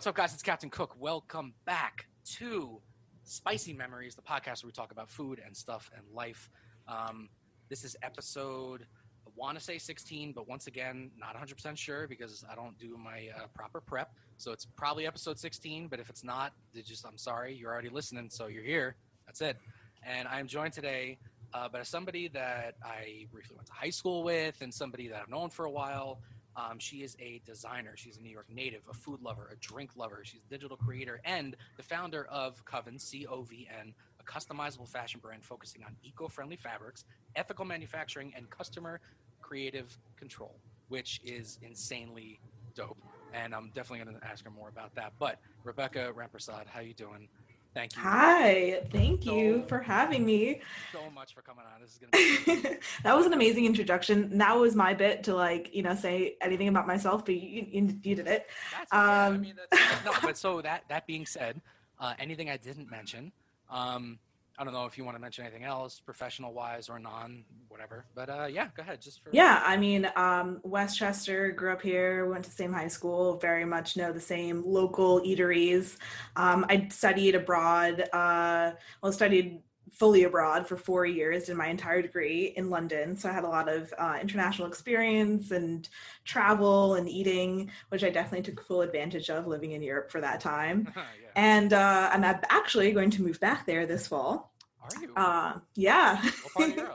What's 0.00 0.06
up, 0.06 0.14
guys? 0.14 0.32
It's 0.32 0.42
Captain 0.42 0.70
Cook. 0.70 0.96
Welcome 0.98 1.52
back 1.66 2.06
to 2.38 2.80
Spicy 3.22 3.74
Memories, 3.74 4.14
the 4.14 4.22
podcast 4.22 4.64
where 4.64 4.68
we 4.68 4.72
talk 4.72 4.92
about 4.92 5.10
food 5.10 5.42
and 5.44 5.54
stuff 5.54 5.90
and 5.94 6.02
life. 6.14 6.48
Um, 6.88 7.28
this 7.68 7.84
is 7.84 7.96
episode, 8.02 8.86
I 9.26 9.30
want 9.36 9.58
to 9.58 9.62
say 9.62 9.76
16, 9.76 10.32
but 10.32 10.48
once 10.48 10.68
again, 10.68 11.10
not 11.18 11.36
100% 11.36 11.76
sure 11.76 12.08
because 12.08 12.46
I 12.50 12.54
don't 12.54 12.78
do 12.78 12.96
my 12.96 13.28
uh, 13.36 13.48
proper 13.54 13.82
prep. 13.82 14.14
So 14.38 14.52
it's 14.52 14.64
probably 14.64 15.06
episode 15.06 15.38
16, 15.38 15.88
but 15.88 16.00
if 16.00 16.08
it's 16.08 16.24
not, 16.24 16.54
just 16.82 17.04
I'm 17.06 17.18
sorry, 17.18 17.54
you're 17.54 17.70
already 17.70 17.90
listening, 17.90 18.30
so 18.30 18.46
you're 18.46 18.64
here. 18.64 18.96
That's 19.26 19.42
it. 19.42 19.58
And 20.02 20.26
I'm 20.28 20.46
joined 20.46 20.72
today 20.72 21.18
uh, 21.52 21.68
by 21.68 21.82
somebody 21.82 22.28
that 22.28 22.76
I 22.82 23.26
briefly 23.30 23.54
went 23.54 23.66
to 23.66 23.74
high 23.74 23.90
school 23.90 24.22
with 24.22 24.62
and 24.62 24.72
somebody 24.72 25.08
that 25.08 25.20
I've 25.20 25.28
known 25.28 25.50
for 25.50 25.66
a 25.66 25.70
while. 25.70 26.22
Um, 26.56 26.78
she 26.78 27.02
is 27.02 27.16
a 27.20 27.40
designer. 27.46 27.92
She's 27.96 28.16
a 28.16 28.20
New 28.20 28.30
York 28.30 28.46
native, 28.52 28.82
a 28.90 28.94
food 28.94 29.22
lover, 29.22 29.48
a 29.52 29.56
drink 29.56 29.90
lover. 29.96 30.22
She's 30.24 30.40
a 30.46 30.50
digital 30.50 30.76
creator 30.76 31.20
and 31.24 31.56
the 31.76 31.82
founder 31.82 32.26
of 32.26 32.64
Coven, 32.64 32.98
C 32.98 33.26
O 33.26 33.42
V 33.42 33.68
N, 33.80 33.94
a 34.20 34.24
customizable 34.24 34.88
fashion 34.88 35.20
brand 35.22 35.44
focusing 35.44 35.82
on 35.84 35.94
eco 36.02 36.28
friendly 36.28 36.56
fabrics, 36.56 37.04
ethical 37.36 37.64
manufacturing, 37.64 38.32
and 38.36 38.50
customer 38.50 39.00
creative 39.40 39.96
control, 40.16 40.56
which 40.88 41.20
is 41.24 41.58
insanely 41.62 42.40
dope. 42.74 42.98
And 43.32 43.54
I'm 43.54 43.70
definitely 43.74 44.04
going 44.04 44.20
to 44.20 44.26
ask 44.26 44.44
her 44.44 44.50
more 44.50 44.68
about 44.68 44.94
that. 44.96 45.12
But 45.18 45.38
Rebecca 45.62 46.12
Rampersad, 46.16 46.66
how 46.66 46.80
you 46.80 46.94
doing? 46.94 47.28
Thank 47.72 47.94
you. 47.94 48.02
Hi, 48.02 48.82
thank 48.90 49.24
you 49.24 49.64
for 49.68 49.78
having 49.78 50.26
me. 50.26 50.60
so 50.92 51.08
much 51.14 51.34
for 51.34 51.40
coming 51.42 51.64
on. 51.72 51.80
This 51.80 51.92
is 51.92 51.98
going 51.98 52.10
to 52.12 52.62
be 52.72 52.76
that 53.04 53.16
was 53.16 53.26
an 53.26 53.32
amazing 53.32 53.64
introduction. 53.64 54.36
That 54.38 54.58
was 54.58 54.74
my 54.74 54.92
bit 54.92 55.22
to 55.24 55.34
like, 55.34 55.72
you 55.72 55.82
know, 55.82 55.94
say 55.94 56.36
anything 56.40 56.66
about 56.66 56.88
myself, 56.88 57.24
but 57.24 57.34
you, 57.36 57.66
you, 57.70 57.86
you 58.02 58.14
did 58.16 58.26
it. 58.26 58.48
That's 58.72 58.92
okay. 58.92 59.00
I 59.00 59.26
Um, 59.28 59.40
mean, 59.42 59.54
that's, 59.70 60.04
no, 60.04 60.12
but 60.20 60.36
so 60.36 60.60
that 60.62 60.82
that 60.88 61.06
being 61.06 61.24
said, 61.26 61.60
uh, 62.00 62.14
anything 62.18 62.50
I 62.50 62.56
didn't 62.56 62.90
mention, 62.90 63.30
um, 63.70 64.18
I 64.60 64.64
don't 64.64 64.74
know 64.74 64.84
if 64.84 64.98
you 64.98 65.06
want 65.06 65.16
to 65.16 65.20
mention 65.22 65.46
anything 65.46 65.64
else, 65.64 66.00
professional 66.00 66.52
wise 66.52 66.90
or 66.90 66.98
non, 66.98 67.44
whatever. 67.68 68.04
But 68.14 68.28
uh, 68.28 68.44
yeah, 68.44 68.68
go 68.76 68.82
ahead. 68.82 69.00
Just 69.00 69.24
for 69.24 69.30
Yeah, 69.32 69.62
I 69.64 69.78
mean, 69.78 70.06
um, 70.16 70.60
Westchester, 70.64 71.50
grew 71.50 71.72
up 71.72 71.80
here, 71.80 72.26
went 72.26 72.44
to 72.44 72.50
the 72.50 72.56
same 72.56 72.70
high 72.70 72.88
school, 72.88 73.38
very 73.38 73.64
much 73.64 73.96
know 73.96 74.12
the 74.12 74.20
same 74.20 74.62
local 74.66 75.22
eateries. 75.22 75.96
Um, 76.36 76.66
I 76.68 76.88
studied 76.90 77.36
abroad, 77.36 78.04
uh, 78.12 78.72
well, 79.02 79.12
studied 79.12 79.62
fully 79.92 80.24
abroad 80.24 80.66
for 80.66 80.76
four 80.76 81.06
years, 81.06 81.44
did 81.44 81.56
my 81.56 81.68
entire 81.68 82.02
degree 82.02 82.52
in 82.56 82.68
London. 82.70 83.16
So 83.16 83.28
I 83.28 83.32
had 83.32 83.44
a 83.44 83.48
lot 83.48 83.68
of 83.68 83.92
uh, 83.98 84.18
international 84.20 84.68
experience 84.68 85.50
and 85.50 85.88
travel 86.24 86.94
and 86.94 87.08
eating, 87.08 87.70
which 87.88 88.04
I 88.04 88.10
definitely 88.10 88.42
took 88.42 88.66
full 88.66 88.82
advantage 88.82 89.30
of 89.30 89.46
living 89.46 89.72
in 89.72 89.82
Europe 89.82 90.10
for 90.10 90.20
that 90.20 90.40
time. 90.40 90.92
yeah. 90.96 91.02
And 91.34 91.72
uh, 91.72 92.10
I'm 92.12 92.24
actually 92.24 92.92
going 92.92 93.10
to 93.10 93.22
move 93.22 93.40
back 93.40 93.66
there 93.66 93.86
this 93.86 94.06
fall. 94.06 94.49
Are 94.82 94.96
you? 95.00 95.12
Uh, 95.16 95.58
yeah. 95.74 96.22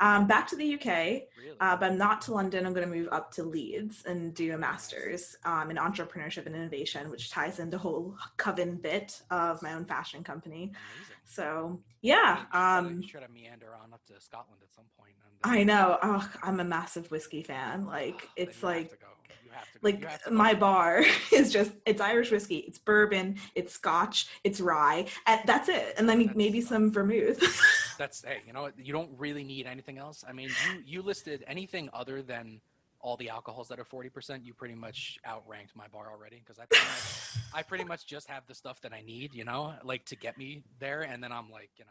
um, 0.00 0.26
back 0.26 0.46
to 0.48 0.56
the 0.56 0.74
UK. 0.74 0.86
Really? 0.86 1.26
Uh, 1.60 1.76
but 1.76 1.90
I'm 1.90 1.98
not 1.98 2.20
to 2.22 2.32
London. 2.34 2.64
I'm 2.66 2.72
going 2.72 2.88
to 2.88 2.94
move 2.94 3.08
up 3.10 3.32
to 3.34 3.42
Leeds 3.42 4.04
and 4.06 4.32
do 4.34 4.54
a 4.54 4.58
master's 4.58 5.36
um, 5.44 5.70
in 5.70 5.76
entrepreneurship 5.76 6.46
and 6.46 6.54
innovation, 6.54 7.10
which 7.10 7.30
ties 7.30 7.58
into 7.58 7.72
the 7.72 7.78
whole 7.78 8.16
coven 8.36 8.76
bit 8.76 9.20
of 9.30 9.60
my 9.62 9.72
own 9.74 9.84
fashion 9.84 10.22
company. 10.22 10.64
Amazing. 10.64 11.14
So 11.24 11.80
yeah, 12.00 12.38
should- 12.38 12.54
um, 12.58 13.00
you 13.02 13.08
should 13.08 13.22
have 13.22 13.30
meander 13.30 13.74
on 13.82 13.92
up 13.92 14.04
to 14.06 14.20
Scotland 14.20 14.60
at 14.62 14.72
some 14.74 14.84
point. 14.98 15.12
and, 15.44 15.52
uh, 15.52 15.58
I 15.58 15.62
know. 15.64 15.98
Oh, 16.02 16.30
I'm 16.42 16.60
a 16.60 16.64
massive 16.64 17.10
whiskey 17.10 17.42
fan. 17.42 17.86
Like 17.86 18.20
then 18.36 18.46
it's 18.48 18.62
like 18.62 18.90
to 18.90 18.96
go. 18.96 19.06
You 19.44 19.50
have 19.52 19.72
to 19.72 19.78
go. 19.80 19.88
You 19.88 19.94
like 20.00 20.04
have 20.10 20.22
to 20.24 20.30
go. 20.30 20.36
my 20.36 20.54
bar 20.54 21.02
is 21.32 21.52
just 21.52 21.72
it's 21.86 22.00
Irish 22.00 22.30
whiskey, 22.30 22.58
it's 22.58 22.78
bourbon, 22.78 23.36
it's 23.54 23.72
Scotch, 23.74 24.28
it's 24.44 24.60
rye, 24.60 25.06
and 25.26 25.40
that's 25.46 25.68
it. 25.68 25.94
And 25.98 26.08
then 26.08 26.18
That's- 26.18 26.36
maybe 26.36 26.60
some 26.60 26.92
vermouth. 26.92 27.40
That's 27.98 28.24
hey, 28.24 28.38
you 28.46 28.52
know 28.52 28.62
what? 28.62 28.78
You 28.78 28.92
don't 28.92 29.10
really 29.18 29.44
need 29.44 29.66
anything 29.66 29.98
else. 29.98 30.24
I 30.26 30.32
mean, 30.32 30.48
you 30.48 30.82
you 30.86 31.02
listed 31.02 31.44
anything 31.46 31.90
other 31.92 32.22
than 32.22 32.60
all 33.00 33.16
the 33.16 33.28
alcohols 33.28 33.68
that 33.68 33.78
are 33.78 33.84
forty 33.84 34.08
percent. 34.08 34.44
You 34.44 34.54
pretty 34.54 34.74
much 34.74 35.18
outranked 35.26 35.76
my 35.76 35.88
bar 35.88 36.10
already 36.10 36.40
because 36.44 36.58
I 36.58 36.64
pretty 36.66 36.84
much 36.86 37.44
I 37.52 37.62
pretty 37.62 37.84
much 37.84 38.06
just 38.06 38.28
have 38.30 38.46
the 38.46 38.54
stuff 38.54 38.80
that 38.82 38.92
I 38.92 39.02
need. 39.02 39.34
You 39.34 39.44
know, 39.44 39.74
like 39.84 40.04
to 40.06 40.16
get 40.16 40.38
me 40.38 40.62
there, 40.78 41.02
and 41.02 41.22
then 41.22 41.32
I'm 41.32 41.50
like, 41.50 41.70
you 41.76 41.84
know. 41.84 41.90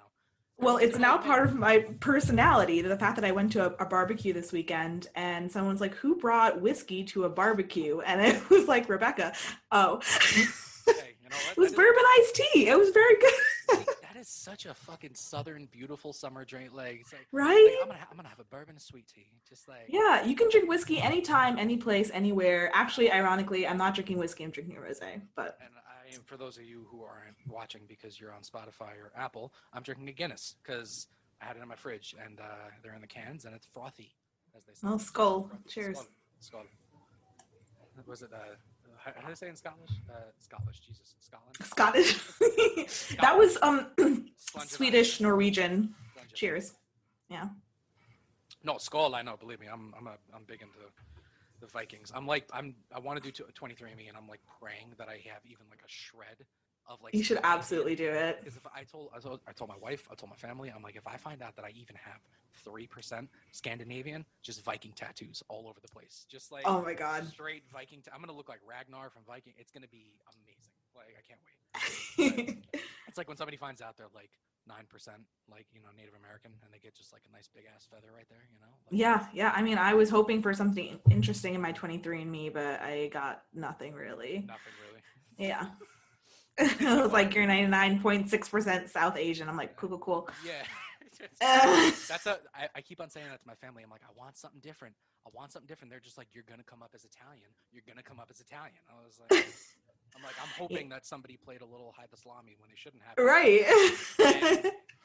Well, 0.60 0.78
it's 0.78 0.98
now 0.98 1.20
part 1.20 1.46
of 1.46 1.54
my 1.54 1.86
personality. 2.00 2.82
The 2.82 2.98
fact 2.98 3.16
that 3.18 3.26
I 3.26 3.32
went 3.32 3.52
to 3.52 3.68
a, 3.68 3.84
a 3.84 3.86
barbecue 3.86 4.34
this 4.34 4.52
weekend 4.52 5.08
and 5.14 5.52
someone's 5.52 5.80
like, 5.82 5.94
Who 5.96 6.16
brought 6.16 6.62
whiskey 6.62 7.04
to 7.06 7.26
a 7.26 7.30
barbecue? 7.30 8.00
And 8.00 8.20
it 8.22 8.50
was 8.50 8.68
like, 8.68 8.90
Rebecca. 8.90 9.34
Oh, 9.72 10.02
Hey, 10.88 11.16
you 11.22 11.30
know 11.30 11.36
it 11.52 11.58
was 11.58 11.74
bourbon 11.74 12.04
iced 12.20 12.36
tea. 12.36 12.68
It 12.68 12.78
was 12.78 12.90
very 12.90 13.20
good. 13.20 13.34
Is 14.28 14.34
such 14.34 14.66
a 14.66 14.74
fucking 14.74 15.16
southern, 15.16 15.68
beautiful 15.72 16.12
summer 16.12 16.44
drink. 16.44 16.74
Like, 16.74 17.00
it's 17.02 17.14
like, 17.14 17.28
like, 17.32 17.44
Right? 17.46 17.78
I'm 17.82 17.88
gonna 17.88 18.00
ha- 18.00 18.08
I'm 18.12 18.18
gonna 18.18 18.28
have 18.28 18.40
a 18.40 18.44
bourbon 18.44 18.76
and 18.76 18.82
sweet 18.82 19.08
tea. 19.08 19.28
Just 19.48 19.70
like 19.70 19.86
Yeah, 19.88 20.26
you 20.26 20.36
can 20.36 20.50
drink 20.50 20.68
whiskey 20.68 21.00
anytime, 21.00 21.58
any 21.58 21.78
place, 21.78 22.12
anywhere. 22.14 22.70
Actually, 22.74 23.10
ironically, 23.12 23.66
I'm 23.66 23.78
not 23.78 23.94
drinking 23.94 24.18
whiskey, 24.18 24.44
I'm 24.44 24.52
drinking 24.52 24.78
rose. 24.78 25.00
But 25.36 25.58
And 25.62 25.70
I, 25.78 26.12
for 26.26 26.36
those 26.36 26.58
of 26.58 26.64
you 26.64 26.86
who 26.92 27.04
aren't 27.04 27.38
watching 27.48 27.82
because 27.88 28.20
you're 28.20 28.34
on 28.34 28.42
Spotify 28.42 28.98
or 28.98 29.14
Apple, 29.16 29.54
I'm 29.74 29.84
drinking 29.84 30.10
a 30.10 30.14
Guinness 30.14 30.56
because 30.62 31.08
I 31.42 31.46
had 31.46 31.56
it 31.56 31.62
in 31.62 31.68
my 31.70 31.76
fridge 31.76 32.14
and 32.22 32.40
uh, 32.42 32.44
they're 32.84 32.96
in 32.96 33.02
the 33.02 33.08
cans 33.08 33.46
and 33.46 33.56
it's 33.56 33.68
frothy, 33.68 34.12
as 34.58 34.66
they 34.66 34.74
say. 34.74 34.88
well, 34.88 35.00
skull. 35.00 35.50
Cheers. 35.70 35.98
Skull. 36.00 36.08
Skull. 36.40 36.64
Was 38.06 38.22
it? 38.24 38.32
Uh, 38.34 38.56
how 39.08 39.22
how 39.22 39.28
do 39.28 39.34
they 39.34 39.36
say 39.36 39.50
in 39.50 39.56
Scottish? 39.56 39.92
Uh, 40.10 40.14
Scottish. 40.40 40.80
Jesus, 40.80 41.16
Scotland. 41.20 41.56
Scottish. 41.64 43.16
that 43.22 43.38
was 43.38 43.58
um 43.62 43.88
Swedish. 44.68 45.20
Norwegian. 45.20 45.94
Slàinte 46.16 46.34
Cheers. 46.34 46.74
Yeah. 47.30 47.50
No, 48.64 48.78
skull. 48.78 49.16
I 49.16 49.22
know. 49.22 49.38
Believe 49.38 49.60
me, 49.60 49.68
I'm 49.72 49.94
I'm 49.98 50.08
a, 50.08 50.18
I'm 50.34 50.44
big 50.46 50.62
into 50.62 50.78
the 51.60 51.68
Vikings. 51.68 52.12
I'm 52.14 52.28
like 52.28 52.48
I'm 52.54 52.76
I 52.94 53.00
want 53.00 53.22
to 53.22 53.32
do 53.32 53.44
23andMe 53.44 54.08
and 54.08 54.18
I'm 54.18 54.28
like 54.28 54.42
praying 54.60 54.94
that 54.98 55.10
I 55.10 55.22
have 55.32 55.42
even 55.46 55.66
like 55.70 55.80
a 55.80 55.90
shred 55.90 56.46
of 56.88 57.02
like. 57.02 57.14
You 57.14 57.24
should 57.24 57.40
absolutely 57.44 57.96
do 57.96 58.10
it. 58.10 58.40
Because 58.40 58.58
if 58.58 58.66
I 58.74 58.84
told, 58.84 59.10
I 59.16 59.20
told 59.20 59.42
I 59.48 59.52
told 59.52 59.70
my 59.70 59.78
wife, 59.78 60.08
I 60.12 60.16
told 60.16 60.30
my 60.30 60.36
family, 60.36 60.72
I'm 60.76 60.82
like, 60.82 60.96
if 60.96 61.08
I 61.08 61.18
find 61.18 61.42
out 61.42 61.56
that 61.56 61.66
I 61.66 61.70
even 61.70 61.96
have 61.96 62.22
three 62.64 62.88
percent 62.88 63.30
Scandinavian, 63.52 64.26
just 64.42 64.64
Viking 64.64 64.94
tattoos 64.94 65.44
all 65.50 65.68
over 65.68 65.80
the 65.82 65.88
place, 65.88 66.26
just 66.30 66.52
like 66.52 66.64
Oh 66.66 66.82
my 66.82 66.94
god. 66.94 67.28
straight 67.28 67.64
Viking. 67.72 68.02
ta- 68.02 68.12
I'm 68.14 68.22
gonna 68.22 68.34
look 68.34 68.50
like 68.50 68.60
Ragnar 68.68 69.10
from 69.10 69.24
Viking. 69.28 69.54
It's 69.58 69.72
gonna 69.72 69.88
be 69.88 70.14
amazing. 70.44 70.74
Like 70.96 71.16
I 71.18 71.24
can't 71.28 71.40
wait. 71.46 72.58
It's 73.08 73.18
like 73.18 73.30
when 73.30 73.38
somebody 73.38 73.58
finds 73.58 73.82
out 73.82 73.96
they're 73.98 74.08
like 74.14 74.32
nine 74.68 74.84
percent, 74.90 75.20
like 75.50 75.66
you 75.74 75.80
know, 75.82 75.88
Native 75.98 76.14
American, 76.20 76.52
and 76.64 76.74
they 76.74 76.78
get 76.80 76.94
just 76.94 77.14
like 77.14 77.22
a 77.28 77.32
nice 77.34 77.48
big 77.48 77.64
ass 77.74 77.88
feather 77.90 78.10
right 78.14 78.26
there. 78.30 78.46
You 78.52 78.60
know. 78.60 78.68
Like, 78.68 79.00
yeah, 79.00 79.26
yeah. 79.34 79.54
I 79.56 79.62
mean, 79.62 79.78
I 79.78 79.94
was 79.94 80.10
hoping 80.10 80.42
for 80.42 80.54
something 80.54 81.00
interesting 81.10 81.56
in 81.56 81.62
my 81.62 81.72
23andMe, 81.74 82.54
but 82.54 82.82
I 82.82 83.08
got 83.14 83.44
nothing 83.54 83.94
really. 83.94 84.44
Nothing 84.46 84.74
really. 84.86 85.02
Yeah. 85.38 85.68
it 86.80 86.82
was 87.04 87.12
like 87.12 87.36
you're 87.36 87.46
99.6% 87.46 88.90
South 88.90 89.18
Asian. 89.18 89.48
I'm 89.48 89.58
like, 89.58 89.76
cool, 89.76 89.90
cool, 89.90 90.00
cool. 90.00 90.30
Yeah. 90.46 90.64
That's 91.42 92.26
a. 92.28 92.38
I, 92.54 92.70
I 92.76 92.82
keep 92.82 93.02
on 93.02 93.10
saying 93.10 93.26
that 93.30 93.42
to 93.42 93.48
my 93.48 93.56
family. 93.56 93.82
I'm 93.84 93.90
like, 93.90 94.06
I 94.06 94.14
want 94.16 94.38
something 94.38 94.60
different. 94.62 94.94
I 95.26 95.30
want 95.34 95.52
something 95.52 95.68
different. 95.68 95.90
They're 95.90 96.00
just 96.00 96.18
like, 96.18 96.28
you're 96.34 96.46
gonna 96.48 96.64
come 96.64 96.84
up 96.84 96.92
as 96.94 97.06
Italian. 97.06 97.50
You're 97.72 97.84
gonna 97.88 98.04
come 98.04 98.20
up 98.20 98.30
as 98.30 98.40
Italian. 98.40 98.78
I 98.86 98.94
was 99.02 99.18
like, 99.18 99.46
I'm 100.16 100.22
like, 100.22 100.38
I'm 100.42 100.54
hoping 100.58 100.90
that 100.90 101.06
somebody 101.06 101.36
played 101.38 101.62
a 101.62 101.66
little 101.66 101.94
High 101.98 102.06
Salami 102.14 102.56
when 102.60 102.70
they 102.70 102.78
shouldn't 102.78 103.02
have. 103.02 103.18
right. 103.18 103.66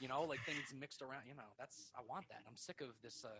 You 0.00 0.08
know, 0.08 0.22
like 0.24 0.40
things 0.44 0.68
mixed 0.78 1.00
around. 1.00 1.24
You 1.28 1.34
know, 1.34 1.48
that's. 1.58 1.92
I 1.96 2.02
want 2.08 2.28
that. 2.28 2.44
I'm 2.48 2.56
sick 2.56 2.80
of 2.82 2.88
this. 3.02 3.24
uh 3.24 3.32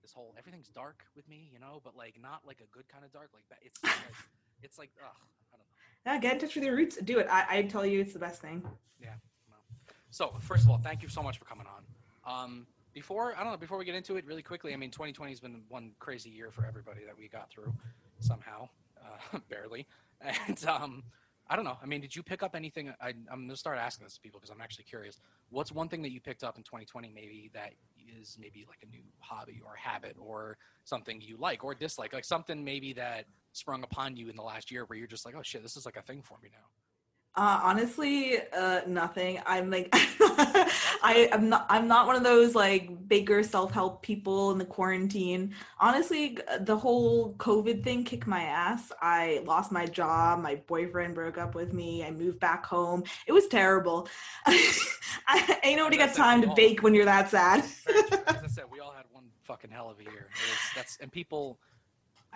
This 0.00 0.12
whole 0.12 0.34
everything's 0.38 0.68
dark 0.68 1.04
with 1.16 1.28
me. 1.28 1.50
You 1.52 1.58
know, 1.60 1.80
but 1.84 1.96
like 1.96 2.16
not 2.16 2.46
like 2.46 2.60
a 2.64 2.68
good 2.72 2.88
kind 2.88 3.04
of 3.04 3.12
dark. 3.12 3.28
Like 3.34 3.44
that. 3.50 3.58
It's 3.60 3.82
like, 3.82 4.14
it's 4.62 4.78
like 4.78 4.90
ugh. 5.04 5.20
Yeah, 6.06 6.18
get 6.18 6.34
in 6.34 6.38
touch 6.38 6.54
with 6.54 6.64
your 6.64 6.76
roots. 6.76 6.96
Do 6.96 7.18
it. 7.18 7.26
I, 7.30 7.58
I 7.58 7.62
tell 7.62 7.86
you, 7.86 8.00
it's 8.00 8.12
the 8.12 8.18
best 8.18 8.40
thing. 8.40 8.62
Yeah. 9.00 9.14
So 10.10 10.34
first 10.40 10.64
of 10.64 10.70
all, 10.70 10.78
thank 10.78 11.02
you 11.02 11.08
so 11.08 11.22
much 11.22 11.38
for 11.38 11.44
coming 11.44 11.66
on. 11.66 12.42
Um, 12.44 12.66
before 12.92 13.34
I 13.36 13.42
don't 13.42 13.52
know, 13.52 13.58
before 13.58 13.78
we 13.78 13.84
get 13.84 13.94
into 13.94 14.16
it, 14.16 14.26
really 14.26 14.42
quickly, 14.42 14.72
I 14.72 14.76
mean, 14.76 14.90
2020 14.90 15.32
has 15.32 15.40
been 15.40 15.62
one 15.68 15.92
crazy 15.98 16.30
year 16.30 16.50
for 16.50 16.64
everybody 16.64 17.00
that 17.04 17.16
we 17.16 17.28
got 17.28 17.50
through 17.50 17.74
somehow, 18.20 18.68
uh, 19.02 19.38
barely. 19.50 19.86
And 20.20 20.64
um, 20.66 21.02
I 21.48 21.56
don't 21.56 21.64
know. 21.64 21.76
I 21.82 21.86
mean, 21.86 22.00
did 22.00 22.14
you 22.14 22.22
pick 22.22 22.42
up 22.42 22.54
anything? 22.54 22.92
I, 23.00 23.08
I'm 23.30 23.46
gonna 23.46 23.56
start 23.56 23.78
asking 23.78 24.06
this 24.06 24.14
to 24.14 24.20
people 24.20 24.40
because 24.40 24.54
I'm 24.54 24.62
actually 24.62 24.84
curious. 24.84 25.20
What's 25.50 25.72
one 25.72 25.88
thing 25.88 26.02
that 26.02 26.10
you 26.10 26.20
picked 26.20 26.44
up 26.44 26.56
in 26.56 26.62
2020, 26.62 27.10
maybe 27.14 27.50
that 27.54 27.72
is 28.20 28.38
maybe 28.40 28.64
like 28.68 28.78
a 28.82 28.86
new 28.86 29.02
hobby 29.18 29.60
or 29.64 29.74
habit 29.74 30.16
or 30.18 30.56
something 30.84 31.20
you 31.20 31.36
like 31.36 31.64
or 31.64 31.74
dislike, 31.74 32.12
like 32.12 32.24
something 32.24 32.64
maybe 32.64 32.92
that 32.94 33.26
sprung 33.54 33.82
upon 33.82 34.16
you 34.16 34.28
in 34.28 34.36
the 34.36 34.42
last 34.42 34.70
year 34.70 34.84
where 34.84 34.98
you're 34.98 35.08
just 35.08 35.24
like, 35.24 35.34
oh 35.36 35.42
shit, 35.42 35.62
this 35.62 35.76
is 35.76 35.86
like 35.86 35.96
a 35.96 36.02
thing 36.02 36.22
for 36.22 36.38
me 36.42 36.50
now. 36.52 36.66
Uh, 37.36 37.58
honestly, 37.64 38.36
uh, 38.56 38.82
nothing. 38.86 39.40
I'm 39.44 39.68
like, 39.68 39.88
I 39.92 41.28
am 41.32 41.48
not. 41.48 41.66
I'm 41.68 41.88
not 41.88 42.06
one 42.06 42.14
of 42.14 42.22
those 42.22 42.54
like 42.54 43.08
bigger 43.08 43.42
self-help 43.42 44.02
people 44.02 44.52
in 44.52 44.58
the 44.58 44.64
quarantine. 44.64 45.52
Honestly, 45.80 46.38
the 46.60 46.76
whole 46.76 47.34
COVID 47.34 47.82
thing 47.82 48.04
kicked 48.04 48.28
my 48.28 48.42
ass. 48.42 48.92
I 49.02 49.42
lost 49.44 49.72
my 49.72 49.84
job. 49.84 50.42
My 50.42 50.62
boyfriend 50.68 51.16
broke 51.16 51.36
up 51.36 51.56
with 51.56 51.72
me. 51.72 52.04
I 52.04 52.12
moved 52.12 52.38
back 52.38 52.64
home. 52.64 53.02
It 53.26 53.32
was 53.32 53.48
terrible. 53.48 54.08
I 54.46 55.58
ain't 55.64 55.78
nobody 55.78 55.96
got 55.96 56.14
time 56.14 56.40
to 56.42 56.54
bake 56.54 56.84
when 56.84 56.94
you're 56.94 57.04
that 57.04 57.30
sad. 57.30 57.64
As 58.28 58.44
I 58.44 58.46
said, 58.46 58.64
we 58.70 58.78
all 58.78 58.92
had 58.92 59.06
one 59.10 59.24
fucking 59.42 59.72
hell 59.72 59.90
of 59.90 59.98
a 59.98 60.04
year. 60.04 60.28
Was, 60.30 60.58
that's 60.76 60.98
and 60.98 61.10
people. 61.10 61.58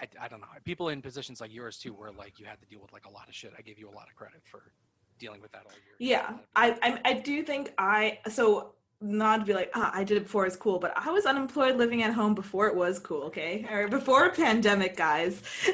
I, 0.00 0.24
I 0.24 0.28
don't 0.28 0.40
know. 0.40 0.46
People 0.64 0.88
in 0.88 1.02
positions 1.02 1.40
like 1.40 1.52
yours 1.52 1.78
too, 1.78 1.92
where 1.92 2.10
like 2.10 2.38
you 2.38 2.46
had 2.46 2.60
to 2.60 2.66
deal 2.66 2.80
with 2.80 2.92
like 2.92 3.06
a 3.06 3.10
lot 3.10 3.28
of 3.28 3.34
shit. 3.34 3.52
I 3.58 3.62
give 3.62 3.78
you 3.78 3.88
a 3.88 3.94
lot 3.94 4.06
of 4.08 4.16
credit 4.16 4.42
for 4.44 4.72
dealing 5.18 5.40
with 5.40 5.52
that 5.52 5.62
all 5.66 5.72
year. 5.72 5.96
Yeah, 5.98 6.34
I, 6.54 6.78
I 6.82 7.00
I 7.04 7.12
do 7.14 7.42
think 7.42 7.72
I 7.78 8.18
so 8.28 8.74
not 9.00 9.40
to 9.40 9.46
be 9.46 9.54
like 9.54 9.70
ah, 9.74 9.90
I 9.92 10.04
did 10.04 10.16
it 10.16 10.24
before 10.24 10.46
it's 10.46 10.56
cool, 10.56 10.78
but 10.78 10.92
I 10.96 11.10
was 11.10 11.26
unemployed 11.26 11.76
living 11.76 12.02
at 12.02 12.12
home 12.12 12.34
before 12.34 12.68
it 12.68 12.74
was 12.74 12.98
cool. 12.98 13.24
Okay, 13.24 13.66
or 13.70 13.88
before 13.88 14.30
pandemic, 14.30 14.96
guys. 14.96 15.42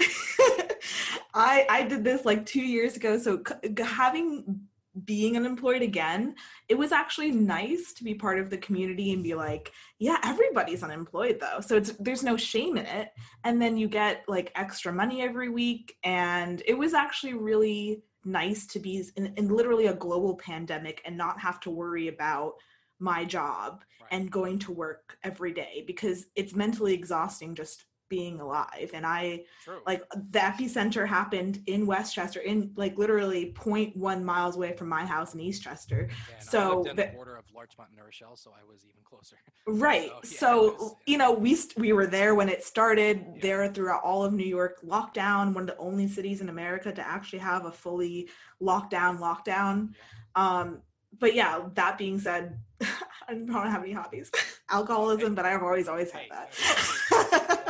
I 1.35 1.67
I 1.69 1.83
did 1.83 2.05
this 2.05 2.25
like 2.25 2.47
two 2.47 2.63
years 2.63 2.97
ago. 2.97 3.19
So 3.19 3.43
c- 3.47 3.83
having 3.83 4.61
being 5.05 5.37
unemployed 5.37 5.83
again, 5.83 6.37
it 6.69 6.77
was 6.77 6.93
actually 6.93 7.33
nice 7.33 7.93
to 7.95 8.05
be 8.05 8.15
part 8.15 8.39
of 8.39 8.49
the 8.49 8.59
community 8.59 9.13
and 9.13 9.25
be 9.25 9.35
like, 9.35 9.73
yeah, 9.99 10.19
everybody's 10.23 10.83
unemployed 10.83 11.39
though. 11.41 11.61
So 11.61 11.77
it's 11.77 11.93
there's 11.99 12.23
no 12.23 12.37
shame 12.37 12.77
in 12.77 12.87
it. 12.87 13.11
And 13.43 13.61
then 13.61 13.77
you 13.77 13.89
get 13.89 14.25
like 14.29 14.53
extra 14.55 14.93
money 14.93 15.21
every 15.23 15.49
week. 15.49 15.97
And 16.05 16.63
it 16.67 16.75
was 16.75 16.95
actually 16.95 17.35
really 17.35 18.03
nice 18.25 18.67
to 18.69 18.79
be 18.79 19.05
in, 19.17 19.35
in 19.37 19.49
literally 19.49 19.87
a 19.87 19.95
global 19.95 20.37
pandemic 20.37 21.03
and 21.05 21.17
not 21.17 21.41
have 21.41 21.61
to 21.61 21.71
worry 21.71 22.09
about 22.09 22.55
my 22.99 23.25
job 23.25 23.85
Right. 24.01 24.21
and 24.21 24.31
going 24.31 24.59
to 24.61 24.73
work 24.73 25.17
every 25.25 25.53
day 25.53 25.83
because 25.87 26.27
it's 26.37 26.55
mentally 26.55 26.93
exhausting 26.93 27.55
just 27.55 27.85
being 28.09 28.41
alive. 28.41 28.91
And 28.95 29.07
I 29.07 29.45
True. 29.65 29.81
like 29.87 30.03
the 30.11 30.39
epicenter 30.39 31.07
happened 31.07 31.63
in 31.67 31.87
Westchester, 31.87 32.41
in 32.41 32.73
like 32.77 32.97
literally 32.99 33.53
0.1 33.57 34.23
miles 34.23 34.57
away 34.57 34.73
from 34.73 34.89
my 34.89 35.05
house 35.05 35.35
in 35.35 35.41
Eastchester. 35.41 36.09
Yeah, 36.09 36.39
so 36.39 36.85
the- 36.95 37.11
border 37.15 37.37
of 37.37 37.45
Larchmont 37.55 37.91
and 37.91 38.05
Rochelle, 38.05 38.37
so 38.37 38.51
I 38.53 38.65
was 38.71 38.85
even 38.85 39.03
closer. 39.05 39.37
Right. 39.67 40.11
So, 40.11 40.29
yeah, 40.31 40.39
so 40.39 40.63
was- 40.75 40.95
you 41.07 41.17
know, 41.19 41.33
we 41.33 41.55
st- 41.55 41.79
we 41.79 41.93
were 41.95 42.07
there 42.07 42.35
when 42.35 42.49
it 42.51 42.63
started. 42.63 43.25
There 43.41 43.67
throughout 43.69 44.03
all 44.03 44.23
of 44.25 44.33
New 44.35 44.45
York, 44.47 44.81
lockdown. 44.85 45.55
One 45.55 45.63
of 45.63 45.69
the 45.69 45.79
only 45.79 46.07
cities 46.07 46.43
in 46.43 46.51
America 46.51 46.93
to 46.93 47.07
actually 47.07 47.39
have 47.39 47.65
a 47.65 47.73
fully 47.73 48.29
lockdown 48.61 49.19
lockdown. 49.19 49.95
Um, 50.35 50.83
but 51.19 51.35
yeah, 51.35 51.61
that 51.75 51.97
being 51.97 52.19
said, 52.19 52.59
I 52.83 53.33
don't 53.35 53.49
have 53.71 53.83
any 53.83 53.93
hobbies. 53.93 54.31
Alcoholism, 54.71 55.35
but 55.35 55.47
I've 55.47 55.63
always 55.63 55.89
always 55.89 56.11
had 56.11 56.25
that. 56.31 56.53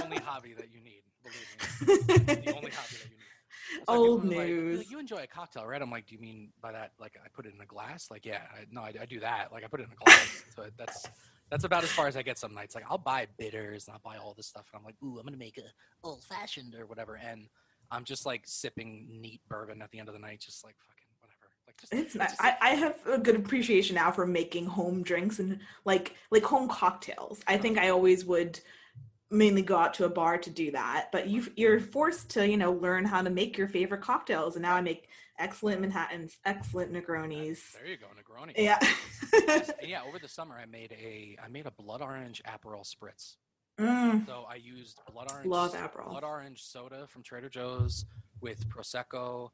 Only 0.05 0.19
hobby 0.19 0.55
that 0.55 0.69
you 0.73 0.81
need, 0.81 1.03
believe 1.23 2.19
me. 2.19 2.35
The 2.45 2.55
only 2.55 2.71
hobby 2.71 2.97
that 2.97 3.11
you 3.11 3.17
need. 3.17 3.25
It's 3.77 3.85
Old 3.89 4.25
like- 4.25 4.47
news. 4.47 4.79
like, 4.79 4.91
you 4.91 4.99
enjoy 4.99 5.23
a 5.23 5.27
cocktail, 5.27 5.67
right? 5.67 5.81
I'm 5.81 5.91
like, 5.91 6.07
do 6.07 6.15
you 6.15 6.21
mean 6.21 6.51
by 6.61 6.73
that 6.73 6.93
like 6.99 7.17
I 7.23 7.29
put 7.35 7.47
it 7.47 7.55
in 7.55 7.61
a 7.61 7.67
glass? 7.67 8.11
Like, 8.11 8.25
yeah, 8.25 8.43
I, 8.53 8.67
no, 8.71 8.83
I, 8.83 8.93
I 9.01 9.07
do 9.07 9.21
that. 9.21 9.53
Like, 9.53 9.65
I 9.65 9.69
put 9.69 9.81
it 9.81 9.85
in 9.85 9.91
a 9.93 10.05
glass. 10.05 10.45
so 10.57 10.67
that's 10.77 11.09
that's 11.51 11.65
about 11.65 11.85
as 11.85 11.91
far 11.91 12.07
as 12.07 12.17
I 12.17 12.23
get 12.23 12.39
some 12.39 12.55
nights. 12.55 12.75
Like, 12.75 12.85
I'll 12.89 12.99
buy 12.99 13.27
bitters 13.39 13.87
and 13.87 13.95
I'll 13.95 14.13
buy 14.13 14.19
all 14.19 14.35
this 14.35 14.47
stuff, 14.47 14.67
and 14.73 14.79
I'm 14.79 14.85
like, 14.85 14.97
ooh, 15.03 15.19
I'm 15.19 15.25
gonna 15.25 15.37
make 15.37 15.59
a 15.59 16.07
old 16.07 16.23
fashioned 16.25 16.75
or 16.75 16.87
whatever, 16.87 17.17
and 17.17 17.49
I'm 17.91 18.05
just 18.05 18.27
like 18.27 18.43
sipping 18.45 19.07
neat 19.11 19.41
bourbon 19.49 19.83
at 19.83 19.91
the 19.91 19.99
end 19.99 20.09
of 20.09 20.15
the 20.15 20.21
night, 20.21 20.41
just 20.41 20.65
like 20.65 20.77
fucking 20.87 21.05
whatever. 21.21 21.49
Like, 21.67 21.81
just 21.81 21.93
It's 21.93 22.15
just- 22.15 22.43
I, 22.43 22.57
I 22.61 22.71
have 22.71 22.99
a 23.07 23.19
good 23.19 23.37
appreciation 23.37 23.95
now 23.97 24.11
for 24.11 24.27
making 24.27 24.67
home 24.67 25.03
drinks 25.03 25.39
and 25.39 25.59
like 25.85 26.15
like 26.31 26.45
home 26.45 26.69
cocktails. 26.69 27.41
I 27.47 27.55
uh-huh. 27.55 27.63
think 27.63 27.79
I 27.79 27.89
always 27.91 28.25
would 28.25 28.61
mainly 29.31 29.63
go 29.63 29.77
out 29.77 29.95
to 29.95 30.05
a 30.05 30.09
bar 30.09 30.39
to 30.39 30.51
do 30.51 30.71
that, 30.73 31.09
but 31.13 31.29
you 31.29 31.47
you're 31.57 31.81
forced 31.81 32.31
to 32.31 32.47
you 32.49 32.57
know 32.57 32.73
learn 32.73 33.05
how 33.05 33.23
to 33.23 33.31
make 33.31 33.57
your 33.59 33.69
favorite 33.69 34.03
cocktails. 34.03 34.57
And 34.57 34.63
now 34.63 34.75
I 34.77 34.81
make 34.81 35.09
excellent 35.39 35.81
Manhattans, 35.81 36.37
excellent 36.45 36.93
Negronis. 36.93 37.73
There 37.73 37.87
you 37.87 37.97
go, 37.97 38.07
Negroni. 38.17 38.53
Yeah. 38.57 38.79
Yeah, 39.83 40.03
over 40.07 40.19
the 40.19 40.29
summer 40.29 40.57
I 40.61 40.67
made 40.67 40.93
a 40.93 41.37
I 41.45 41.49
made 41.49 41.67
a 41.67 41.71
blood 41.73 42.03
orange 42.03 42.43
Aperol 42.47 42.85
spritz. 42.85 43.37
Mm, 43.79 44.25
So 44.27 44.45
I 44.49 44.55
used 44.55 45.01
blood 45.13 45.29
orange 45.33 45.47
love 45.49 45.75
Aperol. 45.75 46.11
blood 46.11 46.23
orange 46.25 46.63
soda 46.63 47.07
from 47.09 47.23
Trader 47.25 47.49
Joe's 47.49 48.05
with 48.41 48.69
prosecco 48.69 49.51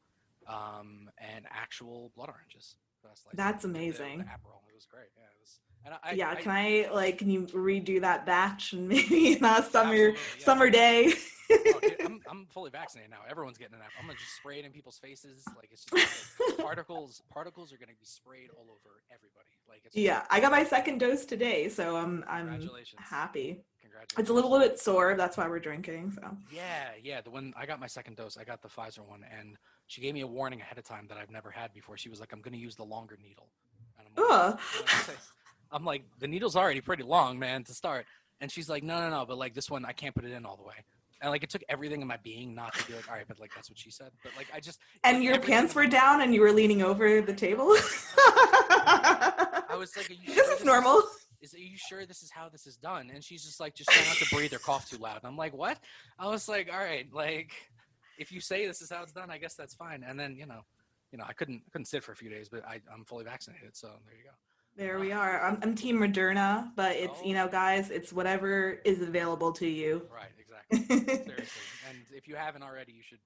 um, 0.47 1.09
and 1.19 1.47
actual 1.51 2.13
blood 2.15 2.29
oranges. 2.29 2.77
That's 3.03 3.25
like 3.25 3.37
That's 3.37 3.63
the- 3.63 3.69
the- 3.69 3.75
amazing. 3.79 4.19
The, 4.19 4.25
Aperol, 4.25 4.61
it 4.69 4.75
was 4.75 4.85
great. 4.91 5.09
Yeah, 5.17 5.25
it 5.25 5.41
was. 5.41 5.61
And 5.85 5.95
I, 6.03 6.13
yeah, 6.13 6.31
I, 6.31 6.35
can 6.35 6.53
I 6.53 6.89
like 6.93 7.19
can 7.19 7.31
you 7.31 7.47
redo 7.47 8.01
that 8.03 8.27
batch 8.27 8.73
and 8.73 8.89
maybe 8.89 9.33
in 9.33 9.45
a 9.45 9.63
summer 9.63 9.95
yeah. 9.95 10.15
summer 10.39 10.71
day? 10.71 11.13
Oh, 11.53 11.81
dude, 11.81 12.01
I'm, 12.05 12.21
I'm 12.31 12.47
fully 12.47 12.71
vaccinated 12.71 13.11
now. 13.11 13.19
Everyone's 13.29 13.59
getting 13.59 13.75
an 13.75 13.81
app. 13.81 13.91
I'm 13.99 14.07
gonna 14.07 14.19
just 14.19 14.37
spray 14.37 14.59
it 14.59 14.65
in 14.65 14.73
people's 14.73 14.99
faces. 14.99 15.43
Like 15.57 15.71
it's 15.73 15.85
just 15.85 16.39
like, 16.49 16.59
particles. 16.59 17.23
Particles 17.33 17.73
are 17.73 17.77
gonna 17.77 17.93
be 17.99 18.05
sprayed 18.05 18.51
all 18.57 18.65
over 18.65 19.03
everybody. 19.11 19.49
Like 19.69 19.83
it's 19.85 19.97
yeah, 19.97 20.23
I 20.31 20.41
got 20.41 20.53
my 20.53 20.65
second 20.65 20.99
dose 20.99 21.25
today, 21.25 21.69
so 21.69 21.97
I'm 21.97 22.25
I'm 22.29 22.69
happy. 22.99 23.65
Congratulations. 23.81 24.19
It's 24.19 24.31
a 24.31 24.33
little 24.33 24.59
bit 24.59 24.79
sore. 24.79 25.17
That's 25.17 25.37
why 25.37 25.49
we're 25.49 25.59
drinking. 25.59 26.13
So 26.13 26.37
Yeah, 26.53 26.91
yeah. 27.03 27.21
The 27.21 27.31
one 27.31 27.53
I 27.57 27.67
got 27.67 27.81
my 27.81 27.87
second 27.87 28.17
dose, 28.17 28.37
I 28.37 28.45
got 28.45 28.63
the 28.63 28.69
Pfizer 28.69 29.01
one, 29.01 29.25
and 29.39 29.57
she 29.87 30.01
gave 30.01 30.15
me 30.15 30.21
a 30.21 30.27
warning 30.27 30.61
ahead 30.61 30.79
of 30.79 30.85
time 30.85 31.07
that 31.09 31.19
I've 31.19 31.31
never 31.31 31.51
had 31.51 31.73
before. 31.73 31.97
She 31.97 32.09
was 32.09 32.21
like, 32.21 32.33
"I'm 32.33 32.41
going 32.41 32.53
to 32.53 32.59
use 32.59 32.77
the 32.77 32.85
longer 32.85 33.19
needle." 33.21 33.49
And 33.99 34.07
I'm 34.17 34.23
like, 34.23 34.61
Ugh. 35.73 35.81
"You 35.81 35.85
know 35.85 35.85
what 35.85 35.95
I'm 35.95 36.03
like, 36.03 36.03
"The 36.19 36.29
needle's 36.29 36.57
already 36.57 36.81
pretty 36.81 37.03
long, 37.03 37.39
man, 37.39 37.65
to 37.65 37.75
start." 37.75 38.07
And 38.41 38.51
she's 38.51 38.69
like, 38.69 38.83
"No, 38.83 39.01
no, 39.01 39.11
no, 39.11 39.27
but 39.27 39.39
like 39.39 39.55
this 39.55 39.71
one, 39.71 39.85
I 39.85 39.93
can't 39.93 40.15
put 40.15 40.25
it 40.25 40.33
in 40.33 40.45
all 40.47 40.57
the 40.57 40.63
way." 40.65 40.75
And 41.23 41.31
like 41.31 41.43
it 41.45 41.51
took 41.51 41.63
everything 41.69 42.01
in 42.01 42.09
my 42.09 42.17
being 42.23 42.55
not 42.55 42.73
to 42.75 42.87
be 42.87 42.95
like, 42.95 43.09
"All 43.09 43.15
right," 43.17 43.27
but 43.29 43.39
like 43.39 43.53
that's 43.55 43.69
what 43.69 43.79
she 43.79 43.91
said. 43.91 44.11
But 44.23 44.33
like 44.37 44.49
I 44.55 44.61
just 44.61 44.81
and 45.05 45.19
like, 45.19 45.27
your 45.27 45.39
pants 45.39 45.75
were 45.75 45.87
down 45.87 46.23
and 46.23 46.35
you 46.35 46.41
were 46.41 46.53
leaning 46.53 46.83
over 46.83 47.21
the 47.21 47.35
table. 47.35 47.67
I 49.69 49.77
was 49.79 49.97
like, 49.97 50.11
Are 50.11 50.15
you 50.15 50.27
this 50.27 50.35
sure 50.35 50.45
is 50.45 50.59
this 50.59 50.65
normal. 50.65 51.03
is 51.43 51.55
are 51.55 51.59
you 51.59 51.77
sure 51.77 52.07
this 52.07 52.23
is 52.23 52.31
how 52.31 52.49
this 52.49 52.67
is 52.67 52.77
done? 52.77 53.11
And 53.13 53.23
she's 53.23 53.45
just 53.45 53.61
like, 53.61 53.75
just 53.75 53.91
try 53.91 54.03
not 54.07 54.17
to 54.17 54.35
breathe 54.35 54.53
or 54.55 54.59
cough 54.59 54.89
too 54.91 54.97
loud. 54.99 55.17
And 55.17 55.27
I'm 55.27 55.37
like, 55.37 55.55
what? 55.55 55.79
I 56.19 56.27
was 56.27 56.49
like, 56.49 56.71
all 56.73 56.79
right, 56.79 57.07
like, 57.13 57.53
if 58.19 58.33
you 58.33 58.41
say 58.41 58.67
this 58.67 58.83
is 58.83 58.91
how 58.91 59.03
it's 59.03 59.13
done, 59.13 59.31
I 59.31 59.39
guess 59.39 59.55
that's 59.55 59.75
fine. 59.75 60.05
And 60.07 60.19
then 60.19 60.37
you 60.37 60.47
know, 60.47 60.63
you 61.13 61.19
know, 61.19 61.25
I 61.29 61.33
couldn't 61.33 61.63
couldn't 61.73 61.87
sit 61.87 62.03
for 62.05 62.13
a 62.13 62.17
few 62.17 62.31
days, 62.31 62.49
but 62.49 62.65
I, 62.67 62.81
I'm 62.93 63.05
fully 63.05 63.25
vaccinated, 63.25 63.77
so 63.77 63.89
there 64.07 64.17
you 64.17 64.25
go. 64.25 64.31
There 64.77 64.99
we 64.99 65.13
are. 65.13 65.41
I'm, 65.43 65.59
I'm 65.63 65.75
Team 65.75 65.99
Moderna, 65.99 66.71
but 66.75 66.97
it's 66.97 67.23
you 67.23 67.35
know, 67.35 67.47
oh. 67.47 67.49
guys, 67.49 67.91
it's 67.91 68.13
whatever 68.13 68.81
is 68.85 69.03
available 69.03 69.53
to 69.53 69.67
you. 69.67 70.07
Right, 70.13 70.31
exactly. 70.39 71.07
Seriously. 71.07 71.45
And 71.89 71.99
if 72.15 72.29
you 72.29 72.37
haven't 72.37 72.63
already, 72.63 72.93
you 72.93 73.03
should 73.03 73.19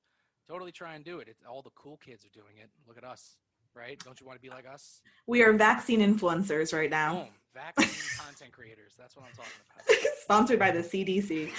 totally 0.49 0.73
try 0.73 0.95
and 0.95 1.05
do 1.05 1.19
it. 1.19 1.29
It's, 1.29 1.43
all 1.49 1.61
the 1.61 1.71
cool 1.75 1.99
kids 1.99 2.25
are 2.25 2.31
doing 2.33 2.57
it. 2.63 2.71
Look 2.89 2.97
at 2.97 3.05
us, 3.05 3.37
right? 3.75 4.03
Don't 4.03 4.19
you 4.19 4.27
want 4.27 4.39
to 4.39 4.43
be 4.43 4.49
like 4.49 4.65
us? 4.67 5.03
we 5.27 5.43
are 5.43 5.53
vaccine 5.53 6.01
influencers 6.01 6.73
right 6.73 6.89
now, 6.89 7.15
Boom, 7.15 7.29
vaccine 7.55 8.19
content 8.25 8.53
creators. 8.53 8.95
That's 8.99 9.15
what 9.17 9.27
I'm 9.27 9.33
talking 9.33 9.53
about. 9.77 10.13
sponsored 10.23 10.59
by 10.59 10.71
the 10.71 10.81
CDC. 10.81 11.51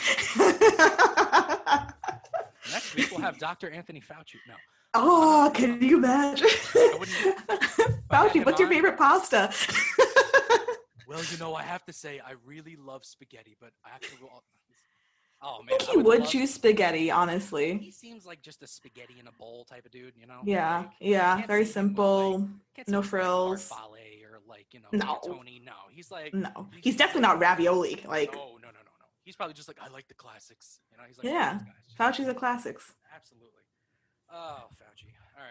Next 2.71 2.95
week 2.95 3.11
we'll 3.11 3.21
have 3.21 3.37
Dr. 3.37 3.69
Anthony 3.69 4.01
Fauci. 4.01 4.39
No, 4.47 4.55
oh, 4.95 5.51
can 5.53 5.81
you 5.81 5.97
imagine? 5.97 6.47
Fauci, 8.09 8.45
what's 8.45 8.59
your 8.59 8.69
favorite 8.69 8.97
pasta? 8.97 9.51
Well, 11.07 11.23
you 11.31 11.37
know, 11.37 11.53
I 11.53 11.61
have 11.61 11.85
to 11.85 11.93
say, 11.93 12.19
I 12.19 12.33
really 12.45 12.75
love 12.75 13.05
spaghetti, 13.05 13.55
but 13.61 13.69
I 13.85 13.89
have 13.89 14.01
to. 14.01 14.07
Oh 15.41 15.61
I 15.63 15.67
think 15.69 15.81
he 15.83 15.97
would 15.97 16.21
love- 16.21 16.29
choose 16.29 16.51
spaghetti, 16.51 17.11
honestly. 17.11 17.77
He 17.77 17.91
seems 17.91 18.25
like 18.25 18.41
just 18.41 18.63
a 18.63 18.67
spaghetti 18.67 19.13
in 19.19 19.27
a 19.27 19.31
bowl 19.33 19.65
type 19.65 19.85
of 19.85 19.91
dude, 19.91 20.13
you 20.19 20.25
know? 20.25 20.39
Yeah, 20.43 20.77
Like, 20.79 20.89
yeah, 20.99 21.45
very 21.45 21.63
simple. 21.65 22.39
like- 22.75 22.87
no 22.87 22.97
with, 22.99 23.05
like, 23.05 23.09
frills. 23.11 23.71
or 23.71 24.39
like 24.47 24.65
you 24.71 24.79
know, 24.79 24.87
No. 24.91 25.19
Tony. 25.23 25.61
No, 25.63 25.73
he's 25.91 26.09
like. 26.09 26.33
No, 26.33 26.67
he's 26.73 26.83
he's 26.83 26.95
definitely 26.95 27.21
not 27.21 27.37
ravioli. 27.39 28.01
Like, 28.07 28.33
No, 28.33 28.39
no, 28.39 28.47
no, 28.55 28.57
no, 28.63 28.71
no. 28.99 29.05
He's 29.23 29.35
probably 29.35 29.53
just 29.53 29.67
like 29.67 29.77
I 29.79 29.89
like 29.89 30.07
the 30.07 30.15
classics. 30.15 30.79
You 30.91 30.97
know, 30.97 31.03
he's 31.07 31.19
like 31.19 31.25
Yeah, 31.25 31.49
"One 31.49 31.55
of 31.57 31.65
these 31.87 31.95
guys." 31.97 32.17
Fauci's 32.17 32.27
a 32.27 32.33
classics. 32.33 32.93
Absolutely. 33.15 33.51
Oh, 34.31 34.63
Fauci. 34.79 35.11
All 35.37 35.43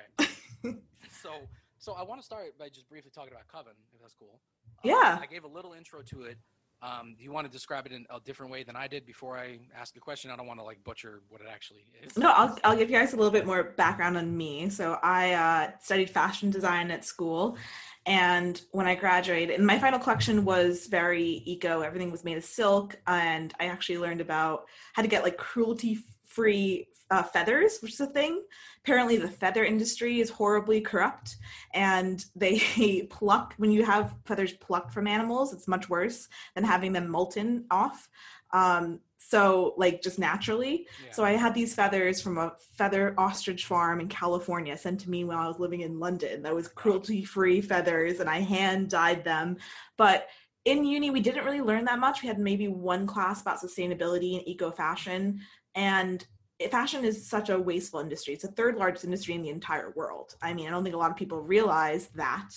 right. 0.68 0.76
so, 1.22 1.30
so 1.78 1.92
I 1.92 2.02
want 2.02 2.20
to 2.20 2.24
start 2.24 2.58
by 2.58 2.68
just 2.68 2.88
briefly 2.88 3.10
talking 3.14 3.32
about 3.32 3.48
Coven, 3.48 3.72
if 3.94 4.00
that's 4.00 4.14
cool. 4.14 4.40
Um, 4.84 4.90
Yeah. 4.90 5.18
I 5.20 5.26
gave 5.26 5.44
a 5.44 5.48
little 5.48 5.72
intro 5.72 6.02
to 6.02 6.22
it. 6.22 6.38
Um, 6.82 7.14
do 7.16 7.24
you 7.24 7.32
want 7.32 7.46
to 7.46 7.50
describe 7.52 7.86
it 7.86 7.92
in 7.92 8.04
a 8.10 8.20
different 8.20 8.52
way 8.52 8.62
than 8.62 8.76
I 8.76 8.88
did 8.88 9.06
before 9.06 9.38
I 9.38 9.58
ask 9.74 9.96
a 9.96 10.00
question? 10.00 10.30
I 10.30 10.36
don't 10.36 10.46
want 10.46 10.60
to 10.60 10.64
like 10.64 10.84
butcher 10.84 11.22
what 11.30 11.40
it 11.40 11.46
actually 11.50 11.84
is. 12.02 12.18
No, 12.18 12.30
I'll, 12.30 12.58
I'll 12.62 12.76
give 12.76 12.90
you 12.90 12.98
guys 12.98 13.14
a 13.14 13.16
little 13.16 13.30
bit 13.30 13.46
more 13.46 13.62
background 13.62 14.18
on 14.18 14.36
me. 14.36 14.68
So 14.68 14.98
I 15.02 15.32
uh, 15.32 15.70
studied 15.80 16.10
fashion 16.10 16.50
design 16.50 16.90
at 16.90 17.04
school. 17.04 17.56
And 18.04 18.60
when 18.72 18.86
I 18.86 18.96
graduated, 18.96 19.56
and 19.56 19.66
my 19.66 19.78
final 19.78 19.98
collection 19.98 20.44
was 20.44 20.86
very 20.86 21.42
eco, 21.46 21.80
everything 21.80 22.10
was 22.10 22.22
made 22.22 22.36
of 22.36 22.44
silk. 22.44 22.96
And 23.06 23.54
I 23.58 23.66
actually 23.66 23.96
learned 23.98 24.20
about 24.20 24.66
how 24.92 25.00
to 25.00 25.08
get 25.08 25.22
like 25.22 25.38
cruelty 25.38 26.00
free 26.26 26.88
uh, 27.10 27.22
feathers, 27.22 27.78
which 27.80 27.94
is 27.94 28.00
a 28.00 28.06
thing. 28.06 28.42
Apparently, 28.84 29.16
the 29.16 29.28
feather 29.28 29.64
industry 29.64 30.20
is 30.20 30.30
horribly 30.30 30.80
corrupt, 30.80 31.36
and 31.72 32.24
they 32.34 33.06
pluck 33.10 33.54
when 33.56 33.70
you 33.70 33.84
have 33.84 34.14
feathers 34.24 34.52
plucked 34.54 34.92
from 34.92 35.06
animals. 35.06 35.52
It's 35.52 35.68
much 35.68 35.88
worse 35.88 36.28
than 36.54 36.64
having 36.64 36.92
them 36.92 37.10
molten 37.10 37.66
off. 37.70 38.08
Um, 38.52 39.00
so, 39.18 39.74
like, 39.78 40.02
just 40.02 40.18
naturally. 40.18 40.86
Yeah. 41.04 41.12
So, 41.12 41.24
I 41.24 41.32
had 41.32 41.54
these 41.54 41.74
feathers 41.74 42.20
from 42.20 42.38
a 42.38 42.52
feather 42.76 43.14
ostrich 43.18 43.66
farm 43.66 44.00
in 44.00 44.08
California 44.08 44.76
sent 44.76 45.00
to 45.00 45.10
me 45.10 45.24
when 45.24 45.36
I 45.36 45.48
was 45.48 45.58
living 45.58 45.80
in 45.80 45.98
London. 45.98 46.42
That 46.42 46.54
was 46.54 46.68
cruelty 46.68 47.24
free 47.24 47.60
feathers, 47.60 48.20
and 48.20 48.28
I 48.28 48.40
hand 48.40 48.90
dyed 48.90 49.24
them. 49.24 49.56
But 49.96 50.28
in 50.64 50.84
uni, 50.84 51.10
we 51.10 51.20
didn't 51.20 51.44
really 51.44 51.60
learn 51.60 51.84
that 51.84 51.98
much. 51.98 52.22
We 52.22 52.28
had 52.28 52.38
maybe 52.38 52.68
one 52.68 53.06
class 53.06 53.42
about 53.42 53.60
sustainability 53.60 54.38
and 54.38 54.48
eco 54.48 54.70
fashion. 54.70 55.40
And 55.74 56.24
fashion 56.70 57.04
is 57.04 57.26
such 57.26 57.50
a 57.50 57.58
wasteful 57.58 58.00
industry. 58.00 58.34
It's 58.34 58.42
the 58.42 58.52
third 58.52 58.76
largest 58.76 59.04
industry 59.04 59.34
in 59.34 59.42
the 59.42 59.50
entire 59.50 59.90
world. 59.96 60.36
I 60.40 60.54
mean, 60.54 60.68
I 60.68 60.70
don't 60.70 60.84
think 60.84 60.94
a 60.94 60.98
lot 60.98 61.10
of 61.10 61.16
people 61.16 61.40
realize 61.40 62.08
that, 62.14 62.50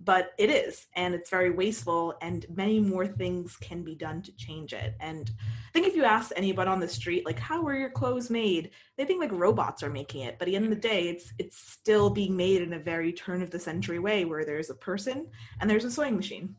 but 0.00 0.32
it 0.38 0.50
is. 0.50 0.86
And 0.96 1.14
it's 1.14 1.30
very 1.30 1.50
wasteful, 1.50 2.14
and 2.22 2.46
many 2.54 2.80
more 2.80 3.06
things 3.06 3.56
can 3.56 3.82
be 3.82 3.94
done 3.94 4.22
to 4.22 4.36
change 4.36 4.72
it. 4.72 4.94
And 5.00 5.30
I 5.40 5.72
think 5.72 5.86
if 5.86 5.94
you 5.94 6.04
ask 6.04 6.32
anybody 6.36 6.70
on 6.70 6.80
the 6.80 6.88
street, 6.88 7.26
like, 7.26 7.38
how 7.38 7.66
are 7.66 7.76
your 7.76 7.90
clothes 7.90 8.30
made? 8.30 8.70
They 8.96 9.04
think 9.04 9.20
like 9.20 9.32
robots 9.32 9.82
are 9.82 9.90
making 9.90 10.22
it. 10.22 10.38
But 10.38 10.48
at 10.48 10.50
the 10.50 10.56
end 10.56 10.64
of 10.64 10.70
the 10.70 10.76
day, 10.76 11.08
it's 11.08 11.32
it's 11.38 11.58
still 11.58 12.10
being 12.10 12.36
made 12.36 12.62
in 12.62 12.72
a 12.72 12.78
very 12.78 13.12
turn 13.12 13.42
of 13.42 13.50
the 13.50 13.58
century 13.58 13.98
way 13.98 14.24
where 14.24 14.44
there's 14.44 14.70
a 14.70 14.74
person 14.74 15.28
and 15.60 15.68
there's 15.68 15.84
a 15.84 15.90
sewing 15.90 16.16
machine. 16.16 16.56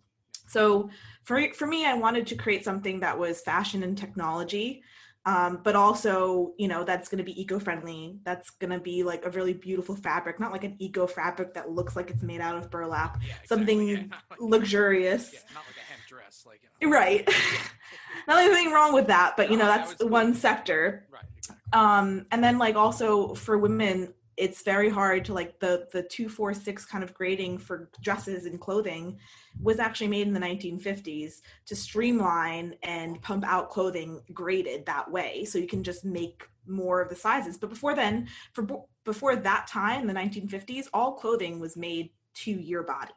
So 0.48 0.90
for 1.24 1.52
for 1.54 1.66
me, 1.68 1.86
I 1.86 1.96
wanted 1.96 2.28
to 2.28 2.36
create 2.36 2.64
something 2.64 3.00
that 3.00 3.18
was 3.18 3.42
fashion 3.42 3.84
and 3.84 3.98
technology, 3.98 4.84
um, 5.26 5.60
but 5.64 5.76
also 5.76 6.54
you 6.58 6.68
know 6.68 6.84
that's 6.84 7.10
going 7.10 7.18
to 7.18 7.24
be 7.24 7.40
eco-friendly. 7.42 8.20
That's 8.24 8.50
going 8.52 8.72
to 8.72 8.80
be 8.80 9.04
like 9.04 9.26
a 9.26 9.30
really 9.32 9.54
beautiful 9.54 9.96
fabric, 9.96 10.40
not 10.40 10.52
like 10.52 10.64
an 10.64 10.76
eco 10.80 11.08
fabric 11.08 11.54
that 11.56 11.70
looks 11.72 11.96
like 11.96 12.10
it's 12.10 12.22
made 12.24 12.42
out 12.42 12.58
of 12.58 12.70
burlap. 12.70 13.18
Yeah, 13.22 13.34
exactly, 13.42 13.48
Something 13.48 13.88
yeah, 13.88 14.04
like- 14.30 14.40
luxurious. 14.40 15.32
Yeah, 15.34 15.40
not 15.54 15.64
like 15.68 15.78
a 15.78 15.92
hemp 15.92 16.02
dress, 16.08 16.44
like 16.46 16.62
you 16.82 16.90
know. 16.90 16.96
Right. 16.96 17.28
not 18.28 18.36
like 18.36 18.46
anything 18.52 18.72
wrong 18.72 18.94
with 18.94 19.08
that, 19.08 19.36
but 19.38 19.50
you 19.52 19.58
know 19.58 19.66
that's 19.66 20.04
one 20.04 20.34
sector. 20.34 21.06
Right, 21.12 21.24
exactly. 21.38 21.66
um 21.74 22.26
and 22.32 22.44
then 22.44 22.58
like 22.58 22.76
also 22.76 23.34
for 23.36 23.58
women 23.58 24.14
it's 24.38 24.64
very 24.64 24.90
hard 24.90 25.26
to 25.26 25.34
like 25.34 25.60
the 25.60 25.88
the 25.92 26.04
246 26.04 26.86
kind 26.86 27.04
of 27.04 27.14
grading 27.14 27.58
for 27.58 27.90
dresses 28.02 28.46
and 28.46 28.60
clothing 28.60 29.18
was 29.62 29.80
actually 29.80 30.08
made 30.08 30.28
in 30.28 30.34
the 30.34 30.40
1950s 30.40 31.42
to 31.66 31.76
streamline 31.76 32.76
and 32.84 33.22
pump 33.22 33.46
out 33.46 33.70
clothing 33.70 34.22
graded 34.34 34.86
that 34.86 35.10
way. 35.10 35.46
So 35.46 35.58
you 35.58 35.68
can 35.68 35.84
just 35.84 36.04
make 36.04 36.48
more 36.68 37.02
of 37.02 37.10
the 37.10 37.16
sizes. 37.16 37.58
But 37.58 37.70
before 37.70 37.96
then 37.96 38.28
for 38.54 38.86
before 39.04 39.36
that 39.36 39.68
time 39.68 40.08
the 40.08 40.14
1950s 40.14 40.88
all 40.94 41.14
clothing 41.14 41.60
was 41.60 41.78
made 41.78 42.10
to 42.36 42.52
your 42.52 42.84
body. 42.84 43.14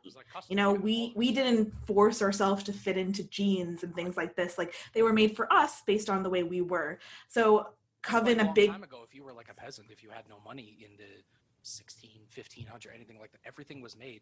You 0.48 0.56
know 0.56 0.72
we 0.72 1.12
we 1.16 1.32
didn't 1.32 1.72
force 1.86 2.22
ourselves 2.22 2.62
to 2.64 2.72
fit 2.72 2.96
into 2.96 3.24
jeans 3.24 3.82
and 3.82 3.94
things 3.94 4.16
like 4.16 4.36
this. 4.36 4.56
Like 4.56 4.74
they 4.94 5.02
were 5.02 5.12
made 5.12 5.34
for 5.34 5.52
us 5.52 5.82
based 5.86 6.08
on 6.08 6.22
the 6.22 6.30
way 6.30 6.44
we 6.44 6.60
were. 6.60 7.00
So 7.26 7.66
coven 8.02 8.38
Like 8.38 8.42
a 8.42 8.46
long 8.46 8.54
big 8.54 8.70
time 8.70 8.82
ago 8.82 9.00
if 9.06 9.14
you 9.14 9.24
were 9.24 9.32
like 9.32 9.48
a 9.50 9.54
peasant 9.54 9.88
if 9.90 10.02
you 10.02 10.10
had 10.10 10.24
no 10.28 10.36
money 10.44 10.78
in 10.84 10.96
the 10.96 11.22
16 11.62 12.10
1500 12.34 12.92
anything 12.94 13.18
like 13.18 13.32
that 13.32 13.40
everything 13.44 13.80
was 13.80 13.96
made 13.96 14.20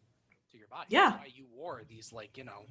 to 0.50 0.58
your 0.58 0.68
body 0.68 0.86
Yeah. 0.90 1.14
You 1.26 1.46
wore 1.54 1.82
these 1.88 2.12
like 2.12 2.36
you 2.36 2.44
know 2.44 2.64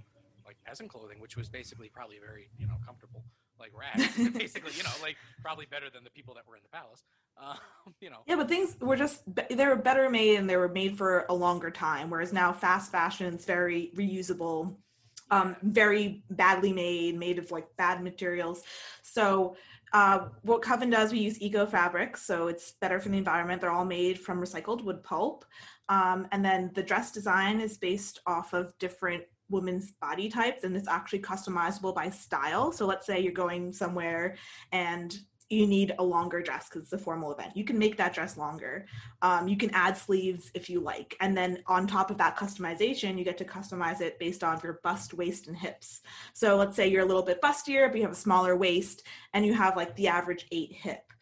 like 0.45 0.57
peasant 0.65 0.89
clothing 0.89 1.19
which 1.19 1.35
was 1.37 1.49
basically 1.49 1.89
probably 1.89 2.17
very 2.19 2.49
you 2.57 2.67
know 2.67 2.75
comfortable 2.85 3.23
like 3.59 3.71
rags 3.77 4.15
basically 4.33 4.71
you 4.75 4.83
know 4.83 4.91
like 5.01 5.15
probably 5.41 5.65
better 5.65 5.89
than 5.89 6.03
the 6.03 6.09
people 6.09 6.33
that 6.33 6.47
were 6.47 6.55
in 6.55 6.61
the 6.63 6.77
palace 6.77 7.03
um, 7.37 7.93
you 7.99 8.09
know 8.09 8.17
Yeah, 8.27 8.37
but 8.37 8.47
things 8.47 8.77
were 8.79 8.95
just 8.95 9.23
they 9.49 9.65
were 9.67 9.75
better 9.75 10.09
made 10.09 10.37
and 10.37 10.49
they 10.49 10.57
were 10.57 10.69
made 10.69 10.97
for 10.97 11.25
a 11.29 11.33
longer 11.33 11.69
time. 11.69 12.09
Whereas 12.09 12.31
now 12.31 12.53
fast 12.53 12.91
fashion 12.91 13.33
is 13.33 13.45
very 13.45 13.91
reusable, 13.95 14.77
um, 15.31 15.55
very 15.61 16.23
badly 16.29 16.71
made, 16.71 17.17
made 17.17 17.37
of 17.37 17.51
like 17.51 17.67
bad 17.77 18.01
materials. 18.03 18.63
So 19.03 19.57
uh, 19.93 20.27
what 20.41 20.61
Coven 20.61 20.89
does, 20.89 21.11
we 21.11 21.19
use 21.19 21.41
eco 21.41 21.65
fabrics, 21.65 22.25
so 22.25 22.47
it's 22.47 22.73
better 22.81 22.99
for 22.99 23.09
the 23.09 23.17
environment. 23.17 23.61
They're 23.61 23.71
all 23.71 23.85
made 23.85 24.19
from 24.19 24.41
recycled 24.41 24.83
wood 24.83 25.03
pulp, 25.03 25.45
um, 25.89 26.27
and 26.31 26.43
then 26.43 26.71
the 26.73 26.83
dress 26.83 27.11
design 27.11 27.59
is 27.59 27.77
based 27.77 28.19
off 28.25 28.53
of 28.53 28.77
different 28.79 29.23
women's 29.49 29.91
body 29.93 30.29
types, 30.29 30.63
and 30.63 30.75
it's 30.75 30.87
actually 30.87 31.19
customizable 31.19 31.93
by 31.93 32.09
style. 32.09 32.71
So 32.71 32.85
let's 32.85 33.05
say 33.05 33.19
you're 33.19 33.31
going 33.31 33.71
somewhere 33.71 34.37
and 34.71 35.15
you 35.49 35.67
need 35.67 35.93
a 35.99 36.03
longer 36.03 36.41
dress 36.41 36.67
because 36.67 36.83
it's 36.83 36.93
a 36.93 36.97
formal 36.97 37.31
event. 37.31 37.55
You 37.55 37.63
can 37.63 37.77
make 37.77 37.97
that 37.97 38.13
dress 38.13 38.35
longer. 38.35 38.87
Um, 39.21 39.47
you 39.47 39.57
can 39.57 39.69
add 39.73 39.95
sleeves 39.95 40.49
if 40.55 40.69
you 40.69 40.79
like. 40.79 41.15
And 41.21 41.37
then 41.37 41.59
on 41.67 41.85
top 41.85 42.09
of 42.09 42.17
that 42.17 42.35
customization, 42.35 43.17
you 43.17 43.23
get 43.23 43.37
to 43.37 43.45
customize 43.45 44.01
it 44.01 44.17
based 44.17 44.43
on 44.43 44.59
your 44.63 44.79
bust, 44.83 45.13
waist, 45.13 45.47
and 45.47 45.55
hips. 45.55 46.01
So 46.33 46.55
let's 46.55 46.75
say 46.75 46.87
you're 46.87 47.03
a 47.03 47.07
little 47.07 47.23
bit 47.23 47.41
bustier, 47.41 47.89
but 47.89 47.97
you 47.97 48.03
have 48.03 48.11
a 48.11 48.15
smaller 48.15 48.55
waist 48.55 49.03
and 49.33 49.45
you 49.45 49.53
have 49.53 49.75
like 49.75 49.95
the 49.95 50.07
average 50.07 50.47
eight 50.51 50.73
hip. 50.73 51.13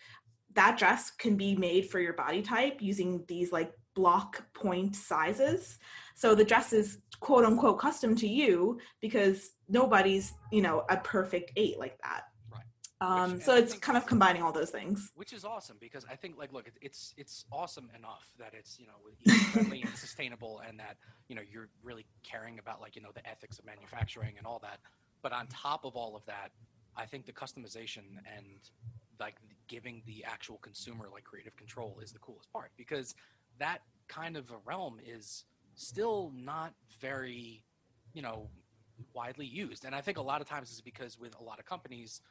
That 0.53 0.77
dress 0.77 1.11
can 1.11 1.35
be 1.35 1.55
made 1.55 1.89
for 1.89 1.99
your 1.99 2.13
body 2.13 2.41
type 2.41 2.81
using 2.81 3.25
these 3.27 3.51
like 3.51 3.73
block 3.93 4.43
point 4.53 4.95
sizes. 4.95 5.79
So 6.15 6.33
the 6.33 6.45
dress 6.45 6.71
is 6.71 6.99
quote 7.19 7.43
unquote 7.43 7.79
custom 7.79 8.15
to 8.17 8.27
you 8.27 8.79
because 9.01 9.51
nobody's, 9.67 10.33
you 10.51 10.61
know, 10.61 10.85
a 10.89 10.97
perfect 10.97 11.51
eight 11.57 11.77
like 11.77 11.97
that. 12.03 12.25
Um, 13.03 13.33
Which- 13.33 13.43
so 13.43 13.55
it's 13.55 13.71
think 13.73 13.83
kind 13.83 13.97
of 13.97 14.05
combining 14.05 14.41
all 14.41 14.53
those 14.53 14.69
things. 14.69 15.11
which 15.15 15.33
is 15.33 15.43
awesome 15.43 15.77
because 15.79 16.05
I 16.09 16.15
think 16.15 16.37
like 16.37 16.53
look 16.53 16.71
it's 16.81 17.13
it's 17.17 17.45
awesome 17.51 17.89
enough 17.97 18.25
that 18.39 18.53
it's 18.53 18.79
you 18.79 18.87
know 18.87 18.93
eco-friendly 19.25 19.81
and 19.81 19.95
sustainable 20.05 20.61
and 20.67 20.79
that 20.79 20.95
you 21.27 21.35
know 21.35 21.41
you're 21.51 21.69
really 21.83 22.05
caring 22.23 22.59
about 22.59 22.79
like 22.79 22.95
you 22.95 23.01
know 23.01 23.11
the 23.13 23.27
ethics 23.27 23.59
of 23.59 23.65
manufacturing 23.65 24.35
and 24.37 24.47
all 24.47 24.59
that. 24.59 24.79
But 25.21 25.33
on 25.33 25.47
top 25.47 25.83
of 25.85 25.95
all 25.95 26.15
of 26.15 26.25
that 26.25 26.51
I 26.95 27.05
think 27.05 27.25
the 27.25 27.33
customization 27.33 28.03
and 28.37 28.59
like 29.19 29.35
giving 29.67 30.01
the 30.05 30.23
actual 30.25 30.57
consumer 30.57 31.07
like 31.11 31.23
creative 31.25 31.55
control 31.57 31.99
is 32.01 32.11
the 32.11 32.19
coolest 32.19 32.51
part 32.53 32.71
because 32.77 33.15
that 33.59 33.79
kind 34.07 34.37
of 34.37 34.49
a 34.51 34.57
realm 34.65 34.99
is 35.05 35.45
still 35.75 36.31
not 36.35 36.73
very 37.01 37.63
you 38.13 38.21
know 38.21 38.47
widely 39.13 39.45
used. 39.45 39.85
And 39.85 39.93
I 39.93 40.01
think 40.01 40.17
a 40.17 40.21
lot 40.21 40.39
of 40.39 40.47
times 40.47 40.71
is 40.71 40.79
because 40.81 41.19
with 41.19 41.37
a 41.39 41.43
lot 41.43 41.59
of 41.59 41.65
companies 41.65 42.21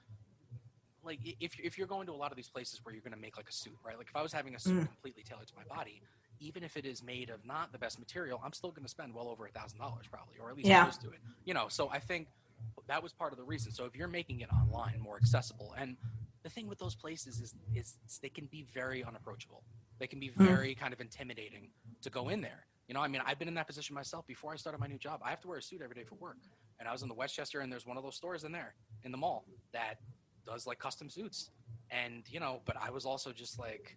like 1.05 1.21
if 1.41 1.59
if 1.59 1.77
you're 1.79 1.87
going 1.87 2.07
to 2.07 2.13
a 2.13 2.15
lot 2.15 2.31
of 2.33 2.37
these 2.37 2.49
places 2.49 2.81
where 2.83 2.95
you're 2.95 3.03
going 3.03 3.15
to 3.15 3.19
make 3.21 3.37
like 3.37 3.49
a 3.49 3.53
suit, 3.53 3.77
right? 3.85 3.99
Like 3.99 4.09
if 4.09 4.17
I 4.17 4.23
was 4.23 4.33
having 4.33 4.55
a 4.55 4.59
suit 4.59 4.77
Mm. 4.77 4.87
completely 4.87 5.23
tailored 5.23 5.49
to 5.49 5.55
my 5.57 5.65
body, 5.65 6.03
even 6.41 6.63
if 6.63 6.77
it 6.77 6.85
is 6.87 7.03
made 7.03 7.31
of 7.31 7.45
not 7.45 7.73
the 7.73 7.79
best 7.79 7.99
material, 7.99 8.41
I'm 8.45 8.53
still 8.53 8.71
going 8.71 8.85
to 8.85 8.89
spend 8.91 9.15
well 9.15 9.29
over 9.29 9.47
a 9.47 9.51
thousand 9.51 9.79
dollars 9.79 10.07
probably, 10.09 10.39
or 10.39 10.51
at 10.51 10.57
least 10.57 10.69
Yeah. 10.69 10.83
close 10.83 10.99
to 10.99 11.11
it. 11.11 11.21
You 11.45 11.55
know, 11.55 11.69
so 11.69 11.89
I 11.91 11.99
think 11.99 12.29
that 12.89 13.03
was 13.03 13.13
part 13.13 13.33
of 13.33 13.39
the 13.39 13.45
reason. 13.45 13.73
So 13.73 13.85
if 13.85 13.95
you're 13.95 14.09
making 14.09 14.41
it 14.41 14.51
online 14.51 15.01
more 15.01 15.17
accessible, 15.17 15.75
and 15.77 15.97
the 16.45 16.51
thing 16.51 16.69
with 16.69 16.79
those 16.79 16.95
places 16.95 17.41
is 17.41 17.55
is 17.75 17.95
they 18.21 18.29
can 18.29 18.47
be 18.47 18.63
very 18.75 19.05
unapproachable. 19.05 19.63
They 20.01 20.07
can 20.07 20.19
be 20.21 20.31
Mm. 20.31 20.45
very 20.45 20.75
kind 20.75 20.93
of 20.93 21.01
intimidating 21.01 21.71
to 22.03 22.11
go 22.11 22.29
in 22.29 22.41
there. 22.41 22.67
You 22.89 22.95
know, 22.95 23.01
I 23.01 23.07
mean, 23.09 23.23
I've 23.25 23.39
been 23.39 23.47
in 23.49 23.55
that 23.55 23.69
position 23.69 23.95
myself. 23.95 24.27
Before 24.27 24.53
I 24.53 24.57
started 24.57 24.79
my 24.79 24.89
new 24.89 24.99
job, 24.99 25.21
I 25.25 25.31
have 25.31 25.41
to 25.43 25.49
wear 25.49 25.59
a 25.59 25.63
suit 25.63 25.81
every 25.83 25.95
day 25.95 26.05
for 26.05 26.17
work, 26.17 26.39
and 26.81 26.89
I 26.89 26.93
was 26.93 27.03
in 27.03 27.09
the 27.09 27.15
Westchester, 27.15 27.61
and 27.61 27.71
there's 27.73 27.87
one 27.87 27.97
of 27.97 28.03
those 28.03 28.17
stores 28.17 28.43
in 28.45 28.51
there 28.53 28.75
in 29.05 29.13
the 29.13 29.19
mall 29.19 29.45
that 29.73 29.99
does 30.45 30.67
like 30.67 30.79
custom 30.79 31.09
suits. 31.11 31.51
And 31.91 32.23
you 32.29 32.41
know 32.41 32.61
but 32.65 32.77
i 32.81 32.91
was 32.91 33.05
also 33.05 33.33
just 33.33 33.59
like 33.59 33.97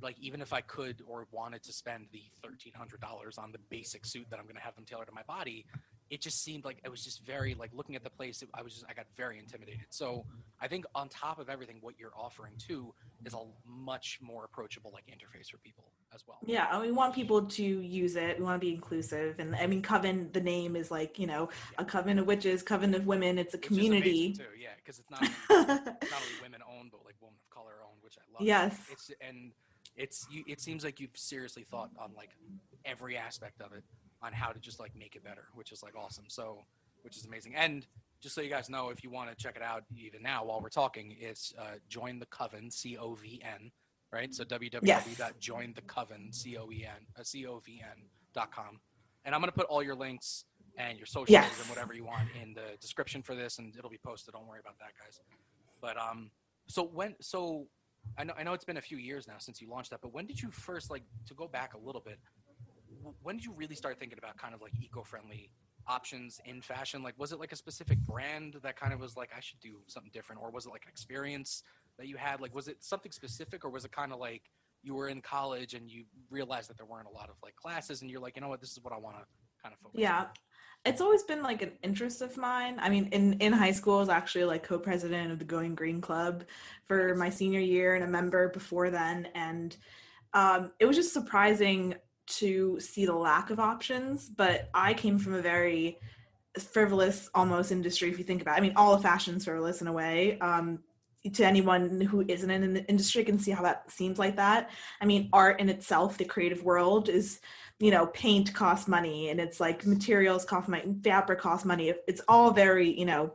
like 0.00 0.16
even 0.20 0.40
if 0.40 0.52
i 0.52 0.60
could 0.60 1.02
or 1.08 1.26
wanted 1.32 1.62
to 1.64 1.72
spend 1.72 2.06
the 2.12 2.22
$1300 2.44 3.38
on 3.38 3.52
the 3.52 3.58
basic 3.70 4.06
suit 4.06 4.26
that 4.30 4.38
i'm 4.38 4.44
going 4.44 4.54
to 4.56 4.62
have 4.62 4.76
them 4.76 4.84
tailor 4.84 5.04
to 5.04 5.12
my 5.12 5.22
body 5.26 5.66
it 6.10 6.20
just 6.20 6.44
seemed 6.44 6.64
like 6.64 6.78
it 6.84 6.90
was 6.90 7.02
just 7.02 7.24
very 7.24 7.54
like 7.54 7.70
looking 7.72 7.96
at 7.96 8.04
the 8.04 8.10
place 8.10 8.42
it, 8.42 8.48
i 8.54 8.62
was 8.62 8.74
just 8.74 8.84
i 8.88 8.94
got 8.94 9.06
very 9.16 9.38
intimidated. 9.38 9.86
So 9.90 10.24
i 10.60 10.68
think 10.68 10.84
on 10.94 11.08
top 11.08 11.38
of 11.38 11.48
everything 11.48 11.78
what 11.80 11.94
you're 11.98 12.12
offering 12.16 12.52
too 12.58 12.94
is 13.24 13.34
a 13.34 13.42
much 13.66 14.18
more 14.22 14.44
approachable 14.44 14.92
like 14.92 15.04
interface 15.06 15.50
for 15.50 15.58
people 15.58 15.84
as 16.14 16.22
well 16.26 16.38
Yeah, 16.46 16.68
and 16.72 16.82
we 16.82 16.92
want 16.92 17.14
people 17.14 17.42
to 17.46 17.62
use 17.64 18.16
it. 18.16 18.38
We 18.38 18.44
want 18.44 18.60
to 18.60 18.66
be 18.66 18.72
inclusive, 18.72 19.38
and 19.38 19.54
I 19.56 19.66
mean, 19.66 19.82
coven. 19.82 20.30
The 20.32 20.40
name 20.40 20.76
is 20.76 20.90
like 20.90 21.18
you 21.18 21.26
know 21.26 21.48
a 21.78 21.84
coven 21.84 22.18
of 22.18 22.26
witches, 22.26 22.62
coven 22.62 22.94
of 22.94 23.06
women. 23.06 23.38
It's 23.38 23.54
a 23.54 23.56
Which 23.56 23.66
community. 23.66 24.32
too 24.32 24.44
yeah 24.60 24.68
because 24.76 24.98
it's 24.98 25.10
not 25.10 25.22
even, 25.22 25.34
not 25.84 26.20
only 26.22 26.42
women 26.42 26.60
owned 26.78 26.90
but 26.90 27.00
like 27.04 27.14
women 27.20 27.36
of 27.42 27.50
color 27.54 27.72
owned 27.84 27.98
which 28.02 28.16
i 28.18 28.24
love 28.32 28.42
Yes. 28.46 28.76
it's 28.90 29.10
and 29.26 29.52
it's 29.96 30.26
you, 30.30 30.44
it 30.46 30.60
seems 30.60 30.84
like 30.84 31.00
you've 31.00 31.16
seriously 31.16 31.64
thought 31.70 31.90
on 31.98 32.10
like 32.16 32.30
every 32.84 33.16
aspect 33.16 33.60
of 33.62 33.72
it 33.72 33.82
on 34.22 34.32
how 34.32 34.50
to 34.50 34.58
just 34.60 34.78
like 34.80 34.94
make 34.96 35.16
it 35.16 35.24
better 35.24 35.44
which 35.54 35.72
is 35.72 35.82
like 35.82 35.94
awesome 35.96 36.24
so 36.28 36.64
which 37.02 37.16
is 37.16 37.24
amazing 37.24 37.54
and 37.54 37.86
just 38.20 38.34
so 38.34 38.40
you 38.40 38.50
guys 38.50 38.68
know 38.70 38.90
if 38.90 39.02
you 39.04 39.10
want 39.10 39.30
to 39.30 39.36
check 39.36 39.56
it 39.56 39.62
out 39.62 39.84
even 39.96 40.22
now 40.22 40.44
while 40.44 40.60
we're 40.60 40.68
talking 40.68 41.14
it's 41.18 41.54
uh, 41.58 41.76
join 41.88 42.18
the 42.18 42.26
coven 42.26 42.70
c-o-v-n 42.70 43.42
right 43.42 43.62
so 43.62 43.70
www.jointhecoven 43.70 43.70
c-o-e-n 46.32 47.06
uh, 47.18 47.22
c-o-v-n 47.22 47.98
dot 48.32 48.50
com 48.52 48.80
and 49.24 49.34
i'm 49.34 49.40
going 49.40 49.50
to 49.50 49.56
put 49.56 49.66
all 49.66 49.82
your 49.82 49.94
links 49.94 50.44
and 50.76 50.98
your 50.98 51.06
socials 51.06 51.30
Yes. 51.30 51.60
and 51.60 51.68
whatever 51.68 51.94
you 51.94 52.04
want 52.04 52.28
in 52.42 52.54
the 52.54 52.76
description 52.80 53.22
for 53.22 53.34
this 53.34 53.58
and 53.58 53.76
it'll 53.76 53.90
be 53.90 53.98
posted 54.04 54.34
don't 54.34 54.46
worry 54.46 54.60
about 54.60 54.78
that 54.78 54.92
guys 55.00 55.20
but 55.80 55.96
um 55.96 56.30
so 56.66 56.82
when 56.82 57.14
so 57.20 57.66
I 58.18 58.24
know 58.24 58.34
I 58.38 58.42
know 58.42 58.52
it's 58.52 58.64
been 58.64 58.76
a 58.76 58.82
few 58.82 58.98
years 58.98 59.26
now 59.26 59.38
since 59.38 59.62
you 59.62 59.70
launched 59.70 59.90
that, 59.90 60.00
but 60.02 60.12
when 60.12 60.26
did 60.26 60.40
you 60.40 60.50
first 60.50 60.90
like 60.90 61.04
to 61.26 61.32
go 61.34 61.48
back 61.48 61.72
a 61.72 61.78
little 61.78 62.02
bit? 62.02 62.18
When 63.22 63.36
did 63.36 63.44
you 63.46 63.52
really 63.56 63.74
start 63.74 63.98
thinking 63.98 64.18
about 64.18 64.36
kind 64.36 64.54
of 64.54 64.60
like 64.60 64.72
eco-friendly 64.80 65.50
options 65.86 66.40
in 66.44 66.60
fashion? 66.60 67.02
Like, 67.02 67.14
was 67.18 67.32
it 67.32 67.40
like 67.40 67.52
a 67.52 67.56
specific 67.56 67.98
brand 68.00 68.56
that 68.62 68.76
kind 68.76 68.92
of 68.92 69.00
was 69.00 69.16
like, 69.16 69.30
I 69.36 69.40
should 69.40 69.60
do 69.60 69.76
something 69.86 70.10
different, 70.12 70.42
or 70.42 70.50
was 70.50 70.66
it 70.66 70.70
like 70.70 70.82
an 70.84 70.90
experience 70.90 71.62
that 71.98 72.08
you 72.08 72.16
had? 72.16 72.40
Like, 72.40 72.54
was 72.54 72.68
it 72.68 72.82
something 72.82 73.12
specific, 73.12 73.64
or 73.64 73.70
was 73.70 73.84
it 73.84 73.92
kind 73.92 74.12
of 74.12 74.18
like 74.18 74.42
you 74.82 74.94
were 74.94 75.08
in 75.08 75.22
college 75.22 75.74
and 75.74 75.90
you 75.90 76.04
realized 76.30 76.68
that 76.68 76.76
there 76.76 76.86
weren't 76.86 77.08
a 77.08 77.12
lot 77.12 77.28
of 77.28 77.36
like 77.42 77.56
classes, 77.56 78.02
and 78.02 78.10
you're 78.10 78.20
like, 78.20 78.36
you 78.36 78.42
know 78.42 78.48
what, 78.48 78.60
this 78.60 78.72
is 78.72 78.80
what 78.82 78.92
I 78.92 78.98
want 78.98 79.16
to 79.16 79.24
kind 79.62 79.72
of 79.72 79.80
focus. 79.80 80.00
Yeah. 80.00 80.18
on. 80.20 80.26
It's 80.84 81.00
always 81.00 81.22
been 81.22 81.42
like 81.42 81.62
an 81.62 81.72
interest 81.82 82.20
of 82.20 82.36
mine. 82.36 82.76
I 82.78 82.90
mean, 82.90 83.08
in, 83.10 83.34
in 83.34 83.54
high 83.54 83.72
school, 83.72 83.96
I 83.96 84.00
was 84.00 84.08
actually 84.10 84.44
like 84.44 84.62
co 84.62 84.78
president 84.78 85.32
of 85.32 85.38
the 85.38 85.44
Going 85.44 85.74
Green 85.74 86.02
Club 86.02 86.44
for 86.86 87.14
my 87.14 87.30
senior 87.30 87.60
year 87.60 87.94
and 87.94 88.04
a 88.04 88.06
member 88.06 88.50
before 88.50 88.90
then. 88.90 89.28
And 89.34 89.74
um, 90.34 90.72
it 90.78 90.84
was 90.84 90.96
just 90.96 91.14
surprising 91.14 91.94
to 92.26 92.78
see 92.80 93.06
the 93.06 93.14
lack 93.14 93.48
of 93.48 93.58
options. 93.58 94.28
But 94.28 94.68
I 94.74 94.92
came 94.92 95.18
from 95.18 95.32
a 95.32 95.40
very 95.40 95.98
frivolous 96.58 97.30
almost 97.34 97.72
industry, 97.72 98.10
if 98.10 98.18
you 98.18 98.24
think 98.24 98.42
about 98.42 98.56
it. 98.56 98.58
I 98.58 98.60
mean, 98.60 98.74
all 98.76 98.92
of 98.92 99.00
fashion's 99.00 99.46
frivolous 99.46 99.80
in 99.80 99.86
a 99.86 99.92
way. 99.92 100.38
Um, 100.40 100.80
to 101.32 101.44
anyone 101.46 102.00
who 102.02 102.24
isn't 102.28 102.50
in 102.50 102.74
the 102.74 102.84
industry 102.86 103.24
can 103.24 103.38
see 103.38 103.50
how 103.50 103.62
that 103.62 103.90
seems 103.90 104.18
like 104.18 104.36
that. 104.36 104.70
I 105.00 105.06
mean, 105.06 105.30
art 105.32 105.60
in 105.60 105.68
itself, 105.70 106.18
the 106.18 106.24
creative 106.24 106.62
world 106.62 107.08
is 107.08 107.40
you 107.80 107.90
know 107.90 108.06
paint 108.08 108.54
costs 108.54 108.86
money 108.86 109.30
and 109.30 109.40
it's 109.40 109.58
like 109.58 109.84
materials 109.84 110.44
cost 110.44 110.68
money 110.68 110.94
fabric 111.02 111.40
costs 111.40 111.64
money 111.66 111.92
it's 112.06 112.20
all 112.28 112.52
very 112.52 112.96
you 112.98 113.04
know 113.04 113.34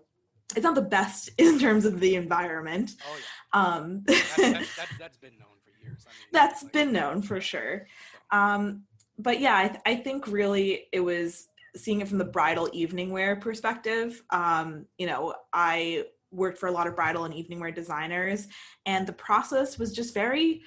it's 0.56 0.64
not 0.64 0.76
the 0.76 0.82
best 0.82 1.30
in 1.38 1.60
terms 1.60 1.84
of 1.86 2.00
the 2.00 2.16
environment 2.16 2.92
Oh 3.06 3.18
yeah. 3.18 3.62
um 3.76 4.04
That's, 4.06 4.36
that's, 4.38 4.76
that's, 4.78 4.98
that's 4.98 5.18
been 5.18 5.38
known 5.38 5.58
for 5.64 5.72
years. 5.86 6.06
I 6.08 6.12
mean, 6.12 6.28
that's 6.32 6.64
like- 6.64 6.72
been 6.72 6.94
known 6.94 7.22
for 7.22 7.42
sure 7.42 7.86
um 8.32 8.84
but 9.18 9.42
yeah 9.42 9.58
I, 9.58 9.68
th- 9.68 9.82
I 9.86 9.96
think 9.98 10.28
really 10.28 10.86
it 10.94 11.02
was 11.02 11.50
seeing 11.76 12.00
it 12.00 12.08
from 12.08 12.18
the 12.18 12.26
bridal 12.26 12.70
evening 12.72 13.12
wear 13.12 13.36
perspective 13.36 14.24
um 14.30 14.86
you 14.98 15.06
know 15.06 15.36
i 15.52 16.06
worked 16.32 16.58
for 16.58 16.68
a 16.68 16.72
lot 16.72 16.88
of 16.88 16.96
bridal 16.96 17.26
and 17.26 17.34
evening 17.34 17.60
wear 17.60 17.72
designers 17.72 18.48
and 18.86 19.08
the 19.08 19.14
process 19.14 19.78
was 19.78 19.94
just 19.94 20.14
very 20.14 20.62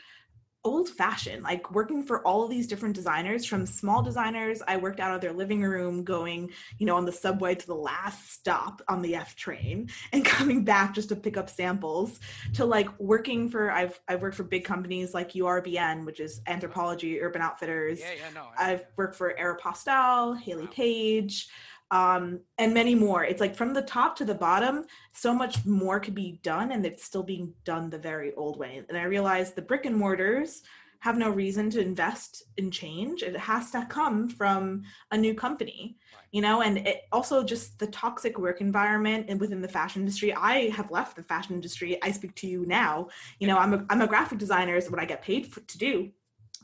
old 0.64 0.88
fashioned 0.88 1.42
like 1.42 1.73
working 1.73 2.04
for 2.04 2.25
all 2.25 2.45
of 2.45 2.50
these 2.50 2.69
different 2.69 2.95
designers 2.95 3.45
from 3.45 3.66
small 3.66 4.00
designers 4.00 4.62
i 4.69 4.76
worked 4.76 5.00
out 5.00 5.12
of 5.12 5.21
their 5.21 5.33
living 5.33 5.61
room 5.61 6.04
going 6.04 6.49
you 6.78 6.87
know 6.87 6.97
on 6.97 7.04
the 7.04 7.11
subway 7.11 7.52
to 7.52 7.66
the 7.66 7.75
last 7.75 8.33
stop 8.33 8.81
on 8.88 9.02
the 9.02 9.16
f 9.16 9.35
train 9.35 9.88
and 10.12 10.25
coming 10.33 10.64
back 10.64 10.95
just 10.95 11.09
to 11.09 11.16
pick 11.16 11.37
up 11.37 11.50
samples 11.50 12.21
to 12.54 12.64
like 12.64 12.88
working 13.00 13.49
for 13.49 13.71
I've 13.71 13.99
I've 14.09 14.23
worked 14.23 14.37
for 14.37 14.45
big 14.45 14.64
companies 14.64 15.14
like 15.14 15.33
URBN, 15.33 16.04
which 16.04 16.21
is 16.21 16.40
mm-hmm. 16.40 16.61
Anthropologie 16.61 17.21
Urban 17.21 17.42
Outfitters. 17.42 18.00
Yeah, 18.00 18.12
yeah, 18.16 18.31
no. 18.35 18.47
I- 18.57 18.73
I've 18.73 18.87
worked 18.97 19.16
for 19.16 19.35
Aeropostale, 19.38 20.38
Hayley 20.40 20.64
Wow. 20.64 20.71
Page, 20.73 21.49
um, 21.93 22.41
and 22.57 22.73
many 22.73 22.95
more. 22.95 23.23
It's 23.23 23.41
like 23.41 23.55
from 23.55 23.75
the 23.75 23.83
top 23.83 24.17
to 24.17 24.25
the 24.25 24.35
bottom, 24.35 24.87
so 25.13 25.35
much 25.35 25.65
more 25.67 26.01
could 26.01 26.15
be 26.15 26.41
done, 26.43 26.73
and 26.73 26.85
it's 26.87 27.05
still 27.05 27.23
being 27.23 27.53
done 27.65 27.91
the 27.91 27.99
very 27.99 28.35
old 28.35 28.59
way. 28.59 28.83
And 28.89 28.97
I 28.97 29.05
realized 29.05 29.55
the 29.55 29.63
brick 29.63 29.85
and 29.85 29.95
mortars 29.95 30.63
have 31.01 31.19
no 31.19 31.29
reason 31.29 31.69
to 31.69 31.81
invest 31.81 32.45
in 32.57 32.71
change. 32.71 33.23
It 33.23 33.37
has 33.37 33.71
to 33.73 33.85
come 33.91 34.31
from 34.31 34.85
a 35.11 35.19
new 35.19 35.35
company, 35.35 35.99
you 36.31 36.41
know, 36.41 36.63
and 36.63 36.79
it 36.79 37.03
also 37.13 37.45
just 37.45 37.79
the 37.79 37.89
toxic 37.89 38.39
work 38.39 38.63
environment 38.63 39.27
and 39.29 39.39
within 39.39 39.61
the 39.61 39.69
fashion 39.69 40.01
industry. 40.01 40.33
I 40.33 40.71
have 40.71 40.91
left 40.91 41.17
the 41.17 41.23
fashion 41.25 41.55
industry. 41.55 42.02
I 42.02 42.11
speak 42.11 42.35
to 42.37 42.47
you 42.47 42.65
now. 42.67 43.09
You 43.39 43.49
know, 43.49 43.59
I'm 43.59 43.75
a, 43.75 43.85
I'm 43.91 44.00
a 44.00 44.07
graphic 44.07 44.39
designer 44.39 44.76
is 44.76 44.91
what 44.91 45.00
I 45.00 45.05
get 45.05 45.21
paid 45.21 45.47
for, 45.47 45.61
to 45.61 45.76
do 45.76 46.11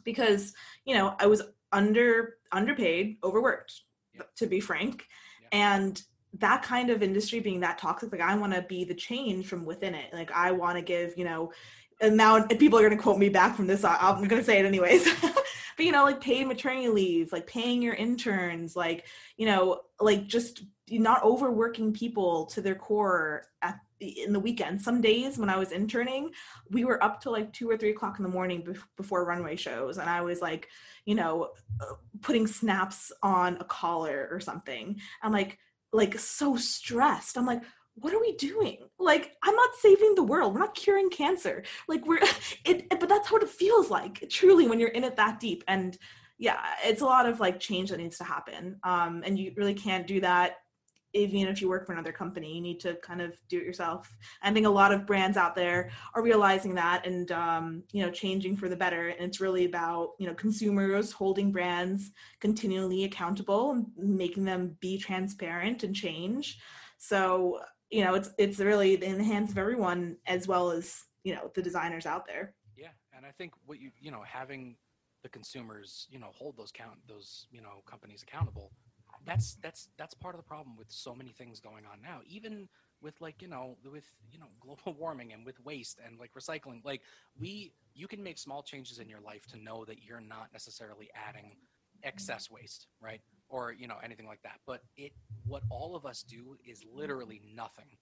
because, 0.05 0.55
you 0.87 0.95
know, 0.95 1.17
I 1.19 1.27
was 1.27 1.43
under 1.73 2.37
underpaid, 2.53 3.19
overworked, 3.23 3.83
To 4.37 4.47
be 4.47 4.61
frank. 4.61 5.07
And 5.53 6.01
that 6.35 6.63
kind 6.63 6.91
of 6.91 7.03
industry 7.03 7.41
being 7.41 7.61
that 7.61 7.79
toxic, 7.79 8.13
like 8.13 8.21
I 8.21 8.35
want 8.37 8.53
to 8.53 8.63
be 8.63 8.85
the 8.85 8.95
change 8.95 9.47
from 9.47 9.65
within 9.65 9.95
it. 9.95 10.13
Like 10.13 10.31
I 10.33 10.53
want 10.53 10.77
to 10.77 10.83
give, 10.83 11.17
you 11.17 11.25
know, 11.25 11.53
and 12.01 12.17
now 12.17 12.45
people 12.47 12.79
are 12.79 12.83
going 12.83 12.97
to 12.97 13.03
quote 13.03 13.19
me 13.19 13.29
back 13.29 13.57
from 13.57 13.67
this. 13.67 13.85
I- 13.85 13.97
I'm 13.97 14.23
going 14.29 14.41
to 14.41 14.45
say 14.45 14.59
it 14.59 14.67
anyways. 14.67 15.09
but 15.77 15.87
you 15.87 15.93
know, 15.93 16.05
like 16.05 16.21
paid 16.21 16.47
maternity 16.47 16.89
leave, 16.89 17.33
like 17.33 17.47
paying 17.47 17.83
your 17.83 17.95
interns, 17.95 18.77
like 18.77 19.07
you 19.37 19.47
know, 19.47 19.81
like 20.01 20.27
just 20.27 20.63
not 20.91 21.23
overworking 21.23 21.93
people 21.93 22.47
to 22.47 22.61
their 22.61 22.75
core 22.75 23.45
at 23.63 23.79
in 24.01 24.33
the 24.33 24.41
weekend. 24.41 24.81
Some 24.81 25.01
days 25.01 25.39
when 25.39 25.51
I 25.51 25.57
was 25.59 25.73
interning, 25.73 26.31
we 26.71 26.85
were 26.85 27.03
up 27.03 27.21
till 27.21 27.33
like 27.33 27.53
two 27.53 27.69
or 27.69 27.77
three 27.77 27.91
o'clock 27.91 28.19
in 28.19 28.23
the 28.23 28.29
morning 28.31 28.63
bef- 28.63 28.83
before 28.97 29.25
runway 29.25 29.57
shows, 29.57 29.99
and 29.99 30.09
I 30.09 30.21
was 30.21 30.41
like, 30.41 30.69
you 31.05 31.15
know, 31.15 31.51
uh, 31.81 31.95
putting 32.21 32.47
snaps 32.47 33.13
on 33.23 33.57
a 33.61 33.65
collar 33.65 34.29
or 34.31 34.41
something. 34.41 34.99
I'm 35.23 35.33
like, 35.33 35.59
like 35.93 36.19
so 36.19 36.57
stressed. 36.57 37.39
I'm 37.39 37.47
like, 37.47 37.63
what 37.95 38.13
are 38.15 38.21
we 38.21 38.37
doing? 38.37 38.79
Like, 38.99 39.33
I'm 39.43 39.57
not 39.57 39.71
saving 39.81 40.15
the 40.15 40.23
world. 40.23 40.55
We're 40.55 40.61
not 40.61 40.75
curing 40.75 41.11
cancer. 41.11 41.65
Like, 41.89 42.07
we're 42.07 42.19
it, 42.65 42.87
it- 42.91 43.01
but 43.01 43.09
that's 43.09 43.31
what 43.33 43.43
it 43.43 43.49
feels 43.49 43.91
like 43.91 44.29
truly 44.31 44.69
when 44.69 44.79
you're 44.81 44.91
in 44.91 45.05
it 45.05 45.17
that 45.17 45.41
deep. 45.41 45.65
And 45.69 45.97
yeah, 46.39 46.61
it's 46.85 47.03
a 47.03 47.07
lot 47.07 47.27
of 47.27 47.41
like 47.41 47.59
change 47.59 47.91
that 47.91 47.99
needs 47.99 48.19
to 48.19 48.25
happen. 48.25 48.79
Um, 48.85 49.23
and 49.27 49.37
you 49.39 49.53
really 49.57 49.75
can't 49.75 50.07
do 50.07 50.21
that 50.21 50.59
even 51.13 51.49
if 51.49 51.61
you 51.61 51.69
work 51.69 51.87
for 51.87 51.93
another 51.93 52.13
company. 52.13 52.55
You 52.55 52.61
need 52.61 52.81
to 52.81 52.95
kind 52.97 53.21
of 53.21 53.35
do 53.49 53.59
it 53.59 53.65
yourself. 53.65 54.11
I 54.43 54.53
think 54.53 54.67
a 54.67 54.71
lot 54.71 54.93
of 54.93 55.07
brands 55.07 55.37
out 55.37 55.55
there 55.55 55.91
are 56.15 56.23
realizing 56.23 56.75
that 56.75 57.07
and 57.07 57.31
um, 57.33 57.83
you 57.93 58.05
know 58.05 58.11
changing 58.11 58.57
for 58.57 58.69
the 58.69 58.77
better. 58.77 59.09
And 59.09 59.21
it's 59.21 59.41
really 59.41 59.65
about 59.65 60.11
you 60.19 60.27
know 60.27 60.35
consumers 60.35 61.13
holding 61.13 61.53
brands 61.53 62.11
continually 62.41 63.05
accountable 63.05 63.73
and 63.73 63.87
making 63.97 64.45
them 64.45 64.77
be 64.81 64.99
transparent 64.99 65.83
and 65.83 65.95
change. 65.95 66.59
So 66.99 67.61
you 67.91 68.05
know 68.05 68.15
it's 68.15 68.31
it's 68.39 68.59
really 68.59 69.03
in 69.03 69.19
the 69.19 69.25
hands 69.25 69.51
of 69.51 69.59
everyone 69.59 70.17
as 70.27 70.47
well 70.47 70.71
as 70.71 71.05
you 71.25 71.35
know 71.35 71.51
the 71.55 71.63
designers 71.63 72.07
out 72.07 72.27
there. 72.27 72.55
Yeah, 72.77 72.91
and 73.17 73.25
I 73.25 73.31
think 73.31 73.53
what 73.67 73.81
you 73.81 73.91
you 74.01 74.11
know 74.11 74.23
having 74.27 74.77
the 75.23 75.29
consumers 75.29 76.07
you 76.11 76.19
know 76.19 76.29
hold 76.33 76.57
those 76.57 76.71
count 76.71 76.97
those 77.09 77.47
you 77.51 77.61
know 77.61 77.83
companies 77.87 78.23
accountable. 78.23 78.73
That's 79.27 79.57
that's 79.63 79.89
that's 79.99 80.15
part 80.15 80.35
of 80.35 80.41
the 80.41 80.47
problem 80.47 80.77
with 80.77 80.91
so 80.91 81.15
many 81.15 81.33
things 81.33 81.61
going 81.61 81.85
on 81.91 82.01
now. 82.03 82.21
Even 82.29 82.69
with 83.01 83.21
like 83.21 83.41
you 83.41 83.49
know 83.49 83.77
with 83.91 84.11
you 84.31 84.39
know 84.39 84.47
global 84.61 84.99
warming 84.99 85.33
and 85.33 85.45
with 85.45 85.63
waste 85.65 86.01
and 86.05 86.19
like 86.19 86.33
recycling. 86.35 86.85
Like 86.85 87.03
we 87.39 87.73
you 87.95 88.09
can 88.09 88.23
make 88.23 88.39
small 88.39 88.63
changes 88.63 88.99
in 88.99 89.09
your 89.09 89.21
life 89.21 89.47
to 89.49 89.59
know 89.59 89.85
that 89.85 90.03
you're 90.03 90.21
not 90.21 90.49
necessarily 90.53 91.11
adding 91.15 91.57
excess 92.03 92.51
waste, 92.51 92.87
right? 93.01 93.21
Or 93.49 93.73
you 93.73 93.89
know 93.89 93.97
anything 94.03 94.27
like 94.27 94.43
that. 94.43 94.61
But 94.67 94.83
it 94.97 95.13
what 95.47 95.63
all 95.71 95.97
of 95.97 96.07
us 96.07 96.23
do 96.23 96.57
is 96.65 96.85
literally 96.93 97.41
nothing 97.55 97.97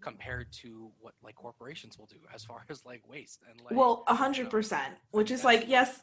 compared 0.00 0.52
to 0.52 0.90
what 1.00 1.14
like 1.22 1.34
corporations 1.34 1.98
will 1.98 2.06
do 2.06 2.18
as 2.34 2.44
far 2.44 2.64
as 2.70 2.84
like 2.84 3.02
waste 3.08 3.42
and 3.50 3.60
like 3.64 3.74
well 3.74 4.04
a 4.06 4.14
hundred 4.14 4.50
percent 4.50 4.94
which 5.10 5.30
is 5.30 5.44
like 5.44 5.64
yes 5.66 6.02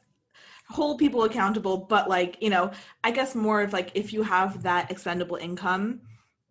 hold 0.69 0.97
people 0.97 1.23
accountable 1.23 1.77
but 1.77 2.09
like 2.09 2.37
you 2.41 2.49
know 2.49 2.71
i 3.03 3.11
guess 3.11 3.35
more 3.35 3.61
of 3.61 3.73
like 3.73 3.91
if 3.93 4.11
you 4.11 4.23
have 4.23 4.63
that 4.63 4.89
expendable 4.89 5.35
income 5.35 6.01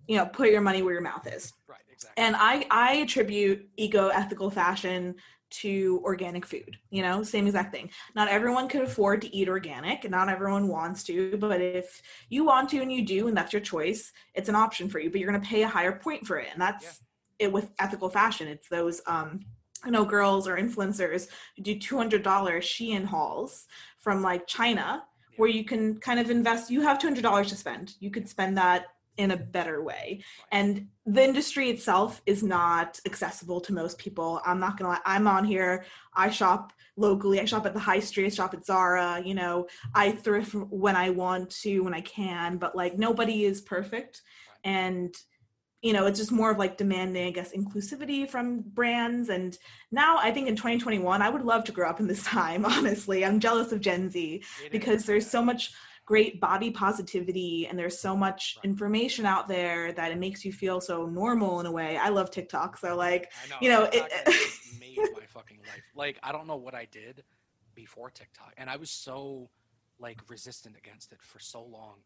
you 0.06 0.16
know 0.16 0.26
put 0.26 0.50
your 0.50 0.60
money 0.60 0.82
where 0.82 0.92
your 0.92 1.02
mouth 1.02 1.26
is. 1.26 1.52
Right 1.68 1.80
exactly. 1.92 2.22
And 2.22 2.36
i 2.36 2.66
i 2.70 2.94
attribute 2.96 3.68
eco 3.76 4.08
ethical 4.08 4.50
fashion 4.50 5.16
to 5.50 6.00
organic 6.04 6.44
food 6.44 6.76
you 6.90 7.02
know 7.02 7.22
same 7.22 7.46
exact 7.46 7.72
thing. 7.72 7.90
Not 8.14 8.28
everyone 8.28 8.68
can 8.68 8.82
afford 8.82 9.22
to 9.22 9.34
eat 9.34 9.48
organic 9.48 10.04
and 10.04 10.10
not 10.10 10.28
everyone 10.28 10.68
wants 10.68 11.04
to 11.04 11.36
but 11.36 11.60
if 11.60 12.02
you 12.28 12.44
want 12.44 12.68
to 12.70 12.80
and 12.80 12.92
you 12.92 13.04
do 13.04 13.28
and 13.28 13.36
that's 13.36 13.52
your 13.52 13.62
choice 13.62 14.12
it's 14.34 14.48
an 14.48 14.54
option 14.54 14.88
for 14.88 14.98
you 14.98 15.10
but 15.10 15.20
you're 15.20 15.30
going 15.30 15.40
to 15.40 15.48
pay 15.48 15.62
a 15.62 15.68
higher 15.68 15.92
point 15.92 16.26
for 16.26 16.38
it 16.38 16.48
and 16.52 16.60
that's 16.60 17.00
it 17.38 17.52
with 17.52 17.72
ethical 17.78 18.08
fashion. 18.08 18.48
It's 18.48 18.68
those 18.68 19.00
um 19.06 19.40
I 19.84 19.90
know 19.90 20.04
girls 20.04 20.48
or 20.48 20.56
influencers 20.56 21.28
who 21.56 21.62
do 21.62 21.76
$200 21.76 22.22
Shein 22.22 23.04
hauls 23.04 23.66
from 23.98 24.22
like 24.22 24.46
China 24.46 25.04
where 25.36 25.48
you 25.48 25.64
can 25.64 25.98
kind 25.98 26.20
of 26.20 26.30
invest 26.30 26.70
you 26.70 26.80
have 26.80 26.98
$200 26.98 27.48
to 27.48 27.56
spend. 27.56 27.94
You 28.00 28.10
could 28.10 28.28
spend 28.28 28.56
that 28.56 28.86
in 29.16 29.30
a 29.30 29.36
better 29.36 29.82
way. 29.82 30.24
And 30.50 30.88
the 31.06 31.22
industry 31.22 31.70
itself 31.70 32.20
is 32.26 32.42
not 32.42 32.98
accessible 33.06 33.60
to 33.60 33.72
most 33.72 33.98
people. 33.98 34.40
I'm 34.44 34.58
not 34.58 34.76
gonna 34.76 34.90
lie 34.90 35.00
i'm 35.04 35.26
on 35.26 35.44
here 35.44 35.84
i 36.14 36.30
shop 36.30 36.72
locally 36.96 37.40
i 37.40 37.44
shop 37.44 37.66
at 37.66 37.74
the 37.74 37.80
high 37.80 38.00
street 38.00 38.26
I 38.26 38.28
shop 38.28 38.54
at 38.54 38.64
zara 38.64 39.20
you 39.24 39.34
know 39.34 39.66
i 39.94 40.12
thrift 40.12 40.54
when 40.54 40.96
i 40.96 41.10
want 41.10 41.50
to 41.62 41.80
when 41.80 41.94
i 41.94 42.00
can 42.00 42.56
but 42.56 42.74
like 42.76 42.98
nobody 42.98 43.44
is 43.44 43.60
perfect. 43.60 44.22
And 44.64 45.14
you 45.84 45.92
know 45.92 46.06
it's 46.06 46.18
just 46.18 46.32
more 46.32 46.50
of 46.50 46.58
like 46.58 46.78
demanding 46.78 47.28
i 47.28 47.30
guess 47.30 47.52
inclusivity 47.52 48.28
from 48.28 48.62
brands. 48.62 49.28
And 49.28 49.56
now 49.92 50.16
i 50.18 50.30
think 50.32 50.48
in 50.48 50.56
2021 50.56 51.22
i 51.22 51.28
would 51.28 51.44
love 51.44 51.64
to 51.64 51.72
grow 51.72 51.88
up 51.88 52.00
in 52.00 52.08
this 52.08 52.24
time 52.38 52.64
honestly. 52.64 53.24
I'm 53.24 53.38
jealous 53.38 53.70
of 53.70 53.80
gen 53.80 54.10
z 54.10 54.42
It 54.64 54.72
because 54.72 55.02
is, 55.02 55.06
there's 55.06 55.30
so 55.30 55.42
much 55.42 55.72
great 56.06 56.40
body 56.40 56.70
positivity 56.70 57.66
and 57.66 57.78
there's 57.78 57.98
so 57.98 58.16
much 58.16 58.58
information 58.64 59.24
out 59.24 59.48
there 59.48 59.92
that 59.92 60.10
it 60.10 60.18
makes 60.18 60.44
you 60.44 60.52
feel 60.52 60.80
so 60.80 61.06
normal 61.06 61.60
in 61.60 61.66
a 61.66 61.72
way. 61.72 61.96
I 61.96 62.08
love 62.08 62.30
tiktok 62.30 62.78
so 62.78 62.96
like 62.96 63.30
know, 63.50 63.56
you 63.60 63.68
know, 63.68 63.84
TikTok 63.86 64.10
it- 64.26 64.80
made 64.80 64.96
my 65.14 65.26
fucking 65.26 65.58
life. 65.58 65.82
Like 65.94 66.18
I 66.22 66.32
don't 66.32 66.46
know 66.46 66.56
what 66.56 66.74
I 66.74 66.86
did 66.90 67.22
before 67.74 68.10
TikTok, 68.10 68.54
and 68.56 68.70
I 68.70 68.76
was 68.76 68.90
so 68.90 69.50
like 69.98 70.20
resistant 70.28 70.76
against 70.76 71.12
it 71.12 71.22
for 71.22 71.38
so 71.38 71.62
long 71.62 71.98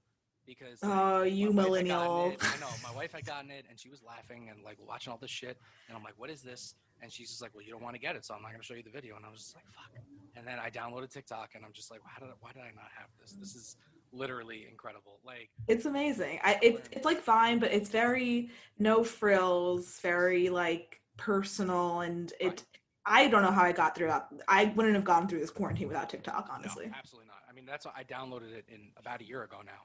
because 0.48 0.82
like, 0.82 0.90
Oh, 0.92 1.22
you 1.22 1.52
my 1.52 1.68
wife 1.68 1.76
had 1.78 1.88
gotten 1.88 2.08
millennial. 2.14 2.32
it- 2.32 2.54
I 2.56 2.58
know 2.58 2.70
my 2.82 2.94
wife 2.96 3.12
had 3.12 3.26
gotten 3.26 3.50
it, 3.50 3.66
and 3.68 3.78
she 3.78 3.90
was 3.90 4.02
laughing 4.02 4.48
and 4.50 4.64
like 4.64 4.78
watching 4.84 5.12
all 5.12 5.18
this 5.18 5.30
shit, 5.30 5.60
and 5.88 5.96
I'm 5.96 6.02
like, 6.02 6.14
"What 6.16 6.30
is 6.30 6.42
this?" 6.42 6.74
And 7.02 7.12
she's 7.12 7.28
just 7.28 7.42
like, 7.42 7.54
"Well, 7.54 7.62
you 7.62 7.70
don't 7.70 7.82
want 7.82 7.94
to 7.94 8.00
get 8.00 8.16
it, 8.16 8.24
so 8.24 8.34
I'm 8.34 8.42
not 8.42 8.48
going 8.50 8.60
to 8.60 8.66
show 8.66 8.74
you 8.74 8.82
the 8.82 8.90
video." 8.90 9.14
And 9.16 9.24
I 9.26 9.30
was 9.30 9.40
just 9.40 9.54
like, 9.54 9.64
"Fuck." 9.66 10.02
And 10.36 10.46
then 10.46 10.58
I 10.58 10.70
downloaded 10.70 11.10
TikTok, 11.10 11.50
and 11.54 11.64
I'm 11.64 11.72
just 11.72 11.90
like, 11.90 12.00
"How 12.04 12.20
did? 12.20 12.30
I, 12.30 12.34
why 12.40 12.52
did 12.52 12.62
I 12.62 12.72
not 12.74 12.90
have 12.98 13.08
this? 13.20 13.32
This 13.32 13.54
is 13.54 13.76
literally 14.12 14.66
incredible." 14.70 15.20
Like, 15.24 15.50
It's 15.68 15.84
amazing. 15.84 16.40
I 16.42 16.58
it's 16.62 16.88
it's 16.92 17.04
like 17.04 17.22
Vine, 17.24 17.58
but 17.58 17.70
it's 17.72 17.90
very 17.90 18.50
no 18.78 19.04
frills, 19.04 20.00
very 20.00 20.48
like 20.48 21.00
personal, 21.18 22.00
and 22.00 22.32
it. 22.40 22.46
Right. 22.46 22.64
I 23.10 23.26
don't 23.28 23.40
know 23.40 23.50
how 23.50 23.62
I 23.62 23.72
got 23.72 23.94
through 23.96 24.08
that. 24.08 24.28
I 24.48 24.66
wouldn't 24.76 24.94
have 24.94 25.04
gone 25.04 25.28
through 25.28 25.40
this 25.40 25.48
quarantine 25.50 25.88
without 25.88 26.10
TikTok, 26.10 26.46
no, 26.48 26.54
honestly. 26.54 26.90
absolutely 26.94 27.26
not. 27.28 27.38
I 27.48 27.54
mean, 27.54 27.64
that's 27.64 27.86
why 27.86 27.92
I 27.96 28.04
downloaded 28.04 28.52
it 28.52 28.66
in 28.68 28.90
about 28.98 29.22
a 29.22 29.24
year 29.24 29.44
ago 29.44 29.60
now, 29.64 29.80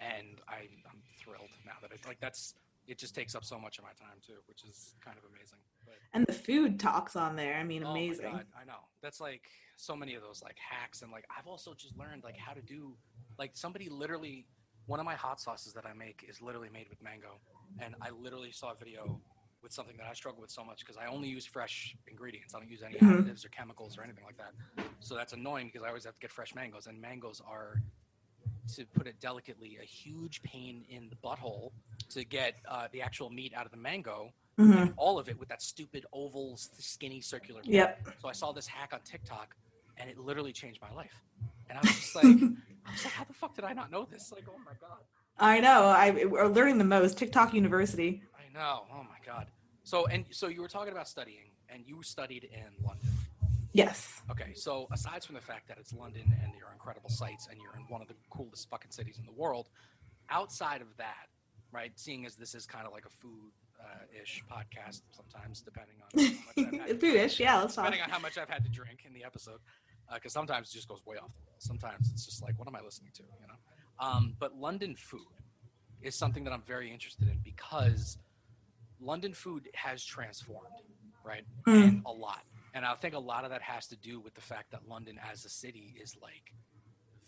and 0.00 0.40
I, 0.48 0.68
I'm 0.90 1.00
thrilled 1.18 1.50
now 1.64 1.72
that 1.82 1.92
it's 1.92 2.06
like 2.06 2.18
that's 2.20 2.54
it 2.86 2.98
just 2.98 3.14
takes 3.14 3.34
up 3.34 3.44
so 3.44 3.58
much 3.58 3.78
of 3.78 3.84
my 3.84 3.90
time 3.90 4.18
too, 4.26 4.38
which 4.46 4.64
is 4.64 4.94
kind 5.04 5.16
of 5.16 5.24
amazing. 5.30 5.58
But 5.84 5.96
And 6.14 6.26
the 6.26 6.32
food 6.32 6.80
talks 6.80 7.14
on 7.14 7.36
there. 7.36 7.54
I 7.54 7.62
mean, 7.62 7.84
Oh 7.84 7.90
amazing. 7.90 8.32
God, 8.32 8.46
I 8.60 8.64
know. 8.64 8.80
That's 9.02 9.20
like 9.20 9.42
so 9.76 9.94
many 9.94 10.14
of 10.14 10.22
those 10.22 10.42
like 10.42 10.56
hacks 10.58 11.02
and 11.02 11.12
like 11.12 11.24
I've 11.36 11.46
also 11.46 11.74
just 11.74 11.96
learned 11.96 12.24
like 12.24 12.36
how 12.36 12.52
to 12.52 12.62
do 12.62 12.96
like 13.38 13.52
somebody 13.54 13.88
literally 13.88 14.46
one 14.86 14.98
of 14.98 15.06
my 15.06 15.14
hot 15.14 15.40
sauces 15.40 15.72
that 15.74 15.86
I 15.86 15.92
make 15.92 16.24
is 16.28 16.40
literally 16.42 16.70
made 16.72 16.88
with 16.88 17.00
mango. 17.02 17.38
And 17.78 17.94
I 18.02 18.10
literally 18.10 18.50
saw 18.50 18.72
a 18.72 18.74
video 18.74 19.20
with 19.62 19.72
something 19.72 19.96
that 19.98 20.06
I 20.10 20.14
struggle 20.14 20.40
with 20.40 20.50
so 20.50 20.64
much 20.64 20.80
because 20.80 20.96
I 20.96 21.06
only 21.06 21.28
use 21.28 21.46
fresh 21.46 21.94
ingredients. 22.08 22.54
I 22.54 22.58
don't 22.58 22.70
use 22.70 22.82
any 22.82 22.96
Mhm. 22.96 23.22
additives 23.24 23.44
or 23.44 23.50
chemicals 23.50 23.96
or 23.98 24.02
anything 24.02 24.24
like 24.24 24.36
that. 24.38 24.54
So 25.00 25.14
that's 25.14 25.32
annoying 25.32 25.66
because 25.66 25.82
I 25.82 25.88
always 25.88 26.04
have 26.04 26.14
to 26.14 26.20
get 26.20 26.32
fresh 26.32 26.54
mangoes 26.54 26.86
and 26.86 27.00
mangoes 27.00 27.40
are 27.46 27.80
to 28.76 28.84
put 28.94 29.06
it 29.06 29.18
delicately, 29.20 29.78
a 29.82 29.84
huge 29.84 30.42
pain 30.42 30.84
in 30.88 31.08
the 31.10 31.16
butthole 31.16 31.72
to 32.10 32.24
get 32.24 32.54
uh, 32.68 32.88
the 32.92 33.02
actual 33.02 33.30
meat 33.30 33.52
out 33.54 33.64
of 33.66 33.70
the 33.72 33.76
mango, 33.78 34.32
Mhm. 34.58 34.92
all 34.96 35.18
of 35.18 35.28
it 35.28 35.38
with 35.38 35.48
that 35.48 35.62
stupid 35.62 36.04
oval, 36.12 36.56
skinny, 36.56 37.20
circular. 37.20 37.62
meat. 37.62 37.72
Yep. 37.74 38.08
So 38.20 38.28
I 38.28 38.32
saw 38.32 38.52
this 38.52 38.66
hack 38.66 38.92
on 38.92 39.00
TikTok, 39.02 39.56
and 39.96 40.10
it 40.10 40.18
literally 40.18 40.52
changed 40.52 40.80
my 40.82 40.92
life. 40.92 41.14
And 41.68 41.78
I 41.78 41.80
was 41.80 41.90
just 41.92 42.14
like, 42.14 42.24
I 42.86 42.92
was 42.92 43.04
like, 43.04 43.12
how 43.14 43.24
the 43.24 43.32
fuck 43.32 43.54
did 43.54 43.64
I 43.64 43.72
not 43.72 43.90
know 43.90 44.04
this? 44.10 44.30
Like, 44.32 44.44
oh 44.48 44.58
my 44.64 44.72
god. 44.80 44.98
I 45.38 45.60
know. 45.60 45.84
I 45.86 46.10
we're 46.26 46.46
learning 46.48 46.76
the 46.78 46.84
most. 46.84 47.16
TikTok 47.16 47.54
University. 47.54 48.22
I 48.38 48.52
know. 48.52 48.86
Oh 48.92 49.02
my 49.04 49.18
god. 49.24 49.46
So 49.84 50.06
and 50.06 50.26
so 50.30 50.48
you 50.48 50.60
were 50.60 50.68
talking 50.68 50.92
about 50.92 51.08
studying, 51.08 51.50
and 51.70 51.82
you 51.86 52.02
studied 52.02 52.44
in 52.44 52.84
London. 52.84 53.08
Yes. 53.72 54.22
Okay, 54.30 54.52
so 54.54 54.88
aside 54.92 55.24
from 55.24 55.36
the 55.36 55.40
fact 55.40 55.68
that 55.68 55.78
it's 55.78 55.92
London 55.92 56.22
and 56.42 56.52
there 56.54 56.66
are 56.66 56.72
incredible 56.72 57.10
sights 57.10 57.46
and 57.50 57.60
you're 57.60 57.74
in 57.76 57.82
one 57.88 58.02
of 58.02 58.08
the 58.08 58.14
coolest 58.30 58.68
fucking 58.68 58.90
cities 58.90 59.18
in 59.18 59.26
the 59.26 59.32
world, 59.32 59.68
outside 60.28 60.80
of 60.80 60.88
that, 60.96 61.28
right? 61.72 61.92
Seeing 61.96 62.26
as 62.26 62.36
this 62.36 62.54
is 62.54 62.66
kind 62.66 62.86
of 62.86 62.92
like 62.92 63.04
a 63.06 63.10
food 63.10 63.52
uh, 63.80 64.20
ish 64.22 64.42
podcast 64.50 65.02
sometimes, 65.10 65.62
depending 65.62 65.96
on 66.02 66.24
how 66.24 66.30
much 66.46 66.58
I've 66.58 66.88
had 66.88 67.00
to 67.00 67.06
Foodish. 67.06 67.38
Yeah. 67.38 67.60
Let's 67.60 67.74
talk. 67.74 67.84
depending 67.84 68.02
on 68.02 68.10
how 68.10 68.18
much 68.18 68.38
I've 68.38 68.48
had 68.50 68.64
to 68.64 68.70
drink 68.70 69.04
in 69.06 69.12
the 69.12 69.24
episode, 69.24 69.60
because 70.12 70.32
sometimes 70.32 70.70
it 70.70 70.74
just 70.74 70.88
goes 70.88 71.04
way 71.06 71.16
off 71.16 71.30
the 71.32 71.50
rails. 71.50 71.60
Sometimes 71.60 72.10
it's 72.12 72.24
just 72.26 72.42
like, 72.42 72.58
what 72.58 72.66
am 72.68 72.74
I 72.74 72.80
listening 72.80 73.10
to? 73.14 73.22
You 73.22 73.46
know. 73.48 74.06
Um, 74.06 74.34
but 74.38 74.56
London 74.56 74.96
food 74.96 75.20
is 76.02 76.14
something 76.14 76.44
that 76.44 76.52
I'm 76.52 76.62
very 76.66 76.90
interested 76.90 77.28
in 77.28 77.38
because 77.44 78.18
London 79.00 79.32
food 79.34 79.68
has 79.74 80.04
transformed, 80.04 80.66
right? 81.24 81.44
Mm. 81.66 81.82
And 81.82 82.02
a 82.06 82.10
lot. 82.12 82.42
And 82.74 82.84
I 82.84 82.94
think 82.94 83.14
a 83.14 83.18
lot 83.18 83.44
of 83.44 83.50
that 83.50 83.62
has 83.62 83.86
to 83.88 83.96
do 83.96 84.20
with 84.20 84.34
the 84.34 84.40
fact 84.40 84.70
that 84.70 84.86
London 84.88 85.18
as 85.30 85.44
a 85.44 85.48
city 85.48 85.96
is 86.00 86.16
like 86.20 86.54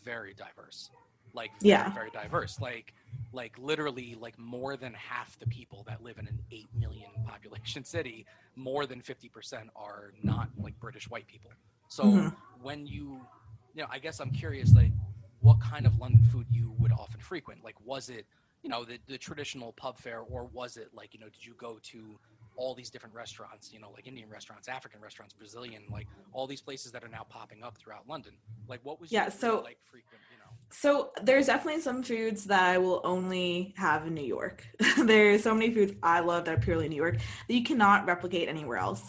very 0.02 0.34
diverse. 0.34 0.90
Like 1.34 1.52
very, 1.60 1.70
Yeah. 1.70 1.90
very 1.90 2.10
diverse. 2.10 2.60
Like 2.60 2.94
like 3.34 3.56
literally 3.58 4.14
like 4.14 4.38
more 4.38 4.76
than 4.76 4.92
half 4.92 5.38
the 5.38 5.46
people 5.46 5.84
that 5.84 6.02
live 6.02 6.18
in 6.18 6.26
an 6.26 6.38
8 6.50 6.68
million 6.78 7.10
population 7.24 7.82
city, 7.84 8.26
more 8.56 8.86
than 8.86 9.00
50% 9.00 9.70
are 9.74 10.12
not 10.22 10.48
like 10.56 10.78
British 10.80 11.08
white 11.08 11.26
people. 11.26 11.50
So 11.88 12.04
Mhm. 12.06 12.36
when 12.60 12.86
you 12.86 13.28
you 13.74 13.82
know, 13.82 13.88
I 13.90 13.98
guess 13.98 14.20
I'm 14.20 14.30
curious 14.30 14.74
like 14.74 14.92
what 15.40 15.58
kind 15.60 15.86
of 15.86 15.98
London 15.98 16.22
food 16.24 16.46
you 16.50 16.72
would 16.78 16.92
often 16.92 17.20
frequent. 17.20 17.64
Like 17.64 17.80
was 17.80 18.08
it 18.10 18.26
you 18.62 18.70
know 18.70 18.84
the, 18.84 18.98
the 19.08 19.18
traditional 19.18 19.72
pub 19.72 19.98
fare 19.98 20.20
or 20.20 20.44
was 20.46 20.76
it 20.76 20.88
like 20.92 21.14
you 21.14 21.20
know 21.20 21.28
did 21.28 21.44
you 21.44 21.54
go 21.58 21.78
to 21.82 22.18
all 22.56 22.74
these 22.74 22.90
different 22.90 23.14
restaurants 23.14 23.72
you 23.72 23.80
know 23.80 23.90
like 23.94 24.06
indian 24.06 24.28
restaurants 24.28 24.68
african 24.68 25.00
restaurants 25.00 25.32
brazilian 25.34 25.82
like 25.90 26.06
all 26.32 26.46
these 26.46 26.60
places 26.60 26.92
that 26.92 27.02
are 27.02 27.08
now 27.08 27.24
popping 27.28 27.62
up 27.62 27.76
throughout 27.78 28.06
london 28.08 28.32
like 28.68 28.80
what 28.82 29.00
was 29.00 29.10
Yeah, 29.10 29.22
your 29.24 29.30
so- 29.30 29.62
like 29.64 29.78
frequent 29.90 30.20
you 30.30 30.38
know 30.38 30.50
So 30.70 31.10
there's 31.22 31.46
definitely 31.46 31.80
some 31.82 32.02
foods 32.02 32.44
that 32.44 32.62
I 32.62 32.78
will 32.78 33.00
only 33.04 33.74
have 33.76 34.06
in 34.06 34.14
New 34.14 34.24
York. 34.24 34.64
there's 34.98 35.42
so 35.42 35.54
many 35.54 35.70
foods 35.72 35.92
I 36.02 36.20
love 36.20 36.44
that 36.46 36.54
are 36.54 36.60
purely 36.60 36.88
New 36.88 36.96
York 36.96 37.16
that 37.16 37.54
you 37.54 37.62
cannot 37.62 38.06
replicate 38.06 38.48
anywhere 38.48 38.78
else. 38.78 39.02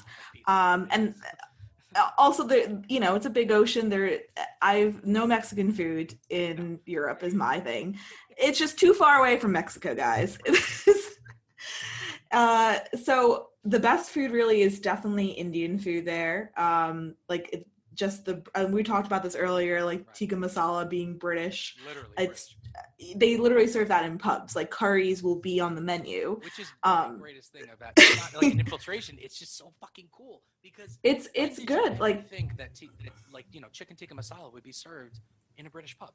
Um, 0.47 0.87
and 0.91 1.15
uh, 1.95 2.09
also 2.17 2.43
there, 2.45 2.81
you 2.89 2.99
know, 2.99 3.15
it's 3.15 3.25
a 3.25 3.29
big 3.29 3.49
ocean. 3.51 3.87
There, 3.89 4.19
I've 4.61 5.05
no 5.05 5.25
Mexican 5.25 5.71
food 5.71 6.17
in 6.29 6.79
Europe 6.85 7.23
is 7.23 7.33
my 7.33 7.59
thing. 7.61 7.97
It's 8.37 8.59
just 8.59 8.77
too 8.77 8.93
far 8.93 9.19
away 9.19 9.37
from 9.39 9.51
Mexico, 9.53 9.95
guys. 9.95 10.37
uh, 12.33 12.79
so 13.03 13.49
the 13.63 13.79
best 13.79 14.09
food 14.11 14.31
really 14.31 14.61
is 14.61 14.79
definitely 14.79 15.27
Indian 15.27 15.79
food 15.79 16.05
there. 16.05 16.51
Um, 16.57 17.15
like 17.29 17.49
it, 17.53 17.67
just 17.93 18.25
the 18.25 18.41
uh, 18.55 18.65
we 18.69 18.81
talked 18.83 19.05
about 19.07 19.21
this 19.23 19.35
earlier, 19.35 19.83
like 19.85 19.99
Right. 20.07 20.15
tikka 20.15 20.35
masala 20.35 20.89
being 20.89 21.17
British. 21.17 21.77
literally 21.87 22.09
it's- 22.17 22.55
British, 22.99 23.15
They 23.17 23.37
literally 23.37 23.67
serve 23.67 23.89
that 23.89 24.03
in 24.05 24.17
pubs. 24.17 24.55
Like 24.55 24.71
curries 24.71 25.21
will 25.21 25.35
be 25.39 25.59
on 25.59 25.75
the 25.75 25.81
menu. 25.81 26.39
which 26.43 26.57
is 26.59 26.67
um, 26.81 27.13
the 27.13 27.19
greatest 27.19 27.51
thing 27.53 27.65
about 27.71 27.93
it's 27.97 28.33
not 28.33 28.41
like 28.41 28.51
an 28.53 28.59
infiltration 28.59 29.19
it's 29.21 29.37
just 29.37 29.55
so 29.57 29.71
fucking 29.79 30.07
cool 30.11 30.41
because 30.63 30.97
It's 31.03 31.29
it's 31.35 31.59
good. 31.59 31.99
Like 31.99 32.27
think 32.27 32.57
that, 32.57 32.73
t- 32.73 32.89
that 33.03 33.13
like 33.31 33.45
you 33.51 33.61
know 33.61 33.67
chicken 33.71 33.95
tikka 33.95 34.15
masala 34.15 34.51
would 34.51 34.63
be 34.63 34.71
served 34.71 35.19
in 35.59 35.67
a 35.67 35.69
british 35.69 35.95
pub 35.99 36.09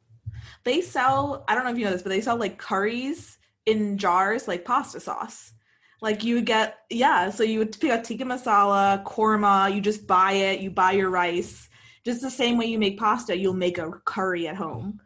they 0.65 0.81
sell 0.81 1.45
i 1.47 1.55
don't 1.55 1.63
know 1.65 1.71
if 1.71 1.79
you 1.79 1.85
know 1.85 1.93
this 1.93 2.03
but 2.03 2.09
they 2.09 2.21
sell 2.21 2.37
like 2.37 2.59
curries 2.59 3.39
in 3.67 3.97
jars 3.97 4.49
like 4.49 4.65
pasta 4.65 4.99
sauce 4.99 5.53
like 6.01 6.25
you 6.25 6.37
would 6.37 6.47
get 6.47 6.79
yeah 6.91 7.31
so 7.31 7.43
you 7.43 7.59
would 7.59 7.79
pick 7.81 7.91
up 7.91 8.05
tikka 8.05 8.25
masala 8.25 9.03
korma 9.05 9.75
you 9.75 9.81
just 9.81 10.07
buy 10.07 10.33
it 10.33 10.61
you 10.61 10.71
buy 10.71 10.93
your 10.93 11.11
rice. 11.11 11.69
Just 12.05 12.23
the 12.23 12.31
same 12.31 12.57
way 12.57 12.67
you 12.67 12.79
make 12.79 12.99
pasta 12.99 13.37
you'll 13.37 13.55
make 13.55 13.79
a 13.79 13.91
curry 14.05 14.49
at 14.49 14.57
home. 14.57 15.01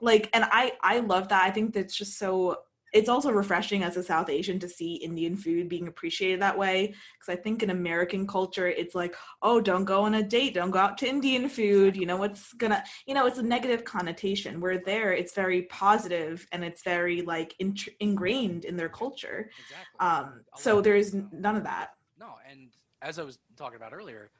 Like 0.00 0.30
and 0.32 0.44
i 0.50 0.72
i 0.82 1.00
love 1.00 1.28
that. 1.28 1.44
I 1.44 1.50
think 1.50 1.74
that's 1.74 1.96
just 1.96 2.18
so 2.18 2.58
it's 2.92 3.08
also 3.08 3.30
refreshing 3.30 3.82
as 3.82 3.96
a 3.96 4.02
south 4.02 4.28
asian 4.28 4.58
to 4.58 4.68
see 4.68 4.94
indian 4.94 5.36
food 5.36 5.68
being 5.68 5.88
appreciated 5.88 6.40
that 6.40 6.56
way 6.56 6.86
because 7.18 7.32
i 7.32 7.36
think 7.40 7.62
in 7.62 7.70
american 7.70 8.26
culture 8.26 8.66
it's 8.66 8.94
like 8.94 9.14
oh 9.42 9.60
don't 9.60 9.84
go 9.84 10.02
on 10.02 10.14
a 10.14 10.22
date 10.22 10.54
don't 10.54 10.70
go 10.70 10.78
out 10.78 10.98
to 10.98 11.08
indian 11.08 11.48
food 11.48 11.96
you 11.96 12.06
know 12.06 12.16
what's 12.16 12.52
gonna 12.54 12.82
you 13.06 13.14
know 13.14 13.26
it's 13.26 13.38
a 13.38 13.42
negative 13.42 13.84
connotation 13.84 14.60
where 14.60 14.78
there 14.78 15.12
it's 15.12 15.34
very 15.34 15.62
positive 15.62 16.46
and 16.52 16.64
it's 16.64 16.82
very 16.82 17.22
like 17.22 17.54
int- 17.58 17.88
ingrained 18.00 18.64
in 18.64 18.76
their 18.76 18.88
culture. 18.88 19.50
Exactly. 19.58 19.98
Um 20.00 20.44
so 20.56 20.80
there's 20.80 21.14
none 21.14 21.56
of 21.56 21.64
that. 21.64 21.90
No, 22.18 22.34
and 22.50 22.68
as 23.02 23.18
I 23.18 23.22
was 23.22 23.38
talking 23.56 23.76
about 23.76 23.92
earlier, 23.92 24.30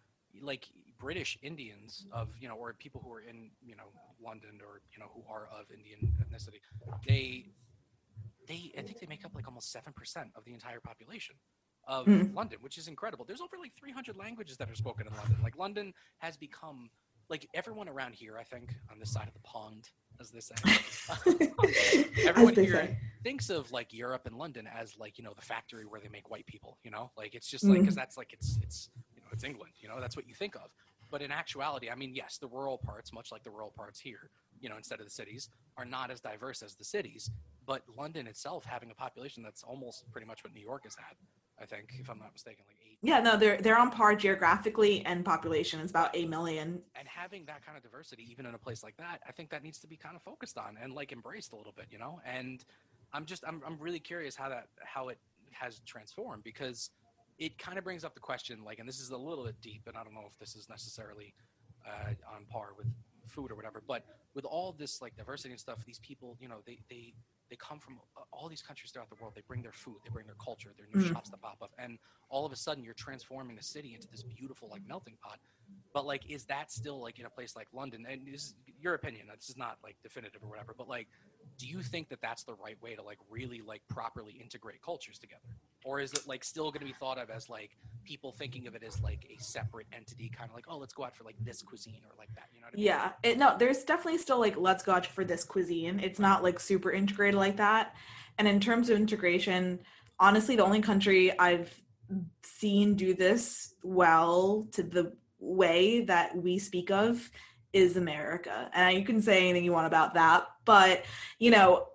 like 0.41 0.67
British 0.99 1.39
Indians 1.43 2.07
of 2.13 2.29
you 2.41 2.49
know, 2.49 2.55
or 2.55 2.75
people 2.75 3.01
who 3.05 3.13
are 3.13 3.21
in 3.21 3.51
you 3.65 3.77
know 3.77 3.89
London 4.23 4.61
or 4.67 4.81
you 4.93 4.99
know 4.99 5.11
who 5.15 5.23
are 5.33 5.49
of 5.59 5.67
Indian 5.73 6.01
ethnicity, 6.23 6.61
they 7.07 7.47
they 8.51 8.73
I 8.77 8.83
think 8.83 9.01
they 9.01 9.07
make 9.07 9.25
up 9.25 9.33
like 9.35 9.47
almost 9.47 9.73
seven 9.73 9.93
percent 9.93 10.29
of 10.37 10.45
the 10.45 10.53
entire 10.53 10.81
population 10.81 11.37
of 11.89 12.07
Mm. 12.07 12.35
London, 12.35 12.59
which 12.61 12.77
is 12.77 12.89
incredible. 12.89 13.25
There's 13.25 13.41
over 13.41 13.57
like 13.59 13.73
300 13.79 14.17
languages 14.17 14.57
that 14.59 14.69
are 14.71 14.75
spoken 14.75 15.07
in 15.07 15.15
London. 15.15 15.39
Like 15.43 15.57
London 15.57 15.95
has 16.19 16.37
become 16.37 16.91
like 17.31 17.49
everyone 17.55 17.89
around 17.89 18.15
here. 18.15 18.37
I 18.39 18.45
think 18.45 18.75
on 18.91 18.99
this 18.99 19.11
side 19.11 19.29
of 19.29 19.33
the 19.33 19.41
pond, 19.41 19.89
as 20.21 20.31
they 20.31 20.41
say. 20.41 20.55
Everyone 22.27 22.55
they 22.55 22.65
here 22.65 22.75
say 22.75 22.99
thinks 23.23 23.51
of 23.51 23.71
like 23.73 23.93
Europe 23.93 24.27
and 24.27 24.37
London 24.37 24.69
as 24.73 24.99
like 24.99 25.19
you 25.19 25.25
know 25.25 25.33
the 25.35 25.43
factory 25.43 25.85
where 25.85 26.01
they 26.01 26.09
make 26.09 26.31
white 26.31 26.47
people. 26.47 26.79
You 26.83 26.91
know, 26.91 27.11
like 27.17 27.35
it's 27.35 27.49
just 27.49 27.65
like 27.65 27.81
because 27.81 27.95
that's 27.95 28.17
like 28.17 28.33
it's 28.33 28.59
it's 28.63 28.91
you 29.15 29.21
know 29.23 29.29
it's 29.33 29.45
England. 29.45 29.73
You 29.81 29.89
know, 29.89 30.01
that's 30.01 30.17
what 30.17 30.29
you 30.29 30.35
think 30.35 30.57
of. 30.57 30.71
But 31.11 31.23
in 31.23 31.33
actuality, 31.33 31.91
I 31.91 31.97
mean, 31.97 32.15
yes, 32.15 32.39
the 32.39 32.47
rural 32.47 32.79
parts, 32.79 33.13
much 33.13 33.33
like 33.33 33.43
the 33.43 33.51
rural 33.51 33.73
parts 33.77 33.99
here, 33.99 34.31
you 34.61 34.69
know, 34.69 34.77
instead 34.77 35.01
of 35.01 35.07
the 35.07 35.11
cities, 35.11 35.49
are 35.77 35.85
not 35.85 36.11
as 36.11 36.21
diverse 36.21 36.63
as 36.63 36.77
the 36.77 36.85
cities. 36.85 37.31
But 37.71 37.85
London 37.97 38.27
itself, 38.27 38.65
having 38.65 38.91
a 38.91 38.95
population 38.97 39.45
that's 39.45 39.63
almost 39.63 40.11
pretty 40.11 40.27
much 40.27 40.43
what 40.43 40.53
New 40.53 40.61
York 40.61 40.83
has 40.83 40.97
had, 40.97 41.15
I 41.63 41.67
think, 41.67 41.93
if 42.01 42.11
I'm 42.11 42.19
not 42.19 42.33
mistaken, 42.33 42.65
like 42.67 42.79
eight. 42.85 42.99
yeah 43.01 43.21
no 43.21 43.37
they're 43.37 43.59
they're 43.59 43.79
on 43.79 43.93
par 43.93 44.17
geographically 44.17 45.07
and 45.07 45.25
population 45.25 45.79
is 45.79 45.91
about 45.91 46.11
8 46.13 46.29
million 46.29 46.83
And 46.99 47.07
having 47.07 47.45
that 47.45 47.65
kind 47.65 47.77
of 47.79 47.85
diversity, 47.85 48.27
even 48.29 48.45
in 48.45 48.55
a 48.57 48.59
place 48.59 48.83
like 48.83 48.97
that, 48.97 49.21
I 49.25 49.31
think 49.31 49.51
that 49.51 49.63
needs 49.63 49.79
to 49.85 49.87
be 49.87 49.97
kind 49.97 50.17
of 50.17 50.23
focused 50.23 50.59
on 50.59 50.79
and 50.83 50.93
like 50.93 51.13
embraced 51.13 51.53
a 51.53 51.57
little 51.57 51.73
bit, 51.81 51.87
you 51.93 51.99
know. 52.01 52.21
And 52.27 52.65
I'm 53.13 53.25
just, 53.25 53.45
I'm, 53.47 53.63
I'm 53.65 53.79
really 53.79 54.01
curious 54.01 54.35
how 54.35 54.49
that, 54.49 54.67
how 54.83 55.07
it 55.07 55.19
has 55.53 55.81
transformed 55.87 56.43
because 56.43 56.91
it 57.39 57.57
kind 57.57 57.79
of 57.79 57.85
brings 57.85 58.03
up 58.03 58.15
the 58.15 58.21
question, 58.31 58.65
like, 58.65 58.81
and 58.81 58.89
this 58.89 58.99
is 58.99 59.11
a 59.11 59.17
little 59.17 59.45
bit 59.45 59.61
deep, 59.63 59.83
and 59.87 59.97
I 59.97 60.03
don't 60.03 60.15
know 60.15 60.27
if 60.29 60.37
this 60.41 60.57
is 60.57 60.69
necessarily 60.69 61.35
uh, 61.87 62.15
on 62.35 62.47
par 62.51 62.71
with 62.77 62.89
food 63.29 63.53
or 63.53 63.55
whatever, 63.55 63.81
but 63.87 64.03
with 64.35 64.45
all 64.45 64.73
this 64.73 65.01
like 65.01 65.17
diversity 65.17 65.53
and 65.53 65.61
stuff, 65.61 65.79
these 65.87 66.01
people, 66.01 66.37
you 66.41 66.49
know, 66.49 66.63
they 66.67 66.81
they 66.91 67.15
they 67.51 67.57
come 67.57 67.79
from 67.79 68.01
uh, 68.17 68.23
all 68.33 68.49
these 68.49 68.63
countries 68.63 68.93
throughout 68.93 69.11
the 69.11 69.17
world. 69.21 69.35
They 69.35 69.43
bring 69.47 69.63
their 69.63 69.73
food, 69.73 69.97
they 70.05 70.11
bring 70.11 70.27
their 70.27 70.37
culture, 70.43 70.73
their 70.77 70.87
new 70.87 71.01
Mhm. 71.01 71.13
shops 71.13 71.31
that 71.31 71.41
pop 71.41 71.59
up, 71.61 71.73
and 71.79 71.99
all 72.29 72.47
of 72.47 72.53
a 72.53 72.57
sudden 72.57 72.85
you're 72.85 72.95
transforming 72.95 73.57
the 73.57 73.63
city 73.63 73.95
into 73.95 74.09
this 74.09 74.23
beautiful 74.23 74.69
like 74.69 74.83
melting 74.87 75.17
pot. 75.23 75.41
But 75.93 76.07
like, 76.07 76.23
is 76.31 76.45
that 76.47 76.71
still 76.71 77.01
like 77.01 77.19
in 77.19 77.27
a 77.27 77.31
place 77.31 77.57
like 77.57 77.67
London? 77.73 78.07
And 78.09 78.25
this 78.27 78.47
is 78.47 78.55
your 78.79 78.95
opinion. 78.95 79.27
This 79.35 79.49
is 79.51 79.57
not 79.57 79.79
like 79.83 79.97
definitive 80.03 80.43
or 80.45 80.49
whatever. 80.49 80.73
But 80.77 80.89
like, 80.89 81.09
do 81.59 81.67
you 81.67 81.83
think 81.83 82.09
that 82.11 82.21
that's 82.23 82.45
the 82.45 82.55
right 82.55 82.81
way 82.81 82.95
to 82.95 83.03
like 83.03 83.19
really 83.29 83.61
like 83.61 83.83
properly 83.89 84.35
integrate 84.35 84.81
cultures 84.83 85.19
together, 85.19 85.43
or 85.85 85.99
is 86.01 86.13
it 86.13 86.27
like 86.27 86.45
still 86.45 86.71
going 86.71 86.81
to 86.81 86.87
be 86.87 86.93
thought 86.93 87.19
of 87.19 87.29
as 87.29 87.49
like 87.49 87.77
people 88.05 88.33
thinking 88.33 88.67
of 88.67 88.75
it 88.75 88.83
as 88.83 89.01
like 89.01 89.27
a 89.31 89.43
separate 89.43 89.87
entity, 89.93 90.29
kind 90.29 90.49
of 90.49 90.55
like 90.55 90.67
oh 90.69 90.79
let's 90.79 90.93
go 90.95 91.05
out 91.05 91.17
for 91.17 91.25
like 91.25 91.37
this 91.41 91.63
cuisine 91.63 92.01
or 92.05 92.15
like 92.19 92.35
that? 92.35 92.49
You 92.53 92.61
know 92.61 92.67
what 92.67 92.75
I 92.75 92.77
mean? 92.77 92.87
Yeah, 92.87 93.13
it, 93.23 93.39
no, 93.39 93.57
there's 93.59 93.85
definitely 93.85 94.19
still 94.19 94.39
like 94.39 94.57
let's 94.57 94.83
go 94.83 94.93
out 94.93 95.07
for 95.07 95.25
this 95.25 95.45
cuisine. 95.45 96.01
It's 96.01 96.19
not 96.19 96.43
like 96.43 96.61
super 96.61 96.91
integrated 96.91 97.39
like 97.39 97.57
that. 97.57 97.95
And 98.39 98.49
in 98.49 98.61
terms 98.61 98.91
of 98.91 98.97
integration, 98.97 99.81
honestly, 100.19 100.57
the 100.57 100.65
only 100.65 100.81
country 100.81 101.39
I've 101.39 101.73
seen 102.43 102.95
do 102.95 103.15
this 103.15 103.75
well 103.83 104.67
to 104.73 104.83
the 104.83 105.13
way 105.39 106.03
that 106.03 106.37
we 106.37 106.59
speak 106.59 106.91
of 106.91 107.31
is 107.73 107.97
America. 107.97 108.71
And 108.75 108.97
you 108.99 109.05
can 109.05 109.23
say 109.23 109.49
anything 109.49 109.65
you 109.65 109.73
want 109.73 109.87
about 109.87 110.15
that, 110.15 110.47
but 110.65 111.05
you 111.39 111.51
know, 111.51 111.87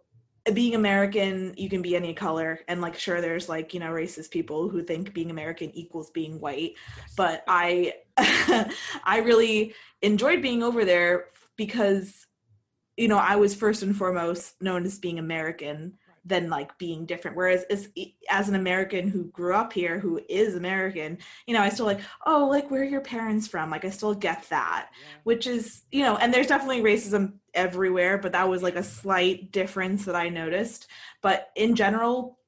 being 0.54 0.76
American, 0.76 1.54
you 1.58 1.70
can 1.70 1.82
be 1.82 1.96
any 1.96 2.14
color. 2.14 2.60
And 2.68 2.82
like, 2.82 2.96
sure, 2.98 3.20
there's 3.22 3.50
like, 3.50 3.74
you 3.74 3.80
know, 3.80 3.92
racist 3.92 4.30
people 4.32 4.70
who 4.70 4.84
think 4.84 5.14
being 5.14 5.32
American 5.32 5.72
equals 5.76 6.12
being 6.12 6.40
white 6.40 6.74
Yes. 6.98 7.14
but 7.18 7.44
I 7.48 7.94
I 9.04 9.22
really 9.24 9.74
enjoyed 10.02 10.42
being 10.42 10.64
over 10.64 10.86
there 10.86 11.26
because 11.58 12.28
you 12.98 13.08
know 13.08 13.18
I 13.18 13.36
was 13.36 13.56
first 13.56 13.84
and 13.84 13.96
foremost 13.96 14.62
known 14.62 14.86
as 14.86 15.00
being 15.00 15.20
American 15.20 15.98
than 16.28 16.50
like 16.50 16.76
being 16.80 17.06
different 17.06 17.38
whereas 17.38 17.64
as 17.70 17.90
as 18.30 18.50
an 18.50 18.56
American 18.56 19.08
who 19.10 19.26
grew 19.26 19.54
up 19.54 19.72
here 19.74 20.00
who 20.00 20.20
is 20.30 20.56
American 20.56 21.18
you 21.46 21.54
know 21.54 21.62
I 21.62 21.70
still 21.70 21.86
like 21.86 22.02
oh 22.26 22.48
like 22.50 22.72
where 22.72 22.82
are 22.82 22.86
your 22.86 23.02
parents 23.02 23.48
from 23.48 23.70
like 23.70 23.86
I 23.86 23.90
still 23.90 24.14
get 24.16 24.46
that 24.50 24.90
Yeah. 24.92 25.08
which 25.24 25.46
is 25.48 25.84
you 25.92 26.04
know 26.04 26.16
and 26.18 26.34
there's 26.34 26.48
definitely 26.48 26.82
racism 26.82 27.34
everywhere 27.56 28.18
but 28.18 28.34
that 28.34 28.48
was 28.48 28.62
like 28.62 28.76
a 28.76 28.84
slight 28.84 29.52
difference 29.52 30.06
that 30.06 30.16
I 30.16 30.30
noticed 30.30 30.88
but 31.22 31.50
in 31.56 31.76
general 31.76 32.40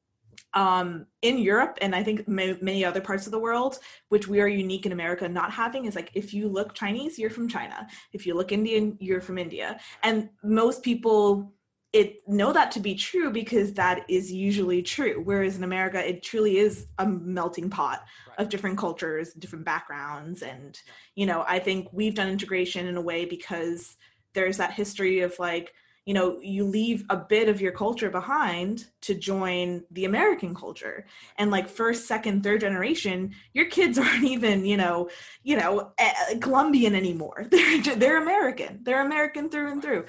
um 0.54 1.06
in 1.22 1.38
Europe 1.38 1.78
and 1.82 1.94
I 1.96 2.04
think 2.04 2.28
ma- 2.28 2.54
many 2.62 2.86
other 2.86 3.02
parts 3.02 3.26
of 3.26 3.32
the 3.32 3.40
world 3.40 3.80
which 4.10 4.28
we 4.28 4.40
are 4.40 4.48
unique 4.48 4.86
in 4.86 4.92
America 4.92 5.28
not 5.28 5.52
having 5.52 5.86
is 5.86 5.96
like 5.96 6.12
if 6.14 6.34
you 6.34 6.48
look 6.48 6.74
Chinese, 6.74 7.20
you're 7.20 7.30
from 7.30 7.50
China. 7.50 7.88
If 8.14 8.26
you 8.26 8.34
look 8.34 8.52
Indian, 8.52 8.98
you're 9.00 9.22
from 9.22 9.38
India. 9.38 9.80
And 10.04 10.30
most 10.44 10.84
people 10.84 11.54
it 11.94 12.22
know 12.28 12.52
that 12.52 12.72
to 12.72 12.80
be 12.80 12.96
true 12.96 13.32
because 13.32 13.74
that 13.74 14.06
is 14.10 14.32
usually 14.32 14.82
true. 14.82 15.22
Whereas 15.24 15.58
in 15.58 15.64
America, 15.64 16.06
it 16.08 16.22
truly 16.22 16.58
is 16.58 16.88
a 16.98 17.08
melting 17.08 17.70
pot 17.70 18.04
Right. 18.28 18.40
of 18.40 18.50
different 18.50 18.78
cultures, 18.78 19.34
different 19.34 19.66
backgrounds. 19.66 20.44
And, 20.44 20.78
you 21.16 21.26
know, 21.26 21.46
I 21.48 21.60
think 21.60 21.88
we've 21.94 22.14
done 22.14 22.30
integration 22.30 22.88
in 22.88 22.98
a 22.98 23.02
way 23.02 23.26
because 23.26 23.96
there's 24.38 24.58
that 24.58 24.72
history 24.72 25.22
of 25.22 25.38
like, 25.40 25.74
you 26.06 26.14
know, 26.14 26.40
you 26.42 26.64
leave 26.64 27.04
a 27.10 27.18
bit 27.18 27.50
of 27.50 27.60
your 27.60 27.72
culture 27.72 28.12
behind 28.12 28.86
to 29.02 29.16
join 29.16 29.84
the 29.92 30.06
American 30.06 30.54
culture. 30.54 31.08
And 31.38 31.50
like 31.50 31.68
first 31.68 32.08
second 32.08 32.44
third 32.44 32.62
generation 32.62 33.34
your 33.54 33.66
kids 33.66 33.98
aren't 34.04 34.24
even 34.24 34.64
you 34.64 34.78
know 34.78 35.10
you 35.44 35.58
know 35.58 35.92
eh, 35.98 36.38
colombian 36.40 36.94
anymore. 36.94 37.48
They're 37.52 37.96
they're 37.96 38.22
american. 38.22 38.84
They're 38.84 39.06
american 39.06 39.50
through 39.50 39.72
and 39.72 39.82
through. 39.82 40.06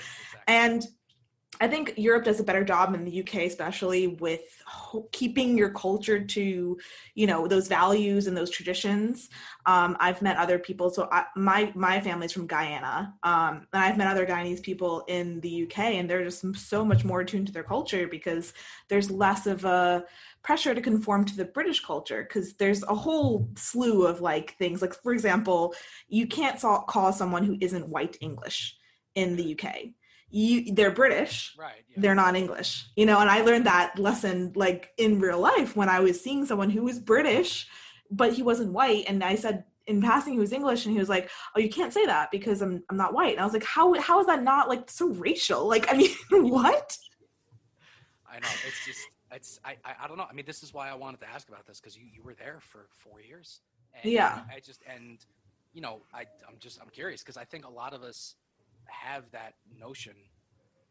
And 0.47 0.85
i 1.61 1.69
think 1.69 1.95
europe 1.97 2.25
does 2.25 2.41
a 2.41 2.45
better 2.45 2.65
job 2.65 2.95
in 2.95 3.05
the 3.05 3.21
uk 3.21 3.35
especially 3.35 4.07
with 4.07 4.63
keeping 5.13 5.57
your 5.57 5.71
culture 5.71 6.25
to 6.25 6.79
you 7.15 7.27
know 7.27 7.47
those 7.47 7.69
values 7.69 8.27
and 8.27 8.37
those 8.37 8.51
traditions 8.51 9.29
um, 9.67 9.97
i've 10.01 10.23
met 10.23 10.37
other 10.37 10.59
people 10.59 10.91
so 10.91 11.09
I, 11.11 11.25
my 11.37 11.73
my 11.75 12.01
family's 12.01 12.33
from 12.33 12.47
guyana 12.47 13.15
um, 13.23 13.67
and 13.73 13.85
i've 13.85 13.99
met 13.99 14.09
other 14.09 14.27
guyanese 14.27 14.63
people 14.63 15.05
in 15.09 15.41
the 15.41 15.65
uk 15.65 15.79
and 15.79 16.09
they're 16.09 16.25
just 16.25 16.45
so 16.57 16.85
much 16.85 17.05
more 17.05 17.21
attuned 17.21 17.47
to 17.49 17.53
their 17.53 17.63
culture 17.63 18.09
because 18.09 18.53
there's 18.89 19.11
less 19.11 19.47
of 19.47 19.65
a 19.65 20.05
pressure 20.43 20.75
to 20.75 20.81
conform 20.81 21.25
to 21.27 21.37
the 21.37 21.45
British 21.45 21.85
culture 21.85 22.23
because 22.23 22.55
there's 22.55 22.83
a 22.85 22.95
whole 22.95 23.49
slew 23.57 24.07
of 24.07 24.21
like 24.21 24.57
things. 24.57 24.81
Like 24.81 24.95
for 24.95 25.13
example, 25.13 25.75
you 26.09 26.27
can't 26.27 26.59
call 26.59 27.13
someone 27.13 27.45
who 27.45 27.59
isn't 27.61 27.89
white 27.89 28.17
English 28.21 28.77
in 29.15 29.37
the 29.37 29.59
UK. 29.59 29.89
You 30.31 30.75
they're 30.75 30.91
British, 30.91 31.55
right. 31.59 31.85
Yeah. 31.89 31.97
they're 32.03 32.15
not 32.15 32.37
English. 32.37 32.87
You 32.97 33.07
know, 33.07 33.19
and 33.19 33.31
I 33.31 33.41
learned 33.43 33.67
that 33.67 33.99
lesson 33.99 34.53
like 34.55 34.93
in 34.99 35.21
real 35.21 35.41
life 35.41 35.75
when 35.75 35.89
I 35.89 36.01
was 36.01 36.21
seeing 36.21 36.45
someone 36.45 36.71
who 36.71 36.83
was 36.83 36.99
British, 36.99 37.67
but 38.11 38.35
he 38.35 38.43
wasn't 38.43 38.73
white, 38.73 39.05
and 39.09 39.25
I 39.25 39.37
said 39.37 39.65
in 39.87 40.03
passing 40.03 40.35
he 40.35 40.39
was 40.39 40.53
English, 40.53 40.85
and 40.85 40.93
he 40.93 40.99
was 40.99 41.09
like, 41.09 41.31
"Oh, 41.57 41.61
you 41.61 41.71
can't 41.71 41.95
say 41.95 42.05
that 42.05 42.31
because 42.31 42.61
I'm 42.61 42.83
I'm 42.91 42.97
not 42.99 43.15
white." 43.15 43.33
And 43.33 43.41
I 43.41 43.45
was 43.45 43.55
like, 43.55 43.65
"How 43.65 43.95
how 44.01 44.21
is 44.21 44.27
that 44.27 44.43
not 44.43 44.69
like 44.69 44.91
so 44.91 45.09
racial? 45.09 45.67
Like, 45.67 45.91
I 45.93 45.97
mean, 45.97 46.11
what?" 46.31 46.99
I 48.31 48.39
know. 48.41 48.49
It's 48.67 48.85
just 48.85 49.01
it's 49.33 49.61
I, 49.65 49.77
I 49.85 50.07
don't 50.09 50.17
know. 50.19 50.27
I 50.31 50.35
mean, 50.35 50.47
this 50.47 50.63
is 50.63 50.73
why 50.75 50.89
I 50.91 50.95
wanted 50.95 51.21
to 51.21 51.29
ask 51.29 51.49
about 51.49 51.67
this 51.67 51.81
because 51.81 51.97
you 51.97 52.05
you 52.13 52.23
were 52.23 52.35
there 52.35 52.59
for 52.61 52.89
four 52.97 53.21
years. 53.21 53.61
And, 53.95 54.13
Yeah. 54.13 54.41
I 54.55 54.61
just 54.61 54.83
and 54.87 55.19
you 55.73 55.81
know 55.81 56.03
I 56.13 56.21
I'm 56.47 56.57
just 56.59 56.81
I'm 56.81 56.89
curious 56.91 57.23
because 57.23 57.37
I 57.37 57.45
think 57.45 57.65
a 57.65 57.71
lot 57.71 57.95
of 57.95 58.03
us 58.03 58.37
have 58.89 59.31
that 59.33 59.55
notion 59.79 60.15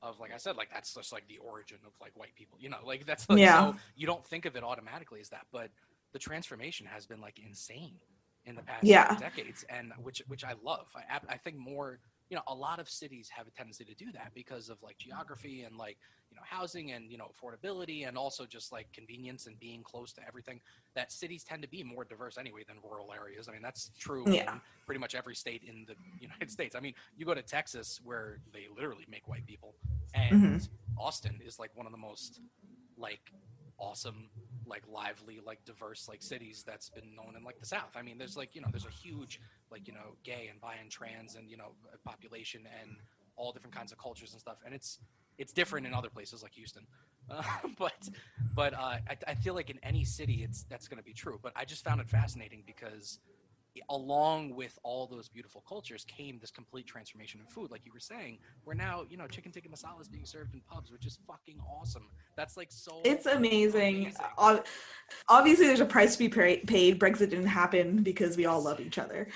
of 0.02 0.20
like 0.20 0.32
I 0.34 0.38
said 0.38 0.56
like 0.58 0.70
that's 0.72 0.94
just 0.94 1.12
like 1.12 1.28
the 1.28 1.38
origin 1.40 1.78
of 1.86 1.94
like 2.02 2.16
white 2.16 2.36
people. 2.36 2.58
You 2.62 2.70
know, 2.70 2.78
like 2.86 3.06
that's 3.06 3.28
like, 3.30 3.40
Yeah. 3.40 3.72
so 3.72 3.76
you 3.96 4.06
don't 4.06 4.26
think 4.26 4.46
of 4.46 4.56
it 4.56 4.64
automatically 4.64 5.20
as 5.20 5.30
that, 5.30 5.48
but 5.52 5.70
the 6.14 6.20
transformation 6.20 6.86
has 6.86 7.06
been 7.06 7.20
like 7.22 7.40
insane 7.40 7.96
in 8.46 8.56
the 8.56 8.62
past 8.62 8.86
Yeah. 8.86 9.16
decades, 9.20 9.66
and 9.70 9.92
which 10.02 10.22
which 10.28 10.44
I 10.44 10.54
love. 10.64 10.88
I 10.96 11.20
I 11.28 11.38
think 11.38 11.58
more 11.58 12.00
you 12.30 12.36
know 12.36 12.44
a 12.48 12.54
lot 12.54 12.80
of 12.80 12.90
cities 12.90 13.30
have 13.30 13.48
a 13.48 13.52
tendency 13.52 13.86
to 13.86 13.96
do 13.96 14.12
that 14.12 14.32
because 14.34 14.70
of 14.70 14.82
like 14.82 14.98
mm-hmm. 14.98 15.10
geography 15.10 15.64
and 15.64 15.78
like 15.78 15.98
you 16.30 16.36
know 16.36 16.42
housing 16.46 16.92
and 16.92 17.10
you 17.10 17.18
know 17.18 17.30
affordability 17.32 18.08
and 18.08 18.18
also 18.18 18.46
just 18.46 18.72
like 18.72 18.92
convenience 18.94 19.48
and 19.48 19.60
being 19.60 19.82
close 19.82 20.12
to 20.14 20.22
everything 20.28 20.60
that 20.96 21.12
cities 21.12 21.44
tend 21.44 21.62
to 21.62 21.70
be 21.70 21.84
more 21.84 22.04
diverse 22.04 22.38
anyway 22.38 22.62
than 22.68 22.78
rural 22.84 23.14
areas. 23.14 23.48
I 23.48 23.54
mean 23.54 23.62
that's 23.62 23.92
true 23.98 24.26
Yeah. 24.28 24.54
in 24.54 24.62
pretty 24.86 25.00
much 25.00 25.16
every 25.16 25.36
state 25.36 25.64
in 25.64 25.86
the 25.88 25.96
united 26.20 26.52
states. 26.52 26.76
I 26.76 26.80
mean 26.80 26.94
you 27.16 27.26
go 27.26 27.34
to 27.34 27.42
texas 27.42 28.00
where 28.04 28.40
they 28.54 28.68
literally 28.74 29.06
make 29.10 29.28
white 29.28 29.46
people 29.46 29.76
and 30.14 30.44
mm-hmm. 30.44 31.00
austin 31.00 31.40
is 31.46 31.60
like 31.60 31.72
one 31.76 31.86
of 31.86 31.92
the 31.92 31.98
most 31.98 32.42
like 32.98 33.32
awesome 33.80 34.30
like 34.66 34.84
lively 34.92 35.40
like 35.46 35.64
diverse 35.66 36.08
like 36.08 36.22
cities 36.22 36.64
that's 36.66 36.90
been 36.90 37.16
known 37.16 37.36
in 37.38 37.44
like 37.44 37.60
the 37.60 37.66
south. 37.66 37.96
I 37.96 38.02
mean 38.02 38.18
there's 38.18 38.38
like 38.38 38.56
you 38.56 38.62
know 38.62 38.68
there's 38.72 38.86
a 38.86 38.90
huge 38.90 39.40
like 39.72 39.88
you 39.88 39.94
know 39.94 40.16
gay 40.24 40.48
and 40.50 40.60
bi 40.60 40.76
and 40.82 40.90
trans 40.90 41.36
and 41.36 41.50
you 41.50 41.58
know 41.58 41.72
population 42.04 42.62
and 42.82 42.98
all 43.36 43.52
different 43.52 43.76
kinds 43.76 43.92
of 43.92 43.98
cultures 43.98 44.32
and 44.34 44.42
stuff 44.42 44.58
and 44.66 44.74
it's 44.74 45.00
it's 45.38 45.54
different 45.54 45.86
in 45.86 45.94
other 45.94 46.10
places 46.10 46.44
like 46.44 46.54
houston. 46.54 46.86
Uh, 47.30 47.44
but 47.78 48.08
but 48.56 48.74
uh, 48.74 48.78
I, 49.10 49.18
I 49.28 49.36
feel 49.36 49.54
like 49.54 49.70
in 49.70 49.78
any 49.84 50.06
city 50.06 50.46
it's 50.46 50.64
that's 50.70 50.88
going 50.88 50.98
to 50.98 51.04
be 51.04 51.12
true 51.12 51.38
but 51.44 51.52
i 51.58 51.66
just 51.66 51.84
found 51.84 52.00
it 52.00 52.08
fascinating 52.08 52.64
because 52.66 53.20
along 53.90 54.54
with 54.56 54.78
all 54.84 55.08
those 55.08 55.30
beautiful 55.30 55.64
cultures 55.68 56.06
came 56.06 56.38
this 56.40 56.52
complete 56.52 56.86
transformation 56.88 57.40
in 57.40 57.46
food 57.48 57.72
like 57.72 57.86
you 57.86 57.92
were 57.94 58.00
saying 58.00 58.38
where 58.64 58.76
now 58.76 59.04
you 59.10 59.18
know 59.18 59.28
chicken 59.28 59.52
tikka 59.52 59.70
masala 59.70 60.02
is 60.02 60.08
being 60.08 60.26
served 60.26 60.54
in 60.54 60.62
pubs 60.62 60.92
which 60.92 61.06
is 61.06 61.20
fucking 61.28 61.60
awesome 61.70 62.10
that's 62.36 62.56
like 62.56 62.72
so 62.72 63.02
It's 63.04 63.26
amazing. 63.26 64.14
Amazing. 64.38 64.64
Obviously, 65.28 65.66
there's 65.66 65.80
a 65.80 65.86
price 65.86 66.16
to 66.16 66.20
be 66.20 66.30
paid. 66.30 67.00
Brexit 67.00 67.30
didn't 67.30 67.48
happen 67.48 68.04
because 68.04 68.38
we 68.38 68.46
all 68.46 68.62
love 68.62 68.80
each 68.80 69.00
other. 69.00 69.28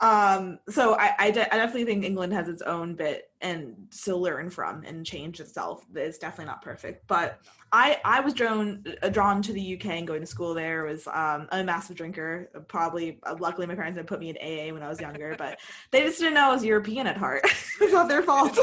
Um, 0.00 0.58
so 0.68 0.94
I, 0.94 1.14
I, 1.18 1.30
de- 1.30 1.54
I 1.54 1.58
definitely 1.58 1.84
think 1.84 2.04
England 2.04 2.32
has 2.32 2.48
its 2.48 2.62
own 2.62 2.94
bit 2.94 3.30
and 3.42 3.74
to 4.04 4.16
learn 4.16 4.48
from 4.48 4.82
and 4.84 5.04
change 5.04 5.40
itself. 5.40 5.84
It's 5.94 6.18
definitely 6.18 6.46
not 6.46 6.62
perfect, 6.62 7.06
but 7.06 7.40
I 7.72 8.00
I 8.04 8.20
was 8.20 8.34
drawn 8.34 8.84
uh, 9.02 9.08
drawn 9.10 9.42
to 9.42 9.52
the 9.52 9.74
UK 9.74 9.86
and 9.86 10.06
going 10.06 10.20
to 10.20 10.26
school 10.26 10.54
there. 10.54 10.84
Was 10.84 11.06
um, 11.06 11.48
I'm 11.50 11.60
a 11.60 11.64
massive 11.64 11.96
drinker. 11.96 12.50
Probably, 12.66 13.20
uh, 13.24 13.36
luckily, 13.38 13.66
my 13.66 13.74
parents 13.74 13.96
didn't 13.96 14.08
put 14.08 14.20
me 14.20 14.30
in 14.30 14.36
AA 14.36 14.72
when 14.72 14.82
I 14.82 14.88
was 14.88 15.00
younger, 15.00 15.34
but 15.38 15.58
they 15.90 16.02
just 16.02 16.18
didn't 16.18 16.34
know 16.34 16.50
I 16.50 16.54
was 16.54 16.64
European 16.64 17.06
at 17.06 17.16
heart. 17.16 17.42
it's 17.80 17.92
not 17.92 18.08
their 18.08 18.22
fault. 18.22 18.58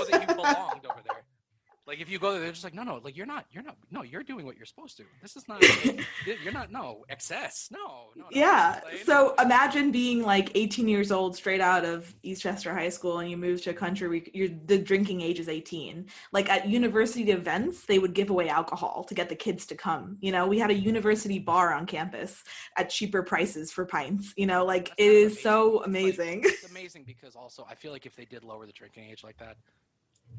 Like 1.87 2.01
if 2.01 2.09
you 2.09 2.19
go 2.19 2.33
there, 2.33 2.41
they're 2.41 2.51
just 2.51 2.65
like, 2.65 2.73
no, 2.73 2.83
no, 2.83 2.99
like 3.01 3.15
you're 3.15 3.25
not, 3.25 3.45
you're 3.51 3.63
not, 3.63 3.77
no, 3.91 4.01
you're 4.03 4.21
doing 4.23 4.45
what 4.45 4.57
you're 4.57 4.65
supposed 4.65 4.97
to. 4.97 5.03
This 5.21 5.37
is 5.37 5.47
not, 5.47 5.63
you're 6.43 6.51
not, 6.51 6.69
no, 6.69 7.05
excess, 7.09 7.69
no, 7.71 8.09
no. 8.15 8.23
no 8.23 8.25
yeah. 8.31 8.81
Like, 8.83 9.05
So 9.05 9.33
imagine 9.39 9.91
being 9.91 10.21
like 10.21 10.51
18 10.55 10.89
years 10.89 11.13
old, 11.13 11.37
straight 11.37 11.61
out 11.61 11.85
of 11.85 12.13
Eastchester 12.25 12.73
High 12.73 12.89
School, 12.89 13.19
and 13.19 13.31
you 13.31 13.37
move 13.37 13.61
to 13.63 13.69
a 13.69 13.73
country 13.73 14.09
where 14.09 14.21
you're, 14.33 14.49
the 14.65 14.77
drinking 14.77 15.21
age 15.21 15.39
is 15.39 15.47
18. 15.47 16.07
Like 16.33 16.49
at 16.49 16.67
university 16.67 17.31
events, 17.31 17.85
they 17.85 17.99
would 17.99 18.13
give 18.13 18.29
away 18.31 18.49
alcohol 18.49 19.05
to 19.05 19.13
get 19.13 19.29
the 19.29 19.35
kids 19.35 19.65
to 19.67 19.75
come. 19.75 20.17
You 20.19 20.33
know, 20.33 20.45
we 20.45 20.59
had 20.59 20.69
a 20.71 20.75
university 20.77 21.39
bar 21.39 21.73
on 21.73 21.85
campus 21.85 22.43
at 22.75 22.89
cheaper 22.89 23.23
prices 23.23 23.71
for 23.71 23.85
pints. 23.85 24.33
You 24.35 24.45
know, 24.47 24.65
like 24.65 24.89
That's 24.89 24.99
it 24.99 25.11
is 25.11 25.41
so 25.41 25.67
It's 25.67 25.77
like- 25.77 25.87
amazing. 25.87 26.41
it's 26.43 26.69
amazing 26.69 27.03
because 27.05 27.35
also 27.37 27.65
I 27.69 27.75
feel 27.75 27.93
like 27.93 28.05
if 28.05 28.15
they 28.17 28.25
did 28.25 28.43
lower 28.43 28.65
the 28.65 28.73
drinking 28.73 29.09
age 29.09 29.23
like 29.23 29.37
that, 29.37 29.55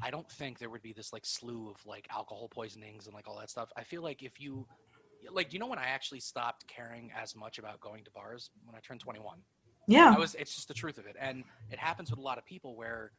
I 0.01 0.11
don't 0.11 0.29
think 0.31 0.59
there 0.59 0.69
would 0.69 0.81
be 0.81 0.93
this 0.93 1.11
like 1.13 1.25
slew 1.25 1.69
of 1.69 1.85
like 1.85 2.07
alcohol 2.11 2.49
poisonings 2.49 3.07
and 3.07 3.13
like 3.13 3.27
all 3.27 3.39
that 3.39 3.49
stuff. 3.49 3.71
I 3.77 3.83
feel 3.83 4.01
like 4.01 4.23
if 4.23 4.39
you 4.39 4.67
like, 5.31 5.53
you 5.53 5.59
know, 5.59 5.67
when 5.67 5.79
I 5.79 5.87
actually 5.87 6.21
stopped 6.21 6.67
caring 6.67 7.11
as 7.13 7.35
much 7.35 7.59
about 7.59 7.81
going 7.81 8.05
to 8.05 8.11
bars 8.11 8.51
when 8.63 8.75
I 8.75 8.79
turned 8.79 9.01
21. 9.01 9.43
yeah. 9.87 10.15
I 10.15 10.19
was. 10.19 10.35
It's 10.35 10.55
just 10.55 10.67
the 10.69 10.73
truth 10.73 10.97
of 10.97 11.05
it, 11.07 11.15
and 11.19 11.45
it 11.69 11.79
happens 11.79 12.09
with 12.11 12.19
a 12.19 12.23
lot 12.23 12.37
of 12.39 12.45
people 12.45 12.75
where 12.77 13.13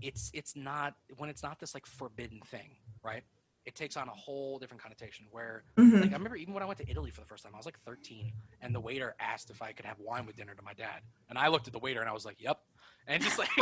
it's 0.00 0.30
it's 0.32 0.54
not 0.56 0.94
when 1.16 1.28
it's 1.30 1.42
not 1.42 1.58
this 1.60 1.74
like 1.74 1.86
forbidden 1.86 2.40
thing, 2.42 2.76
right? 3.02 3.24
It 3.64 3.74
takes 3.74 3.96
on 3.96 4.08
a 4.08 4.14
whole 4.14 4.58
different 4.58 4.82
connotation. 4.82 5.26
Where 5.30 5.64
Mhm. 5.78 6.02
like 6.02 6.12
I 6.12 6.16
remember 6.16 6.36
even 6.36 6.54
when 6.54 6.62
I 6.62 6.66
went 6.66 6.78
to 6.78 6.90
Italy 6.90 7.10
for 7.10 7.20
the 7.20 7.26
first 7.26 7.42
time, 7.44 7.54
I 7.54 7.58
was 7.58 7.66
like 7.66 7.80
13, 7.80 8.32
and 8.60 8.74
the 8.74 8.80
waiter 8.80 9.14
asked 9.20 9.50
if 9.50 9.62
I 9.62 9.72
could 9.72 9.86
have 9.86 9.98
wine 9.98 10.26
with 10.26 10.36
dinner 10.36 10.54
to 10.54 10.62
my 10.62 10.74
dad, 10.74 11.02
and 11.28 11.38
I 11.38 11.48
looked 11.48 11.66
at 11.66 11.72
the 11.72 11.78
waiter 11.80 12.00
and 12.00 12.08
I 12.08 12.12
was 12.12 12.24
like, 12.24 12.40
"Yep," 12.40 12.57
and 13.08 13.22
just 13.22 13.38
like. 13.38 13.48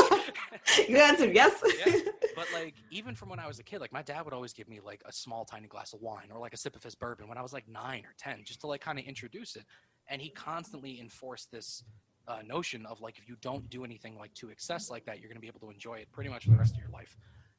You 0.88 0.98
answered 0.98 1.34
yes. 1.34 1.62
Yeah. 1.86 1.94
But 2.34 2.52
like 2.52 2.74
even 2.90 3.14
from 3.14 3.30
when 3.30 3.38
I 3.38 3.46
was 3.46 3.58
a 3.60 3.62
kid, 3.62 3.80
like 3.80 3.92
my 3.92 4.02
dad 4.02 4.22
would 4.26 4.34
always 4.34 4.52
give 4.52 4.68
me 4.68 4.78
like 4.84 5.00
a 5.06 5.12
small 5.12 5.46
tiny 5.46 5.68
glass 5.68 5.94
of 5.94 6.02
wine 6.02 6.28
or 6.30 6.38
like 6.38 6.52
a 6.52 6.56
sip 6.58 6.76
of 6.76 6.82
his 6.82 6.94
bourbon 6.94 7.28
when 7.28 7.38
I 7.38 7.42
was 7.42 7.54
like 7.54 7.66
nine 7.66 8.04
or 8.04 8.12
ten, 8.18 8.42
just 8.44 8.60
to 8.60 8.66
like 8.66 8.82
kind 8.82 8.98
of 8.98 9.06
introduce 9.06 9.56
it. 9.56 9.64
And 10.08 10.20
he 10.20 10.28
constantly 10.28 11.00
enforced 11.00 11.50
this 11.50 11.82
uh, 12.28 12.40
notion 12.46 12.84
of 12.84 13.00
like 13.00 13.16
if 13.18 13.26
you 13.26 13.36
don't 13.40 13.70
do 13.70 13.84
anything 13.84 14.18
like 14.18 14.34
to 14.34 14.50
excess 14.50 14.90
like 14.90 15.06
that, 15.06 15.18
you're 15.18 15.30
gonna 15.30 15.40
be 15.40 15.46
able 15.46 15.60
to 15.60 15.70
enjoy 15.70 15.94
it 15.94 16.12
pretty 16.12 16.28
much 16.28 16.44
for 16.44 16.50
the 16.50 16.58
rest 16.58 16.74
of 16.74 16.80
your 16.80 16.90
life. 16.90 17.16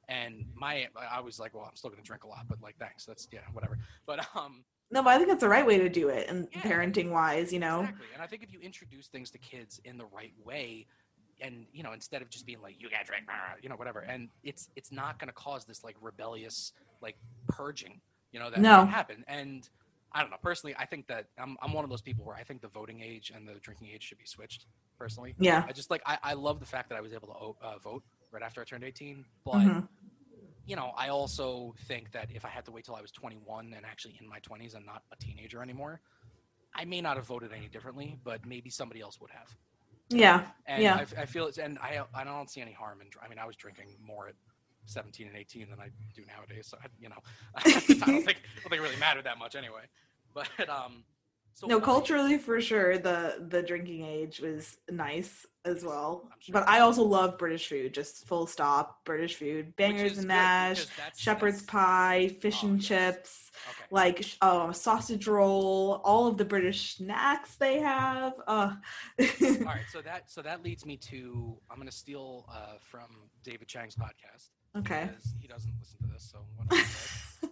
And 0.09 0.45
my 0.53 0.87
I 1.09 1.21
was 1.21 1.39
like, 1.39 1.55
well, 1.55 1.65
I'm 1.67 1.75
still 1.75 1.89
gonna 1.89 2.03
drink 2.03 2.23
a 2.23 2.27
lot, 2.27 2.45
but 2.47 2.61
like 2.61 2.77
thanks, 2.77 3.03
that's 3.03 3.27
yeah, 3.33 3.39
whatever. 3.53 3.79
But 4.05 4.27
um 4.35 4.63
no, 4.91 5.01
but 5.01 5.09
I 5.09 5.17
think 5.17 5.29
that's 5.29 5.41
the 5.41 5.49
right 5.49 5.65
way 5.65 5.79
to 5.79 5.89
do 5.89 6.09
it, 6.09 6.29
and 6.29 6.47
Yeah. 6.53 6.61
parenting 6.61 7.09
wise, 7.11 7.51
you 7.51 7.59
know. 7.59 7.79
Exactly. 7.81 8.07
And 8.13 8.21
I 8.21 8.27
think 8.27 8.43
if 8.43 8.53
you 8.53 8.59
introduce 8.59 9.07
things 9.07 9.31
to 9.31 9.37
kids 9.39 9.81
in 9.83 9.97
the 9.97 10.05
right 10.05 10.33
way, 10.45 10.85
and 11.41 11.65
you 11.71 11.83
know, 11.83 11.93
instead 11.93 12.21
of 12.21 12.29
just 12.29 12.45
being 12.45 12.61
like, 12.61 12.75
"You 12.79 12.89
gotta 12.89 13.05
drink," 13.05 13.25
you 13.61 13.69
know, 13.69 13.75
whatever, 13.75 13.99
and 14.01 14.29
it's 14.43 14.69
it's 14.75 14.91
not 14.91 15.19
going 15.19 15.27
to 15.27 15.33
cause 15.33 15.65
this 15.65 15.83
like 15.83 15.95
rebellious 16.01 16.73
like 17.01 17.17
purging, 17.47 18.01
you 18.31 18.39
know, 18.39 18.49
that 18.49 18.59
No. 18.59 18.85
happen. 18.85 19.23
And 19.27 19.67
I 20.13 20.21
don't 20.21 20.31
know. 20.31 20.37
Personally, 20.41 20.75
I 20.79 20.85
think 20.85 21.07
that 21.07 21.25
I'm 21.37 21.57
I'm 21.61 21.73
one 21.73 21.83
of 21.83 21.89
those 21.89 22.01
people 22.01 22.25
where 22.25 22.35
I 22.35 22.43
think 22.43 22.61
the 22.61 22.67
voting 22.69 23.01
age 23.01 23.31
and 23.35 23.47
the 23.47 23.55
drinking 23.61 23.89
age 23.93 24.03
should 24.03 24.17
be 24.17 24.25
switched. 24.25 24.65
Personally, 24.97 25.35
Yeah. 25.37 25.63
I 25.67 25.73
just 25.73 25.91
like 25.91 26.01
I, 26.05 26.17
I 26.23 26.33
love 26.33 26.59
the 26.59 26.65
fact 26.65 26.89
that 26.89 26.97
I 26.97 27.01
was 27.01 27.13
able 27.13 27.27
to 27.61 27.65
uh, 27.67 27.77
vote 27.79 28.03
right 28.31 28.41
after 28.41 28.61
I 28.61 28.63
turned 28.63 28.83
18, 28.83 29.25
but 29.45 29.57
Mhm. 29.59 29.87
you 30.65 30.75
know, 30.75 30.91
I 30.97 31.09
also 31.09 31.73
think 31.87 32.11
that 32.11 32.29
if 32.33 32.43
I 32.43 32.49
had 32.49 32.65
to 32.65 32.71
wait 32.71 32.83
till 32.83 32.95
I 32.95 33.01
was 33.01 33.11
21 33.11 33.73
and 33.73 33.85
actually 33.85 34.17
in 34.19 34.27
my 34.27 34.39
20s 34.39 34.73
and 34.75 34.85
not 34.85 35.03
a 35.13 35.15
teenager 35.15 35.61
anymore, 35.61 36.01
I 36.75 36.83
may 36.85 36.99
not 36.99 37.15
have 37.15 37.25
voted 37.25 37.53
any 37.53 37.69
differently, 37.69 38.19
but 38.23 38.45
maybe 38.45 38.69
somebody 38.69 38.99
else 39.01 39.21
would 39.21 39.31
have. 39.31 39.47
Yeah. 40.09 40.43
And 40.65 40.81
Yeah. 40.83 40.95
I, 41.17 41.21
I 41.21 41.25
feel 41.25 41.47
it's, 41.47 41.57
and 41.57 41.77
I, 41.79 42.01
I 42.13 42.23
don't 42.23 42.49
see 42.49 42.61
any 42.61 42.71
harm 42.71 43.01
in, 43.01 43.07
I 43.23 43.27
mean, 43.27 43.39
I 43.39 43.45
was 43.45 43.55
drinking 43.55 43.87
more 44.05 44.27
at 44.27 44.35
17 44.85 45.27
and 45.27 45.35
18 45.35 45.69
than 45.69 45.79
I 45.79 45.89
do 46.15 46.23
nowadays. 46.25 46.67
So, 46.67 46.77
I, 46.81 46.87
you 46.99 47.09
know, 47.09 47.17
I 47.55 47.61
don't 47.69 47.81
think, 47.81 48.03
I 48.03 48.05
don't 48.11 48.23
think 48.23 48.37
it 48.71 48.81
really 48.81 48.95
mattered 48.99 49.25
that 49.25 49.37
much 49.37 49.55
anyway. 49.55 49.83
But, 50.33 50.69
um, 50.69 51.03
so 51.57 51.65
no 51.65 51.79
culturally 51.81 52.37
for 52.37 52.61
sure 52.61 52.97
the 52.99 53.45
the 53.49 53.61
drinking 53.63 54.03
age 54.05 54.39
was 54.39 54.77
nice 54.91 55.45
as 55.65 55.83
well 55.83 56.29
sure. 56.39 56.53
but 56.53 56.67
i 56.69 56.79
also 56.79 57.01
love 57.03 57.35
british 57.37 57.67
food 57.67 57.93
just 57.93 58.27
full 58.27 58.45
stop 58.45 59.03
british 59.05 59.35
food 59.35 59.75
bangers 59.75 60.17
and 60.19 60.27
mash 60.27 60.85
that's- 60.97 61.17
shepherd's 61.19 61.61
that's- 61.63 61.71
pie 61.71 62.27
fish 62.41 62.59
Oh, 62.63 62.67
and 62.67 62.77
yes. 62.79 62.87
chips 62.87 63.51
Okay. 63.69 63.87
like 63.91 64.17
um, 64.41 64.71
sausage 64.71 65.25
roll 65.27 65.99
all 66.05 66.27
of 66.27 66.37
the 66.37 66.45
british 66.45 66.95
snacks 66.97 67.55
they 67.55 67.79
have 67.79 68.33
uh 68.47 68.73
All 69.19 69.25
right, 69.65 69.81
so 69.91 69.99
that 70.01 70.29
so 70.29 70.41
that 70.43 70.61
leads 70.63 70.85
me 70.85 70.95
to 71.11 71.57
I'm 71.71 71.77
going 71.77 71.87
to 71.89 71.95
steal 72.03 72.45
uh, 72.49 72.77
from 72.79 73.07
David 73.43 73.67
Chang's 73.67 73.95
podcast 73.95 74.43
okay 74.77 75.09
because 75.09 75.33
he 75.41 75.47
doesn't 75.47 75.73
listen 75.79 75.97
to 76.05 76.07
this. 76.13 76.29
So 76.31 76.37
what 76.55 76.67
I'm 76.69 76.77
gonna 76.77 76.83
say- 76.83 77.47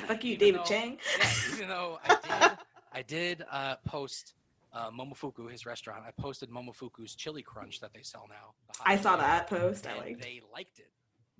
Um, 0.00 0.06
fuck 0.08 0.24
you 0.24 0.36
david 0.36 0.60
though- 0.60 0.64
chang 0.64 0.98
yeah, 1.18 1.30
even 1.54 1.68
though 1.68 1.98
I 2.04 2.08
did, 2.48 2.58
I 2.94 3.02
did 3.02 3.44
uh, 3.50 3.76
post 3.84 4.34
uh, 4.72 4.90
Momofuku, 4.90 5.50
his 5.50 5.66
restaurant. 5.66 6.04
I 6.06 6.10
posted 6.20 6.50
Momofuku's 6.50 7.14
chili 7.14 7.42
crunch 7.42 7.80
that 7.80 7.92
they 7.92 8.02
sell 8.02 8.26
now. 8.28 8.54
i 8.84 8.96
saw 8.96 9.16
that 9.16 9.48
post 9.48 9.86
i 9.86 9.96
liked 9.98 10.22
they 10.22 10.40
liked 10.52 10.78
it. 10.78 10.90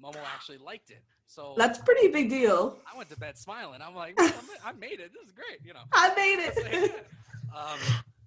Momo 0.03 0.19
actually 0.35 0.59
liked 0.59 0.91
it. 0.91 1.03
So 1.27 1.55
that's 1.57 1.79
pretty 1.79 2.09
big 2.09 2.29
deal 2.29 2.79
I 2.93 2.97
went 2.97 3.09
to 3.11 3.19
bed 3.19 3.39
smiling. 3.39 3.81
I'm 3.81 3.95
like, 3.95 4.17
"Well, 4.19 4.33
I 4.65 4.73
made 4.73 5.01
it. 5.01 5.13
This 5.13 5.27
is 5.27 5.33
great. 5.33 5.61
You 5.65 5.73
know. 5.73 5.81
i 5.93 6.15
made 6.15 6.45
like, 6.47 6.75
it 6.75 6.93
yeah. 6.93 7.59
um, 7.59 7.79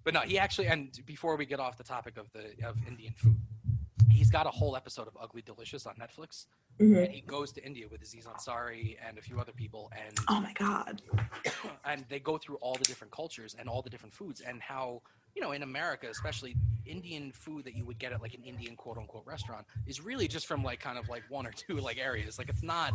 but 0.04 0.14
no, 0.14 0.20
he 0.20 0.38
actually. 0.38 0.66
And 0.68 0.98
before 1.06 1.36
we 1.36 1.44
get 1.44 1.60
off 1.60 1.76
the 1.76 1.84
topic 1.84 2.16
of 2.16 2.30
the 2.32 2.66
of 2.66 2.76
Indian 2.86 3.12
food, 3.14 3.36
he's 4.10 4.30
got 4.30 4.46
a 4.46 4.50
whole 4.50 4.76
episode 4.76 5.06
of 5.08 5.16
Ugly 5.20 5.42
Delicious 5.42 5.86
on 5.86 5.94
Netflix, 5.96 6.46
Mhm. 6.80 7.04
and 7.04 7.12
he 7.12 7.20
goes 7.22 7.52
to 7.52 7.64
India 7.64 7.86
with 7.88 8.02
Aziz 8.02 8.26
Ansari 8.26 8.96
and 9.06 9.18
a 9.18 9.22
few 9.22 9.40
other 9.40 9.52
people, 9.52 9.90
and 9.96 10.16
oh 10.28 10.40
my 10.40 10.52
god 10.52 11.02
and 11.84 12.04
they 12.08 12.20
go 12.20 12.38
through 12.38 12.56
all 12.56 12.74
the 12.74 12.84
different 12.84 13.12
cultures 13.12 13.54
and 13.58 13.68
all 13.68 13.82
the 13.82 13.90
different 13.90 14.14
foods 14.14 14.40
and 14.40 14.60
how 14.62 15.02
you 15.34 15.42
know 15.42 15.52
in 15.52 15.62
america 15.62 16.08
especially 16.10 16.56
indian 16.88 17.30
food 17.32 17.64
that 17.64 17.74
you 17.76 17.84
would 17.84 17.98
get 17.98 18.12
at 18.12 18.20
like 18.20 18.34
an 18.34 18.42
indian 18.42 18.74
quote 18.74 18.98
unquote 18.98 19.24
restaurant 19.26 19.64
is 19.86 20.00
really 20.00 20.26
just 20.26 20.46
from 20.46 20.64
like 20.64 20.80
kind 20.80 20.98
of 20.98 21.08
like 21.08 21.22
one 21.28 21.46
or 21.46 21.52
two 21.52 21.76
like 21.76 21.98
areas. 21.98 22.38
Like 22.38 22.48
it's 22.48 22.62
not 22.62 22.92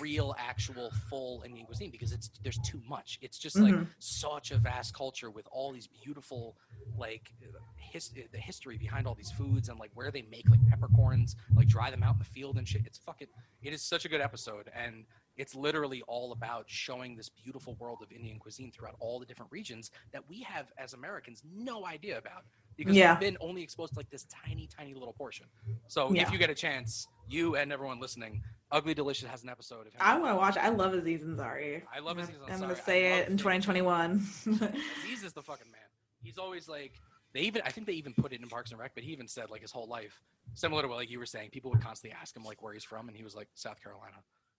real 0.00 0.34
actual 0.38 0.92
full 1.08 1.42
indian 1.44 1.66
cuisine 1.66 1.90
because 1.90 2.12
it's 2.12 2.30
there's 2.42 2.58
too 2.58 2.80
much. 2.88 3.18
It's 3.22 3.38
just 3.38 3.56
like 3.58 3.74
Mhm. 3.74 3.86
such 3.98 4.50
a 4.50 4.58
vast 4.58 4.94
culture 4.94 5.30
with 5.30 5.46
all 5.50 5.72
these 5.72 5.86
beautiful 5.88 6.56
like 6.96 7.32
his, 7.76 8.10
the 8.10 8.38
history 8.38 8.76
behind 8.76 9.06
all 9.06 9.14
these 9.14 9.30
foods 9.32 9.68
and 9.68 9.78
like 9.80 9.90
where 9.94 10.10
they 10.10 10.22
make 10.22 10.48
like 10.48 10.60
peppercorns 10.68 11.34
like 11.56 11.66
dry 11.66 11.90
them 11.90 12.02
out 12.02 12.14
in 12.14 12.18
the 12.18 12.24
field 12.24 12.56
and 12.58 12.68
shit. 12.68 12.82
It's 12.86 12.98
fucking 12.98 13.28
it 13.62 13.72
is 13.72 13.82
such 13.82 14.04
a 14.04 14.08
good 14.08 14.20
episode. 14.20 14.70
And 14.74 15.04
it's 15.36 15.54
literally 15.54 16.02
all 16.02 16.32
about 16.32 16.64
showing 16.68 17.16
this 17.16 17.28
beautiful 17.30 17.74
world 17.76 17.98
of 18.02 18.12
Indian 18.12 18.38
cuisine 18.38 18.70
throughout 18.70 18.96
all 19.00 19.18
the 19.18 19.26
different 19.26 19.50
regions 19.50 19.90
that 20.12 20.28
we 20.28 20.40
have 20.42 20.66
as 20.76 20.92
Americans 20.92 21.42
no 21.50 21.86
idea 21.86 22.18
about 22.18 22.44
because 22.76 22.94
Yeah. 22.96 23.12
we've 23.12 23.20
been 23.20 23.36
only 23.40 23.62
exposed 23.62 23.92
to 23.94 23.98
like 23.98 24.10
this 24.10 24.24
tiny, 24.24 24.66
tiny 24.66 24.94
little 24.94 25.12
portion. 25.12 25.46
So 25.88 26.12
Yeah. 26.12 26.22
if 26.22 26.32
you 26.32 26.38
get 26.38 26.50
a 26.50 26.54
chance, 26.54 27.06
you 27.28 27.56
and 27.56 27.72
everyone 27.72 28.00
listening, 28.00 28.42
Ugly 28.72 28.94
Delicious 28.94 29.28
has 29.28 29.42
an 29.42 29.48
episode. 29.48 29.86
If 29.86 29.94
I 30.00 30.18
want 30.18 30.32
to 30.32 30.36
watch. 30.36 30.56
it. 30.56 30.62
I 30.62 30.68
love 30.70 30.94
Aziz 30.94 31.22
Ansari. 31.22 31.82
I 31.94 31.98
love 32.00 32.18
Aziz 32.18 32.36
gonna- 32.36 32.52
I'm 32.52 32.60
gonna 32.60 32.74
Ansari. 32.74 32.78
I 32.78 32.84
say 32.84 33.18
it 33.18 33.28
in 33.28 33.36
2021. 33.36 34.12
Aziz 34.46 35.22
is 35.24 35.32
the 35.32 35.42
fucking 35.42 35.70
man. 35.70 35.80
He's 36.22 36.38
always 36.38 36.68
like 36.68 36.92
they 37.32 37.40
even 37.42 37.62
I 37.64 37.70
think 37.70 37.86
they 37.86 37.92
even 37.94 38.12
put 38.14 38.32
it 38.32 38.40
in 38.40 38.48
Parks 38.48 38.70
and 38.72 38.80
Rec, 38.80 38.92
but 38.94 39.04
he 39.04 39.12
even 39.12 39.28
said 39.28 39.50
like 39.50 39.60
his 39.62 39.70
whole 39.72 39.86
life, 39.86 40.20
similar 40.54 40.82
to 40.82 40.88
what 40.88 40.96
like 40.96 41.10
you 41.10 41.18
were 41.18 41.26
saying, 41.26 41.50
people 41.50 41.70
would 41.70 41.80
constantly 41.80 42.16
ask 42.20 42.36
him 42.36 42.42
like 42.44 42.60
where 42.62 42.72
he's 42.72 42.84
from, 42.84 43.08
and 43.08 43.16
he 43.16 43.22
was 43.22 43.34
like 43.34 43.48
South 43.54 43.80
Carolina. 43.82 44.16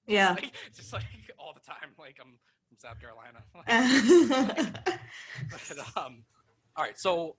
yeah. 0.08 0.32
Like, 0.32 0.52
just 0.76 0.94
like 0.94 1.04
all 1.38 1.54
the 1.54 1.60
time, 1.60 1.92
like 2.00 2.18
I'm 2.22 2.38
from 2.68 2.78
South 2.78 3.00
Carolina. 3.00 3.44
but, 5.52 5.98
um, 5.98 6.24
all 6.76 6.84
right, 6.84 6.98
so 6.98 7.36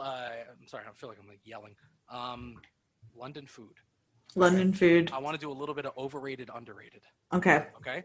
I'm 0.00 0.66
sorry, 0.66 0.84
I 0.88 0.92
feel 0.94 1.08
like 1.08 1.18
I'm 1.20 1.28
like 1.28 1.40
yelling. 1.44 1.74
Um, 2.10 2.56
London 3.14 3.46
food. 3.46 3.74
London 4.34 4.72
food. 4.72 5.10
I 5.12 5.18
want 5.18 5.34
to 5.34 5.40
do 5.40 5.50
a 5.50 5.54
little 5.54 5.74
bit 5.74 5.86
of 5.86 5.92
overrated, 5.96 6.50
underrated. 6.54 7.02
Okay. 7.32 7.66
Okay. 7.78 8.02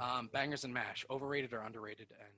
Um, 0.00 0.30
bangers 0.32 0.64
and 0.64 0.72
mash, 0.72 1.04
overrated 1.10 1.52
or 1.52 1.60
underrated, 1.60 2.06
and 2.18 2.28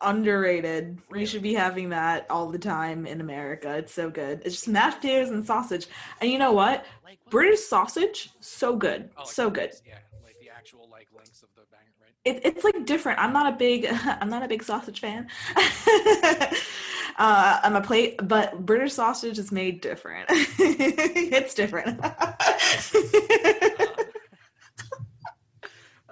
Underrated. 0.00 0.96
We 1.10 1.14
Really? 1.18 1.26
should 1.26 1.42
be 1.42 1.52
having 1.54 1.90
that 1.90 2.26
all 2.30 2.48
the 2.50 2.58
time 2.58 3.06
in 3.06 3.20
America. 3.20 3.76
It's 3.76 3.92
so 3.92 4.08
good. 4.10 4.40
It's 4.44 4.54
just 4.56 4.68
mashed 4.68 5.00
potatoes 5.02 5.28
and 5.30 5.46
sausage. 5.46 5.86
And 6.20 6.30
you 6.30 6.38
know 6.38 6.52
what? 6.52 6.86
like 7.04 7.18
what- 7.24 7.30
British 7.30 7.60
sausage, 7.60 8.30
so 8.40 8.74
good. 8.76 9.10
Oh, 9.16 9.20
like 9.22 9.30
so 9.32 9.50
good. 9.50 9.60
links, 9.64 9.82
Yeah, 9.86 9.98
like 10.24 10.38
the 10.40 10.48
actual 10.48 10.88
like 10.90 11.08
links 11.14 11.42
of 11.42 11.50
the 11.54 11.62
banger, 11.70 11.92
right? 11.99 11.99
It, 12.24 12.40
it's 12.44 12.64
like 12.64 12.84
different. 12.84 13.18
I'm 13.18 13.32
not 13.32 13.52
a 13.52 13.56
big 13.56 13.86
I'm 14.04 14.28
not 14.28 14.42
a 14.42 14.48
big 14.48 14.62
sausage 14.62 15.00
fan. 15.00 15.28
uh, 15.56 17.60
I'm 17.62 17.76
a 17.76 17.80
plate, 17.80 18.20
but 18.22 18.64
British 18.66 18.92
sausage 18.92 19.38
is 19.38 19.50
made 19.50 19.80
different. 19.80 20.26
it's 20.28 21.54
different. 21.54 21.98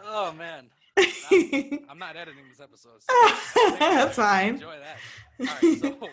oh 0.02 0.32
man, 0.32 0.68
I'm 0.96 1.98
not 1.98 2.16
editing 2.16 2.44
this 2.48 2.60
episode. 2.60 3.02
so 3.02 3.76
That's 3.78 4.16
fine. 4.16 4.54
Enjoy 4.54 4.76
that. 4.78 4.96
All 5.40 5.46
right, 5.70 5.80
so 5.80 6.08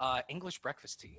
uh, 0.00 0.20
English 0.28 0.58
breakfast 0.60 1.00
tea. 1.00 1.16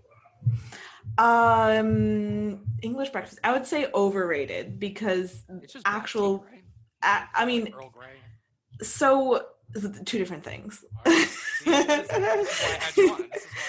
Um, 1.18 2.66
English 2.82 3.10
breakfast. 3.10 3.40
I 3.44 3.52
would 3.54 3.66
say 3.66 3.88
overrated 3.94 4.80
because 4.80 5.44
It's 5.62 5.74
just 5.74 5.86
black 5.86 5.96
tea, 5.96 6.00
actual. 6.02 6.46
right? 6.52 6.61
I, 7.04 7.26
I 7.34 7.45
mean, 7.45 7.74
Earl 7.74 7.89
Grey. 7.89 8.22
so 8.82 9.45
two 10.06 10.18
different 10.18 10.43
things. 10.43 10.84
All 11.06 11.14
right. 11.14 11.28
See, 11.28 11.72
this, 11.72 12.08
this 12.08 12.10
is 12.10 12.62
why 12.62 12.76
I 12.76 12.84
had 12.84 12.97
you 12.97 13.12
on. 13.14 13.18
This 13.32 13.43
is 13.43 13.47
why 13.47 13.62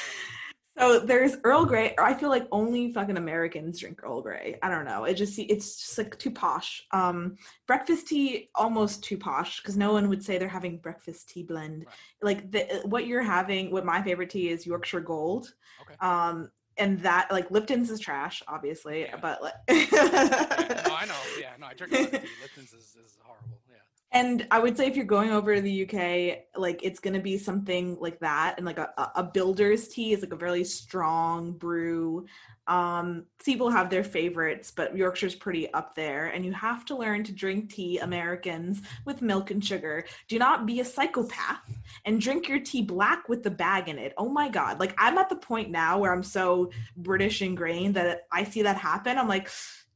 So 0.79 1.01
there's 1.01 1.37
Earl 1.45 1.67
Grey. 1.67 1.95
I 1.99 2.15
feel 2.15 2.31
like 2.31 2.49
only 2.51 2.93
fucking 2.93 3.19
Americans 3.19 3.79
drink 3.79 4.01
Earl 4.03 4.23
Grey. 4.23 4.59
I 4.63 4.71
don't 4.71 4.87
know. 4.87 5.05
It 5.05 5.15
just 5.15 5.39
it's 5.39 5.77
just 5.77 5.99
like 5.99 6.19
too 6.19 6.31
posh. 6.31 6.83
Um, 6.93 7.37
breakfast 7.67 8.09
tea 8.09 8.49
almost 8.55 9.05
too 9.05 9.19
posh 9.19 9.61
because 9.61 9.77
no 9.77 9.93
one 9.93 10.09
would 10.09 10.25
say 10.25 10.39
they're 10.39 10.49
having 10.49 10.79
breakfast 10.79 11.29
tea 11.29 11.43
blend. 11.43 11.85
Right. 11.87 11.95
Like 12.23 12.51
the 12.51 12.81
what 12.85 13.07
you're 13.07 13.23
having. 13.23 13.71
What 13.71 13.85
my 13.85 14.03
favorite 14.03 14.31
tea 14.31 14.49
is 14.49 14.67
Yorkshire 14.67 15.01
Gold. 15.01 15.53
Okay. 15.83 15.95
Um, 16.01 16.51
and 16.77 17.01
that 17.01 17.31
like 17.31 17.51
Lipton's 17.51 17.91
is 17.91 18.01
trash, 18.01 18.43
obviously, 18.49 19.03
Yeah. 19.03 19.17
but 19.17 19.43
like. 19.43 19.55
Yeah, 19.69 20.83
no, 20.87 20.95
I 20.95 21.05
know. 21.07 21.15
Yeah, 21.41 21.51
no, 21.61 21.67
I 21.67 21.75
drink 21.75 21.93
a 21.93 21.97
lot 21.97 22.05
of 22.05 22.11
tea. 22.23 22.29
Lipton's 22.43 22.73
is, 22.73 22.97
is 23.05 23.19
horrible. 23.23 23.59
Yeah. 23.71 23.77
And 24.13 24.47
I 24.51 24.59
would 24.59 24.77
say 24.77 24.87
if 24.87 24.97
you're 24.97 25.05
going 25.07 25.31
over 25.33 25.55
to 25.55 25.61
the 25.61 25.83
UK, 25.87 26.45
like 26.61 26.81
it's 26.83 27.01
gonna 27.01 27.21
be 27.21 27.39
something 27.39 27.97
like 28.01 28.19
that, 28.21 28.55
and 28.59 28.67
like 28.67 28.79
a, 28.79 28.91
a- 28.99 29.13
a 29.17 29.23
builder's 29.25 29.89
tea 29.89 30.13
is 30.13 30.21
like 30.23 30.33
a 30.33 30.37
really 30.37 30.65
strong 30.65 31.53
brew. 31.53 32.27
Um, 32.67 33.27
people 33.45 33.71
have 33.71 33.91
their 33.91 34.05
favorites, 34.05 34.71
but 34.71 34.97
Yorkshire's 34.97 35.35
pretty 35.35 35.73
up 35.73 35.95
there, 35.95 36.27
and 36.27 36.45
you 36.45 36.53
have 36.53 36.85
to 36.87 36.97
learn 36.97 37.25
to 37.25 37.33
drink 37.33 37.73
tea, 37.73 37.99
Americans, 37.99 38.83
with 39.05 39.21
milk 39.21 39.51
and 39.51 39.65
sugar. 39.65 40.05
Do 40.29 40.39
not 40.39 40.65
be 40.65 40.81
a 40.81 40.85
psychopath 40.85 41.61
and 42.05 42.21
drink 42.21 42.49
your 42.49 42.61
tea 42.61 42.83
black 42.83 43.29
with 43.29 43.43
the 43.43 43.51
bag 43.51 43.89
in 43.89 43.99
it. 43.99 44.15
Oh 44.17 44.29
my 44.29 44.49
god! 44.49 44.79
Like 44.79 44.95
I'm 44.97 45.19
at 45.19 45.29
the 45.29 45.37
point 45.37 45.71
now 45.71 45.99
where 45.99 46.13
I'm 46.13 46.23
so 46.23 46.71
British 46.97 47.43
ingrained 47.43 47.97
that 47.97 48.27
I 48.31 48.45
see 48.45 48.63
that 48.63 48.77
happen. 48.77 49.19
I'm 49.19 49.29
like, 49.29 49.47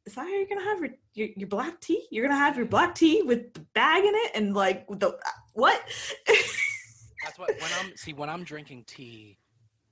is 0.06 0.14
that 0.14 0.22
how 0.22 0.28
you're 0.28 0.46
gonna 0.46 0.64
have 0.64 0.80
your, 0.80 0.90
your 1.14 1.28
your 1.36 1.48
black 1.48 1.80
tea? 1.80 2.06
You're 2.10 2.26
gonna 2.26 2.38
have 2.38 2.56
your 2.56 2.66
black 2.66 2.94
tea 2.94 3.22
with 3.22 3.54
the 3.54 3.60
bag 3.74 4.04
in 4.04 4.14
it 4.14 4.32
and 4.34 4.54
like 4.54 4.86
the 4.88 5.16
what? 5.52 5.80
That's 6.26 7.38
what 7.38 7.48
when 7.48 7.70
I'm 7.80 7.96
see 7.96 8.12
when 8.12 8.28
I'm 8.28 8.44
drinking 8.44 8.84
tea 8.86 9.38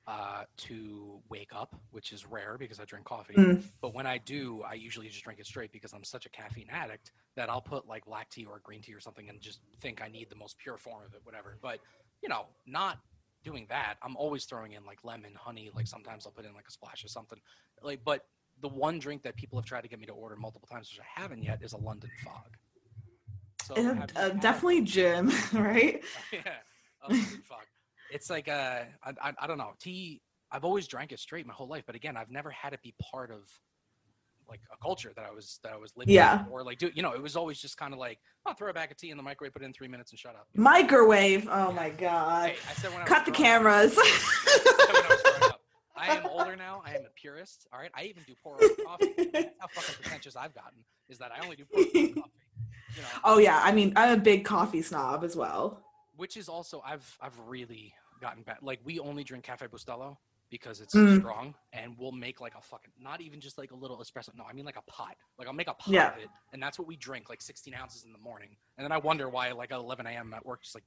uh, 0.06 0.44
to 0.56 1.20
wake 1.30 1.50
up, 1.54 1.74
which 1.90 2.12
is 2.12 2.26
rare 2.26 2.56
because 2.58 2.78
I 2.78 2.84
drink 2.84 3.06
coffee. 3.06 3.34
Mm. 3.34 3.62
But 3.80 3.94
when 3.94 4.06
I 4.06 4.18
do, 4.18 4.62
I 4.68 4.74
usually 4.74 5.08
just 5.08 5.24
drink 5.24 5.40
it 5.40 5.46
straight 5.46 5.72
because 5.72 5.92
I'm 5.92 6.04
such 6.04 6.26
a 6.26 6.28
caffeine 6.28 6.68
addict 6.70 7.12
that 7.36 7.48
I'll 7.48 7.62
put 7.62 7.88
like 7.88 8.04
black 8.04 8.28
tea 8.30 8.44
or 8.44 8.60
green 8.62 8.82
tea 8.82 8.94
or 8.94 9.00
something 9.00 9.28
and 9.28 9.40
just 9.40 9.60
think 9.80 10.02
I 10.02 10.08
need 10.08 10.28
the 10.28 10.36
most 10.36 10.58
pure 10.58 10.76
form 10.76 11.04
of 11.06 11.14
it, 11.14 11.20
whatever. 11.24 11.56
But 11.62 11.80
you 12.22 12.28
know, 12.28 12.46
not 12.66 12.98
doing 13.44 13.66
that. 13.68 13.94
I'm 14.02 14.16
always 14.16 14.44
throwing 14.44 14.72
in 14.72 14.84
like 14.84 15.04
lemon, 15.04 15.32
honey. 15.34 15.70
Like 15.74 15.86
sometimes 15.86 16.26
I'll 16.26 16.32
put 16.32 16.44
in 16.44 16.54
like 16.54 16.68
a 16.68 16.72
splash 16.72 17.04
of 17.04 17.10
something. 17.10 17.38
Like, 17.82 18.00
but 18.04 18.26
the 18.60 18.68
one 18.68 18.98
drink 18.98 19.22
that 19.22 19.36
people 19.36 19.58
have 19.58 19.66
tried 19.66 19.82
to 19.82 19.88
get 19.88 19.98
me 19.98 20.06
to 20.06 20.12
order 20.12 20.36
multiple 20.36 20.68
times, 20.70 20.90
which 20.90 21.00
I 21.00 21.20
haven't 21.20 21.42
yet, 21.42 21.60
is 21.62 21.72
a 21.72 21.78
London 21.78 22.10
Fog. 22.24 22.56
So 23.62 23.74
Uh, 23.74 24.06
uh, 24.16 24.28
definitely 24.30 24.82
Jim, 24.82 25.32
right? 25.52 26.02
yeah, 26.32 26.40
London 27.02 27.42
Fog. 27.48 27.60
It's 28.14 28.30
like 28.30 28.48
uh, 28.48 28.82
I, 29.02 29.12
I, 29.20 29.32
I 29.40 29.46
don't 29.46 29.58
know. 29.58 29.72
Tea. 29.80 30.22
I've 30.52 30.64
always 30.64 30.86
drank 30.86 31.10
it 31.10 31.18
straight 31.18 31.46
my 31.46 31.52
whole 31.52 31.66
life, 31.66 31.82
but 31.84 31.96
again, 31.96 32.16
I've 32.16 32.30
never 32.30 32.50
had 32.50 32.72
it 32.72 32.80
be 32.80 32.94
part 33.10 33.32
of 33.32 33.40
like 34.48 34.60
a 34.72 34.76
culture 34.80 35.10
that 35.16 35.24
I 35.24 35.32
was 35.32 35.58
that 35.64 35.72
I 35.72 35.76
was 35.76 35.92
living. 35.96 36.14
Yeah. 36.14 36.42
in, 36.42 36.52
or 36.52 36.62
like 36.62 36.78
do 36.78 36.90
you 36.94 37.02
know? 37.02 37.12
It 37.12 37.20
was 37.20 37.34
always 37.34 37.58
just 37.58 37.76
kind 37.76 37.92
of 37.92 37.98
like, 37.98 38.20
I'll 38.46 38.54
throw 38.54 38.70
a 38.70 38.72
bag 38.72 38.92
of 38.92 38.96
tea 38.96 39.10
in 39.10 39.16
the 39.16 39.22
microwave, 39.22 39.52
put 39.52 39.62
it 39.62 39.64
in 39.64 39.72
three 39.72 39.88
minutes, 39.88 40.12
and 40.12 40.18
shut 40.18 40.36
up. 40.36 40.46
Microwave. 40.54 41.48
Oh 41.50 41.72
my 41.72 41.90
god. 41.90 42.50
Hey, 42.50 42.56
I 42.70 42.72
said 42.74 42.92
when 42.92 43.02
I 43.02 43.04
Cut 43.04 43.24
the 43.26 43.32
cameras. 43.32 43.94
I 43.98 45.50
I. 45.96 46.06
I 46.06 46.14
am 46.16 46.26
older 46.26 46.54
now. 46.54 46.82
I 46.84 46.90
am 46.94 47.02
a 47.06 47.10
purist. 47.20 47.66
All 47.72 47.80
right. 47.80 47.90
I 47.96 48.04
even 48.04 48.22
do 48.26 48.34
pour 48.42 48.56
over 48.62 48.74
coffee. 48.86 49.12
That's 49.32 49.48
how 49.58 49.66
fucking 49.68 49.94
pretentious 50.02 50.36
I've 50.36 50.54
gotten. 50.54 50.84
Is 51.08 51.18
that 51.18 51.32
I 51.32 51.42
only 51.42 51.56
do 51.56 51.64
pour 51.64 51.80
over 51.80 51.88
coffee. 51.92 52.20
You 52.96 53.02
know. 53.02 53.08
oh 53.24 53.38
yeah, 53.38 53.60
I 53.62 53.72
mean 53.72 53.92
I'm 53.96 54.18
a 54.18 54.22
big 54.22 54.44
coffee 54.44 54.82
snob 54.82 55.24
as 55.24 55.34
well. 55.34 55.82
which 56.16 56.36
is 56.36 56.48
also 56.48 56.80
I've 56.86 57.16
I've 57.20 57.36
really 57.46 57.92
gotten 58.20 58.42
back. 58.42 58.58
Like 58.62 58.80
we 58.84 58.98
only 58.98 59.24
drink 59.24 59.44
Cafe 59.44 59.66
Bustelo 59.66 60.16
because 60.50 60.80
it's 60.80 60.94
Mm. 60.94 61.18
strong, 61.18 61.54
and 61.72 61.96
we'll 61.98 62.12
make 62.12 62.40
like 62.40 62.54
a 62.54 62.60
fucking 62.60 62.92
not 62.98 63.20
even 63.20 63.40
just 63.40 63.58
like 63.58 63.72
a 63.72 63.74
little 63.74 63.98
espresso. 63.98 64.28
No, 64.36 64.44
I 64.44 64.52
mean 64.52 64.64
like 64.64 64.76
a 64.76 64.82
pot. 64.82 65.16
Like 65.38 65.48
I'll 65.48 65.54
make 65.54 65.68
a 65.68 65.74
pot 65.74 65.92
Yeah. 65.92 66.12
of 66.12 66.18
it, 66.18 66.28
and 66.52 66.62
that's 66.62 66.78
what 66.78 66.86
we 66.86 66.96
drink 66.96 67.28
like 67.28 67.42
16 67.42 67.74
ounces 67.74 68.04
in 68.04 68.12
the 68.12 68.18
morning. 68.18 68.56
And 68.78 68.84
then 68.84 68.92
I 68.92 68.98
wonder 68.98 69.28
why 69.28 69.50
like 69.52 69.72
at 69.72 69.78
11 69.78 70.06
a.m. 70.06 70.32
at 70.34 70.44
work 70.46 70.62
just 70.62 70.74
like 70.74 70.84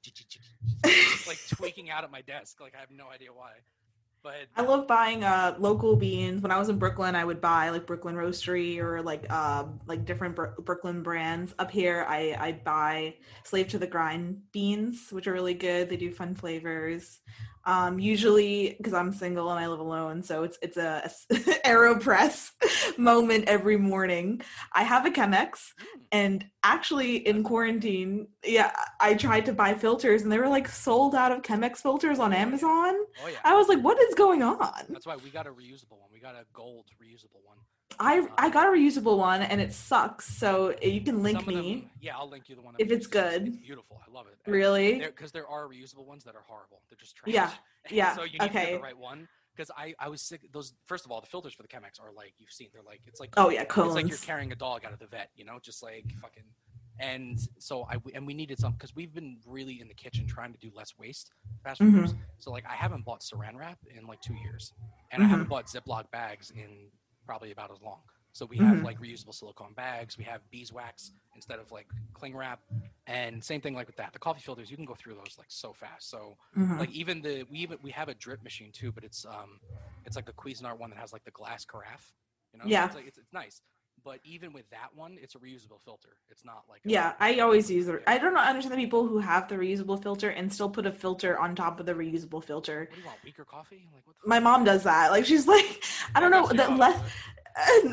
like 1.27 1.39
tweaking 1.49 1.89
out 1.89 2.03
at 2.03 2.11
my 2.11 2.21
desk. 2.21 2.61
Like 2.61 2.75
I 2.75 2.79
have 2.79 2.91
no 2.91 3.07
idea 3.09 3.33
why. 3.33 3.51
But 4.23 4.47
I 4.55 4.63
love 4.63 4.87
buying 4.87 5.23
uh 5.23 5.55
local 5.59 5.95
beans. 5.95 6.41
When 6.41 6.51
I 6.51 6.59
was 6.59 6.69
in 6.69 6.77
Brooklyn, 6.77 7.15
I 7.15 7.23
would 7.23 7.39
buy 7.39 7.69
like 7.69 7.85
Brooklyn 7.85 8.15
Roastery 8.15 8.79
or 8.79 9.01
like 9.01 9.29
um 9.31 9.79
like 9.85 10.05
different 10.05 10.35
Bro- 10.35 10.55
Brooklyn 10.63 11.03
brands. 11.03 11.53
Up 11.59 11.71
here, 11.71 12.05
I 12.07 12.35
I 12.39 12.51
buy 12.63 13.15
Slave 13.43 13.69
to 13.69 13.79
the 13.79 13.87
Grind 13.87 14.41
beans, 14.51 15.09
which 15.11 15.27
are 15.27 15.33
really 15.33 15.53
good. 15.53 15.89
They 15.89 15.97
do 15.97 16.11
fun 16.11 16.35
flavors. 16.35 17.19
Um, 17.67 17.99
usually 17.99 18.75
because 18.77 18.93
I'm 18.93 19.11
single 19.11 19.51
and 19.51 19.59
I 19.59 19.67
live 19.67 19.81
alone, 19.81 20.23
so 20.23 20.43
it's 20.43 20.57
it's 20.61 20.77
a, 20.77 21.11
Aeropress 21.65 22.51
moment 22.97 23.49
every 23.49 23.75
morning. 23.75 24.41
I 24.71 24.83
have 24.83 25.05
a 25.05 25.09
Chemex, 25.09 25.49
mm, 25.51 25.85
and 26.13 26.45
actually 26.63 27.17
in 27.27 27.43
quarantine, 27.43 28.29
yeah, 28.41 28.71
I 29.01 29.15
tried 29.15 29.47
to 29.47 29.53
buy 29.53 29.73
filters 29.73 30.21
and 30.21 30.31
they 30.31 30.39
were 30.39 30.47
like 30.47 30.69
sold 30.69 31.13
out 31.13 31.33
of 31.33 31.41
Chemex 31.41 31.79
filters 31.79 32.19
on 32.19 32.31
Amazon. 32.31 32.95
oh 33.23 33.27
yeah, 33.27 33.39
I 33.43 33.53
was 33.55 33.67
like, 33.67 33.83
what 33.83 33.99
is 33.99 34.15
going 34.15 34.43
on? 34.43 34.85
that's 34.87 35.05
why 35.05 35.17
we 35.17 35.29
got 35.29 35.45
a 35.45 35.51
reusable 35.51 35.99
one. 35.99 36.09
We 36.13 36.21
got 36.21 36.35
a 36.35 36.45
gold 36.53 36.85
reusable 37.03 37.43
one. 37.43 37.57
I 37.99 38.27
I 38.37 38.49
got 38.49 38.67
a 38.67 38.71
reusable 38.71 39.17
one 39.17 39.41
and 39.41 39.59
it 39.59 39.73
sucks. 39.73 40.27
So 40.37 40.75
you 40.81 41.01
can 41.01 41.23
link 41.23 41.45
them- 41.45 41.55
me. 41.55 41.89
yeah, 41.99 42.17
I'll 42.17 42.29
link 42.29 42.49
you 42.49 42.55
the 42.55 42.61
one. 42.61 42.75
if 42.77 42.91
it's 42.91 43.07
good. 43.07 43.47
It's 43.47 43.57
beautiful. 43.57 43.99
I 44.07 44.11
love 44.11 44.27
it. 44.27 44.37
And 44.45 44.53
Really? 44.53 44.99
because 44.99 45.31
there 45.31 45.47
are 45.47 45.67
reusable 45.67 46.05
ones 46.05 46.23
that 46.25 46.35
are 46.35 46.43
horrible. 46.47 46.81
They're 46.89 46.97
just 46.97 47.15
trash. 47.15 47.33
Yeah, 47.33 47.51
yeah, 47.89 48.15
so 48.15 48.23
you 48.23 48.33
need 48.39 48.47
to 48.47 48.49
get 48.53 48.71
the 48.73 48.79
right 48.79 48.97
one. 48.97 49.27
Because 49.55 49.71
I, 49.75 49.95
I 49.99 50.09
was 50.09 50.21
sick. 50.21 50.41
Those 50.51 50.73
first 50.85 51.05
of 51.05 51.11
all, 51.11 51.19
the 51.21 51.25
filters 51.27 51.53
for 51.53 51.63
the 51.63 51.67
Chemex 51.69 51.99
are 51.99 52.11
like 52.15 52.33
you've 52.37 52.51
seen. 52.51 52.67
They're 52.71 52.83
like 52.83 53.01
it's 53.07 53.19
like 53.19 53.33
Oh 53.37 53.49
yeah, 53.49 53.63
it's 53.63 53.75
like 53.75 54.07
you're 54.07 54.17
carrying 54.19 54.51
a 54.51 54.55
dog 54.55 54.85
out 54.85 54.93
of 54.93 54.99
the 54.99 55.07
vet. 55.07 55.31
You 55.35 55.45
know, 55.45 55.57
just 55.61 55.81
like 55.81 56.05
fucking. 56.21 56.43
And 56.99 57.39
so 57.59 57.83
I 57.89 57.95
and 58.13 58.27
we 58.27 58.33
needed 58.35 58.59
some 58.59 58.73
because 58.73 58.95
we've 58.95 59.13
been 59.13 59.37
really 59.45 59.81
in 59.81 59.87
the 59.87 59.93
kitchen 59.95 60.27
trying 60.27 60.51
to 60.53 60.59
do 60.59 60.69
less 60.75 60.93
waste 60.99 61.31
past 61.63 61.79
few 61.79 61.87
Mhm. 61.91 62.15
So 62.37 62.51
like 62.51 62.65
I 62.67 62.73
haven't 62.75 63.05
bought 63.05 63.21
Saran 63.21 63.55
wrap 63.55 63.79
in 63.95 64.05
like 64.05 64.21
two 64.21 64.35
years, 64.35 64.73
and 65.11 65.21
I 65.21 65.25
Mm-hmm. 65.25 65.31
haven't 65.31 65.49
bought 65.49 65.65
Ziploc 65.67 66.11
bags 66.11 66.51
in 66.51 66.89
probably 67.27 67.51
about 67.51 67.71
as 67.71 67.81
long. 67.81 67.99
So 68.33 68.45
we 68.45 68.57
have 68.57 68.77
Mhm. 68.77 68.83
like 68.83 68.99
reusable 68.99 69.33
silicone 69.35 69.73
bags. 69.73 70.17
We 70.17 70.23
have 70.23 70.41
beeswax 70.49 71.11
instead 71.35 71.59
of 71.59 71.71
like 71.71 71.87
cling 72.13 72.35
wrap, 72.35 72.61
and 73.05 73.43
same 73.43 73.61
thing 73.61 73.75
like 73.75 73.87
with 73.87 73.97
that. 73.97 74.13
The 74.13 74.19
coffee 74.19 74.41
filters, 74.41 74.71
you 74.71 74.77
can 74.77 74.85
go 74.85 74.95
through 74.95 75.15
those 75.15 75.35
like 75.37 75.51
so 75.51 75.73
fast. 75.73 76.09
So 76.09 76.37
Mhm. 76.57 76.79
like 76.79 76.91
even 76.91 77.21
the 77.21 77.43
we 77.51 77.59
even 77.59 77.77
we 77.83 77.91
have 77.91 78.09
a 78.09 78.15
drip 78.15 78.41
machine 78.43 78.71
too, 78.71 78.91
but 78.91 79.03
it's 79.03 79.25
um 79.25 79.59
it's 80.05 80.15
like 80.15 80.25
the 80.25 80.33
Cuisinart 80.33 80.79
one 80.79 80.89
that 80.91 80.99
has 80.99 81.13
like 81.13 81.23
the 81.25 81.31
glass 81.31 81.65
carafe. 81.65 82.13
You 82.53 82.59
know, 82.59 82.65
So 82.65 82.69
Yeah. 82.71 82.85
it's 82.85 82.95
like 82.95 83.07
it's, 83.07 83.17
it's 83.17 83.33
nice. 83.33 83.61
But 84.07 84.21
even 84.23 84.53
with 84.53 84.69
that 84.69 84.95
one, 84.95 85.17
it's 85.21 85.35
a 85.35 85.37
reusable 85.37 85.81
filter. 85.83 86.07
It's 86.29 86.45
not 86.45 86.63
like 86.69 86.79
yeah, 86.85 87.11
I 87.19 87.39
always 87.39 87.69
use 87.69 87.89
it. 87.89 88.01
I 88.07 88.17
don't 88.17 88.33
know- 88.33 88.39
understand 88.39 88.73
the 88.73 88.77
people 88.85 89.05
who 89.05 89.19
have 89.19 89.49
the 89.49 89.55
reusable 89.55 90.01
filter 90.01 90.29
and 90.29 90.51
still 90.51 90.69
put 90.69 90.85
a 90.85 90.93
filter 90.93 91.37
on 91.37 91.55
top 91.55 91.81
of 91.81 91.85
the 91.85 91.93
reusable 91.93 92.41
filter. 92.41 92.87
What 92.89 92.95
do 92.95 92.99
you 93.01 93.05
want? 93.05 93.17
Weaker 93.25 93.43
coffee? 93.43 93.85
Like 93.93 94.07
what? 94.07 94.15
The 94.23 94.29
My 94.29 94.39
mom 94.39 94.63
does 94.63 94.83
that. 94.83 95.11
Like 95.11 95.25
she's 95.25 95.45
like, 95.55 95.83
I 96.15 96.21
don't 96.21 96.31
know. 96.31 96.47
That's 96.47 96.57
your 96.57 96.63
The 96.67 96.69
mom, 96.69 96.79
less 96.79 97.01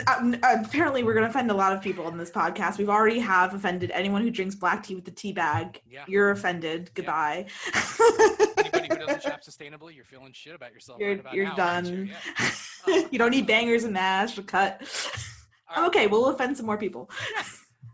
uh, 0.07 0.33
apparently 0.43 1.03
we're 1.03 1.15
going 1.15 1.25
to 1.25 1.31
offend 1.31 1.51
a 1.51 1.55
lot 1.55 1.73
of 1.73 1.81
people 1.81 2.07
in 2.09 2.19
this 2.19 2.31
podcast 2.31 2.77
we've 2.77 2.91
already 2.91 3.19
have 3.19 3.55
offended 3.55 3.91
anyone 3.93 4.21
who 4.21 4.31
drinks 4.31 4.55
black 4.55 4.83
tea 4.83 4.95
with 4.95 5.07
the 5.07 5.11
tea 5.11 5.33
bag 5.33 5.81
Yeah. 5.91 6.05
you're 6.07 6.33
offended 6.33 6.91
goodbye 6.93 7.47
Anybody 8.59 8.89
who 8.91 9.07
doesn't 9.07 9.23
shop 9.23 9.41
sustainably, 9.49 9.97
you're 9.97 10.05
feeling 10.05 10.33
shit 10.35 10.55
about 10.55 10.73
yourself. 10.75 10.99
You're- 11.01 11.13
right 11.15 11.21
about 11.21 11.33
you're 11.35 11.47
now, 11.47 11.57
aren't 11.57 11.87
you? 11.89 11.97
done. 11.97 12.11
Yeah. 12.39 12.51
Uh, 12.87 13.09
you 13.11 13.19
don't 13.19 13.31
need 13.31 13.47
bangers 13.47 13.85
and 13.85 13.95
mash 13.95 14.35
to 14.35 14.43
cut. 14.43 14.83
Okay 15.77 16.07
we'll 16.07 16.27
offend 16.27 16.57
some 16.57 16.67
more 16.67 16.79
people 16.79 17.11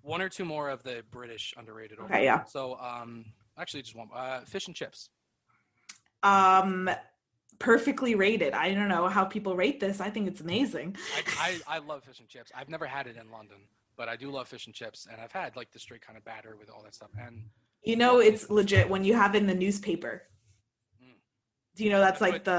One 0.03 0.23
or 0.23 0.29
two 0.29 0.45
more 0.45 0.71
of 0.71 0.83
the 0.83 1.05
British 1.11 1.53
underrated. 1.57 1.99
Okay, 2.01 2.25
yeah. 2.25 2.45
So 2.45 2.79
um, 2.81 3.27
actually 3.59 3.83
just 3.83 3.95
one. 3.95 4.09
Uh, 4.15 4.41
fish 4.41 4.67
and 4.67 4.75
chips. 4.75 5.11
um 6.23 6.89
perfectly 7.59 8.15
rated 8.15 8.55
i 8.55 8.73
don't 8.73 8.89
know 8.89 9.07
how 9.09 9.23
people 9.25 9.55
rate 9.55 9.81
this 9.81 10.01
i 10.01 10.09
think 10.09 10.27
it's 10.27 10.41
amazing 10.41 10.97
I, 11.39 11.61
I, 11.69 11.75
I 11.77 11.79
love 11.79 12.03
fish 12.05 12.19
and 12.21 12.29
chips. 12.29 12.51
I've 12.55 12.71
never 12.71 12.87
had 12.87 13.07
it 13.07 13.17
in 13.17 13.31
London, 13.31 13.59
but 13.99 14.09
I 14.09 14.17
do 14.17 14.31
love 14.31 14.49
fish 14.49 14.65
and 14.67 14.75
chips, 14.75 15.07
and 15.11 15.21
I've 15.21 15.33
had 15.33 15.57
like 15.57 15.71
the 15.71 15.79
straight 15.79 16.01
kind 16.01 16.17
of 16.17 16.25
batter 16.25 16.57
with 16.59 16.71
all 16.71 16.83
that 16.85 16.95
stuff. 16.95 17.11
And 17.21 17.45
you 17.85 17.97
know 17.97 18.19
it's 18.21 18.49
legit 18.49 18.89
when 18.89 19.05
you 19.05 19.15
have 19.15 19.35
it 19.35 19.39
in 19.39 19.47
the 19.47 19.55
newspaper 19.55 20.23
you 21.81 21.91
know 21.91 22.01
that's 22.01 22.21
like 22.21 22.45
the 22.45 22.51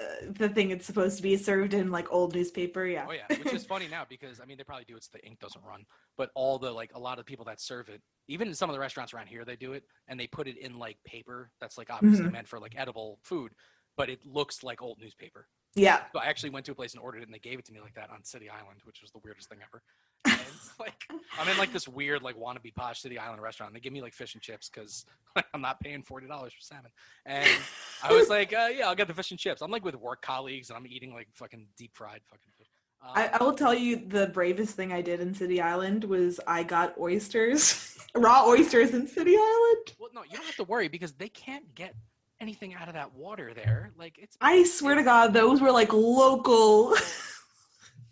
uh, 0.00 0.14
the 0.30 0.48
thing 0.48 0.70
it's 0.70 0.86
supposed 0.86 1.16
to 1.16 1.22
be 1.22 1.36
served 1.36 1.74
in 1.74 1.90
like 1.90 2.10
old 2.12 2.34
newspaper 2.34 2.84
yeah 2.86 3.06
oh 3.08 3.12
yeah, 3.12 3.36
which 3.38 3.52
is 3.52 3.64
funny 3.74 3.88
now 3.88 4.04
because 4.08 4.40
I 4.40 4.44
mean 4.44 4.56
they 4.58 4.64
probably 4.64 4.84
do 4.84 4.96
it 4.96 5.04
so 5.04 5.10
the 5.12 5.24
ink 5.26 5.38
doesn't 5.40 5.62
run, 5.64 5.84
but 6.16 6.30
all 6.34 6.58
the 6.58 6.70
like 6.70 6.92
a 6.94 6.98
lot 6.98 7.18
of 7.18 7.24
the 7.24 7.30
people 7.30 7.44
that 7.46 7.60
serve 7.60 7.88
it, 7.88 8.00
even 8.28 8.48
in 8.48 8.54
some 8.54 8.70
of 8.70 8.74
the 8.74 8.80
restaurants 8.80 9.12
around 9.12 9.26
here, 9.26 9.44
they 9.44 9.56
do 9.56 9.72
it 9.72 9.84
and 10.08 10.18
they 10.18 10.26
put 10.26 10.46
it 10.48 10.56
in 10.58 10.78
like 10.78 10.98
paper 11.04 11.50
that's 11.60 11.76
like 11.78 11.90
obviously 11.90 12.28
Mhm. 12.28 12.32
meant 12.32 12.48
for 12.48 12.58
like 12.58 12.74
edible 12.76 13.18
food, 13.22 13.52
but 13.96 14.08
it 14.08 14.24
looks 14.24 14.62
like 14.62 14.80
old 14.82 14.98
newspaper. 15.00 15.48
yeah 15.74 16.04
So 16.12 16.20
I 16.20 16.26
actually 16.26 16.50
went 16.50 16.66
to 16.66 16.72
a 16.72 16.74
place 16.74 16.94
and 16.94 17.02
ordered 17.02 17.20
it, 17.22 17.24
and 17.28 17.34
they 17.34 17.38
gave 17.38 17.58
it 17.58 17.64
to 17.66 17.72
me 17.72 17.80
like 17.80 17.94
that 17.94 18.10
on 18.10 18.24
City 18.24 18.48
Island, 18.48 18.80
which 18.84 19.00
was 19.02 19.10
the 19.10 19.20
weirdest 19.24 19.48
thing 19.48 19.58
ever. 19.62 19.82
Like 20.78 21.08
I'm 21.38 21.48
in 21.48 21.58
like 21.58 21.72
this 21.72 21.88
weird 21.88 22.22
like 22.22 22.36
wannabe 22.36 22.74
posh 22.74 23.00
city 23.00 23.18
island 23.18 23.42
restaurant. 23.42 23.74
They 23.74 23.80
give 23.80 23.92
me 23.92 24.00
like 24.00 24.14
fish 24.14 24.34
and 24.34 24.42
chips 24.42 24.70
because 24.72 25.04
I'm 25.54 25.60
not 25.60 25.80
paying 25.80 26.02
forty 26.02 26.28
dollars 26.28 26.52
for 26.52 26.60
salmon. 26.60 26.90
And 27.26 27.48
I 28.02 28.12
was 28.12 28.28
like, 28.28 28.52
uh, 28.52 28.68
yeah, 28.72 28.86
I'll 28.86 28.94
get 28.94 29.08
the 29.08 29.14
fish 29.14 29.30
and 29.30 29.40
chips. 29.40 29.60
I'm 29.60 29.70
like 29.70 29.84
with 29.84 29.96
work 29.96 30.22
colleagues 30.22 30.70
and 30.70 30.76
I'm 30.76 30.86
eating 30.86 31.12
like 31.12 31.28
fucking 31.34 31.66
deep 31.76 31.96
fried 31.96 32.20
fucking 32.30 32.50
fish. 32.56 32.68
Um, 33.02 33.10
I, 33.14 33.38
I 33.38 33.42
will 33.42 33.54
tell 33.54 33.74
you 33.74 33.96
the 34.06 34.28
bravest 34.28 34.76
thing 34.76 34.92
I 34.92 35.02
did 35.02 35.20
in 35.20 35.34
City 35.34 35.60
Island 35.60 36.04
was 36.04 36.40
I 36.46 36.62
got 36.62 36.98
oysters, 36.98 37.98
raw 38.14 38.46
oysters 38.46 38.94
in 38.94 39.06
City 39.06 39.36
Island. 39.36 39.94
well, 39.98 40.10
no, 40.14 40.22
you 40.22 40.36
don't 40.36 40.46
have 40.46 40.56
to 40.56 40.64
worry 40.64 40.88
because 40.88 41.12
they 41.12 41.28
can't 41.28 41.74
get 41.74 41.94
anything 42.40 42.74
out 42.74 42.88
of 42.88 42.94
that 42.94 43.14
water 43.14 43.52
there. 43.54 43.90
Like 43.98 44.18
it's. 44.18 44.36
I 44.40 44.64
swear 44.64 44.94
to 44.94 45.02
God, 45.02 45.32
those 45.32 45.60
were 45.60 45.72
like 45.72 45.92
local. 45.92 46.94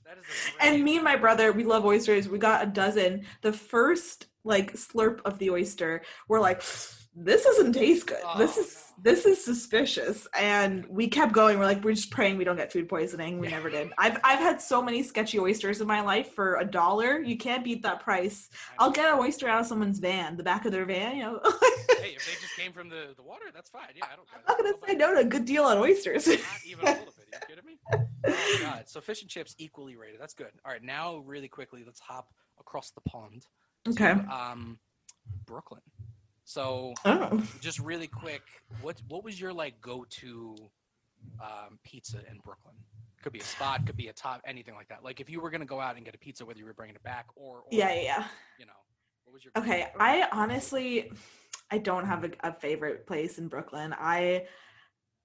That 0.06 0.18
is 0.18 0.24
and 0.60 0.84
me 0.84 0.96
and 0.96 1.04
my 1.04 1.16
brother, 1.16 1.52
we 1.52 1.64
love 1.64 1.84
oysters. 1.84 2.28
We 2.28 2.38
got 2.38 2.62
a 2.62 2.66
dozen. 2.66 3.26
The 3.42 3.52
first 3.52 4.26
like 4.44 4.74
slurp 4.74 5.20
of 5.24 5.38
the 5.38 5.50
oyster, 5.50 6.02
we're 6.28 6.40
like, 6.40 6.62
this 7.16 7.42
doesn't 7.44 7.72
taste 7.72 8.06
good. 8.06 8.18
this 8.36 8.56
Oh, 8.56 8.60
is 8.60 8.84
no. 8.98 9.02
this 9.02 9.24
is 9.26 9.42
suspicious. 9.44 10.26
And 10.38 10.86
we 10.88 11.08
kept 11.08 11.32
going. 11.32 11.58
We're 11.58 11.64
like, 11.64 11.82
we're 11.82 11.94
just 11.94 12.10
praying 12.10 12.36
we 12.36 12.44
don't 12.44 12.56
get 12.56 12.70
food 12.72 12.88
poisoning. 12.88 13.38
We 13.40 13.48
Yeah. 13.48 13.56
never 13.56 13.70
did. 13.70 13.90
I've 13.98 14.18
I've 14.22 14.38
had 14.38 14.60
so 14.60 14.82
many 14.82 15.02
sketchy 15.02 15.38
oysters 15.38 15.80
in 15.80 15.86
my 15.86 16.02
life 16.02 16.32
for 16.34 16.56
a 16.56 16.64
dollar. 16.64 17.18
You 17.20 17.36
can't 17.38 17.64
beat 17.64 17.82
that 17.84 18.00
price. 18.00 18.48
I'll 18.78 18.90
get 18.90 19.12
an 19.12 19.18
oyster 19.18 19.48
out 19.48 19.60
of 19.62 19.66
someone's 19.66 19.98
van, 19.98 20.36
the 20.36 20.42
back 20.42 20.66
of 20.66 20.72
their 20.72 20.84
van. 20.84 21.16
You 21.16 21.22
know, 21.24 21.40
Hey, 22.00 22.14
if 22.14 22.24
they 22.26 22.40
just 22.40 22.54
came 22.56 22.72
from 22.72 22.88
the, 22.88 23.14
the 23.16 23.22
water, 23.22 23.46
that's 23.54 23.70
fine. 23.70 23.88
Yeah, 23.96 24.04
I 24.12 24.16
don't. 24.16 24.28
I'm 24.34 24.42
not 24.46 24.58
gonna 24.58 24.86
say 24.86 24.94
no 24.94 25.14
to 25.14 25.20
a 25.20 25.24
good 25.24 25.44
deal 25.46 25.64
on 25.64 25.78
oysters. 25.78 26.26
Not 26.28 26.38
even 26.66 26.86
a 26.86 26.90
little 26.90 27.04
bit. 27.06 27.14
Are 27.32 27.38
you 27.50 27.56
kidding 27.56 27.64
me? 27.66 27.78
Oh 28.28 28.58
god. 28.60 28.84
So 28.88 29.00
fish 29.00 29.22
and 29.22 29.30
chips 29.30 29.54
equally 29.56 29.94
rated. 29.94 30.20
That's 30.20 30.34
good. 30.34 30.50
All 30.64 30.72
right, 30.72 30.82
now 30.82 31.18
really 31.18 31.46
quickly, 31.46 31.84
let's 31.86 32.00
hop 32.00 32.32
across 32.58 32.90
the 32.90 33.00
pond. 33.02 33.46
to, 33.84 33.90
okay. 33.92 34.10
Um, 34.28 34.80
Brooklyn. 35.46 35.80
So 36.46 36.94
Oh. 37.04 37.42
just 37.60 37.80
really 37.80 38.06
quick, 38.06 38.40
what 38.80 39.02
what 39.08 39.24
was 39.24 39.38
your 39.38 39.52
like 39.52 39.80
go 39.80 40.06
to 40.08 40.56
um, 41.40 41.78
pizza 41.84 42.18
in 42.30 42.38
Brooklyn? 42.44 42.74
Could 43.22 43.32
be 43.32 43.40
a 43.40 43.44
spot, 43.44 43.84
could 43.84 43.96
be 43.96 44.08
a 44.08 44.12
top, 44.12 44.40
anything 44.46 44.74
like 44.74 44.88
that. 44.88 45.02
Like 45.02 45.20
if 45.20 45.28
you 45.28 45.40
were 45.40 45.50
gonna 45.50 45.66
go 45.66 45.80
out 45.80 45.96
and 45.96 46.04
get 46.04 46.14
a 46.14 46.18
pizza, 46.18 46.46
whether 46.46 46.60
you 46.60 46.64
were 46.64 46.72
bringing 46.72 46.94
it 46.94 47.02
back 47.02 47.26
or, 47.34 47.58
or 47.58 47.68
Yeah, 47.72 47.92
yeah, 47.92 48.02
yeah. 48.02 48.24
you 48.58 48.64
know, 48.64 48.72
what 49.24 49.32
was 49.34 49.44
your 49.44 49.52
Okay, 49.56 49.88
I 49.98 50.28
honestly, 50.30 51.10
I 51.72 51.78
don't 51.78 52.06
have 52.06 52.22
a, 52.24 52.30
a 52.44 52.52
favorite 52.52 53.08
place 53.08 53.38
in 53.38 53.48
Brooklyn. 53.48 53.92
I, 53.98 54.46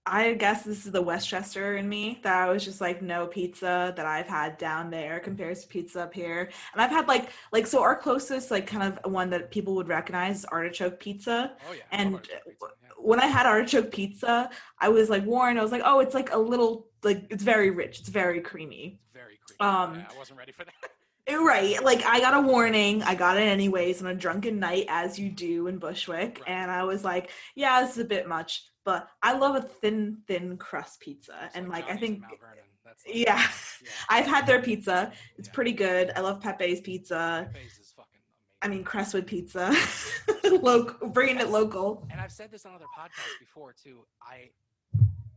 I 0.05 0.33
guess 0.33 0.63
this 0.63 0.85
is 0.85 0.91
the 0.91 1.01
Westchester 1.01 1.77
in 1.77 1.87
me 1.87 2.19
that 2.23 2.35
I 2.35 2.51
was 2.51 2.65
just 2.65 2.81
like, 2.81 3.03
no 3.03 3.27
pizza 3.27 3.93
that 3.95 4.05
I've 4.05 4.27
had 4.27 4.57
down 4.57 4.89
there 4.89 5.19
compares 5.19 5.61
to 5.61 5.67
pizza 5.67 6.01
up 6.01 6.13
here. 6.13 6.49
And 6.73 6.81
I've 6.81 6.89
had 6.89 7.07
like, 7.07 7.29
like 7.51 7.67
so 7.67 7.81
our 7.83 7.95
closest 7.95 8.49
like 8.49 8.65
kind 8.65 8.97
of 8.97 9.11
one 9.11 9.29
that 9.29 9.51
people 9.51 9.75
would 9.75 9.87
recognize 9.87 10.39
is 10.39 10.45
artichoke 10.45 10.99
pizza. 10.99 11.55
Oh 11.69 11.73
yeah, 11.73 11.81
and, 11.91 12.17
pizza, 12.17 12.33
yeah. 12.45 12.89
When 12.97 13.19
I 13.19 13.27
had 13.27 13.45
artichoke 13.45 13.91
pizza, 13.91 14.49
I 14.79 14.89
was 14.89 15.09
like 15.09 15.25
Warren. 15.25 15.57
I 15.57 15.63
was 15.63 15.71
like, 15.71 15.83
oh, 15.85 15.99
it's 15.99 16.15
like 16.15 16.33
a 16.33 16.37
little 16.37 16.87
like 17.03 17.25
it's 17.29 17.43
very 17.43 17.69
rich. 17.69 17.99
It's 17.99 18.09
very 18.09 18.41
creamy. 18.41 18.99
very 19.13 19.39
creepy. 19.45 19.59
um, 19.59 19.95
yeah, 19.95 20.05
I 20.13 20.17
wasn't 20.17 20.39
ready 20.39 20.51
for 20.51 20.65
that. 20.65 20.90
Right. 21.29 21.83
Like 21.83 22.03
I 22.05 22.19
got 22.19 22.33
a 22.33 22.41
warning. 22.41 23.03
I 23.03 23.15
got 23.15 23.37
it 23.37 23.41
anyways 23.41 24.01
on 24.01 24.07
a 24.07 24.15
drunken 24.15 24.59
night 24.59 24.85
as 24.89 25.17
you 25.19 25.29
do 25.29 25.67
in 25.67 25.77
Bushwick. 25.77 26.39
Right. 26.39 26.49
And 26.49 26.71
I 26.71 26.83
was 26.83 27.03
like, 27.03 27.31
yeah, 27.55 27.81
this 27.81 27.91
is 27.91 27.97
a 27.99 28.05
bit 28.05 28.27
much. 28.27 28.63
But 28.83 29.07
I 29.21 29.37
love 29.37 29.55
a 29.55 29.61
thin, 29.61 30.17
thin 30.27 30.57
crust 30.57 30.99
pizza. 30.99 31.33
It's 31.45 31.55
and 31.55 31.69
like 31.69 31.89
I 31.89 31.95
think 31.97 32.21
Mount 32.21 32.39
Vernon. 32.39 32.63
That's 32.83 33.05
like- 33.05 33.15
yeah. 33.15 33.37
yeah. 33.37 33.89
I've 34.09 34.25
had 34.25 34.47
their 34.47 34.61
pizza. 34.61 35.11
It's 35.37 35.47
Yeah. 35.47 35.53
pretty 35.53 35.71
good. 35.73 36.11
I 36.15 36.21
love 36.21 36.41
Pepe's 36.41 36.81
pizza. 36.81 37.49
Pepe's 37.53 37.77
is 37.77 37.93
fucking 37.95 38.09
amazing. 38.19 38.59
I 38.63 38.67
mean 38.67 38.83
Crestwood 38.83 39.27
pizza. 39.27 39.75
local 40.43 41.09
bringing 41.09 41.39
it 41.39 41.49
local. 41.49 42.07
and 42.11 42.19
I've 42.19 42.31
said 42.31 42.51
this 42.51 42.65
on 42.65 42.73
other 42.73 42.85
podcasts 42.97 43.39
before 43.39 43.73
too. 43.73 43.99
I 44.21 44.49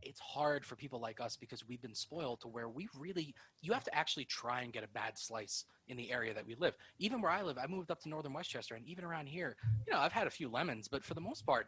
it's 0.05 0.19
hard 0.19 0.63
for 0.63 0.75
people 0.75 0.99
like 0.99 1.19
us 1.19 1.35
because 1.35 1.67
we've 1.67 1.81
been 1.81 1.95
spoiled 1.95 2.39
to 2.41 2.47
where 2.47 2.69
we 2.69 2.87
really 2.97 3.33
you 3.61 3.73
have 3.73 3.83
to 3.83 3.95
actually 3.95 4.25
try 4.25 4.61
and 4.61 4.71
get 4.71 4.83
a 4.83 4.87
bad 4.87 5.17
slice 5.17 5.65
in 5.87 5.97
the 5.97 6.11
area 6.11 6.33
that 6.33 6.45
we 6.45 6.55
live. 6.55 6.75
Even 6.99 7.21
where 7.21 7.31
I 7.31 7.41
live, 7.41 7.57
I 7.57 7.67
moved 7.67 7.91
up 7.91 7.99
to 8.01 8.09
northern 8.09 8.33
Westchester, 8.33 8.75
and 8.75 8.85
even 8.85 9.03
around 9.03 9.27
here, 9.27 9.55
you 9.85 9.93
know, 9.93 9.99
I've 9.99 10.13
had 10.13 10.27
a 10.27 10.31
few 10.31 10.49
lemons, 10.49 10.87
but 10.87 11.03
for 11.03 11.13
the 11.13 11.21
most 11.21 11.45
part, 11.45 11.67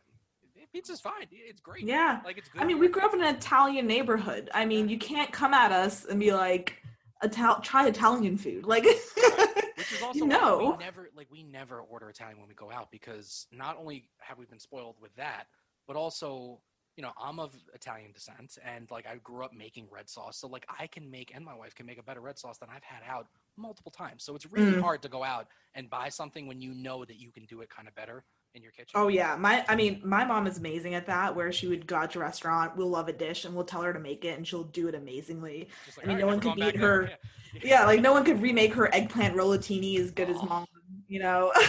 pizza's 0.74 1.00
fine. 1.00 1.28
It's 1.32 1.62
great. 1.62 1.84
Yeah. 1.84 2.20
like 2.26 2.38
it's 2.38 2.50
good. 2.50 2.62
I 2.62 2.66
mean, 2.66 2.80
we 2.80 2.88
grew 2.88 3.04
up 3.04 3.14
in 3.14 3.22
an 3.22 3.36
Italian 3.36 3.88
neighborhood. 3.88 4.50
I 4.54 4.66
mean, 4.66 4.90
you 4.90 4.98
can't 4.98 5.32
come 5.32 5.54
at 5.54 5.72
us 5.72 6.06
and 6.06 6.20
be 6.20 6.34
like, 6.34 6.82
Ital- 7.22 7.62
try 7.62 7.88
Italian 7.88 8.38
food. 8.38 8.66
Like, 8.66 8.84
Which 9.78 9.94
is 9.94 10.02
also 10.02 10.26
why 10.26 10.56
we 10.56 10.78
never 10.78 11.10
like 11.16 11.28
we 11.32 11.44
never 11.44 11.80
order 11.82 12.10
Italian 12.10 12.40
when 12.40 12.48
we 12.48 12.56
go 12.56 12.72
out 12.72 12.92
because 12.92 13.48
not 13.52 13.78
only 13.80 14.10
have 14.20 14.38
we 14.38 14.46
been 14.46 14.60
spoiled 14.60 14.96
with 15.02 15.16
that, 15.16 15.46
but 15.88 15.96
also 15.96 16.60
you 16.98 17.04
know 17.04 17.12
I'm 17.22 17.40
of 17.40 17.56
Italian 17.74 18.12
descent 18.12 18.58
and 18.66 18.90
like 18.92 19.06
I 19.08 19.18
grew 19.18 19.46
up 19.46 19.54
making 19.54 19.88
red 19.90 20.10
sauce, 20.10 20.38
so 20.38 20.48
like 20.48 20.66
I 20.68 20.88
can 20.88 21.10
make 21.10 21.32
and 21.34 21.46
my 21.46 21.54
wife 21.56 21.74
can 21.76 21.86
make 21.86 22.00
a 22.00 22.04
better 22.04 22.22
red 22.22 22.38
sauce 22.38 22.58
than 22.58 22.70
I've 22.76 22.84
had 22.84 23.02
out 23.08 23.28
multiple 23.56 23.92
times. 23.92 24.24
So 24.24 24.36
it's 24.36 24.46
really 24.48 24.74
Mm. 24.74 24.82
hard 24.82 25.02
to 25.04 25.10
go 25.10 25.24
out 25.24 25.48
and 25.76 25.90
buy 25.90 26.10
something 26.10 26.48
when 26.48 26.60
you 26.60 26.74
know 26.74 27.06
that 27.06 27.18
you 27.18 27.32
can 27.32 27.46
do 27.46 27.62
it 27.62 27.70
kind 27.70 27.88
of 27.88 27.96
better 27.96 28.24
in 28.56 28.64
your 28.64 28.72
kitchen. 28.72 28.92
Oh 29.00 29.08
yeah, 29.10 29.36
my 29.36 29.64
I 29.70 29.76
mean, 29.76 30.02
my 30.04 30.26
mom 30.26 30.48
is 30.48 30.58
amazing 30.58 30.96
at 30.96 31.06
that. 31.06 31.36
Where 31.36 31.52
she 31.52 31.68
would 31.68 31.86
go 31.86 31.98
out 31.98 32.12
to 32.12 32.20
a 32.20 32.22
restaurant, 32.24 32.76
we'll 32.76 32.90
love 32.90 33.08
a 33.08 33.14
dish, 33.14 33.46
and 33.46 33.54
we'll 33.56 33.66
tell 33.66 33.84
her 33.84 33.94
to 33.94 34.00
make 34.00 34.26
it, 34.26 34.36
and 34.38 34.48
she'll 34.48 34.64
do 34.64 34.88
it 34.88 34.96
amazingly. 34.96 35.70
Just 35.86 36.00
I 36.04 36.08
mean, 36.08 36.16
"All 36.16 36.22
no 36.22 36.28
one 36.28 36.40
could 36.40 36.56
beat 36.56 36.76
her- 36.78 37.10
Yeah. 37.54 37.60
Yeah, 37.64 37.86
like 37.86 38.02
no 38.02 38.12
one 38.12 38.24
could 38.26 38.42
remake 38.42 38.74
her 38.74 38.94
eggplant 38.94 39.36
rollatini 39.36 40.00
as 40.00 40.12
good 40.12 40.30
as 40.30 40.38
Oh. 40.42 40.46
mom. 40.46 40.68
You 41.08 41.20
know. 41.20 41.52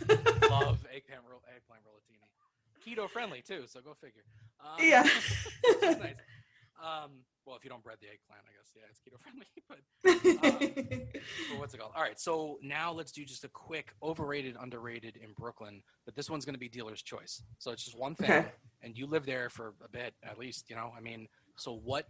love 0.50 0.84
eggplant 0.92 1.22
roll 1.28 1.42
eggplant 1.54 1.82
rollatini. 1.84 2.26
Keto 2.84 3.08
friendly 3.08 3.40
too, 3.42 3.64
so 3.66 3.80
go 3.80 3.94
figure. 3.94 4.22
Um, 4.62 4.76
Yeah. 4.80 5.02
nice. 5.82 6.14
Um, 6.82 7.10
well, 7.44 7.56
if 7.56 7.64
you 7.64 7.70
don't 7.70 7.82
bread 7.82 7.96
the 8.00 8.06
eggplant, 8.08 8.42
I 8.46 8.52
guess 8.56 8.72
yeah, 8.74 8.82
it's 8.90 9.00
keto 9.00 9.18
friendly. 9.20 9.46
But 9.68 9.78
But 11.50 11.58
what's 11.58 11.74
it 11.74 11.78
called? 11.78 11.92
All 11.96 12.02
right, 12.02 12.18
so 12.18 12.58
now 12.62 12.92
let's 12.92 13.12
do 13.12 13.24
just 13.24 13.44
a 13.44 13.48
quick 13.48 13.94
overrated, 14.02 14.56
underrated 14.60 15.16
in 15.16 15.32
Brooklyn. 15.36 15.82
But 16.04 16.14
this 16.14 16.28
one's 16.30 16.44
going 16.44 16.54
to 16.54 16.60
be 16.60 16.68
dealer's 16.68 17.02
choice. 17.02 17.42
So 17.58 17.70
it's 17.70 17.84
just 17.84 17.96
one 17.98 18.14
thing, 18.14 18.30
Okay. 18.30 18.48
and 18.82 18.96
you 18.96 19.06
live 19.06 19.26
there 19.26 19.48
for 19.50 19.74
a 19.84 19.88
bit 19.88 20.14
at 20.22 20.38
least. 20.38 20.70
You 20.70 20.76
know, 20.76 20.92
I 20.96 21.00
mean, 21.00 21.28
so 21.56 21.80
what 21.84 22.06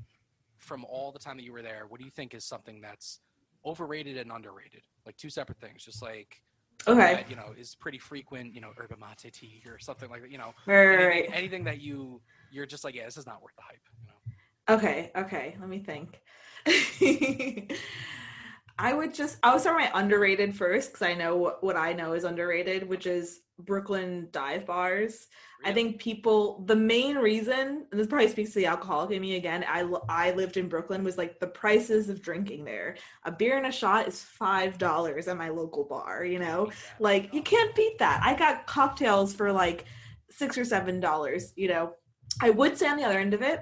from 0.58 0.84
all 0.84 1.12
the 1.12 1.18
time 1.18 1.36
that 1.38 1.44
you 1.44 1.52
were 1.52 1.62
there? 1.62 1.86
What 1.88 1.98
do 1.98 2.04
you 2.04 2.10
think 2.10 2.34
is 2.34 2.44
something 2.44 2.80
that's 2.80 3.20
overrated 3.64 4.16
and 4.16 4.30
underrated? 4.32 4.82
Like 5.06 5.16
two 5.16 5.30
separate 5.30 5.58
things, 5.60 5.84
just 5.84 6.02
like 6.02 6.42
okay. 6.86 7.14
that, 7.14 7.30
you 7.30 7.36
know 7.36 7.52
is 7.58 7.74
pretty 7.74 7.98
frequent. 7.98 8.54
You 8.54 8.60
know, 8.60 8.70
yerba 8.78 8.96
mate 8.96 9.32
tea 9.32 9.62
or 9.66 9.78
something 9.78 10.08
like 10.10 10.22
that. 10.22 10.30
You 10.30 10.38
know, 10.38 10.54
Right, 10.66 10.86
right, 10.86 10.98
anything, 10.98 11.08
right. 11.30 11.38
anything 11.38 11.64
that 11.64 11.80
you 11.80 12.20
you're 12.52 12.66
just 12.66 12.84
like, 12.84 12.94
yeah, 12.94 13.04
this 13.04 13.16
is 13.16 13.26
not 13.26 13.42
worth 13.42 13.56
the 13.56 13.62
hype. 13.62 13.80
You 13.98 14.06
know. 14.06 14.76
Okay, 14.76 15.10
okay. 15.16 15.56
Let 15.58 15.68
me 15.68 15.80
think. 15.80 16.20
I 18.78 18.92
would 18.92 19.14
just 19.14 19.38
I 19.42 19.52
would 19.52 19.60
start 19.60 19.78
my 19.78 19.90
underrated 19.94 20.56
first 20.56 20.92
because 20.92 21.06
I 21.06 21.14
know 21.14 21.36
what, 21.36 21.62
what 21.62 21.76
I 21.76 21.92
know 21.92 22.12
is 22.14 22.24
underrated, 22.24 22.88
which 22.88 23.06
is 23.06 23.40
Brooklyn 23.58 24.28
dive 24.32 24.66
bars. 24.66 25.28
I 25.64 25.72
think 25.72 26.00
people 26.00 26.64
the 26.66 26.74
main 26.74 27.16
reason 27.16 27.86
and 27.90 28.00
this 28.00 28.08
probably 28.08 28.28
speaks 28.28 28.50
to 28.52 28.58
the 28.58 28.66
alcoholic 28.66 29.12
in 29.12 29.22
me 29.22 29.36
again. 29.36 29.64
I 29.68 29.88
I 30.08 30.32
lived 30.32 30.56
in 30.56 30.68
Brooklyn 30.68 31.04
was 31.04 31.18
like 31.18 31.38
the 31.38 31.46
prices 31.46 32.08
of 32.08 32.22
drinking 32.22 32.64
there. 32.64 32.96
A 33.24 33.30
beer 33.30 33.56
and 33.56 33.66
a 33.66 33.72
shot 33.72 34.08
is 34.08 34.22
five 34.22 34.78
dollars 34.78 35.28
at 35.28 35.36
my 35.36 35.50
local 35.50 35.84
bar. 35.84 36.24
You 36.24 36.40
know, 36.40 36.72
like 36.98 37.32
you 37.32 37.40
oh, 37.40 37.44
can't 37.44 37.74
beat 37.76 37.98
that. 37.98 38.20
I 38.24 38.34
got 38.34 38.66
cocktails 38.66 39.32
for 39.32 39.52
like 39.52 39.84
six 40.30 40.58
or 40.58 40.64
seven 40.64 40.98
dollars. 40.98 41.52
You 41.54 41.68
know, 41.68 41.94
I 42.40 42.50
would 42.50 42.76
say 42.78 42.88
on 42.88 42.96
the 42.96 43.04
other 43.04 43.18
end 43.18 43.34
of 43.34 43.42
it, 43.42 43.60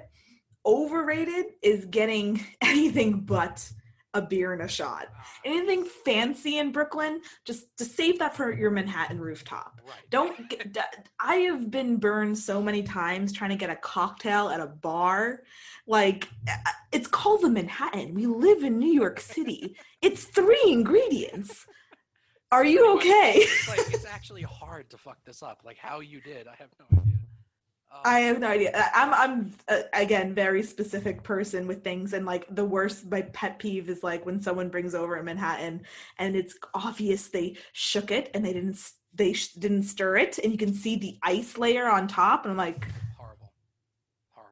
overrated 0.65 1.45
is 1.61 1.85
getting 1.85 2.43
anything 2.61 3.21
but 3.21 3.69
a 4.13 4.21
beer 4.21 4.51
and 4.51 4.61
a 4.63 4.67
shot. 4.67 5.07
Ah, 5.17 5.25
Anything 5.45 5.85
fancy 5.85 6.57
in 6.57 6.73
Brooklyn, 6.73 7.21
just 7.45 7.65
to 7.77 7.85
save 7.85 8.19
that 8.19 8.35
for 8.35 8.51
your 8.51 8.69
Manhattan 8.69 9.19
rooftop. 9.21 9.79
right. 9.87 9.95
Don't 10.09 10.49
get, 10.49 11.07
I 11.17 11.35
have 11.35 11.71
been 11.71 11.95
burned 11.95 12.37
so 12.37 12.61
many 12.61 12.83
times 12.83 13.31
trying 13.31 13.51
to 13.51 13.55
get 13.55 13.69
a 13.69 13.75
cocktail 13.77 14.49
at 14.49 14.59
a 14.59 14.67
bar. 14.67 15.43
Like 15.87 16.27
it's 16.91 17.07
called 17.07 17.41
the 17.41 17.49
Manhattan. 17.49 18.13
We 18.13 18.25
live 18.25 18.63
in 18.63 18.79
New 18.79 18.91
York 18.91 19.21
City. 19.21 19.77
It's 20.01 20.25
three 20.25 20.61
ingredients. 20.67 21.65
Are 22.51 22.65
you 22.65 22.95
okay? 22.97 23.35
It's 23.37 23.69
like 23.69 23.93
it's 23.93 24.05
actually 24.05 24.41
hard 24.41 24.89
to 24.89 24.97
fuck 24.97 25.23
this 25.25 25.41
up. 25.41 25.61
Like 25.63 25.77
how 25.77 26.01
you 26.01 26.19
did, 26.19 26.47
I 26.49 26.55
have 26.59 26.69
no 26.77 26.99
idea. 26.99 27.10
I 28.03 28.19
have 28.21 28.39
no 28.39 28.47
idea. 28.47 28.71
I- 28.73 29.03
I'm 29.03 29.13
I'm 29.13 29.51
uh, 29.67 29.83
again 29.93 30.33
very 30.33 30.63
specific 30.63 31.23
person 31.23 31.67
with 31.67 31.83
things, 31.83 32.13
and 32.13 32.25
like 32.25 32.45
the 32.53 32.65
worst, 32.65 33.09
my 33.09 33.21
pet 33.21 33.59
peeve 33.59 33.89
is 33.89 34.03
like 34.03 34.25
when 34.25 34.41
someone 34.41 34.69
brings 34.69 34.95
over 34.95 35.15
a 35.17 35.23
Manhattan 35.23 35.81
and 36.17 36.35
it's 36.35 36.55
obvious 36.73 37.27
they 37.27 37.57
shook 37.73 38.11
it 38.11 38.31
and 38.33 38.43
they 38.43 38.53
didn't 38.53 38.79
they 39.13 39.33
sh- 39.33 39.53
didn't 39.53 39.83
stir 39.83 40.17
it, 40.17 40.39
and 40.39 40.51
you 40.51 40.57
can 40.57 40.73
see 40.73 40.95
the 40.95 41.17
ice 41.23 41.57
layer 41.57 41.89
on 41.89 42.07
top, 42.07 42.45
and 42.45 42.51
I'm 42.51 42.57
like, 42.57 42.87
horrible. 43.17 43.51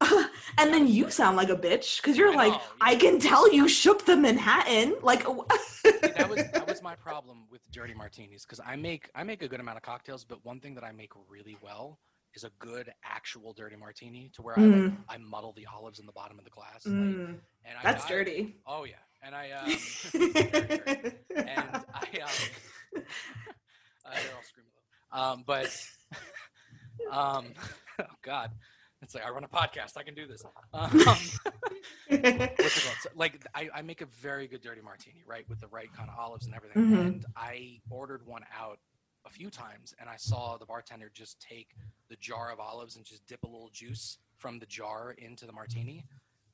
and 0.58 0.72
then 0.72 0.86
you 0.86 1.10
sound 1.10 1.36
like 1.36 1.48
a 1.48 1.56
bitch 1.56 2.00
because 2.00 2.16
you're 2.16 2.32
I 2.32 2.36
like, 2.36 2.52
know, 2.52 2.60
I 2.80 2.94
can 2.96 3.18
tell 3.18 3.52
you 3.52 3.68
shook 3.68 4.04
the 4.04 4.16
Manhattan. 4.16 4.94
Like, 5.02 5.24
that 5.84 6.28
was 6.28 6.38
that 6.52 6.68
was 6.68 6.82
my 6.82 6.94
problem 6.94 7.46
with 7.50 7.60
dirty 7.72 7.94
martinis 7.94 8.42
because 8.44 8.60
I 8.64 8.76
make 8.76 9.10
I 9.14 9.24
make 9.24 9.42
a 9.42 9.48
good 9.48 9.60
amount 9.60 9.76
of 9.78 9.82
cocktails, 9.82 10.24
but 10.24 10.44
one 10.44 10.60
thing 10.60 10.74
that 10.74 10.84
I 10.84 10.92
make 10.92 11.12
really 11.28 11.56
well 11.62 11.98
is 12.34 12.44
a 12.44 12.50
good 12.58 12.92
actual 13.04 13.52
dirty 13.52 13.76
martini 13.76 14.30
to 14.34 14.42
where 14.42 14.58
I 14.58 14.62
like, 14.62 14.80
Mm. 14.92 14.96
I 15.08 15.18
muddle 15.18 15.52
the 15.56 15.66
olives 15.72 15.98
in 15.98 16.06
the 16.06 16.12
bottom 16.12 16.38
of 16.38 16.44
the 16.44 16.50
glass. 16.50 16.84
like, 16.86 16.94
Mm, 16.94 17.40
and 17.64 17.78
I 17.78 17.82
that's 17.82 18.02
got- 18.04 18.08
dirty. 18.10 18.56
Oh 18.66 18.84
yeah, 18.84 18.94
and 19.22 19.34
I 19.34 19.50
um, 19.50 19.68
and 20.14 21.84
I 21.94 22.20
um, 22.22 22.30
uh, 22.96 24.10
they're 24.14 24.34
all 24.36 24.42
screaming. 24.44 24.72
Um, 25.12 25.44
but 25.46 25.76
um, 27.10 27.46
oh 28.00 28.04
god, 28.22 28.50
it's 29.02 29.14
like 29.14 29.24
I 29.26 29.30
run 29.30 29.44
a 29.44 29.48
podcast. 29.48 29.96
I 29.96 30.02
can 30.04 30.14
do 30.14 30.26
this. 30.26 30.44
Um, 30.72 30.90
what's 30.92 31.38
it? 32.08 32.70
So, 33.02 33.08
like 33.14 33.44
I, 33.54 33.68
I 33.74 33.82
make 33.82 34.00
a 34.02 34.06
very 34.20 34.46
good 34.46 34.60
dirty 34.62 34.80
martini, 34.82 35.22
right, 35.26 35.48
with 35.48 35.60
the 35.60 35.68
right 35.68 35.92
kind 35.96 36.08
of 36.10 36.18
olives 36.18 36.46
and 36.46 36.54
everything. 36.54 36.82
Mhm. 36.90 37.00
And 37.00 37.26
I 37.36 37.80
ordered 37.90 38.26
one 38.26 38.42
out 38.58 38.78
a 39.26 39.30
few 39.30 39.50
times, 39.50 39.94
and 40.00 40.08
I 40.08 40.16
saw 40.16 40.56
the 40.56 40.66
bartender 40.66 41.10
just 41.12 41.40
take 41.40 41.68
the 42.08 42.16
jar 42.16 42.50
of 42.50 42.58
olives 42.60 42.96
and 42.96 43.04
just 43.04 43.26
dip 43.26 43.42
a 43.44 43.46
little 43.46 43.70
juice 43.72 44.18
from 44.36 44.58
the 44.58 44.66
jar 44.66 45.12
into 45.18 45.46
the 45.46 45.52
martini. 45.52 46.04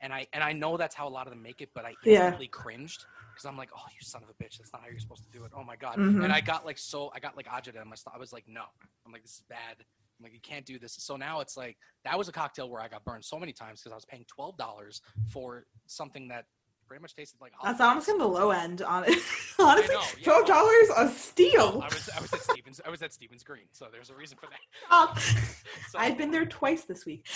And 0.01 0.13
I 0.13 0.27
and 0.33 0.45
I 0.45 0.53
know 0.53 0.77
that's 0.77 0.95
how 0.95 1.09
a 1.09 1.11
lot 1.11 1.27
of 1.27 1.33
them 1.33 1.43
make 1.43 1.63
it, 1.63 1.71
but 1.75 1.85
I 1.85 1.97
Yeah. 2.03 2.25
instantly 2.25 2.49
cringed 2.49 3.07
because 3.33 3.47
I'm 3.47 3.57
like, 3.57 3.71
oh, 3.75 3.83
you 3.91 4.05
son 4.05 4.23
of 4.23 4.29
a 4.29 4.35
bitch, 4.35 4.59
that's 4.59 4.73
not 4.73 4.83
how 4.83 4.89
you're 4.89 4.99
supposed 4.99 5.25
to 5.25 5.31
do 5.31 5.45
it. 5.45 5.53
Oh 5.55 5.65
my 5.65 5.77
god! 5.77 5.99
Mhm. 5.99 6.23
And 6.25 6.33
I 6.33 6.41
got 6.41 6.67
like 6.67 6.79
so, 6.79 7.11
I 7.15 7.21
got 7.21 7.37
like 7.37 7.47
agita 7.47 7.81
in 7.81 7.89
my 7.89 7.95
stomach. 7.97 8.17
I 8.17 8.21
was 8.21 8.33
like, 8.33 8.45
no, 8.47 8.65
I'm 9.07 9.13
like, 9.13 9.23
this 9.23 9.37
is 9.37 9.45
bad. 9.49 9.77
I'm 10.19 10.23
like, 10.25 10.33
you 10.35 10.41
can't 10.41 10.65
do 10.67 10.79
this. 10.79 10.95
So 10.95 11.17
now 11.17 11.41
it's 11.41 11.57
like 11.57 11.77
that 12.05 12.17
was 12.19 12.29
a 12.29 12.33
cocktail 12.33 12.69
where 12.71 12.81
I 12.83 12.89
got 12.89 13.05
burned 13.05 13.25
so 13.25 13.39
many 13.39 13.53
times 13.53 13.81
because 13.81 13.93
I 13.93 13.95
was 13.95 14.05
paying 14.05 14.25
twelve 14.27 14.57
dollars 14.59 15.01
for 15.29 15.67
something 15.87 16.29
that 16.29 16.47
pretty 16.87 17.03
much 17.03 17.15
tasted 17.15 17.41
like. 17.41 17.53
That's 17.63 17.81
almost 17.81 18.09
in 18.09 18.19
the 18.19 18.27
low 18.27 18.51
end. 18.51 18.83
On 18.83 19.05
honestly, 19.59 19.95
know, 19.95 20.03
yeah. 20.19 20.25
twelve 20.25 20.47
dollars 20.47 20.89
a 20.97 21.05
Well, 21.05 21.09
steal. 21.11 21.81
I 21.83 21.87
was 21.95 22.09
I 22.17 22.21
was 22.21 22.33
at 22.33 22.43
Stevens 22.43 22.81
I 22.87 22.91
was 22.91 23.03
at 23.03 23.13
Stevens 23.13 23.43
Green, 23.43 23.65
so 23.73 23.87
there's 23.91 24.11
a 24.11 24.15
reason 24.15 24.39
for 24.39 24.47
that. 24.47 24.61
Uh, 24.91 25.15
So, 25.91 25.99
I've 25.99 26.19
been 26.19 26.31
there 26.33 26.47
twice 26.47 26.85
this 26.85 27.05
week. 27.07 27.27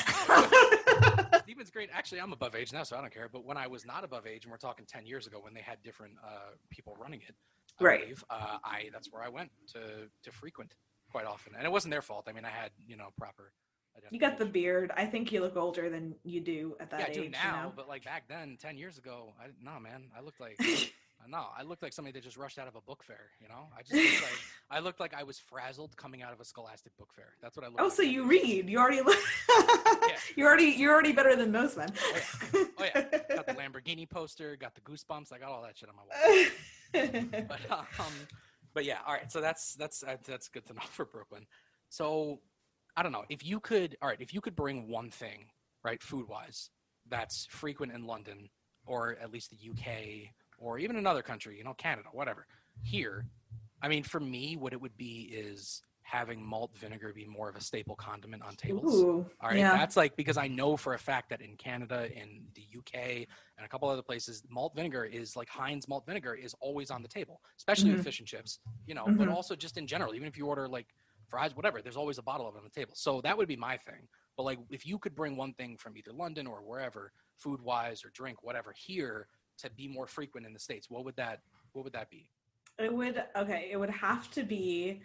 Stevens 1.42 1.70
Green. 1.70 1.88
Actually, 1.92 2.20
I'm 2.20 2.32
above 2.32 2.54
age 2.54 2.72
now, 2.72 2.82
so 2.82 2.96
I 2.96 3.00
don't 3.00 3.12
care. 3.12 3.28
But 3.30 3.44
when 3.44 3.56
I 3.56 3.66
was 3.66 3.84
not 3.86 4.02
above 4.04 4.26
age, 4.26 4.44
and 4.44 4.50
we're 4.50 4.58
talking 4.58 4.86
ten 4.86 5.06
years 5.06 5.26
ago, 5.26 5.38
when 5.42 5.54
they 5.54 5.60
had 5.60 5.82
different 5.82 6.14
uh, 6.24 6.50
people 6.70 6.96
running 7.00 7.20
it, 7.28 7.34
I 7.80 7.84
Right. 7.84 8.00
believe, 8.02 8.24
uh, 8.30 8.58
I 8.64 8.88
that's 8.92 9.12
where 9.12 9.22
I 9.22 9.28
went 9.28 9.50
to 9.74 10.08
to 10.24 10.32
frequent 10.32 10.74
quite 11.10 11.26
often, 11.26 11.54
and 11.56 11.64
it 11.64 11.70
wasn't 11.72 11.92
their 11.92 12.02
fault. 12.02 12.26
I 12.28 12.32
mean, 12.32 12.44
I 12.44 12.50
had 12.50 12.70
you 12.86 12.96
know 12.96 13.08
proper. 13.16 13.52
You 14.10 14.18
got 14.18 14.38
the 14.38 14.46
beard. 14.46 14.90
I 14.96 15.06
think 15.06 15.32
you 15.32 15.40
look 15.40 15.56
older 15.56 15.88
than 15.88 16.14
you 16.24 16.40
do 16.40 16.76
at 16.80 16.90
that 16.90 17.00
yeah, 17.00 17.06
I 17.06 17.08
age. 17.10 17.14
do 17.14 17.28
now, 17.28 17.56
you 17.56 17.62
know? 17.64 17.72
but 17.76 17.88
like 17.88 18.04
back 18.04 18.24
then, 18.28 18.56
ten 18.60 18.76
years 18.76 18.98
ago, 18.98 19.32
I 19.40 19.48
no 19.62 19.78
man, 19.78 20.04
I 20.16 20.20
looked 20.20 20.40
like 20.40 20.60
no, 21.28 21.46
I 21.56 21.62
looked 21.62 21.82
like 21.82 21.92
somebody 21.92 22.12
that 22.12 22.24
just 22.24 22.36
rushed 22.36 22.58
out 22.58 22.68
of 22.68 22.76
a 22.76 22.80
book 22.80 23.02
fair. 23.02 23.30
You 23.40 23.48
know, 23.48 23.68
I 23.76 23.82
just 23.82 23.94
looked 23.94 24.22
like 24.22 24.40
I 24.70 24.80
looked 24.80 25.00
like 25.00 25.14
I 25.14 25.22
was 25.22 25.38
frazzled 25.38 25.96
coming 25.96 26.22
out 26.22 26.32
of 26.32 26.40
a 26.40 26.44
Scholastic 26.44 26.96
book 26.96 27.12
fair. 27.14 27.34
That's 27.42 27.56
what 27.56 27.64
I 27.64 27.68
looked. 27.68 27.80
Oh, 27.80 27.84
like 27.84 27.92
so 27.92 28.02
10 28.02 28.12
you 28.12 28.30
years 28.30 28.42
read? 28.42 28.68
You 28.68 28.78
already 28.78 29.00
look. 29.02 29.18
You're 30.36 30.48
already 30.48 30.66
you're 30.76 30.92
already 30.92 31.12
better 31.12 31.36
than 31.36 31.52
most 31.52 31.76
then. 31.76 31.88
Oh 32.54 32.66
yeah, 32.80 33.00
got 33.34 33.46
the 33.46 33.54
Lamborghini 33.54 34.08
poster, 34.08 34.56
got 34.56 34.74
the 34.74 34.80
goosebumps. 34.80 35.32
I 35.32 35.38
got 35.38 35.50
all 35.50 35.62
that 35.62 35.76
shit 35.76 35.88
on 35.88 35.96
my 35.96 36.02
wall. 36.02 37.46
But 37.48 37.70
um, 37.70 38.12
but 38.74 38.84
yeah, 38.84 38.98
all 39.06 39.14
right. 39.14 39.30
So 39.30 39.40
that's 39.40 39.74
that's 39.74 40.02
uh, 40.02 40.16
that's 40.26 40.48
good 40.48 40.66
to 40.66 40.74
know 40.74 40.82
for 40.90 41.04
Brooklyn. 41.04 41.46
So 41.88 42.40
I 43.00 43.02
don't 43.02 43.12
know 43.12 43.24
if 43.30 43.42
you 43.46 43.60
could. 43.60 43.96
All 44.02 44.10
right, 44.10 44.20
if 44.20 44.34
you 44.34 44.42
could 44.42 44.54
bring 44.54 44.86
one 44.86 45.08
thing, 45.10 45.46
right, 45.82 46.02
food 46.02 46.28
wise, 46.28 46.68
that's 47.08 47.46
frequent 47.50 47.94
in 47.94 48.04
London 48.04 48.50
or 48.84 49.16
at 49.22 49.32
least 49.32 49.48
the 49.50 49.56
UK 49.70 50.28
or 50.58 50.78
even 50.78 50.96
another 50.96 51.22
country, 51.22 51.56
you 51.56 51.64
know, 51.64 51.72
Canada, 51.72 52.10
whatever. 52.12 52.46
Here, 52.82 53.24
I 53.80 53.88
mean, 53.88 54.02
for 54.02 54.20
me, 54.20 54.58
what 54.58 54.74
it 54.74 54.82
would 54.82 54.98
be 54.98 55.30
is 55.32 55.80
having 56.02 56.44
malt 56.44 56.72
vinegar 56.76 57.14
be 57.14 57.24
more 57.24 57.48
of 57.48 57.56
a 57.56 57.62
staple 57.62 57.96
condiment 57.96 58.42
on 58.42 58.54
tables. 58.54 58.92
Ooh, 59.02 59.24
All 59.40 59.48
right, 59.48 59.56
yeah. 59.60 59.72
that's 59.78 59.96
like 59.96 60.14
because 60.14 60.36
I 60.36 60.48
know 60.48 60.76
for 60.76 60.92
a 60.92 60.98
fact 60.98 61.30
that 61.30 61.40
in 61.40 61.56
Canada, 61.56 62.06
in 62.14 62.48
the 62.54 62.66
UK, 62.76 63.26
and 63.56 63.64
a 63.64 63.68
couple 63.68 63.88
other 63.88 64.02
places, 64.02 64.42
malt 64.50 64.74
vinegar 64.76 65.06
is 65.06 65.36
like 65.36 65.48
Heinz 65.48 65.88
malt 65.88 66.04
vinegar 66.04 66.34
is 66.34 66.54
always 66.60 66.90
on 66.90 67.00
the 67.00 67.08
table, 67.08 67.40
especially 67.56 67.88
Mhm. 67.88 67.94
with 67.94 68.04
fish 68.04 68.18
and 68.18 68.28
chips. 68.28 68.58
You 68.84 68.94
know, 68.94 69.06
but 69.06 69.26
Mhm. 69.28 69.32
also 69.32 69.56
just 69.56 69.78
in 69.78 69.86
general, 69.86 70.14
even 70.14 70.28
if 70.28 70.36
you 70.36 70.46
order 70.46 70.68
like 70.68 70.88
fries, 71.30 71.54
whatever, 71.54 71.80
there's 71.80 71.96
always 71.96 72.18
a 72.18 72.22
bottle 72.22 72.48
of 72.48 72.54
it 72.54 72.58
on 72.58 72.64
the 72.64 72.70
table. 72.70 72.92
So 72.94 73.20
that 73.22 73.36
would 73.36 73.48
be 73.48 73.56
my 73.56 73.76
thing. 73.76 74.08
But 74.36 74.42
like, 74.44 74.58
if 74.70 74.86
you 74.86 74.98
could 74.98 75.14
bring 75.14 75.36
one 75.36 75.52
thing 75.54 75.76
from 75.76 75.96
either 75.96 76.12
London 76.12 76.46
or 76.46 76.58
wherever, 76.58 77.12
food 77.36 77.60
wise 77.62 78.04
or 78.04 78.10
drink, 78.10 78.42
whatever, 78.42 78.74
here 78.76 79.28
to 79.58 79.70
be 79.70 79.88
more 79.88 80.06
frequent 80.06 80.46
in 80.46 80.52
the 80.52 80.58
states, 80.58 80.90
what 80.90 81.04
would 81.04 81.16
that 81.16 81.40
what 81.72 81.84
would 81.84 81.92
that 81.92 82.10
be? 82.10 82.28
It 82.78 82.92
would 82.92 83.22
okay. 83.36 83.68
It 83.70 83.78
would 83.78 83.90
have 83.90 84.30
to 84.32 84.42
be 84.42 85.02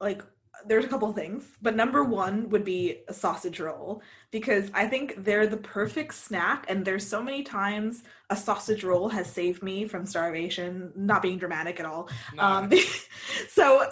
like 0.00 0.22
there's 0.66 0.84
a 0.84 0.88
couple 0.88 1.12
things, 1.12 1.44
but 1.60 1.74
number 1.74 2.04
one 2.04 2.48
would 2.50 2.64
be 2.64 2.98
a 3.08 3.12
sausage 3.12 3.58
roll 3.58 4.00
because 4.30 4.70
I 4.74 4.86
think 4.86 5.24
they're 5.24 5.46
the 5.46 5.56
perfect 5.56 6.14
snack. 6.14 6.66
And 6.68 6.84
there's 6.84 7.06
so 7.06 7.22
many 7.22 7.42
times 7.42 8.04
a 8.30 8.36
sausage 8.36 8.84
roll 8.84 9.08
has 9.08 9.26
saved 9.28 9.62
me 9.62 9.86
from 9.88 10.06
starvation. 10.06 10.92
Not 10.94 11.20
being 11.22 11.38
dramatic 11.38 11.80
at 11.80 11.86
all. 11.86 12.08
No, 12.34 12.42
Um, 12.42 12.70
so 13.48 13.86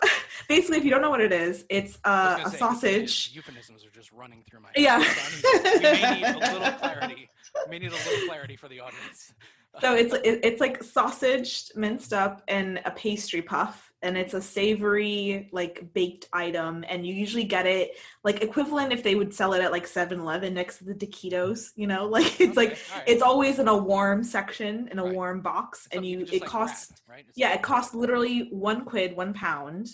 basically, 0.49 0.79
if 0.79 0.85
you 0.85 0.91
don't 0.91 1.03
know 1.03 1.11
what 1.11 1.21
it 1.21 1.33
is, 1.33 1.65
it's 1.69 1.99
uh, 2.05 2.39
a 2.45 2.51
say, 2.51 2.59
sausage. 2.59 3.31
Euphemisms 3.35 3.85
are 3.85 3.91
just 3.91 4.13
running 4.13 4.45
through 4.49 4.61
my 4.61 4.69
Yeah. 4.77 5.01
head. 5.01 5.33
Need- 5.43 5.75
we 5.75 5.81
may 5.81 6.15
need 6.21 6.25
a 6.25 6.39
little 6.39 6.73
clarity. 6.79 7.29
We 7.67 7.71
may 7.71 7.79
need 7.81 7.93
a 7.93 7.97
little 7.97 8.27
clarity 8.29 8.57
for 8.57 8.69
the 8.69 8.81
audience. 8.81 9.33
So 9.81 9.95
it's 9.95 10.15
it's 10.25 10.61
like 10.61 10.83
sausage 10.83 11.71
minced 11.77 12.13
up 12.13 12.43
and 12.49 12.81
a 12.85 12.91
pastry 12.91 13.41
puff, 13.41 13.90
and 14.03 14.17
it's 14.17 14.33
a 14.35 14.41
savory 14.41 15.49
like 15.53 15.93
baked 15.93 16.29
item, 16.33 16.85
and 16.89 17.07
you 17.07 17.13
usually 17.15 17.45
get 17.45 17.67
it 17.67 17.93
like 18.25 18.43
equivalent 18.43 18.93
if 18.93 19.03
they 19.03 19.15
would 19.15 19.35
sell 19.35 19.53
it 19.53 19.63
at 19.63 19.73
like 19.73 19.87
7-Eleven 19.87 20.55
next 20.55 20.79
to 20.79 20.85
the 20.85 20.95
taquitos. 20.95 21.71
You 21.77 21.87
know, 21.87 22.07
like 22.17 22.41
it's 22.41 22.57
like 22.57 22.73
Okay, 22.73 22.81
all 22.93 22.99
right. 22.99 23.09
it's 23.09 23.23
always 23.23 23.59
in 23.59 23.69
a 23.69 23.77
warm 23.77 24.25
section 24.25 24.89
in 24.91 24.99
a 24.99 25.05
Right. 25.05 25.15
warm 25.15 25.41
box, 25.41 25.89
and 25.93 26.05
you 26.07 26.21
it 26.21 26.41
like, 26.41 26.45
costs 26.47 26.93
wrapped, 27.09 27.09
right? 27.09 27.27
Yeah 27.35 27.49
like- 27.51 27.59
it 27.59 27.63
costs 27.63 27.95
literally 27.95 28.49
one 28.51 28.85
quid 28.85 29.17
one 29.17 29.35
pound 29.35 29.89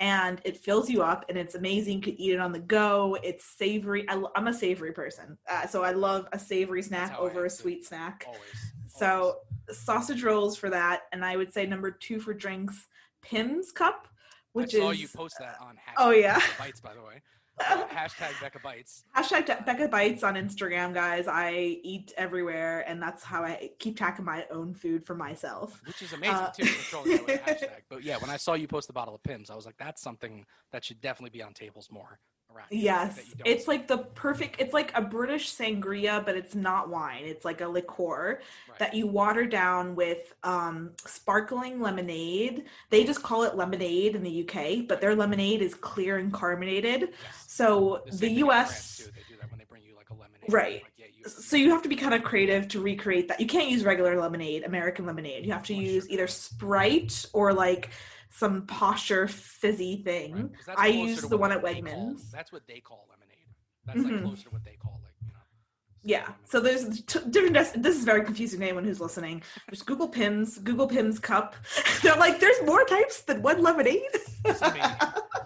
and 0.00 0.40
it 0.44 0.56
fills 0.56 0.88
you 0.88 1.02
up 1.02 1.26
and 1.28 1.36
it's 1.36 1.54
amazing 1.54 1.96
you 1.96 2.02
could 2.02 2.14
eat 2.18 2.32
it 2.32 2.40
on 2.40 2.52
the 2.52 2.58
go 2.58 3.16
it's 3.22 3.44
savory 3.44 4.08
I, 4.08 4.22
am 4.36 4.46
a 4.48 4.52
savory 4.54 4.92
person 4.92 5.36
uh, 5.48 5.66
so 5.66 5.82
i 5.84 5.92
love 5.92 6.26
a 6.32 6.38
savory 6.38 6.82
snack 6.82 7.18
over 7.18 7.44
a 7.44 7.50
sweet 7.50 7.84
snack 7.86 8.24
Always. 8.26 8.40
so 8.86 9.36
sausage 9.70 10.22
rolls 10.22 10.56
for 10.56 10.70
that 10.70 11.02
and 11.12 11.24
i 11.24 11.36
would 11.36 11.52
say 11.52 11.66
number 11.66 11.90
two 11.90 12.18
for 12.18 12.32
drinks 12.32 12.86
Pimm's 13.22 13.72
cup 13.72 14.08
which 14.52 14.74
I 14.74 14.78
saw 14.78 14.90
is 14.90 15.00
you 15.00 15.08
post 15.08 15.36
that 15.38 15.56
on 15.60 15.74
hashtag 15.76 15.94
Oh, 15.98 16.10
yeah. 16.10 16.34
Becca 16.38 16.52
Bites, 16.58 16.80
by 16.80 16.94
the 16.94 17.02
way. 17.02 17.22
Uh, 17.60 17.84
hashtag 17.94 18.40
Becca 18.40 18.58
Bites. 18.64 19.04
hashtag 19.16 19.44
De- 19.46 19.62
becca 19.66 19.86
bites 19.88 20.22
on 20.24 20.34
instagram 20.34 20.94
guys 20.94 21.28
i 21.28 21.52
eat 21.82 22.10
everywhere 22.16 22.82
and 22.88 23.02
that's 23.02 23.22
how 23.22 23.42
i 23.44 23.68
keep 23.78 23.96
track 23.98 24.18
of 24.18 24.24
my 24.24 24.46
own 24.50 24.72
food 24.72 25.04
for 25.04 25.14
myself 25.14 25.80
Which 25.86 26.00
is 26.00 26.12
amazing 26.14 26.36
Uh, 26.36 26.50
too, 26.52 26.64
controlling 26.64 27.10
that 27.16 27.26
with 27.26 27.40
hashtag. 27.46 27.80
But 27.90 28.02
yeah, 28.02 28.16
when 28.16 28.30
I 28.30 28.38
saw 28.38 28.54
you 28.54 28.66
post 28.66 28.86
the 28.86 28.94
bottle 28.94 29.14
of 29.14 29.22
Pimm's, 29.22 29.50
I 29.50 29.56
was 29.56 29.66
like, 29.66 29.76
that's 29.78 30.00
something 30.00 30.46
that 30.72 30.84
should 30.84 31.00
definitely 31.02 31.36
be 31.36 31.42
on 31.42 31.52
tables 31.52 31.88
more 31.90 32.18
around. 32.54 32.66
Yes, 32.70 33.16
that 33.16 33.26
you 33.28 33.34
don't 33.36 33.48
it's 33.48 33.68
like 33.68 33.88
the 33.88 33.98
perfect. 33.98 34.60
It's 34.60 34.72
like 34.72 34.92
a 34.96 35.02
British 35.02 35.54
sangria, 35.54 36.24
but 36.24 36.36
it's 36.36 36.54
not 36.54 36.88
wine. 36.88 37.22
It's 37.24 37.44
like 37.44 37.60
a 37.60 37.68
liqueur 37.68 38.40
Right. 38.68 38.78
that 38.78 38.94
you 38.94 39.06
water 39.06 39.46
down 39.46 39.94
with 39.94 40.34
um, 40.42 40.92
sparkling 41.06 41.80
lemonade. 41.80 42.64
They 42.90 43.04
just 43.04 43.22
call 43.22 43.42
it 43.44 43.56
lemonade 43.56 44.14
in 44.14 44.22
the 44.22 44.48
UK, 44.48 44.86
but 44.88 45.00
their 45.00 45.14
lemonade 45.14 45.62
is 45.62 45.74
clear 45.74 46.18
and 46.18 46.32
carbonated. 46.32 47.00
Yes. 47.00 47.44
So 47.46 48.02
The 48.06 48.10
the, 48.12 48.16
same 48.16 48.28
thing 48.28 48.38
in 48.38 48.46
France, 48.46 48.70
US, 48.70 48.96
too. 48.98 49.04
They 49.04 49.10
do 49.34 49.40
that 49.40 49.50
when 49.50 49.58
they 49.58 49.64
bring 49.68 49.82
you 49.84 49.96
like 49.96 50.10
a 50.10 50.14
lemonade. 50.14 50.52
Right. 50.52 50.82
Like, 50.82 50.92
yeah, 50.96 51.06
you, 51.16 51.24
so 51.28 51.56
you 51.56 51.70
have 51.70 51.82
to 51.82 51.88
be 51.88 51.96
kind 51.96 52.14
of 52.14 52.22
creative 52.22 52.68
to 52.68 52.80
recreate 52.80 53.28
that. 53.28 53.40
You 53.40 53.46
can't 53.46 53.68
use 53.70 53.84
regular 53.84 54.18
lemonade, 54.20 54.64
American 54.64 55.06
lemonade. 55.06 55.44
You 55.44 55.52
have 55.52 55.64
to 55.64 55.74
use 55.74 56.08
either 56.10 56.26
Sprite 56.26 57.26
or 57.32 57.52
like 57.52 57.90
some 58.30 58.66
posher 58.66 59.28
fizzy 59.28 59.96
Right, 59.96 60.04
thing. 60.04 60.54
that's 60.66 60.80
I 60.80 60.86
use 60.88 61.22
the 61.22 61.36
one 61.36 61.52
at 61.52 61.62
they 61.62 61.80
call- 61.80 61.92
Wegmans. 61.92 62.30
that's 62.30 62.52
what 62.52 62.66
they 62.66 62.80
call 62.80 63.06
lemonade. 63.10 63.26
That's 63.86 63.98
like 63.98 64.12
Mhm. 64.12 64.22
closer 64.24 64.44
to 64.44 64.50
what 64.50 64.64
they 64.64 64.76
call 64.80 65.00
like 65.02 65.12
you 65.20 65.28
know. 65.28 65.34
Yeah. 66.02 66.32
So 66.44 66.60
there's 66.60 67.02
t- 67.02 67.18
different. 67.30 67.54
Des- 67.54 67.78
this 67.80 67.96
is 67.96 68.04
very 68.04 68.24
confusing 68.24 68.60
to 68.60 68.66
anyone 68.66 68.84
who's 68.84 69.00
listening. 69.00 69.42
Just 69.70 69.84
Google 69.86 70.08
Pimm's. 70.08 70.58
Google 70.58 70.86
Pimm's 70.86 71.18
cup. 71.18 71.56
They're 72.02 72.16
like, 72.16 72.40
there's 72.40 72.62
more 72.64 72.84
types 72.84 73.22
than 73.22 73.42
one 73.42 73.62
lemonade. 73.62 74.02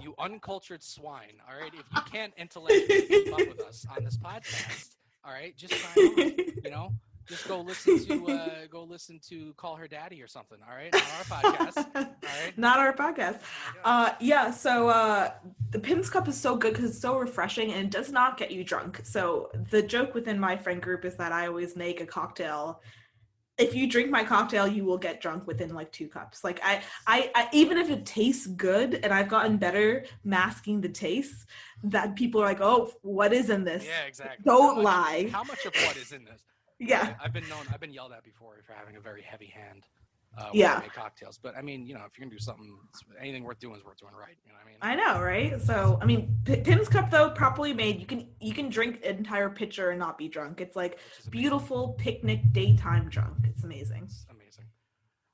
You 0.00 0.14
uncultured 0.18 0.82
swine. 0.82 1.40
All 1.48 1.58
right, 1.58 1.72
if 1.72 1.84
you 1.94 2.02
can't 2.12 2.32
intellectually 2.36 3.06
keep 3.06 3.32
up 3.32 3.38
with 3.48 3.60
us 3.62 3.86
on 3.96 4.04
this 4.04 4.16
podcast, 4.18 4.96
all 5.24 5.32
right, 5.32 5.56
just 5.56 5.74
sign 5.74 6.06
on. 6.06 6.18
You 6.64 6.70
know, 6.70 6.92
just 7.26 7.48
go 7.48 7.60
listen 7.60 8.04
to 8.06 8.26
uh, 8.32 8.48
go 8.70 8.84
listen 8.84 9.18
to 9.28 9.54
Call 9.56 9.76
Her 9.76 9.88
Daddy 9.88 10.22
or 10.22 10.26
something. 10.26 10.58
All 10.68 10.76
right, 10.76 10.94
on 10.94 11.00
our 11.00 11.24
podcast. 11.24 11.86
All 11.94 12.02
right. 12.02 12.12
Not 12.58 12.78
our 12.78 12.92
podcast. 12.94 13.40
Uh, 13.84 14.12
yeah. 14.20 14.50
So 14.50 14.88
uh, 14.88 15.30
the 15.70 15.78
Pimm's 15.78 16.10
Cup 16.10 16.28
is 16.28 16.38
so 16.38 16.56
good 16.56 16.74
because 16.74 16.90
it's 16.90 17.00
so 17.00 17.18
refreshing 17.18 17.72
and 17.72 17.86
it 17.86 17.90
does 17.90 18.10
not 18.12 18.36
get 18.36 18.50
you 18.50 18.64
drunk. 18.64 19.00
So 19.04 19.50
the 19.70 19.82
joke 19.82 20.14
within 20.14 20.38
my 20.38 20.56
friend 20.56 20.80
group 20.80 21.04
is 21.04 21.16
that 21.16 21.32
I 21.32 21.46
always 21.46 21.76
make 21.76 22.00
a 22.00 22.06
cocktail. 22.06 22.80
If 23.56 23.74
you 23.74 23.88
drink 23.88 24.10
my 24.10 24.24
cocktail, 24.24 24.66
you 24.66 24.84
will 24.84 24.98
get 24.98 25.20
drunk 25.20 25.46
within 25.46 25.74
like 25.74 25.92
two 25.92 26.08
cups. 26.08 26.42
Like 26.42 26.60
I, 26.64 26.82
I, 27.06 27.30
I 27.36 27.48
even 27.52 27.78
if 27.78 27.88
it 27.88 28.04
tastes 28.04 28.48
good, 28.48 29.00
and 29.04 29.14
I've 29.14 29.28
gotten 29.28 29.58
better 29.58 30.04
masking 30.24 30.80
the 30.80 30.88
taste, 30.88 31.46
that 31.84 32.16
people 32.16 32.40
are 32.42 32.46
like, 32.46 32.60
"Oh, 32.60 32.90
what 33.02 33.32
is 33.32 33.50
in 33.50 33.62
this?" 33.62 33.86
Yeah, 33.86 34.06
exactly. 34.08 34.42
Don't 34.44 34.60
How 34.60 34.74
much- 34.74 34.84
lie. 34.84 35.28
How 35.30 35.44
much 35.44 35.64
of 35.66 35.74
what 35.86 35.96
is 35.96 36.10
in 36.10 36.24
this? 36.24 36.42
Yeah. 36.88 37.14
I've 37.22 37.32
been 37.32 37.48
known. 37.48 37.66
I've 37.72 37.80
been 37.80 37.92
yelled 37.92 38.12
at 38.12 38.24
before 38.24 38.56
for 38.66 38.72
having 38.72 38.96
a 38.96 39.00
very 39.00 39.22
heavy 39.22 39.46
hand. 39.46 39.84
Uh, 40.36 40.50
Yeah. 40.52 40.80
Make 40.82 40.92
cocktails, 40.92 41.38
but 41.38 41.56
I 41.56 41.62
mean, 41.62 41.86
you 41.86 41.94
know, 41.94 42.00
if 42.06 42.18
you're 42.18 42.24
gonna 42.26 42.34
do 42.36 42.40
something, 42.42 42.76
anything 43.20 43.44
worth 43.44 43.60
doing 43.60 43.76
is 43.76 43.84
worth 43.84 43.98
doing 43.98 44.14
right. 44.14 44.36
You 44.44 44.50
know 44.50 44.58
what 44.58 44.66
I 44.66 44.68
mean? 44.68 44.78
I 44.82 44.94
know, 45.14 45.22
right? 45.22 45.60
So, 45.62 45.96
I 46.02 46.06
mean, 46.06 46.36
P- 46.44 46.56
Pimm's 46.56 46.88
Cup 46.88 47.08
though, 47.08 47.30
properly 47.30 47.72
made, 47.72 48.00
you 48.00 48.06
can 48.06 48.28
you 48.40 48.52
can 48.52 48.68
drink 48.68 49.04
an 49.04 49.16
entire 49.16 49.48
pitcher 49.48 49.90
and 49.90 49.98
not 50.00 50.18
be 50.18 50.26
drunk. 50.28 50.60
It's 50.60 50.74
like 50.74 50.92
Which 50.94 51.02
is 51.20 51.26
amazing. 51.26 51.30
beautiful 51.40 51.88
picnic 51.98 52.40
daytime 52.52 53.08
drunk. 53.08 53.36
It's 53.44 53.62
amazing. 53.62 54.02
It's 54.06 54.26
amazing. 54.28 54.64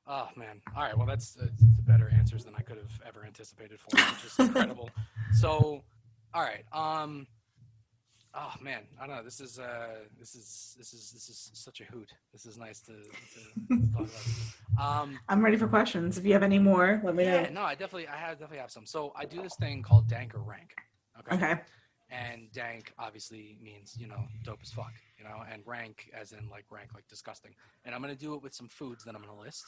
Oh 0.06 0.28
man! 0.36 0.60
All 0.76 0.82
right, 0.82 0.96
well 0.98 1.06
that's 1.06 1.38
uh, 1.38 1.46
better 1.86 2.10
answers 2.10 2.44
than 2.44 2.54
I 2.54 2.60
could 2.60 2.76
have 2.76 2.92
ever 3.06 3.24
anticipated 3.24 3.78
for, 3.80 3.96
which 3.96 4.24
is 4.26 4.38
incredible. 4.38 4.90
so, 5.32 5.82
all 6.34 6.42
right. 6.42 6.64
Um, 6.72 7.26
oh 8.34 8.52
man, 8.60 8.82
I 9.00 9.06
don't 9.06 9.16
know. 9.16 9.22
This 9.22 9.40
is 9.40 9.58
uh, 9.58 9.88
this 10.18 10.34
is 10.34 10.74
this 10.78 10.92
is 10.92 11.10
this 11.12 11.28
is 11.28 11.50
such 11.52 11.80
a 11.80 11.84
hoot. 11.84 12.12
This 12.32 12.46
is 12.46 12.58
nice 12.58 12.80
to, 12.80 12.92
to 12.92 13.92
talk 13.92 14.08
about. 14.76 15.02
Um, 15.02 15.18
I'm 15.28 15.44
ready 15.44 15.56
for 15.56 15.68
questions. 15.68 16.18
If 16.18 16.24
you 16.24 16.32
have 16.32 16.42
any 16.42 16.58
more, 16.58 17.00
let 17.04 17.14
me 17.14 17.24
yeah, 17.24 17.42
know. 17.42 17.60
no, 17.60 17.62
I 17.62 17.72
definitely, 17.72 18.08
I 18.08 18.16
have 18.16 18.38
definitely 18.38 18.58
have 18.58 18.70
some. 18.70 18.86
So 18.86 19.12
I 19.16 19.24
do 19.24 19.42
this 19.42 19.56
thing 19.56 19.82
called 19.82 20.08
dank 20.08 20.34
or 20.34 20.40
rank. 20.40 20.74
Okay. 21.20 21.36
Okay. 21.36 21.60
And 22.10 22.50
dank 22.52 22.92
obviously 22.98 23.56
means 23.62 23.96
you 23.98 24.08
know 24.08 24.24
dope 24.44 24.60
as 24.62 24.70
fuck, 24.70 24.92
you 25.18 25.24
know, 25.24 25.42
and 25.50 25.62
rank 25.66 26.10
as 26.18 26.32
in 26.32 26.48
like 26.48 26.64
rank 26.70 26.90
like 26.94 27.06
disgusting. 27.08 27.52
And 27.84 27.94
I'm 27.94 28.00
gonna 28.00 28.14
do 28.14 28.34
it 28.34 28.42
with 28.42 28.54
some 28.54 28.68
foods 28.68 29.04
that 29.04 29.14
I'm 29.14 29.22
gonna 29.22 29.38
list. 29.38 29.64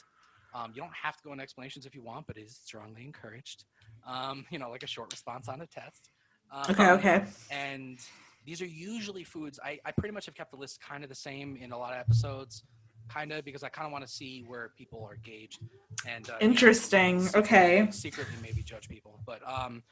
Um, 0.55 0.73
you 0.75 0.83
don't 0.83 0.93
have 0.95 1.17
to 1.17 1.23
go 1.25 1.33
into 1.33 1.43
explanations 1.43 1.87
if 1.87 1.95
you 1.95 2.03
want, 2.03 2.27
but 2.27 2.37
it 2.37 2.43
is 2.43 2.61
strongly 2.63 3.05
encouraged. 3.05 3.65
Um, 4.07 4.45
you 4.51 4.59
know, 4.59 4.71
like 4.71 4.83
a 4.83 4.87
short 4.87 5.11
response 5.11 5.49
on 5.49 5.61
a 5.63 5.67
test. 5.67 6.11
Um, 6.51 6.65
Okay, 6.69 6.91
okay. 6.91 7.25
And 7.51 7.99
these 8.45 8.61
are 8.63 8.67
usually 8.67 9.25
foods. 9.25 9.59
I, 9.65 9.79
I 9.85 9.93
pretty 9.93 10.13
much 10.15 10.27
have 10.27 10.35
kept 10.35 10.51
the 10.51 10.57
list 10.57 10.81
kind 10.81 11.03
of 11.05 11.09
the 11.09 11.15
same 11.17 11.57
in 11.57 11.73
a 11.73 11.79
lot 11.79 11.93
of 11.93 11.99
episodes, 12.01 12.65
kind 13.09 13.33
of 13.33 13.45
because 13.45 13.63
I 13.63 13.69
kind 13.69 13.87
of 13.87 13.93
want 13.93 14.05
to 14.07 14.11
see 14.13 14.45
where 14.47 14.71
people 14.77 15.05
are 15.05 15.17
gauged. 15.17 15.61
And 16.09 16.29
uh, 16.29 16.35
Interesting. 16.41 17.21
secretly- 17.23 17.41
Okay. 17.41 17.89
Secretly, 17.91 18.35
maybe 18.43 18.63
judge 18.63 18.89
people, 18.89 19.21
but 19.27 19.41
um, 19.49 19.83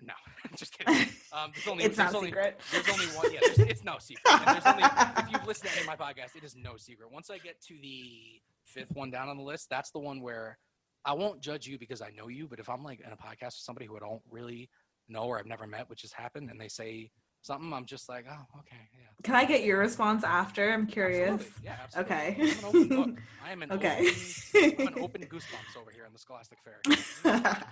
no, 0.00 0.12
just 0.56 0.76
kidding. 0.78 1.08
Um, 1.34 1.50
there's 1.52 1.66
only 1.66 1.82
It's 1.84 1.96
there's 1.96 2.12
not 2.12 2.16
only, 2.18 2.28
secret. 2.28 2.60
There's 2.70 2.88
only 2.88 3.06
one. 3.06 3.32
Yeah, 3.32 3.40
there's, 3.42 3.58
it's 3.70 3.82
no 3.84 3.96
secret. 3.98 4.22
Only 4.64 4.84
if 4.84 5.32
you've 5.32 5.44
listened 5.48 5.70
to 5.70 5.76
any 5.76 5.80
of 5.80 5.86
my 5.88 5.96
podcasts, 5.96 6.36
it 6.36 6.44
is 6.44 6.54
no 6.54 6.76
secret. 6.76 7.10
Once 7.12 7.28
I 7.28 7.38
get 7.38 7.60
to 7.62 7.74
the 7.82 8.40
fifth 8.64 8.92
one 8.94 9.10
down 9.10 9.28
on 9.28 9.36
the 9.36 9.42
list, 9.42 9.68
that's 9.68 9.90
the 9.90 9.98
one 9.98 10.20
where 10.20 10.58
I 11.04 11.12
won't 11.12 11.40
judge 11.40 11.66
you 11.66 11.76
because 11.76 12.00
I 12.00 12.10
know 12.10 12.28
you. 12.28 12.46
But 12.46 12.60
if 12.60 12.68
I'm 12.68 12.84
like 12.84 13.00
in 13.00 13.10
a 13.10 13.16
podcast 13.16 13.46
with 13.46 13.64
somebody 13.64 13.86
who 13.86 13.96
I 13.96 13.98
don't 13.98 14.22
really 14.30 14.70
know 15.08 15.24
or 15.24 15.40
I've 15.40 15.46
never 15.46 15.66
met, 15.66 15.90
which 15.90 16.02
has 16.02 16.12
happened, 16.12 16.50
and 16.52 16.60
they 16.60 16.68
say 16.68 17.10
something, 17.44 17.72
I'm 17.72 17.84
just 17.84 18.08
like, 18.08 18.24
oh, 18.28 18.58
okay, 18.60 18.76
yeah. 18.98 19.06
Can 19.22 19.34
I 19.34 19.44
get 19.44 19.64
your 19.64 19.78
response 19.78 20.24
after? 20.24 20.72
I'm 20.72 20.86
curious. 20.86 21.30
Absolutely. 21.30 21.62
Yeah, 21.64 21.76
absolutely. 21.82 22.14
Okay. 22.14 22.36
I'm 22.40 22.58
an 22.58 22.64
open 22.64 22.88
book. 22.88 23.22
I 23.44 23.52
am 23.52 23.62
an 23.62 23.72
Okay. 23.72 24.08
open, 24.54 24.74
I'm 24.80 24.86
an 24.88 24.94
open 25.02 25.22
goosebumps 25.22 25.80
over 25.80 25.90
here 25.90 26.04
in 26.06 26.12
the 26.12 26.18
Scholastic 26.18 26.58
Fair. 26.64 26.80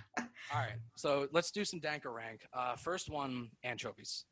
All 0.53 0.59
right, 0.59 0.75
so 0.95 1.27
let's 1.31 1.51
do 1.51 1.65
some 1.65 1.79
danker 1.79 2.13
rank. 2.13 2.41
Uh, 2.53 2.75
first 2.75 3.09
one, 3.09 3.49
anchovies. 3.63 4.25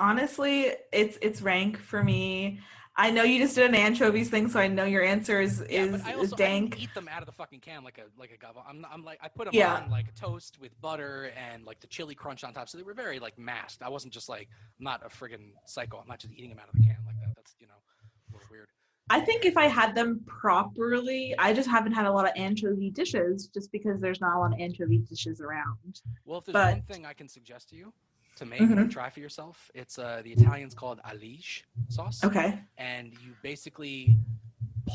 Honestly, 0.00 0.72
it's 0.92 1.16
it's 1.22 1.40
rank 1.40 1.78
for 1.78 2.02
me. 2.02 2.58
I 2.96 3.10
know 3.10 3.24
you 3.24 3.40
just 3.40 3.56
did 3.56 3.66
an 3.68 3.74
anchovies 3.74 4.30
thing, 4.30 4.48
so 4.48 4.60
I 4.60 4.68
know 4.68 4.84
your 4.84 5.02
answer 5.02 5.40
is 5.40 5.64
Yeah, 5.68 5.82
is, 5.82 6.02
I 6.04 6.12
is 6.12 6.32
also 6.32 6.36
I 6.36 6.38
dank. 6.38 6.70
don't 6.72 6.80
eat 6.82 6.94
them 6.94 7.08
out 7.10 7.22
of 7.22 7.26
the 7.26 7.32
fucking 7.32 7.58
can 7.60 7.82
like 7.82 7.98
a 7.98 8.02
like 8.20 8.30
a 8.30 8.36
gobble. 8.36 8.62
I'm, 8.68 8.86
I'm 8.90 9.04
like 9.04 9.18
I 9.20 9.28
put 9.28 9.46
them 9.46 9.54
Yeah. 9.54 9.74
on 9.74 9.90
like 9.90 10.06
a 10.08 10.12
toast 10.12 10.60
with 10.60 10.80
butter 10.80 11.32
and 11.36 11.64
like 11.64 11.80
the 11.80 11.88
chili 11.88 12.14
crunch 12.14 12.44
on 12.44 12.52
top, 12.54 12.68
so 12.68 12.78
they 12.78 12.84
were 12.84 12.94
very 12.94 13.18
like 13.18 13.36
masked. 13.36 13.82
I 13.82 13.88
wasn't 13.88 14.12
just 14.12 14.28
like 14.28 14.48
I'm 14.78 14.84
not 14.84 15.02
a 15.04 15.08
friggin' 15.08 15.50
psycho. 15.66 15.98
I'm 15.98 16.06
not 16.08 16.20
just 16.20 16.32
eating 16.34 16.50
them 16.50 16.60
out 16.60 16.68
of 16.68 16.74
the 16.74 16.82
can 16.84 16.96
like 17.04 17.16
that. 17.20 17.34
That's 17.34 17.56
you 17.58 17.66
know 17.66 17.74
a 17.74 18.32
little 18.32 18.46
weird. 18.50 18.68
I 19.10 19.20
think 19.20 19.44
if 19.44 19.56
I 19.56 19.66
had 19.66 19.94
them 19.94 20.22
properly, 20.26 21.34
I 21.38 21.52
just 21.52 21.68
haven't 21.68 21.92
had 21.92 22.06
a 22.06 22.12
lot 22.12 22.26
of 22.26 22.32
anchovy 22.36 22.90
dishes 22.90 23.48
just 23.48 23.70
because 23.72 24.00
there's 24.00 24.20
not 24.20 24.36
a 24.36 24.38
lot 24.38 24.52
of 24.54 24.60
anchovy 24.60 24.98
dishes 24.98 25.40
around. 25.40 26.00
Well, 26.24 26.38
if 26.38 26.44
there's 26.46 26.52
But- 26.54 26.72
one 26.74 26.82
thing 26.82 27.04
I 27.06 27.12
can 27.12 27.28
suggest 27.28 27.68
to 27.70 27.76
you 27.76 27.92
to 28.36 28.44
make 28.44 28.60
Mhm. 28.60 28.78
and 28.78 28.90
try 28.90 29.10
for 29.10 29.20
yourself, 29.20 29.70
it's 29.74 29.98
uh, 29.98 30.20
the 30.24 30.32
Italians 30.32 30.74
called 30.74 31.00
alige 31.04 31.62
sauce. 31.88 32.22
Okay. 32.24 32.58
and 32.76 33.12
you 33.24 33.34
basically 33.42 34.16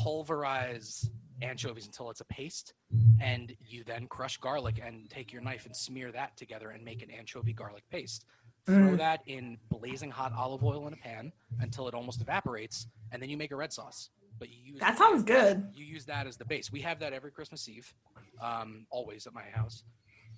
pulverize 0.02 1.10
anchovies 1.42 1.86
until 1.86 2.10
it's 2.10 2.20
a 2.20 2.24
paste 2.26 2.74
and 3.20 3.56
you 3.66 3.82
then 3.84 4.06
crush 4.06 4.36
garlic 4.36 4.78
and 4.84 5.08
take 5.10 5.32
your 5.32 5.40
knife 5.42 5.64
and 5.66 5.74
smear 5.74 6.12
that 6.12 6.36
together 6.36 6.70
and 6.70 6.84
make 6.84 7.02
an 7.02 7.10
anchovy 7.10 7.52
garlic 7.52 7.82
paste 7.90 8.24
throw 8.66 8.76
Mm. 8.92 8.98
that 8.98 9.22
in 9.26 9.58
blazing 9.70 10.10
hot 10.10 10.32
olive 10.34 10.62
oil 10.62 10.86
in 10.86 10.92
a 10.92 10.96
pan 10.96 11.32
until 11.60 11.88
it 11.88 11.94
almost 11.94 12.20
evaporates 12.20 12.86
and 13.10 13.22
then 13.22 13.30
you 13.30 13.36
make 13.38 13.52
a 13.52 13.56
red 13.56 13.72
sauce 13.72 14.10
but 14.38 14.48
you 14.50 14.56
use 14.72 14.80
That 14.80 14.98
sounds 14.98 15.22
good. 15.24 15.70
you 15.74 15.84
use 15.86 16.04
that 16.06 16.26
as 16.26 16.36
the 16.36 16.44
base 16.44 16.70
we 16.70 16.82
have 16.82 16.98
that 17.00 17.12
every 17.14 17.30
christmas 17.30 17.66
eve 17.68 17.92
um, 18.40 18.86
always 18.90 19.26
at 19.26 19.32
my 19.32 19.44
house 19.44 19.82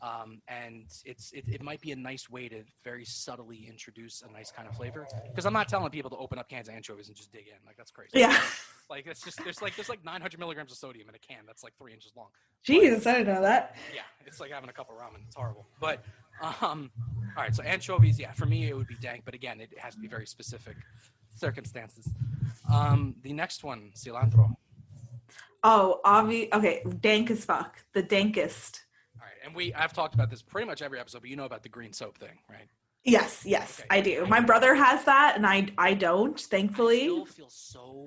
um, 0.03 0.43
and 0.49 0.85
it's 1.05 1.31
it, 1.33 1.45
it 1.49 1.63
might 1.63 1.81
be 1.81 1.93
a 1.93 1.97
nice 1.97 2.29
way 2.29 2.49
to 2.49 2.63
very 2.83 3.05
subtly 3.05 3.67
introduce 3.69 4.23
a 4.29 4.33
nice 4.33 4.51
kind 4.51 4.69
of 4.69 4.75
flavor 4.77 5.07
because 5.29 5.47
i'm 5.47 5.53
not 5.53 5.69
telling 5.69 5.89
people 5.91 6.11
to 6.11 6.17
open 6.17 6.39
up 6.39 6.49
cans 6.49 6.69
of 6.69 6.75
anchovies 6.75 7.07
and 7.09 7.17
just 7.17 7.31
dig 7.33 7.47
in 7.47 7.55
like 7.67 7.77
that's 7.77 7.91
crazy 7.93 8.11
Yeah. 8.15 8.37
like 8.91 9.07
it's 9.07 9.23
just 9.23 9.43
there's 9.45 9.63
like 9.63 9.77
there's 9.77 9.89
like 9.89 10.05
900 10.05 10.39
milligrams 10.41 10.73
of 10.73 10.79
sodium 10.79 11.09
in 11.09 11.15
a 11.15 11.19
can 11.19 11.45
that's 11.47 11.63
like 11.63 11.75
three 11.79 11.93
inches 11.93 12.13
long 12.17 12.29
Jeez, 12.67 13.07
I 13.07 13.19
didn't 13.19 13.35
know 13.35 13.43
that. 13.43 13.77
yeah 13.95 14.03
it's 14.27 14.41
like 14.41 14.51
having 14.51 14.69
a 14.69 14.73
cup 14.73 14.89
of 14.91 14.97
ramen 14.97 15.25
it's 15.27 15.37
horrible 15.37 15.67
but 15.81 16.03
um 16.61 16.91
all 17.37 17.43
right 17.45 17.55
so 17.55 17.63
anchovies 17.63 18.19
yeah 18.19 18.33
for 18.33 18.47
me 18.47 18.69
it 18.69 18.77
would 18.77 18.89
be 18.89 18.97
dank 18.97 19.23
but 19.25 19.35
again 19.35 19.61
it 19.61 19.71
has 19.79 19.95
to 19.95 20.01
be 20.01 20.09
very 20.09 20.27
specific 20.27 20.77
circumstances 21.35 22.09
um 22.73 23.15
the 23.23 23.33
next 23.33 23.63
one 23.65 23.91
cilantro 23.97 24.55
Oh, 25.65 26.01
obvi. 26.05 26.49
Okay, 26.53 26.83
dank 27.01 27.31
as 27.31 27.45
fuck. 27.45 27.77
The 27.95 28.03
dankest. 28.03 28.81
All 29.23 29.27
right 29.29 29.39
and 29.47 29.55
we 29.55 29.73
i've 29.75 29.93
talked 29.93 30.15
about 30.15 30.31
this 30.31 30.43
pretty 30.43 30.67
much 30.67 30.83
every 30.83 30.99
episode 30.99 31.21
but 31.21 31.31
you 31.31 31.37
know 31.37 31.45
about 31.45 31.63
the 31.63 31.69
green 31.69 31.93
soap 31.93 32.19
thing 32.19 32.39
right 32.51 32.69
Yes, 33.05 33.43
yes, 33.45 33.81
Okay, 33.81 33.89
I 33.91 34.01
do. 34.01 34.27
My 34.27 34.39
brother 34.39 34.77
has 34.77 35.03
that, 35.07 35.33
and 35.37 35.45
I 35.45 35.67
I 35.77 35.93
don't. 35.95 36.39
I 36.39 36.43
Thankfully. 36.43 37.01
still 37.01 37.27
feel 37.27 37.51
so 37.51 38.07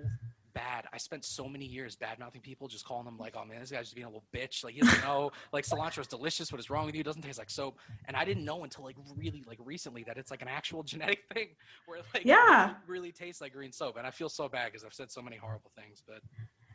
bad. 0.53 0.86
I 0.93 0.97
spent 0.97 1.26
so 1.26 1.49
many 1.49 1.66
years 1.66 1.97
bad 1.97 2.18
mouthing 2.18 2.39
people, 2.39 2.70
just 2.70 2.86
calling 2.86 3.03
them 3.03 3.18
like, 3.18 3.36
"Oh 3.38 3.43
man, 3.43 3.59
this 3.59 3.72
guy's 3.72 3.88
just 3.88 3.95
being 3.95 4.05
a 4.05 4.09
little 4.09 4.24
bitch." 4.34 4.63
Like 4.63 4.74
he 4.76 4.80
doesn't 4.80 5.01
know, 5.03 5.32
like 5.51 5.66
cilantro 5.66 5.99
is 5.99 6.07
delicious. 6.07 6.49
What 6.49 6.59
is 6.59 6.70
wrong 6.70 6.86
with 6.86 6.95
you? 6.95 7.01
It 7.01 7.03
doesn't 7.03 7.24
taste 7.24 7.39
like 7.39 7.49
soap. 7.49 7.78
And 8.07 8.16
I 8.16 8.24
didn't 8.24 8.45
know 8.45 8.63
until 8.63 8.86
like 8.86 8.95
really 9.18 9.43
like 9.45 9.59
recently 9.66 10.03
that 10.05 10.18
it's 10.18 10.32
like 10.32 10.41
an 10.41 10.47
actual 10.47 10.82
genetic 10.91 11.20
thing 11.34 11.49
where 11.88 11.99
like 12.13 12.24
Yeah. 12.24 12.68
really, 12.68 12.76
really 12.88 13.11
tastes 13.11 13.41
like 13.41 13.51
green 13.51 13.74
soap. 13.74 13.97
And 13.97 14.07
I 14.07 14.11
feel 14.11 14.30
so 14.30 14.47
bad 14.47 14.72
because 14.72 14.86
I've 14.86 14.93
said 14.93 15.11
so 15.11 15.22
many 15.22 15.36
horrible 15.36 15.72
things, 15.76 16.01
but 16.07 16.22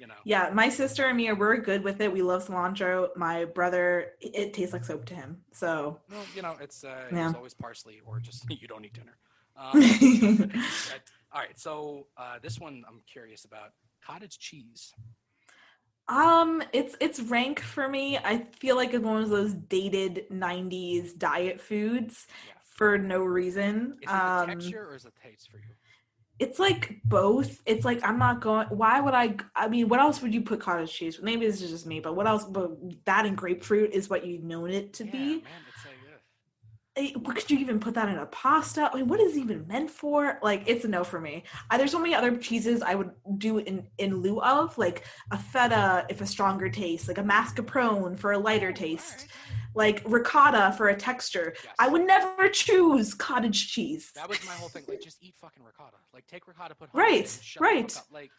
you 0.00 0.06
know, 0.06 0.14
Yeah, 0.24 0.50
my 0.52 0.68
sister 0.68 1.06
and 1.06 1.16
me 1.16 1.30
we're 1.32 1.58
good 1.58 1.84
with 1.84 2.00
it. 2.00 2.12
We 2.12 2.22
love 2.22 2.46
cilantro. 2.46 3.14
My 3.16 3.44
brother, 3.44 4.12
it, 4.20 4.34
it 4.34 4.54
tastes 4.54 4.72
like 4.72 4.84
soap 4.84 5.04
to 5.06 5.14
him. 5.14 5.38
So 5.52 5.98
well, 6.10 6.26
you 6.34 6.42
know, 6.42 6.56
it's 6.60 6.84
uh, 6.84 7.12
Yeah. 7.12 7.26
it's 7.26 7.34
always 7.34 7.54
parsley 7.54 8.00
or 8.06 8.20
just 8.20 8.44
you 8.60 8.66
don't 8.66 8.84
eat 8.84 8.94
dinner. 8.94 9.18
Um, 9.56 9.78
all 11.32 11.40
right, 11.40 11.58
so 11.58 12.06
uh, 12.16 12.38
this 12.42 12.58
one 12.58 12.84
I'm 12.88 13.00
curious 13.06 13.44
about 13.44 13.72
cottage 14.04 14.38
cheese. 14.38 14.92
Um, 16.08 16.62
it's 16.72 16.96
it's 17.00 17.20
rank 17.20 17.60
for 17.60 17.88
me. 17.88 18.18
I 18.18 18.46
feel 18.58 18.76
like 18.76 18.92
it's 18.94 19.04
one 19.04 19.22
of 19.22 19.28
those 19.28 19.54
dated 19.54 20.24
'90s 20.30 21.12
diet 21.12 21.60
foods 21.60 22.26
Yeah. 22.42 22.52
for 22.64 22.98
no 22.98 23.22
reason. 23.22 23.98
Is 24.00 24.10
it 24.10 24.12
um, 24.12 24.34
the 24.34 24.46
texture 24.46 24.86
or 24.88 24.94
is 24.96 25.04
it 25.04 25.12
taste 25.22 25.50
for 25.50 25.58
you? 25.58 25.74
It's 26.40 26.58
like 26.58 27.00
both. 27.04 27.60
It's 27.66 27.84
like 27.84 28.00
I'm 28.02 28.18
not 28.18 28.40
going. 28.40 28.66
Why 28.68 28.98
would 28.98 29.12
I? 29.12 29.36
I 29.54 29.68
mean, 29.68 29.88
what 29.88 30.00
else 30.00 30.22
would 30.22 30.32
you 30.32 30.40
put 30.40 30.58
cottage 30.58 30.90
cheese? 30.90 31.20
Maybe 31.22 31.46
this 31.46 31.60
is 31.60 31.70
just 31.70 31.86
me, 31.86 32.00
but 32.00 32.16
what 32.16 32.26
else? 32.26 32.44
But 32.44 33.04
that 33.04 33.26
and 33.26 33.36
grapefruit 33.36 33.92
is 33.92 34.08
what 34.08 34.26
you've 34.26 34.42
known 34.42 34.70
it 34.70 34.94
to 34.94 35.04
yeah, 35.04 35.12
be. 35.12 35.18
man, 35.18 35.42
it's 35.68 35.84
like, 35.84 35.94
ugh. 36.06 36.14
Eh, 36.14 36.14
what 36.14 36.89
could 37.08 37.50
you 37.50 37.58
even 37.58 37.80
put 37.80 37.94
that 37.94 38.08
in 38.08 38.16
a 38.16 38.26
pasta? 38.26 38.90
I 38.92 38.96
mean, 38.96 39.08
what 39.08 39.20
is 39.20 39.36
it 39.36 39.40
even 39.40 39.66
meant 39.66 39.90
for? 39.90 40.38
Like, 40.42 40.64
it's 40.66 40.84
a 40.84 40.88
no 40.88 41.04
for 41.04 41.20
me. 41.20 41.44
Uh, 41.70 41.78
there's 41.78 41.92
so 41.92 41.98
many 41.98 42.14
other 42.14 42.36
cheeses 42.36 42.82
I 42.82 42.94
would 42.94 43.10
do 43.38 43.58
in 43.58 43.86
in 43.98 44.16
lieu 44.22 44.40
of, 44.40 44.76
like 44.78 45.04
a 45.30 45.38
feta 45.38 46.06
if 46.08 46.20
a 46.20 46.26
stronger 46.26 46.68
taste, 46.68 47.08
like 47.08 47.18
a 47.18 47.22
mascarpone 47.22 48.18
for 48.18 48.32
a 48.32 48.38
lighter 48.38 48.72
taste. 48.72 49.26
like 49.74 50.02
ricotta 50.04 50.74
for 50.76 50.88
a 50.88 50.96
texture. 50.96 51.54
Yes. 51.62 51.74
I 51.78 51.88
would 51.88 52.04
never 52.06 52.48
choose 52.48 53.14
cottage 53.14 53.70
cheese. 53.70 54.10
That 54.16 54.28
was 54.28 54.44
my 54.44 54.54
whole 54.54 54.68
thing. 54.68 54.82
Like, 54.88 55.00
just 55.00 55.18
eat 55.22 55.34
fucking 55.40 55.62
ricotta. 55.62 55.98
Like, 56.12 56.26
take 56.26 56.48
ricotta, 56.48 56.74
put 56.74 56.88
it, 56.92 56.96
Right, 56.96 57.20
and 57.20 57.28
shut 57.44 57.62
the 57.62 57.66
fuck 57.66 57.72
right. 57.72 58.02
Like, 58.10 58.30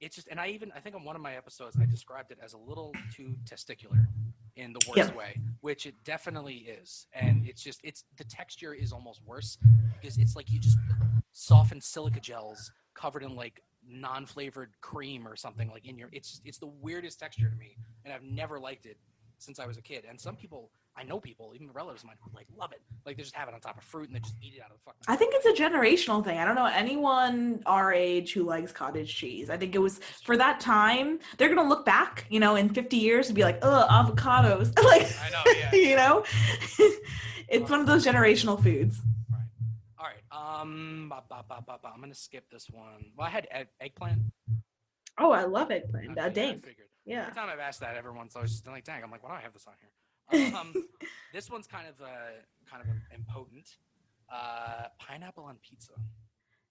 it's 0.00 0.16
just, 0.16 0.28
and 0.28 0.38
I 0.38 0.48
even, 0.48 0.70
I 0.76 0.80
think 0.80 0.94
on 0.94 1.04
one 1.04 1.16
of 1.16 1.22
my 1.22 1.36
episodes, 1.36 1.76
I 1.80 1.86
described 1.86 2.32
it 2.32 2.38
as 2.42 2.52
a 2.52 2.58
little 2.58 2.92
too 3.16 3.34
testicular 3.48 4.06
in 4.56 4.72
the 4.72 4.80
worst 4.88 5.14
way, 5.14 5.40
which 5.60 5.86
it 5.86 5.94
definitely 6.04 6.66
is. 6.82 7.06
And 7.12 7.46
it's 7.46 7.62
just, 7.62 7.80
it's 7.82 8.04
the 8.16 8.24
texture 8.24 8.74
is 8.74 8.92
almost 8.92 9.20
worse 9.26 9.58
because 10.00 10.18
it's 10.18 10.36
like 10.36 10.50
you 10.50 10.58
just 10.58 10.78
soften 11.32 11.80
silica 11.80 12.20
gels 12.20 12.70
covered 12.94 13.22
in 13.22 13.34
like 13.34 13.62
non-flavored 13.86 14.70
cream 14.80 15.26
or 15.26 15.36
something 15.36 15.70
like 15.70 15.86
in 15.86 15.98
your. 15.98 16.08
It's 16.12 16.40
it's 16.44 16.58
the 16.58 16.66
weirdest 16.66 17.18
texture 17.20 17.50
to 17.50 17.56
me, 17.56 17.76
and 18.04 18.14
I've 18.14 18.22
never 18.22 18.58
liked 18.58 18.86
it 18.86 18.96
since 19.38 19.58
I 19.58 19.66
was 19.66 19.76
a 19.76 19.82
kid. 19.82 20.04
And 20.08 20.20
some 20.20 20.36
people, 20.36 20.70
I 20.96 21.02
know 21.02 21.18
people, 21.18 21.52
even 21.54 21.70
relatives 21.72 22.02
of 22.02 22.06
mine, 22.08 22.16
who 22.22 22.30
like 22.34 22.46
love 22.56 22.70
it. 22.72 22.80
Like 23.04 23.16
they 23.16 23.22
just 23.24 23.34
have 23.34 23.48
it 23.48 23.54
on 23.54 23.60
top 23.60 23.76
of 23.76 23.82
fruit 23.82 24.06
and 24.06 24.14
they 24.14 24.20
just 24.20 24.36
eat 24.40 24.54
it 24.56 24.60
out 24.62 24.70
of 24.70 24.76
the 24.76 24.82
fucking. 24.84 25.00
I 25.08 25.16
think 25.16 25.34
it's 25.36 25.46
a 25.58 25.62
generational 25.62 26.24
thing. 26.24 26.38
I 26.38 26.44
don't 26.44 26.54
know 26.54 26.66
anyone 26.66 27.62
our 27.66 27.92
age 27.92 28.32
who 28.32 28.44
likes 28.44 28.70
cottage 28.70 29.14
cheese. 29.14 29.50
I 29.50 29.56
think 29.56 29.74
it 29.74 29.78
was 29.78 29.98
for 30.24 30.36
that 30.36 30.60
time. 30.60 31.18
They're 31.36 31.48
gonna 31.52 31.68
look 31.68 31.84
back, 31.84 32.26
you 32.30 32.38
know, 32.38 32.54
in 32.54 32.68
50 32.68 32.96
years 32.96 33.26
and 33.28 33.34
be 33.34 33.42
like, 33.42 33.58
"Ugh, 33.62 33.88
avocados." 33.90 34.76
like, 34.84 35.12
I 35.20 35.30
know, 35.30 35.42
yeah. 35.58 35.72
you 35.90 35.96
know, 35.96 36.24
it's 37.48 37.68
one 37.70 37.80
of 37.80 37.86
those 37.86 38.06
generational 38.06 38.62
foods. 38.62 39.00
Right. 39.32 39.40
All 39.98 40.06
right. 40.06 40.60
Um. 40.60 41.08
Ba, 41.10 41.22
ba, 41.28 41.44
ba, 41.48 41.62
ba, 41.66 41.78
ba. 41.82 41.90
I'm 41.92 42.00
gonna 42.00 42.14
skip 42.14 42.48
this 42.50 42.68
one. 42.70 43.06
Well, 43.16 43.26
I 43.26 43.30
had 43.30 43.48
egg, 43.50 43.66
eggplant. 43.80 44.22
Oh, 45.18 45.32
I 45.32 45.42
love 45.44 45.70
eggplant. 45.72 46.12
Okay, 46.12 46.20
Uh, 46.20 46.28
dang. 46.28 46.62
Yeah. 47.04 47.22
Every 47.22 47.34
time 47.34 47.48
I've 47.50 47.58
asked 47.58 47.80
that, 47.80 47.96
everyone's 47.96 48.34
always 48.36 48.52
just 48.52 48.66
like, 48.66 48.84
"Dang!" 48.84 49.02
I'm 49.02 49.10
like, 49.10 49.22
"Why 49.24 49.30
do 49.30 49.34
I 49.36 49.40
have 49.40 49.52
this 49.52 49.66
on 49.66 49.74
here?" 49.80 49.90
Um, 50.32 50.74
this 51.32 51.50
one's 51.50 51.66
kind 51.66 51.86
of 51.88 52.00
uh, 52.00 52.08
kind 52.70 52.82
of 52.82 52.88
impotent. 53.14 53.76
Uh, 54.32 54.84
pineapple 54.98 55.44
on 55.44 55.56
pizza. 55.62 55.92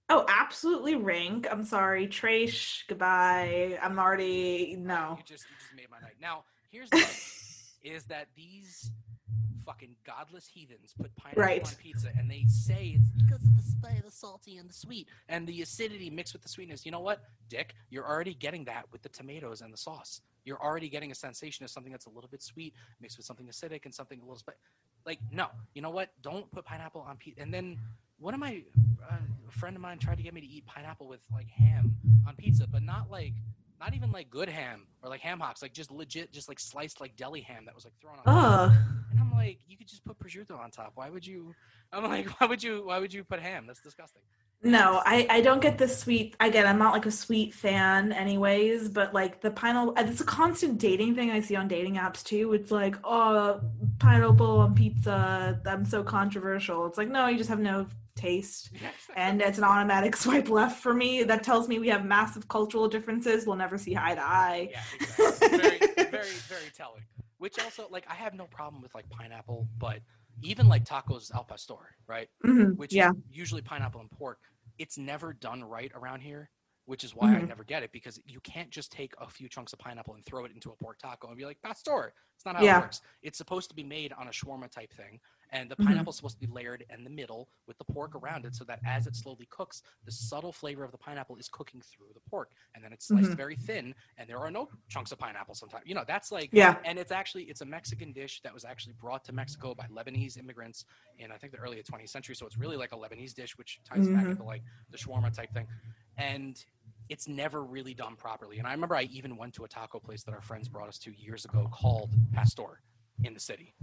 Oh, 0.09 0.25
absolutely 0.27 0.95
rank. 0.95 1.47
I'm 1.49 1.63
sorry. 1.63 2.07
Trash, 2.07 2.85
goodbye. 2.87 3.77
I'm 3.81 3.99
already 3.99 4.75
no. 4.77 5.15
You 5.17 5.23
just 5.25 5.45
you 5.49 5.55
just 5.59 5.75
made 5.75 5.89
my 5.89 5.99
night. 5.99 6.15
Now, 6.21 6.43
here's 6.71 6.89
the 6.89 7.05
is 7.83 8.05
that 8.05 8.27
these 8.35 8.91
fucking 9.65 9.95
godless 10.05 10.47
heathens 10.47 10.93
put 10.99 11.15
pineapple 11.15 11.41
Right. 11.43 11.65
on 11.65 11.73
pizza 11.75 12.09
and 12.17 12.29
they 12.29 12.45
say 12.47 12.97
it's 12.99 13.09
because 13.09 13.41
of 13.43 13.55
the, 13.55 14.01
the 14.05 14.11
salty 14.11 14.57
and 14.57 14.69
the 14.69 14.73
sweet 14.73 15.07
and 15.29 15.47
the 15.47 15.61
acidity 15.61 16.09
mixed 16.09 16.33
with 16.33 16.41
the 16.41 16.49
sweetness. 16.49 16.85
You 16.85 16.91
know 16.91 16.99
what, 16.99 17.21
Dick? 17.49 17.75
You're 17.89 18.07
already 18.07 18.33
getting 18.33 18.65
that 18.65 18.85
with 18.91 19.01
the 19.01 19.09
tomatoes 19.09 19.61
and 19.61 19.73
the 19.73 19.77
sauce. 19.77 20.21
You're 20.45 20.61
already 20.61 20.89
getting 20.89 21.11
a 21.11 21.15
sensation 21.15 21.63
of 21.63 21.69
something 21.71 21.91
that's 21.91 22.05
a 22.05 22.09
little 22.09 22.29
bit 22.29 22.41
sweet 22.43 22.73
mixed 23.01 23.17
with 23.17 23.25
something 23.25 23.47
acidic 23.47 23.85
and 23.85 23.93
something 23.93 24.19
a 24.19 24.23
little 24.23 24.37
sp- 24.43 24.59
like 25.05 25.19
no. 25.31 25.47
You 25.73 25.81
know 25.81 25.89
what? 25.89 26.09
Don't 26.21 26.49
put 26.51 26.65
pineapple 26.65 27.01
on 27.01 27.17
pizza. 27.17 27.41
And 27.41 27.53
then 27.53 27.77
one 28.19 28.33
of 28.33 28.39
my 28.39 28.63
uh, 29.09 29.15
a 29.47 29.51
friend 29.51 29.75
of 29.75 29.81
mine 29.81 29.99
tried 29.99 30.17
to 30.17 30.23
get 30.23 30.33
me 30.33 30.41
to 30.41 30.47
eat 30.47 30.65
pineapple 30.65 31.07
with 31.07 31.19
like 31.33 31.47
ham 31.49 31.95
on 32.27 32.35
pizza, 32.35 32.67
but 32.67 32.83
not 32.83 33.09
like 33.11 33.33
not 33.79 33.93
even 33.93 34.11
like 34.11 34.29
good 34.29 34.47
ham 34.49 34.87
or 35.01 35.09
like 35.09 35.19
ham 35.21 35.39
hocks, 35.39 35.61
like 35.61 35.73
just 35.73 35.91
legit, 35.91 36.31
just 36.31 36.47
like 36.47 36.59
sliced 36.59 37.01
like 37.01 37.15
deli 37.17 37.41
ham 37.41 37.65
that 37.65 37.75
was 37.75 37.83
like 37.85 37.93
thrown 38.01 38.15
on. 38.25 38.69
Ugh. 38.71 38.71
Like, 39.43 39.59
you 39.67 39.77
could 39.77 39.87
just 39.87 40.03
put 40.05 40.17
prosciutto 40.19 40.57
on 40.57 40.71
top. 40.71 40.93
Why 40.95 41.09
would 41.09 41.25
you? 41.25 41.53
I'm 41.93 42.03
like, 42.03 42.27
why 42.39 42.47
would 42.47 42.63
you? 42.63 42.85
Why 42.85 42.99
would 42.99 43.13
you 43.13 43.23
put 43.23 43.39
ham? 43.39 43.65
That's 43.67 43.81
disgusting. 43.81 44.21
No, 44.65 45.01
I, 45.05 45.27
I 45.29 45.41
don't 45.41 45.61
get 45.61 45.77
the 45.77 45.89
sweet. 45.89 46.37
Again, 46.39 46.65
I'm 46.65 46.79
not 46.79 46.93
like 46.93 47.05
a 47.05 47.11
sweet 47.11 47.53
fan, 47.53 48.13
anyways. 48.13 48.87
But 48.87 49.13
like 49.13 49.41
the 49.41 49.51
pineapple, 49.51 49.93
uh, 49.97 50.05
it's 50.07 50.21
a 50.21 50.25
constant 50.25 50.77
dating 50.77 51.15
thing 51.15 51.31
I 51.31 51.41
see 51.41 51.57
on 51.57 51.67
dating 51.67 51.95
apps 51.95 52.23
too. 52.23 52.53
It's 52.53 52.71
like, 52.71 52.95
oh, 53.03 53.59
pineapple 53.99 54.61
on 54.61 54.73
pizza. 54.73 55.59
I'm 55.65 55.83
so 55.83 56.01
controversial. 56.01 56.85
It's 56.85 56.97
like, 56.97 57.09
no, 57.09 57.27
you 57.27 57.37
just 57.37 57.49
have 57.49 57.59
no 57.59 57.87
taste, 58.15 58.71
and 59.17 59.41
it's 59.41 59.57
an 59.57 59.65
automatic 59.65 60.15
swipe 60.15 60.47
left 60.47 60.81
for 60.81 60.93
me. 60.93 61.23
That 61.23 61.43
tells 61.43 61.67
me 61.67 61.79
we 61.79 61.89
have 61.89 62.05
massive 62.05 62.47
cultural 62.47 62.87
differences. 62.87 63.45
We'll 63.45 63.57
never 63.57 63.77
see 63.77 63.97
eye 63.97 64.15
to 64.15 64.23
eye. 64.23 64.69
yeah, 64.71 64.81
exactly. 64.95 65.57
very, 65.57 65.79
very, 66.09 66.29
very 66.47 66.71
telling. 66.73 67.03
Which 67.43 67.59
also, 67.59 67.89
like, 67.89 68.05
I 68.09 68.13
have 68.13 68.33
no 68.33 68.47
problem 68.47 68.81
with 68.81 68.95
like 68.95 69.09
pineapple, 69.09 69.67
but 69.77 70.01
even 70.41 70.69
like 70.69 70.85
tacos 70.85 71.29
al 71.35 71.43
pastor, 71.43 71.97
right? 72.07 72.29
Mhm, 72.43 72.77
which 72.77 72.95
Yeah. 72.95 73.11
is 73.11 73.11
usually 73.29 73.61
pineapple 73.61 73.99
and 73.99 74.09
pork. 74.09 74.39
It's 74.77 74.97
never 74.97 75.33
done 75.33 75.61
right 75.61 75.91
around 75.93 76.21
here, 76.21 76.49
which 76.85 77.03
is 77.03 77.13
why 77.13 77.33
I 77.35 77.41
Mhm. 77.41 77.43
never 77.43 77.65
get 77.65 77.83
it 77.83 77.91
because 77.91 78.17
you 78.23 78.39
can't 78.39 78.69
just 78.69 78.93
take 78.93 79.13
a 79.19 79.29
few 79.29 79.49
chunks 79.49 79.73
of 79.73 79.79
pineapple 79.79 80.13
and 80.15 80.23
throw 80.25 80.45
it 80.45 80.53
into 80.53 80.71
a 80.71 80.77
pork 80.77 80.99
taco 80.99 81.27
and 81.27 81.35
be 81.37 81.43
like, 81.45 81.61
pastor. 81.61 82.13
It's 82.37 82.45
not 82.45 82.55
how 82.55 82.63
Yeah. 82.63 82.69
it 82.69 82.71
works. 82.71 83.01
It's 83.21 83.37
supposed 83.37 83.67
to 83.71 83.75
be 83.75 83.83
made 83.83 84.13
on 84.13 84.29
a 84.29 84.31
shawarma 84.31 84.71
type 84.71 84.93
thing, 84.93 85.19
and 85.53 85.69
the 85.69 85.75
Mhm. 85.75 86.07
is 86.09 86.15
supposed 86.15 86.39
to 86.39 86.47
be 86.47 86.51
layered 86.51 86.83
in 86.89 87.03
the 87.03 87.09
middle 87.09 87.47
with 87.67 87.77
the 87.77 87.85
pork 87.85 88.15
around 88.15 88.45
it 88.45 88.55
so 88.55 88.63
that 88.65 88.79
as 88.85 89.07
it 89.07 89.15
slowly 89.15 89.45
cooks, 89.51 89.83
the 90.03 90.11
subtle 90.11 90.51
flavor 90.51 90.83
of 90.83 90.91
the 90.91 90.97
pineapple 90.97 91.37
is 91.37 91.47
cooking 91.47 91.81
through 91.81 92.11
the 92.13 92.19
pork, 92.29 92.51
and 92.73 92.83
then 92.83 92.91
it's 92.91 93.05
sliced 93.07 93.31
Mhm. 93.31 93.37
very 93.37 93.55
thin, 93.55 93.95
and 94.17 94.27
there 94.29 94.39
are 94.39 94.51
no 94.51 94.69
chunks 94.89 95.11
of 95.11 95.19
pineapple 95.19 95.53
sometimes. 95.55 95.85
You 95.85 95.95
know, 95.95 96.03
that's 96.05 96.31
like 96.31 96.49
Yeah. 96.51 96.79
and 96.83 96.97
it's 96.99 97.11
actually 97.11 97.43
it's 97.45 97.61
a 97.61 97.65
Mexican 97.65 98.11
dish 98.11 98.41
that 98.41 98.53
was 98.53 98.65
actually 98.65 98.93
brought 98.93 99.23
to 99.25 99.31
Mexico 99.33 99.75
by 99.75 99.87
Lebanese 99.87 100.37
immigrants 100.37 100.85
in 101.19 101.31
I 101.31 101.37
think 101.37 101.53
the 101.53 101.59
early 101.59 101.81
20th 101.83 102.09
century. 102.09 102.35
So 102.35 102.45
it's 102.47 102.57
really 102.57 102.77
like 102.77 102.91
a 102.91 102.97
Lebanese 102.97 103.33
dish, 103.33 103.57
which 103.57 103.79
ties 103.85 104.09
back 104.09 104.23
Mhm. 104.25 104.31
into 104.31 104.43
like 104.43 104.63
the 104.89 104.97
shawarma 104.97 105.31
type 105.31 105.53
thing, 105.53 105.67
and 106.17 106.65
it's 107.09 107.27
never 107.27 107.63
really 107.63 107.93
done 107.93 108.15
properly. 108.15 108.57
And 108.59 108.67
I 108.67 108.71
remember 108.71 108.95
I 108.95 109.03
even 109.03 109.37
went 109.37 109.53
to 109.55 109.65
a 109.65 109.67
taco 109.67 109.99
place 109.99 110.23
that 110.23 110.33
our 110.33 110.41
friends 110.41 110.67
brought 110.67 110.87
us 110.89 110.97
to 110.99 111.11
years 111.11 111.45
ago 111.45 111.67
called 111.71 112.11
Pastor 112.31 112.81
in 113.23 113.33
the 113.33 113.39
city, 113.39 113.75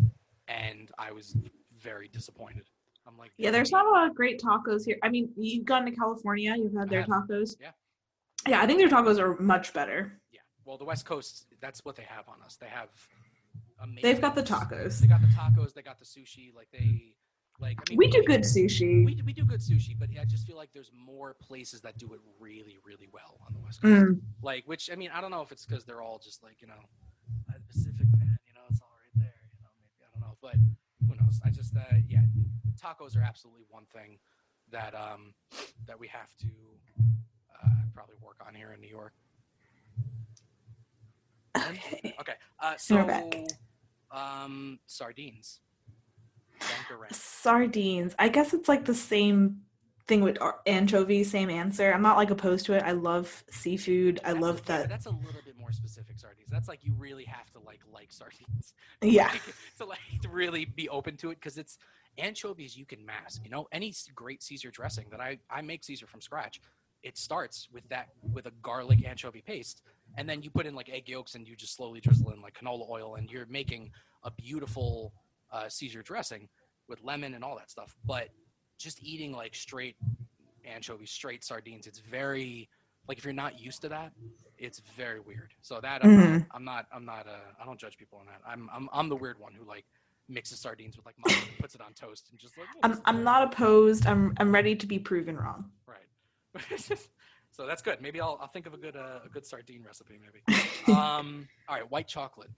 and 0.48 0.90
I 0.98 1.12
was 1.12 1.36
very 1.80 2.08
disappointed. 2.08 2.64
I'm 3.06 3.16
like, 3.16 3.30
Yeah, 3.38 3.50
there's 3.50 3.72
not 3.72 3.86
a 3.86 3.90
lot 3.90 4.06
of 4.08 4.14
great 4.14 4.40
tacos 4.40 4.84
here. 4.84 4.98
I 5.02 5.08
mean, 5.08 5.30
you've 5.36 5.64
gone 5.64 5.84
to 5.86 5.90
California, 5.90 6.54
you've 6.56 6.74
had 6.74 6.88
their 6.88 7.04
tacos. 7.04 7.56
yeah. 7.60 7.70
Yeah, 8.46 8.62
I 8.62 8.66
think 8.66 8.78
their 8.78 8.88
tacos 8.88 9.18
are 9.18 9.36
much 9.40 9.72
better. 9.74 10.20
yeah. 10.32 10.40
Well, 10.64 10.78
the 10.78 10.84
West 10.84 11.04
Coast, 11.04 11.46
that's 11.60 11.84
what 11.84 11.96
they 11.96 12.04
have 12.04 12.28
on 12.28 12.36
us. 12.44 12.56
They 12.56 12.68
have. 12.68 12.88
Amazing, 13.82 14.02
They've 14.02 14.20
got 14.20 14.34
the 14.34 14.42
tacos. 14.42 14.98
They 14.98 15.06
got 15.06 15.20
the 15.22 15.26
tacos. 15.28 15.72
They 15.74 15.82
got 15.82 15.98
the 15.98 16.04
sushi. 16.04 16.54
Like 16.54 16.68
they, 16.70 17.14
like 17.58 17.78
I 17.80 17.82
mean, 17.90 17.96
We 17.98 18.08
do 18.08 18.22
good 18.24 18.42
sushi. 18.42 19.04
We, 19.04 19.20
we 19.24 19.32
do 19.32 19.44
good 19.44 19.60
sushi, 19.60 19.98
but 19.98 20.08
I 20.20 20.24
just 20.24 20.46
feel 20.46 20.56
like 20.56 20.70
there's 20.72 20.90
more 20.94 21.34
places 21.40 21.80
that 21.80 21.96
do 21.98 22.12
it 22.14 22.20
really, 22.38 22.78
really 22.84 23.08
well 23.12 23.38
on 23.46 23.52
the 23.54 23.58
West 23.60 23.80
Coast. 23.82 24.04
Mm. 24.04 24.20
Like, 24.42 24.64
which 24.66 24.90
I 24.92 24.96
mean, 24.96 25.10
I 25.14 25.20
don't 25.20 25.30
know 25.30 25.40
if 25.42 25.50
it's 25.50 25.64
because 25.66 25.84
they're 25.84 26.02
all 26.02 26.18
just 26.22 26.42
like 26.42 26.60
you 26.60 26.68
know, 26.68 26.74
Pacific 27.68 28.06
man, 28.18 28.38
you 28.46 28.52
know, 28.54 28.60
it's 28.70 28.80
all 28.80 28.92
right 29.00 29.14
there, 29.24 29.34
you 29.54 29.60
know, 29.62 29.70
maybe 29.80 30.04
I 30.04 30.08
don't 30.12 30.20
know, 30.20 30.36
but 30.42 30.56
who 31.10 31.22
knows? 31.24 31.40
I 31.44 31.50
just 31.50 31.76
uh, 31.76 31.80
yeah, 32.08 32.20
tacos 32.82 33.16
are 33.16 33.22
absolutely 33.22 33.64
one 33.68 33.84
thing 33.92 34.18
that 34.70 34.94
um 34.94 35.34
that 35.86 35.98
we 35.98 36.06
have 36.08 36.34
to 36.40 36.46
uh, 37.62 37.68
probably 37.94 38.16
work 38.22 38.36
on 38.46 38.54
here 38.54 38.72
in 38.72 38.80
New 38.80 38.88
York. 38.88 39.12
Okay. 41.56 42.14
Okay, 42.20 42.34
uh, 42.60 42.74
so 42.76 43.02
back. 43.04 43.34
um, 44.10 44.78
sardines. 44.86 45.60
Rank 46.60 46.90
or 46.90 46.98
rank? 46.98 47.14
Sardines. 47.14 48.14
I 48.18 48.28
guess 48.28 48.52
it's 48.52 48.68
like 48.68 48.84
the 48.84 48.94
same 48.94 49.62
thing 50.06 50.20
with 50.20 50.36
anchovies, 50.66 51.30
same 51.30 51.48
answer. 51.48 51.92
I'm 51.92 52.02
not 52.02 52.18
like 52.18 52.30
opposed 52.30 52.66
to 52.66 52.74
it. 52.74 52.82
I 52.82 52.92
love 52.92 53.42
seafood. 53.50 54.20
I 54.22 54.32
That's 54.32 54.42
love 54.42 54.60
a- 54.60 54.62
that. 54.66 54.88
That's 54.90 55.06
a 55.06 55.10
little 55.10 55.40
bit 55.44 55.56
more 55.58 55.72
specific 55.72 56.18
sardines. 56.18 56.39
That's 56.50 56.68
like 56.68 56.80
you 56.82 56.92
really 56.98 57.24
have 57.24 57.50
to 57.52 57.60
like 57.60 57.80
like 57.92 58.12
sardines. 58.12 58.74
Yeah. 59.02 59.28
Like, 59.28 59.42
to 59.78 59.84
like 59.84 59.98
to 60.22 60.28
really 60.28 60.64
be 60.64 60.88
open 60.88 61.16
to 61.18 61.30
it 61.30 61.36
because 61.36 61.56
it's 61.58 61.78
anchovies 62.18 62.76
you 62.76 62.84
can 62.84 63.04
mask. 63.04 63.42
You 63.44 63.50
know, 63.50 63.66
any 63.72 63.94
great 64.14 64.42
Caesar 64.42 64.70
dressing 64.70 65.06
that 65.10 65.20
I 65.20 65.38
I 65.50 65.62
make 65.62 65.84
Caesar 65.84 66.06
from 66.06 66.20
scratch. 66.20 66.60
It 67.02 67.16
starts 67.16 67.68
with 67.72 67.88
that 67.88 68.08
with 68.32 68.46
a 68.46 68.50
garlic 68.62 69.06
anchovy 69.06 69.40
paste, 69.40 69.82
and 70.18 70.28
then 70.28 70.42
you 70.42 70.50
put 70.50 70.66
in 70.66 70.74
like 70.74 70.90
egg 70.90 71.08
yolks 71.08 71.34
and 71.34 71.48
you 71.48 71.56
just 71.56 71.74
slowly 71.74 72.00
drizzle 72.00 72.30
in 72.30 72.42
like 72.42 72.54
canola 72.54 72.88
oil, 72.90 73.14
and 73.14 73.30
you're 73.30 73.46
making 73.46 73.90
a 74.24 74.30
beautiful 74.30 75.14
uh, 75.50 75.68
Caesar 75.68 76.02
dressing 76.02 76.48
with 76.88 77.02
lemon 77.02 77.34
and 77.34 77.42
all 77.42 77.56
that 77.56 77.70
stuff. 77.70 77.96
But 78.04 78.28
just 78.78 79.02
eating 79.02 79.32
like 79.32 79.54
straight 79.54 79.96
anchovies, 80.66 81.10
straight 81.10 81.42
sardines, 81.42 81.86
it's 81.86 82.00
very 82.00 82.68
like 83.08 83.18
if 83.18 83.24
you're 83.24 83.32
not 83.32 83.60
used 83.60 83.82
to 83.82 83.88
that, 83.88 84.12
it's 84.58 84.80
very 84.96 85.20
weird. 85.20 85.52
So 85.62 85.80
that 85.80 86.04
I'm, 86.04 86.16
not, 86.16 86.24
Mhm. 86.24 86.46
I'm 86.52 86.64
not, 86.64 86.86
I'm 86.92 87.04
not, 87.04 87.26
uh, 87.26 87.52
I 87.60 87.64
don't 87.64 87.78
judge 87.78 87.96
people 87.98 88.18
on 88.18 88.26
that. 88.26 88.40
I'm, 88.46 88.68
I'm, 88.72 88.88
I'm 88.92 89.08
the 89.08 89.16
weird 89.16 89.38
one 89.38 89.52
who 89.52 89.64
like 89.64 89.84
mixes 90.28 90.60
sardines 90.60 90.96
with 90.96 91.06
like 91.06 91.16
mustard 91.18 91.48
and 91.48 91.58
puts 91.58 91.74
it 91.74 91.80
on 91.80 91.92
toast 91.94 92.28
and 92.30 92.38
just 92.38 92.56
like. 92.56 92.68
"Oh, 92.76 92.80
I'm 92.84 93.00
I'm 93.04 93.24
not 93.24 93.42
opposed. 93.52 94.06
I'm 94.06 94.32
I'm 94.38 94.52
ready 94.52 94.76
to 94.76 94.86
be 94.86 94.98
proven 94.98 95.36
wrong. 95.36 95.70
right. 95.86 96.06
so 97.50 97.66
that's 97.66 97.82
good. 97.82 98.00
Maybe 98.00 98.20
I'll, 98.20 98.38
I'll 98.40 98.48
think 98.48 98.66
of 98.66 98.74
a 98.74 98.76
good, 98.76 98.96
uh, 98.96 99.20
a 99.24 99.28
good 99.28 99.44
sardine 99.46 99.82
recipe. 99.84 100.18
Maybe. 100.22 100.42
Um. 100.86 101.48
All 101.68 101.76
right. 101.76 101.90
White 101.90 102.08
chocolate. 102.08 102.50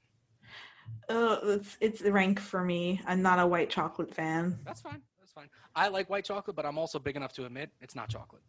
Uh, 1.09 1.36
it's 1.45 1.76
it's 1.80 2.03
rank 2.03 2.40
for 2.40 2.62
me. 2.64 3.01
I'm 3.07 3.22
not 3.22 3.38
a 3.38 3.47
white 3.47 3.70
chocolate 3.70 4.14
fan. 4.14 4.59
That's 4.64 4.80
fine. 4.80 5.01
That's 5.20 5.32
fine. 5.32 5.49
I 5.74 5.88
like 5.88 6.09
white 6.11 6.24
chocolate, 6.24 6.57
but 6.57 6.64
I'm 6.66 6.78
also 6.78 6.99
big 6.99 7.16
enough 7.16 7.32
to 7.34 7.45
admit 7.47 7.70
it's 7.80 7.95
not 7.95 8.09
chocolate. 8.09 8.43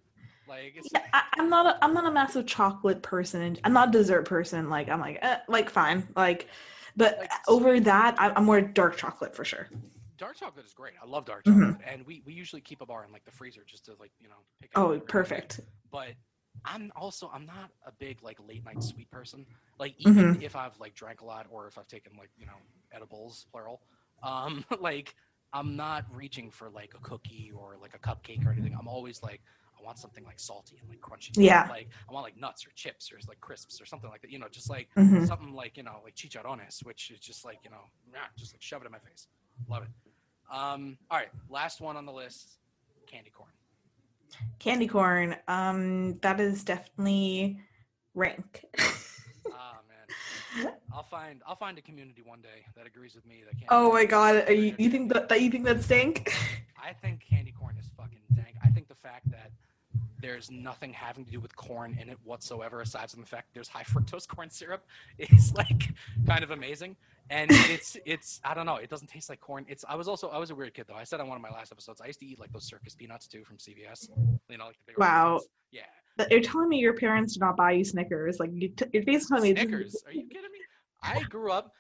Like 0.47 0.73
it's. 0.75 0.91
Yeah, 0.91 1.01
I, 1.13 1.23
I'm 1.39 1.49
not 1.49 1.65
a 1.65 1.83
I'm 1.83 1.93
not 1.93 2.05
a 2.05 2.11
massive 2.11 2.45
chocolate 2.45 3.01
person. 3.01 3.57
I'm 3.63 3.73
not 3.73 3.89
a 3.89 3.91
dessert 3.91 4.23
person. 4.25 4.69
Like 4.69 4.89
I'm 4.89 4.99
like 4.99 5.19
eh, 5.21 5.37
like 5.47 5.69
fine. 5.69 6.07
Like 6.15 6.47
But 6.95 7.19
Like, 7.19 7.31
over 7.47 7.79
that, 7.79 8.15
I- 8.19 8.31
I'm 8.35 8.45
more 8.45 8.61
dark 8.61 8.97
chocolate 8.97 9.35
for 9.35 9.45
sure. 9.45 9.69
dark 10.17 10.35
chocolate 10.37 10.65
is 10.65 10.73
great. 10.73 10.93
I 11.01 11.05
love 11.05 11.25
dark 11.25 11.45
Mhm. 11.45 11.75
chocolate, 11.75 11.77
and 11.85 12.05
we 12.05 12.21
we 12.25 12.33
usually 12.33 12.61
keep 12.61 12.81
a 12.81 12.85
bar 12.85 13.03
in 13.05 13.11
like 13.11 13.25
the 13.25 13.31
freezer 13.31 13.63
just 13.65 13.85
to 13.85 13.95
like 13.99 14.11
you 14.19 14.29
know. 14.29 14.45
Pick 14.61 14.73
it 14.73 14.79
up 14.79 14.93
Oh, 14.93 14.99
perfect. 14.99 15.59
But 15.91 16.13
I'm 16.65 16.91
also 16.95 17.29
I'm 17.33 17.45
not 17.45 17.71
a 17.85 17.91
big 17.99 18.23
like 18.23 18.37
late 18.39 18.63
night 18.65 18.83
sweet 18.83 19.09
person. 19.11 19.45
Like 19.79 19.95
even 19.97 20.35
Mm-hmm. 20.35 20.41
if 20.41 20.55
I've 20.55 20.79
like 20.79 20.95
drank 20.95 21.21
a 21.21 21.25
lot 21.25 21.47
or 21.49 21.67
if 21.67 21.77
I've 21.77 21.87
taken 21.87 22.13
like 22.17 22.31
you 22.37 22.45
know 22.45 22.57
edibles 22.91 23.45
plural, 23.51 23.81
um, 24.23 24.65
like 24.79 25.15
I'm 25.53 25.75
not 25.75 26.05
reaching 26.09 26.49
for 26.51 26.69
like 26.69 26.93
a 26.95 26.99
cookie 26.99 27.51
or 27.55 27.77
like 27.81 27.93
a 27.95 27.99
cupcake 27.99 28.45
or 28.45 28.51
anything. 28.51 28.73
I'm 28.79 28.87
always 28.87 29.21
like 29.21 29.41
I 29.83 29.85
want 29.85 29.99
something 29.99 30.23
like 30.23 30.39
salty 30.39 30.77
and 30.79 30.89
like 30.89 31.01
crunchy. 31.01 31.31
Yeah. 31.35 31.67
Like 31.69 31.89
I 32.09 32.13
want 32.13 32.23
like 32.23 32.37
nuts 32.39 32.65
or 32.65 32.71
chips 32.75 33.11
or 33.11 33.17
like 33.27 33.41
crisps 33.41 33.81
or 33.81 33.85
something 33.85 34.09
like 34.09 34.21
that. 34.21 34.31
You 34.31 34.39
know, 34.39 34.47
just 34.49 34.69
like 34.69 34.87
Mhm. 34.95 35.27
something 35.27 35.53
like 35.53 35.77
you 35.77 35.83
know 35.83 35.99
like 36.03 36.15
chicharrones, 36.15 36.83
which 36.85 37.11
is 37.11 37.19
just 37.19 37.43
like 37.45 37.59
you 37.63 37.69
know, 37.71 37.83
just 38.37 38.53
like 38.53 38.61
shove 38.61 38.81
it 38.81 38.85
in 38.85 38.91
my 38.91 38.99
face. 38.99 39.27
Love 39.67 39.83
it. 39.83 39.89
Um, 40.51 40.97
all 41.09 41.17
right, 41.17 41.29
last 41.49 41.81
one 41.81 41.97
on 41.97 42.05
the 42.05 42.11
list, 42.11 42.57
candy 43.07 43.29
corn. 43.29 43.49
Candy 44.59 44.87
corn. 44.87 45.35
Um, 45.47 46.17
that 46.19 46.39
is 46.39 46.63
definitely 46.63 47.59
rank. 48.13 48.65
Ah 49.55 49.79
man, 49.87 50.73
I'll 50.91 51.03
find 51.03 51.41
I'll 51.45 51.55
find 51.55 51.77
a 51.77 51.81
community 51.81 52.21
one 52.23 52.41
day 52.41 52.65
that 52.75 52.87
agrees 52.87 53.13
with 53.13 53.25
me 53.25 53.43
that 53.45 53.51
candy. 53.51 53.67
oh 53.69 53.91
my 53.91 54.05
god, 54.05 54.47
are 54.47 54.53
you, 54.53 54.73
you 54.79 54.89
think 54.89 55.11
that, 55.13 55.27
that 55.29 55.41
you 55.41 55.51
think 55.51 55.65
that 55.65 55.83
stink? 55.83 56.33
I 56.81 56.93
think 56.93 57.19
candy 57.29 57.51
corn 57.51 57.75
is 57.77 57.89
fucking 57.97 58.21
dank. 58.35 58.55
I 58.63 58.69
think 58.69 58.87
the 58.87 58.95
fact 58.95 59.29
that 59.31 59.51
there's 60.23 60.49
nothing 60.49 60.93
having 60.93 61.25
to 61.25 61.31
do 61.31 61.39
with 61.39 61.55
corn 61.55 61.97
in 62.01 62.09
it 62.09 62.17
whatsoever, 62.23 62.81
aside 62.81 63.11
from 63.11 63.21
the 63.21 63.27
fact 63.27 63.53
there's 63.53 63.67
high 63.67 63.83
fructose 63.93 64.27
corn 64.27 64.49
syrup, 64.49 64.85
is 65.19 65.53
like 65.53 65.89
kind 66.25 66.43
of 66.43 66.51
amazing. 66.51 66.95
And 67.29 67.49
it's 67.51 67.95
it's 68.05 68.41
I 68.43 68.53
don't 68.53 68.65
know, 68.65 68.77
it 68.77 68.89
doesn't 68.89 69.07
taste 69.07 69.29
like 69.29 69.39
corn. 69.39 69.65
It's 69.69 69.85
I 69.87 69.95
was 69.95 70.07
also 70.07 70.29
I 70.29 70.37
was 70.39 70.49
a 70.49 70.55
weird 70.55 70.73
kid 70.73 70.85
though. 70.87 70.95
I 70.95 71.03
said 71.03 71.19
on 71.19 71.27
one 71.27 71.35
of 71.35 71.41
my 71.41 71.49
last 71.51 71.71
episodes, 71.71 72.01
I 72.01 72.07
used 72.07 72.19
to 72.21 72.25
eat 72.25 72.39
like 72.39 72.51
those 72.51 72.65
circus 72.65 72.95
peanuts 72.95 73.27
too 73.27 73.43
from 73.43 73.57
CVS. 73.57 74.09
You 74.49 74.57
know, 74.57 74.65
like 74.67 74.77
the 74.77 74.83
big 74.87 74.97
Wow. 74.97 75.33
ones. 75.33 75.47
Yeah. 75.71 75.81
But 76.17 76.31
You're 76.31 76.41
telling 76.41 76.69
me 76.69 76.77
your 76.79 76.93
parents 76.93 77.33
did 77.33 77.39
not 77.41 77.57
buy 77.57 77.71
you 77.71 77.83
Snickers? 77.83 78.39
Like 78.39 78.51
you, 78.53 78.69
t- 78.69 78.85
you're 78.93 79.03
basically 79.03 79.53
telling 79.53 79.53
me 79.55 79.61
Snickers. 79.61 80.03
Are 80.05 80.11
you 80.13 80.27
kidding 80.27 80.51
me? 80.51 80.59
I 81.01 81.21
grew 81.23 81.51
up 81.51 81.73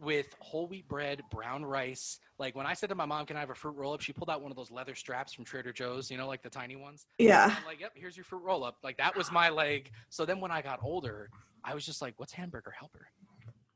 with 0.00 0.26
whole 0.40 0.66
wheat 0.66 0.88
bread, 0.88 1.22
brown 1.30 1.64
rice. 1.64 2.18
Like 2.38 2.54
when 2.54 2.66
I 2.66 2.74
said 2.74 2.88
to 2.90 2.94
my 2.94 3.06
mom, 3.06 3.26
"Can 3.26 3.36
I 3.36 3.40
have 3.40 3.50
a 3.50 3.54
fruit 3.54 3.76
roll 3.76 3.94
up?" 3.94 4.00
She 4.00 4.12
pulled 4.12 4.30
out 4.30 4.42
one 4.42 4.50
of 4.50 4.56
those 4.56 4.70
leather 4.70 4.94
straps 4.94 5.32
from 5.32 5.44
Trader 5.44 5.72
Joe's. 5.72 6.10
You 6.10 6.16
know, 6.16 6.26
like 6.26 6.42
the 6.42 6.50
tiny 6.50 6.76
ones. 6.76 7.06
Yeah. 7.18 7.54
I'm 7.56 7.64
like, 7.64 7.80
"Yep, 7.80 7.92
here's 7.94 8.16
your 8.16 8.24
fruit 8.24 8.42
roll 8.42 8.64
up." 8.64 8.78
Like 8.82 8.96
that 8.98 9.16
was 9.16 9.30
my 9.32 9.48
leg. 9.48 9.90
So 10.08 10.24
then 10.24 10.40
when 10.40 10.50
I 10.50 10.62
got 10.62 10.80
older, 10.82 11.30
I 11.64 11.74
was 11.74 11.84
just 11.84 12.00
like, 12.00 12.14
"What's 12.16 12.32
hamburger 12.32 12.70
helper?" 12.70 13.08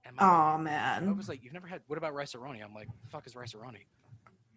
And 0.04 0.16
my 0.16 0.24
Oh 0.24 0.54
I 0.54 0.56
man. 0.56 1.08
I 1.08 1.12
was 1.12 1.28
like, 1.28 1.42
"You've 1.42 1.52
never 1.52 1.66
had? 1.66 1.80
What 1.86 1.96
about 1.96 2.14
Rice-A-Roni?" 2.14 2.62
I'm 2.62 2.74
like, 2.74 2.88
"The 2.88 3.10
fuck 3.10 3.26
is 3.26 3.36
Rice-A-Roni?" 3.36 3.84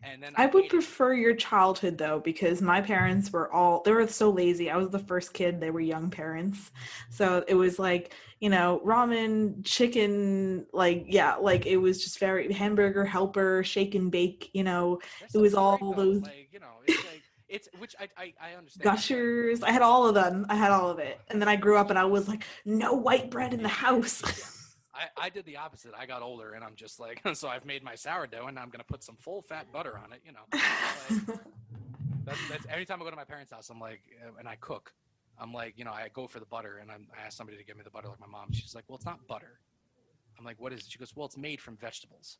And 0.05 0.21
then 0.21 0.33
I 0.35 0.45
would 0.45 0.69
prefer 0.69 1.13
your 1.13 1.35
childhood 1.35 1.97
though, 1.97 2.19
because 2.19 2.61
my 2.61 2.81
parents 2.81 3.31
were 3.31 3.51
all 3.51 3.81
they 3.83 3.91
were 3.91 4.07
so 4.07 4.29
lazy. 4.29 4.69
I 4.69 4.77
was 4.77 4.89
the 4.89 4.99
first 4.99 5.33
kid, 5.33 5.59
they 5.59 5.71
were 5.71 5.79
young 5.81 6.09
parents. 6.09 6.71
So 7.09 7.43
it 7.47 7.55
was 7.55 7.79
like, 7.79 8.13
you 8.39 8.49
know, 8.49 8.81
ramen, 8.85 9.65
chicken, 9.65 10.65
like 10.73 11.05
yeah, 11.07 11.35
like 11.35 11.65
it 11.65 11.77
was 11.77 12.03
just 12.03 12.19
very 12.19 12.51
hamburger 12.53 13.05
helper, 13.05 13.63
shake 13.63 13.95
and 13.95 14.11
bake, 14.11 14.51
you 14.53 14.63
know, 14.63 14.99
it 15.33 15.37
was 15.37 15.53
all 15.55 15.77
though. 15.95 16.03
those- 16.03 16.21
like 16.21 16.49
you 16.51 16.59
know, 16.59 16.67
it's 16.85 17.05
like 17.05 17.21
it's 17.47 17.69
which 17.79 17.95
I 17.99 18.07
I, 18.17 18.33
I 18.41 18.53
understand. 18.55 18.83
gushers. 18.83 19.63
I 19.63 19.71
had 19.71 19.81
all 19.81 20.07
of 20.07 20.15
them. 20.15 20.45
I 20.49 20.55
had 20.55 20.71
all 20.71 20.89
of 20.89 20.99
it. 20.99 21.19
And 21.29 21.41
then 21.41 21.47
I 21.47 21.55
grew 21.55 21.77
up 21.77 21.89
and 21.89 21.97
I 21.99 22.05
was 22.05 22.27
like, 22.27 22.43
no 22.65 22.93
white 22.93 23.29
bread 23.29 23.53
in 23.53 23.61
the 23.63 23.69
house. 23.85 24.21
I, 24.95 25.25
I 25.25 25.29
did 25.29 25.45
the 25.45 25.57
opposite. 25.57 25.91
I 25.97 26.05
got 26.05 26.21
older 26.21 26.53
and 26.53 26.63
I'm 26.63 26.75
just 26.75 26.99
like, 26.99 27.21
so 27.33 27.47
I've 27.47 27.65
made 27.65 27.83
my 27.83 27.95
sourdough 27.95 28.47
and 28.47 28.57
I'm 28.57 28.69
gonna 28.69 28.83
put 28.83 29.03
some 29.03 29.15
full 29.15 29.41
fat 29.41 29.71
butter 29.71 29.99
on 30.01 30.13
it. 30.13 30.21
You 30.25 30.31
know, 30.31 30.39
like, 30.53 31.39
that's, 32.25 32.49
that's 32.49 32.65
every 32.69 32.85
time 32.85 33.01
I 33.01 33.05
go 33.05 33.11
to 33.11 33.15
my 33.15 33.23
parents' 33.25 33.51
house, 33.51 33.69
I'm 33.69 33.79
like, 33.79 34.01
uh, 34.25 34.31
and 34.39 34.47
I 34.47 34.55
cook. 34.55 34.93
I'm 35.37 35.53
like, 35.53 35.73
you 35.77 35.83
know, 35.83 35.91
I 35.91 36.09
go 36.13 36.27
for 36.27 36.39
the 36.39 36.45
butter 36.45 36.79
and 36.81 36.89
I'm, 36.89 37.07
I 37.17 37.25
ask 37.25 37.37
somebody 37.37 37.57
to 37.57 37.63
give 37.63 37.75
me 37.75 37.83
the 37.83 37.89
butter, 37.89 38.07
like 38.07 38.21
my 38.21 38.27
mom. 38.27 38.53
She's 38.53 38.73
like, 38.73 38.85
well, 38.87 38.95
it's 38.95 39.05
not 39.05 39.27
butter. 39.27 39.59
I'm 40.39 40.45
like, 40.45 40.59
what 40.59 40.71
is 40.71 40.79
it? 40.79 40.85
She 40.89 40.97
goes, 40.97 41.15
well, 41.15 41.25
it's 41.25 41.37
made 41.37 41.61
from 41.61 41.75
vegetables. 41.75 42.37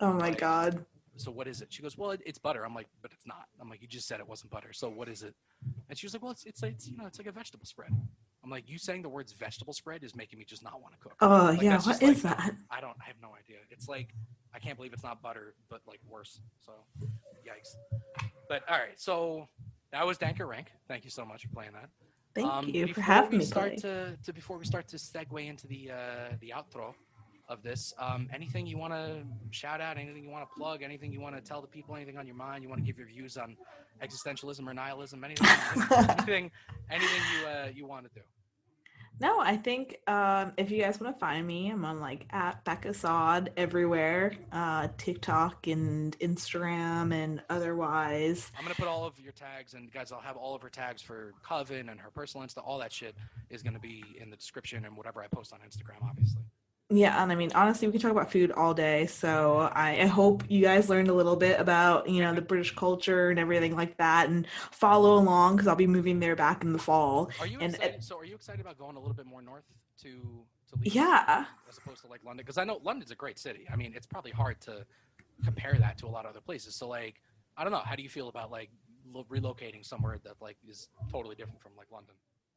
oh 0.00 0.12
my 0.12 0.30
god. 0.30 0.84
So 1.16 1.30
what 1.30 1.46
is 1.46 1.62
it? 1.62 1.68
She 1.70 1.82
goes, 1.82 1.96
well, 1.96 2.10
it, 2.10 2.20
it's 2.26 2.38
butter. 2.38 2.64
I'm 2.66 2.74
like, 2.74 2.88
but 3.00 3.12
it's 3.12 3.26
not. 3.26 3.46
I'm 3.60 3.70
like, 3.70 3.80
you 3.80 3.88
just 3.88 4.08
said 4.08 4.20
it 4.20 4.28
wasn't 4.28 4.50
butter. 4.50 4.72
So 4.72 4.88
what 4.88 5.08
is 5.08 5.22
it? 5.22 5.34
And 5.88 5.96
she 5.96 6.06
was 6.06 6.12
like, 6.14 6.22
well, 6.22 6.32
it's 6.32 6.44
it's, 6.44 6.62
it's 6.62 6.88
you 6.88 6.96
know, 6.96 7.06
it's 7.06 7.18
like 7.18 7.28
a 7.28 7.32
vegetable 7.32 7.66
spread. 7.66 7.92
I'm 8.44 8.50
like, 8.50 8.68
you 8.68 8.76
saying 8.78 9.02
the 9.02 9.08
words 9.08 9.32
vegetable 9.32 9.72
spread 9.72 10.04
is 10.04 10.14
making 10.14 10.38
me 10.38 10.44
just 10.44 10.62
not 10.62 10.80
want 10.82 10.92
to 10.92 11.00
cook. 11.00 11.14
Oh 11.22 11.28
Like, 11.54 11.62
yeah, 11.62 11.80
what 11.80 12.02
is 12.02 12.22
like- 12.24 12.36
that? 12.36 12.54
I 12.70 12.80
don't. 12.80 12.94
I 13.00 13.06
have 13.06 13.16
no 13.22 13.30
idea. 13.34 13.56
It's 13.70 13.88
like 13.88 14.14
I 14.54 14.58
can't 14.58 14.76
believe 14.76 14.92
it's 14.92 15.02
not 15.02 15.22
butter, 15.22 15.54
but 15.70 15.80
like 15.86 16.00
worse. 16.08 16.40
So, 16.64 16.72
yikes. 17.46 17.74
But 18.48 18.62
all 18.68 18.76
right. 18.78 19.00
So 19.00 19.48
that 19.92 20.06
was 20.06 20.18
Danker 20.18 20.46
Rank. 20.46 20.70
Thank 20.86 21.04
you 21.04 21.10
so 21.10 21.24
much 21.24 21.42
for 21.42 21.48
playing 21.48 21.72
that. 21.72 21.88
Thank 22.34 22.48
Um, 22.48 22.68
you 22.68 22.82
for 22.82 22.86
before 22.88 23.02
having 23.04 23.30
we 23.30 23.38
me. 23.38 23.44
Start 23.44 23.78
to, 23.78 24.16
to 24.24 24.32
before 24.32 24.58
we 24.58 24.64
start 24.66 24.86
to 24.88 24.96
segue 24.96 25.46
into 25.48 25.66
the 25.66 25.90
uh, 25.92 25.96
the 26.40 26.52
outro 26.54 26.94
of 27.48 27.62
this. 27.62 27.92
Um, 27.98 28.28
anything 28.32 28.66
you 28.66 28.78
want 28.78 28.92
to 28.92 29.22
shout 29.50 29.80
out? 29.80 29.98
Anything 29.98 30.24
you 30.24 30.30
want 30.30 30.48
to 30.48 30.54
plug? 30.54 30.82
Anything 30.82 31.12
you 31.12 31.20
want 31.20 31.36
to 31.36 31.42
tell 31.42 31.60
the 31.60 31.66
people? 31.66 31.94
Anything 31.94 32.16
on 32.16 32.26
your 32.26 32.36
mind? 32.36 32.62
You 32.62 32.68
want 32.68 32.80
to 32.80 32.86
give 32.86 32.98
your 32.98 33.08
views 33.08 33.36
on 33.36 33.56
existentialism 34.02 34.66
or 34.66 34.74
nihilism? 34.74 35.22
Anything? 35.24 35.46
anything? 36.08 36.50
Anything 36.90 37.22
you 37.38 37.46
uh, 37.46 37.68
you 37.74 37.86
want 37.86 38.06
to 38.06 38.10
do? 38.14 38.24
No, 39.20 39.38
I 39.38 39.56
think 39.56 39.98
um, 40.08 40.52
if 40.56 40.72
you 40.72 40.82
guys 40.82 41.00
want 41.00 41.14
to 41.14 41.20
find 41.20 41.46
me, 41.46 41.70
I'm 41.70 41.84
on 41.84 42.00
like 42.00 42.26
at 42.30 42.64
Becca 42.64 42.94
Sod 42.94 43.52
everywhere, 43.56 44.32
uh, 44.50 44.88
TikTok 44.98 45.68
and 45.68 46.18
Instagram 46.18 47.14
and 47.14 47.40
otherwise. 47.48 48.50
I'm 48.58 48.64
gonna 48.64 48.74
put 48.74 48.88
all 48.88 49.04
of 49.04 49.18
your 49.20 49.32
tags 49.32 49.74
and 49.74 49.92
guys, 49.92 50.10
I'll 50.10 50.18
have 50.18 50.36
all 50.36 50.56
of 50.56 50.62
her 50.62 50.68
tags 50.68 51.00
for 51.00 51.32
Coven 51.44 51.90
and 51.90 52.00
her 52.00 52.10
personal 52.10 52.44
Insta. 52.44 52.60
All 52.66 52.78
that 52.80 52.92
shit 52.92 53.14
is 53.50 53.62
gonna 53.62 53.78
be 53.78 54.02
in 54.20 54.30
the 54.30 54.36
description 54.36 54.84
and 54.84 54.96
whatever 54.96 55.22
I 55.22 55.28
post 55.28 55.52
on 55.52 55.60
Instagram, 55.60 56.02
obviously. 56.02 56.42
Yeah, 56.90 57.22
and 57.22 57.32
I 57.32 57.34
mean, 57.34 57.50
honestly, 57.54 57.88
we 57.88 57.92
can 57.92 58.00
talk 58.02 58.10
about 58.10 58.30
food 58.30 58.52
all 58.52 58.74
day. 58.74 59.06
So 59.06 59.70
I, 59.72 60.02
I 60.02 60.06
hope 60.06 60.44
you 60.48 60.60
guys 60.62 60.90
learned 60.90 61.08
a 61.08 61.14
little 61.14 61.34
bit 61.36 61.58
about, 61.58 62.08
you 62.08 62.22
know, 62.22 62.34
the 62.34 62.42
British 62.42 62.74
culture 62.74 63.30
and 63.30 63.38
everything 63.38 63.74
like 63.74 63.96
that, 63.96 64.28
and 64.28 64.46
follow 64.70 65.14
along 65.16 65.56
because 65.56 65.66
I'll 65.66 65.76
be 65.76 65.86
moving 65.86 66.20
there 66.20 66.36
back 66.36 66.62
in 66.62 66.72
the 66.72 66.78
fall. 66.78 67.30
Are 67.40 67.46
you 67.46 67.58
And, 67.60 67.74
excited? 67.74 68.04
so, 68.04 68.18
are 68.18 68.24
you 68.24 68.34
excited 68.34 68.60
about 68.60 68.78
going 68.78 68.96
a 68.96 69.00
little 69.00 69.14
bit 69.14 69.24
more 69.26 69.40
north 69.40 69.64
to 70.02 70.44
to 70.68 70.76
Leeds? 70.76 70.94
Yeah. 70.94 71.46
as 71.68 71.78
opposed 71.78 72.02
to 72.02 72.08
like 72.08 72.22
London? 72.22 72.44
Because 72.44 72.58
I 72.58 72.64
know 72.64 72.80
London's 72.82 73.10
a 73.10 73.16
great 73.16 73.38
city. 73.38 73.66
I 73.72 73.76
mean, 73.76 73.94
it's 73.96 74.06
probably 74.06 74.32
hard 74.32 74.60
to 74.62 74.84
compare 75.42 75.74
that 75.78 75.96
to 75.98 76.06
a 76.06 76.08
lot 76.08 76.26
of 76.26 76.30
other 76.32 76.40
places. 76.42 76.74
So, 76.76 76.86
like, 76.86 77.22
I 77.56 77.64
don't 77.64 77.72
know. 77.72 77.78
How 77.84 77.96
do 77.96 78.02
you 78.02 78.10
feel 78.10 78.28
about 78.28 78.50
like 78.50 78.68
relocating 79.30 79.84
somewhere 79.86 80.18
that 80.24 80.34
like 80.40 80.58
is 80.68 80.88
totally 81.10 81.34
different 81.34 81.62
from 81.62 81.72
like 81.78 81.90
London? 81.90 82.14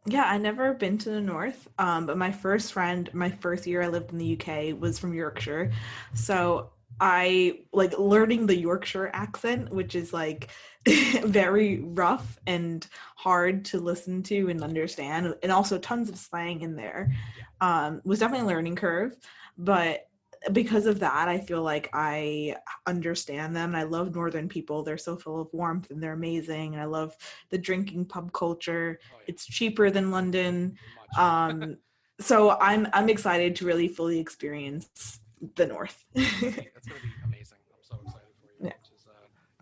Yeah, 0.10 0.24
I 0.24 0.38
never 0.38 0.74
been 0.74 0.98
to 1.00 1.10
the 1.10 1.20
north. 1.20 1.68
Um, 1.78 2.06
but 2.06 2.18
my 2.18 2.32
first 2.32 2.72
friend, 2.72 3.10
my 3.14 3.30
first 3.30 3.68
year 3.68 3.82
I 3.82 3.88
lived 3.88 4.12
in 4.12 4.18
the 4.18 4.40
UK 4.40 4.80
was 4.80 4.98
from 4.98 5.14
Yorkshire. 5.14 5.72
So 6.14 6.70
I 7.02 7.60
like 7.74 8.00
learning 8.00 8.46
the 8.48 8.56
Yorkshire 8.56 9.12
accent, 9.14 9.70
which 9.70 9.96
is 9.96 10.14
like 10.14 10.50
very 11.26 11.82
rough 11.82 12.40
and 12.48 12.88
hard 13.18 13.66
to 13.66 13.80
listen 13.82 14.24
to 14.24 14.50
and 14.50 14.64
understand, 14.64 15.36
and 15.44 15.52
also 15.52 15.78
tons 15.78 16.08
of 16.08 16.18
slang 16.18 16.62
in 16.62 16.78
there. 16.78 17.14
Um, 17.60 18.02
was 18.06 18.20
definitely 18.20 18.46
a 18.46 18.56
learning 18.56 18.78
curve, 18.78 19.14
but 19.58 20.08
because 20.52 20.86
of 20.86 21.00
that, 21.00 21.28
I 21.28 21.40
feel 21.40 21.62
like 21.62 21.90
I 21.94 22.56
understand 22.86 23.56
them. 23.56 23.70
And 23.70 23.78
I 23.78 23.84
love 23.84 24.14
northern 24.16 24.48
people. 24.48 24.84
They're 24.84 24.98
so 24.98 25.16
full 25.16 25.42
of 25.42 25.50
warmth 25.54 25.92
and 25.92 26.02
they're 26.02 26.14
amazing. 26.14 26.74
And 26.74 26.82
I 26.82 26.86
love 26.86 27.16
the 27.50 27.58
drinking 27.58 28.06
pub 28.06 28.32
culture 28.34 29.00
Oh, 29.12 29.16
yeah, 29.20 29.26
it's 29.28 29.46
cheaper 29.46 29.90
than 29.90 30.12
London. 30.12 30.78
Um, 31.18 31.78
so 32.20 32.58
I'm 32.60 32.88
I'm 32.94 33.10
excited 33.10 33.56
to 33.58 33.66
really 33.66 33.88
fully 33.88 34.20
experience 34.20 35.20
the 35.56 35.68
North. 35.68 36.06
That's 36.16 36.32
gonna 36.34 37.02
be 37.02 37.14
amazing. 37.24 37.58
I'm 37.72 37.84
so 37.84 37.96
excited 38.04 38.30
for 38.40 38.48
you, 38.48 38.68
Yeah. 38.68 38.74
which 38.82 38.92
is 38.96 39.06
uh, 39.08 39.12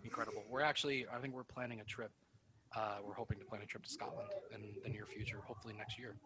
incredible. 0.04 0.42
We're 0.48 0.62
actually, 0.62 1.06
I 1.12 1.18
think 1.18 1.34
we're 1.34 1.44
planning 1.44 1.80
a 1.80 1.84
trip. 1.84 2.10
Uh, 2.74 2.98
we're 3.06 3.14
hoping 3.14 3.38
to 3.38 3.44
plan 3.44 3.62
a 3.62 3.66
trip 3.66 3.84
to 3.84 3.90
Scotland 3.90 4.28
in 4.54 4.60
the 4.82 4.88
near 4.90 5.06
future, 5.06 5.40
hopefully 5.46 5.74
next 5.76 5.98
year. 5.98 6.16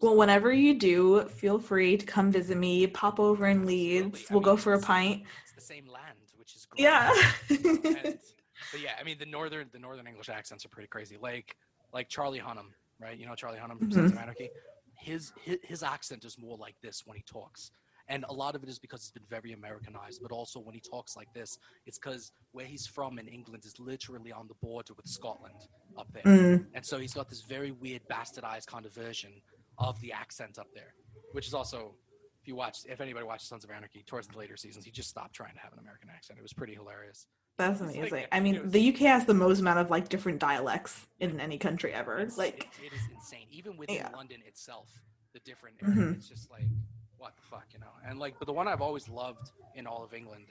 Well, 0.00 0.16
whenever 0.16 0.52
you 0.52 0.74
do, 0.74 1.22
feel 1.28 1.58
free 1.58 1.96
to 1.96 2.06
come 2.06 2.30
visit 2.30 2.56
me. 2.56 2.86
Pop 2.86 3.18
over 3.20 3.46
in 3.46 3.64
Leeds. 3.66 4.26
We'll 4.30 4.40
mean, 4.40 4.44
go 4.44 4.56
for 4.56 4.74
a 4.74 4.80
pint. 4.80 5.22
It's 5.44 5.54
the 5.54 5.60
same 5.60 5.86
land, 5.86 6.18
which 6.36 6.54
is 6.54 6.66
great. 6.66 6.82
Yeah. 6.82 7.12
and, 7.48 8.18
but 8.72 8.80
yeah, 8.80 8.92
I 9.00 9.04
mean 9.04 9.16
the 9.18 9.26
northern 9.26 9.68
the 9.72 9.78
northern 9.78 10.06
English 10.06 10.28
accents 10.28 10.64
are 10.64 10.68
pretty 10.68 10.88
crazy. 10.88 11.16
Like 11.20 11.56
like 11.92 12.08
Charlie 12.08 12.40
Hunnam, 12.40 12.70
right? 13.00 13.18
You 13.18 13.26
know 13.26 13.34
Charlie 13.34 13.58
Hunnam 13.58 13.78
from 13.78 13.90
Sons 13.90 14.12
of 14.12 14.18
Anarchy. 14.18 14.50
His, 14.96 15.32
his 15.42 15.58
his 15.62 15.82
accent 15.82 16.24
is 16.24 16.38
more 16.38 16.56
like 16.56 16.76
this 16.82 17.02
when 17.06 17.16
he 17.16 17.22
talks, 17.22 17.70
and 18.08 18.24
a 18.28 18.32
lot 18.32 18.54
of 18.54 18.62
it 18.62 18.68
is 18.68 18.78
because 18.78 19.00
it's 19.00 19.10
been 19.10 19.24
very 19.28 19.52
Americanized. 19.52 20.20
But 20.22 20.32
also 20.32 20.60
when 20.60 20.74
he 20.74 20.80
talks 20.80 21.16
like 21.16 21.32
this, 21.34 21.58
it's 21.86 21.98
because 21.98 22.32
where 22.52 22.66
he's 22.66 22.86
from 22.86 23.18
in 23.18 23.28
England 23.28 23.64
is 23.64 23.78
literally 23.78 24.32
on 24.32 24.48
the 24.48 24.54
border 24.62 24.94
with 24.94 25.06
Scotland 25.06 25.68
up 25.96 26.08
there, 26.12 26.22
Mm, 26.24 26.66
and 26.74 26.84
so 26.84 26.98
he's 26.98 27.14
got 27.14 27.28
this 27.28 27.42
very 27.42 27.70
weird 27.70 28.02
bastardized 28.10 28.66
kind 28.66 28.86
of 28.86 28.92
version 28.94 29.32
of 29.78 30.00
the 30.00 30.12
accent 30.12 30.58
up 30.58 30.68
there, 30.74 30.94
which 31.32 31.46
is 31.46 31.54
also 31.54 31.94
if 32.40 32.48
you 32.48 32.54
watch, 32.56 32.80
if 32.86 33.00
anybody 33.00 33.24
watches 33.24 33.48
Sons 33.48 33.64
of 33.64 33.70
Anarchy 33.70 34.02
towards 34.06 34.28
the 34.28 34.36
later 34.36 34.54
seasons, 34.56 34.84
he 34.84 34.90
just 34.90 35.08
stopped 35.08 35.32
trying 35.34 35.54
to 35.54 35.60
have 35.60 35.72
an 35.72 35.78
American 35.78 36.10
accent. 36.10 36.38
It 36.38 36.42
was 36.42 36.52
pretty 36.52 36.74
hilarious. 36.74 37.26
That's 37.56 37.80
It's 37.80 37.88
like- 37.96 37.96
amazing. 37.96 38.26
I 38.32 38.40
mean, 38.40 38.62
was- 38.64 38.72
the 38.72 38.80
UK 38.92 38.98
has 39.06 39.24
the 39.24 39.32
most 39.32 39.60
amount 39.60 39.78
of 39.78 39.90
like 39.90 40.10
different 40.10 40.40
dialects 40.40 41.06
in 41.20 41.40
any 41.40 41.56
country 41.56 41.94
ever. 41.94 42.18
It's- 42.18 42.36
Like, 42.36 42.64
it, 42.82 42.86
it 42.86 42.92
is 42.92 43.00
insane. 43.14 43.46
Even 43.50 43.78
within 43.78 43.96
Yeah. 43.96 44.10
London 44.10 44.42
itself, 44.46 44.90
the 45.32 45.38
different 45.40 45.76
area, 45.82 45.94
Mhm. 45.94 46.16
it's 46.16 46.28
just 46.28 46.50
like 46.50 46.64
what 47.16 47.34
the 47.36 47.42
fuck, 47.44 47.64
you 47.72 47.78
know. 47.78 47.92
And 48.04 48.18
like, 48.18 48.38
but 48.38 48.44
the 48.44 48.52
one 48.52 48.68
I've 48.68 48.82
always 48.82 49.08
loved 49.08 49.50
in 49.74 49.86
all 49.86 50.04
of 50.04 50.12
England, 50.12 50.44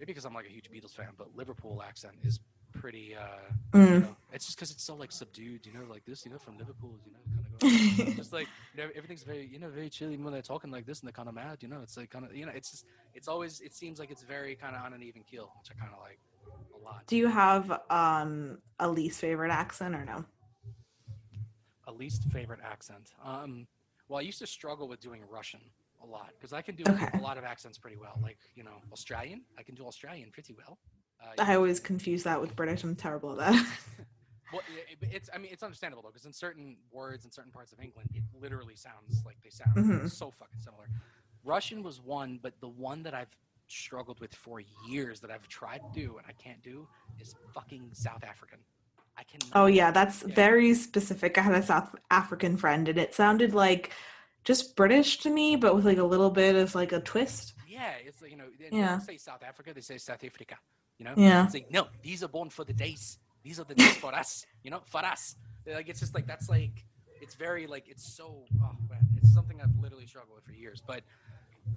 maybe 0.00 0.06
because 0.06 0.24
I'm 0.24 0.34
like 0.34 0.46
a 0.46 0.50
huge 0.50 0.68
Beatles 0.68 0.96
fan, 0.96 1.10
but 1.16 1.36
Liverpool 1.36 1.80
accent 1.80 2.16
is 2.24 2.40
pretty. 2.72 3.14
uh 3.14 3.26
you 3.74 3.80
mm. 3.80 4.02
know, 4.02 4.16
It's 4.32 4.46
just 4.46 4.58
because 4.58 4.72
it's 4.72 4.82
so 4.82 4.96
like 4.96 5.12
subdued, 5.12 5.64
you 5.64 5.72
know, 5.72 5.84
like 5.88 6.04
this, 6.04 6.24
you 6.24 6.32
know, 6.32 6.38
from 6.38 6.58
Liverpool, 6.58 6.98
you 7.06 7.12
know, 7.12 7.20
kind 7.36 7.46
of. 7.46 7.47
just 8.16 8.32
like 8.32 8.48
you 8.72 8.82
know, 8.82 8.88
everything's 8.94 9.22
very 9.22 9.46
you 9.46 9.58
know 9.58 9.68
very 9.68 9.88
chill 9.88 10.10
even 10.10 10.24
when 10.24 10.32
they're 10.32 10.42
talking 10.42 10.70
like 10.70 10.86
this 10.86 11.00
and 11.00 11.08
they're 11.08 11.12
kind 11.12 11.28
of 11.28 11.34
mad 11.34 11.58
you 11.60 11.68
know 11.68 11.80
it's 11.82 11.96
like 11.96 12.10
kind 12.10 12.24
of 12.24 12.34
you 12.34 12.46
know 12.46 12.52
it's 12.54 12.70
just 12.70 12.84
it's 13.14 13.28
always 13.28 13.60
it 13.60 13.74
seems 13.74 13.98
like 13.98 14.10
it's 14.10 14.22
very 14.22 14.54
kind 14.54 14.76
of 14.76 14.82
on 14.84 14.92
an 14.92 15.02
even 15.02 15.22
keel 15.22 15.52
which 15.58 15.70
i 15.70 15.74
kind 15.82 15.92
of 15.94 16.00
like 16.00 16.18
a 16.74 16.78
lot 16.78 17.02
do 17.06 17.16
you 17.16 17.26
have 17.28 17.70
um 17.90 18.58
a 18.78 18.88
least 18.88 19.20
favorite 19.20 19.50
accent 19.50 19.94
or 19.94 20.04
no? 20.04 20.24
a 21.86 21.92
least 21.92 22.24
favorite 22.30 22.60
accent 22.64 23.10
um 23.24 23.66
well 24.08 24.18
i 24.18 24.22
used 24.22 24.38
to 24.38 24.46
struggle 24.46 24.88
with 24.88 25.00
doing 25.00 25.22
russian 25.30 25.60
a 26.02 26.06
lot 26.06 26.30
because 26.38 26.52
i 26.52 26.62
can 26.62 26.76
do 26.76 26.84
Okay. 26.88 27.08
a 27.14 27.18
lot 27.18 27.38
of 27.38 27.44
accents 27.44 27.78
pretty 27.78 27.96
well 27.96 28.20
like 28.22 28.38
you 28.54 28.62
know 28.62 28.82
australian 28.92 29.42
i 29.58 29.62
can 29.62 29.74
do 29.74 29.86
australian 29.86 30.30
pretty 30.30 30.54
well 30.54 30.78
uh, 31.20 31.42
I 31.42 31.56
always 31.56 31.80
confuse 31.80 32.22
that 32.24 32.40
with 32.40 32.54
British. 32.54 32.84
I'm 32.84 32.94
terrible 32.94 33.40
at 33.40 33.52
that. 33.52 33.66
Well, 34.52 34.62
it- 34.90 34.98
it's. 35.12 35.28
I 35.34 35.38
mean, 35.38 35.50
it's 35.52 35.62
understandable 35.62 36.02
though, 36.02 36.08
because 36.10 36.24
in 36.26 36.32
certain 36.32 36.76
words 36.90 37.24
in 37.24 37.30
certain 37.30 37.52
parts 37.52 37.72
of 37.72 37.80
England, 37.80 38.10
it 38.14 38.22
literally 38.40 38.76
sounds 38.76 39.22
like 39.24 39.36
they 39.42 39.50
sound 39.50 39.74
Mhm. 39.76 40.10
so 40.10 40.30
fucking 40.30 40.58
similar. 40.60 40.88
Russian 41.44 41.82
was 41.82 42.00
one, 42.00 42.38
but 42.42 42.58
the 42.60 42.68
one 42.68 43.02
that 43.02 43.14
I've 43.14 43.34
struggled 43.68 44.18
with 44.20 44.34
for 44.34 44.60
years 44.86 45.20
that 45.20 45.30
I've 45.30 45.46
tried 45.48 45.82
to 45.82 45.90
do 46.00 46.16
and 46.18 46.26
I 46.26 46.32
can't 46.32 46.62
do 46.62 46.88
is 47.18 47.34
fucking 47.52 47.92
South 47.94 48.24
African. 48.24 48.58
I 49.16 49.24
can. 49.24 49.40
oh 49.52 49.66
yeah, 49.66 49.90
that's 49.90 50.22
Yeah. 50.22 50.34
very 50.34 50.74
specific. 50.74 51.36
I 51.38 51.42
had 51.42 51.54
a 51.54 51.62
South 51.62 51.94
African 52.10 52.56
friend, 52.56 52.88
and 52.88 52.98
it 52.98 53.14
sounded 53.14 53.52
like 53.52 53.92
just 54.44 54.76
British 54.76 55.18
to 55.18 55.30
me, 55.30 55.56
but 55.56 55.74
with 55.74 55.84
like 55.84 55.98
a 55.98 56.04
little 56.04 56.30
bit 56.30 56.54
of 56.54 56.74
like 56.76 56.92
a 56.92 57.00
twist. 57.00 57.54
Yeah, 57.66 57.94
it's 57.96 58.22
like 58.22 58.30
you 58.30 58.36
know. 58.36 58.48
They 58.58 58.70
Yeah. 58.70 58.98
say 59.00 59.18
South 59.18 59.42
Africa; 59.42 59.74
they 59.74 59.80
say 59.80 59.98
South 59.98 60.22
Africa. 60.24 60.56
You 60.98 61.04
know. 61.04 61.14
Yeah. 61.16 61.44
It's 61.44 61.54
like 61.54 61.70
no, 61.70 61.88
these 62.02 62.22
are 62.22 62.28
born 62.28 62.48
for 62.48 62.64
the 62.64 62.72
days. 62.72 63.18
These 63.44 63.60
are 63.60 63.64
the 63.64 63.74
days 63.74 63.96
for 63.96 64.14
us. 64.14 64.44
You 64.62 64.70
know, 64.70 64.82
for 64.86 65.04
us. 65.04 65.36
Like 65.66 65.88
it's 65.88 66.00
just 66.00 66.14
like 66.14 66.26
that's 66.26 66.48
like 66.48 66.84
it's 67.20 67.34
very 67.34 67.66
like 67.66 67.88
it's 67.88 68.04
so 68.04 68.48
oh 68.62 68.76
man, 68.88 69.00
it's 69.16 69.32
something 69.32 69.60
I've 69.60 69.74
literally 69.74 70.06
struggled 70.06 70.36
with 70.36 70.44
for 70.44 70.52
years. 70.52 70.82
But 70.86 71.02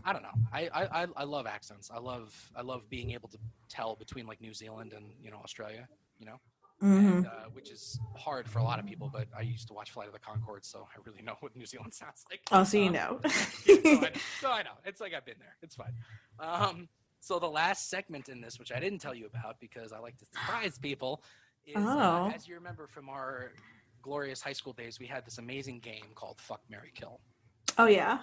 I 0.04 0.14
don't 0.14 0.24
know. 0.24 0.36
I, 0.52 0.70
I 0.74 1.08
I 1.16 1.24
love 1.26 1.46
accents. 1.46 1.92
I 1.94 2.00
love 2.00 2.34
I 2.56 2.62
love 2.62 2.90
being 2.90 3.12
able 3.12 3.30
to 3.30 3.38
tell 3.70 3.96
between 3.96 4.26
like 4.28 4.42
New 4.42 4.54
Zealand 4.54 4.94
and 4.94 5.14
you 5.22 5.32
know 5.32 5.38
Australia. 5.44 5.88
You 6.20 6.28
know, 6.28 6.42
hmm 6.80 7.22
and, 7.22 7.26
uh, 7.26 7.46
which 7.54 7.72
is 7.72 8.00
hard 8.16 8.48
for 8.48 8.60
a 8.60 8.64
lot 8.64 8.80
of 8.80 8.86
people. 8.86 9.10
But 9.12 9.28
I 9.38 9.42
used 9.42 9.68
to 9.68 9.74
watch 9.74 9.92
Flight 9.92 10.08
of 10.08 10.14
the 10.14 10.20
Conchords, 10.20 10.66
so 10.66 10.88
I 10.96 11.00
really 11.06 11.22
know 11.22 11.36
what 11.42 11.56
New 11.56 11.66
Zealand 11.66 11.94
sounds 11.94 12.26
like. 12.30 12.42
Oh, 12.52 12.64
so 12.64 12.78
you 12.78 12.90
Um, 12.90 12.94
know. 12.94 13.20
yeah, 13.66 13.76
so, 13.84 14.02
I, 14.02 14.12
so 14.40 14.52
I 14.52 14.64
know. 14.64 14.78
It's 14.86 15.02
like 15.02 15.14
I've 15.14 15.26
been 15.26 15.40
there. 15.40 15.56
It's 15.62 15.76
fine. 15.76 15.94
Um, 16.40 16.90
so 17.20 17.38
the 17.40 17.50
last 17.50 17.90
segment 17.90 18.30
in 18.30 18.42
this, 18.42 18.58
which 18.58 18.72
I 18.72 18.80
didn't 18.80 19.00
tell 19.00 19.14
you 19.14 19.28
about 19.28 19.60
because 19.60 19.92
I 19.94 20.00
like 20.00 20.18
to 20.18 20.26
surprise 20.26 20.80
people, 20.80 21.24
is 21.66 21.96
uh, 21.98 22.20
Oh. 22.20 22.28
as 22.30 22.48
you 22.48 22.56
remember 22.56 22.88
from 22.88 23.10
our 23.10 23.54
glorious 24.02 24.42
high 24.42 24.54
school 24.54 24.74
days, 24.74 25.00
we 25.00 25.08
had 25.08 25.26
this 25.26 25.38
amazing 25.38 25.80
game 25.80 26.12
called 26.16 26.40
Fuck 26.42 26.62
Mary 26.70 26.92
Kill. 26.96 27.22
oh 27.78 27.86
yeah. 27.88 28.20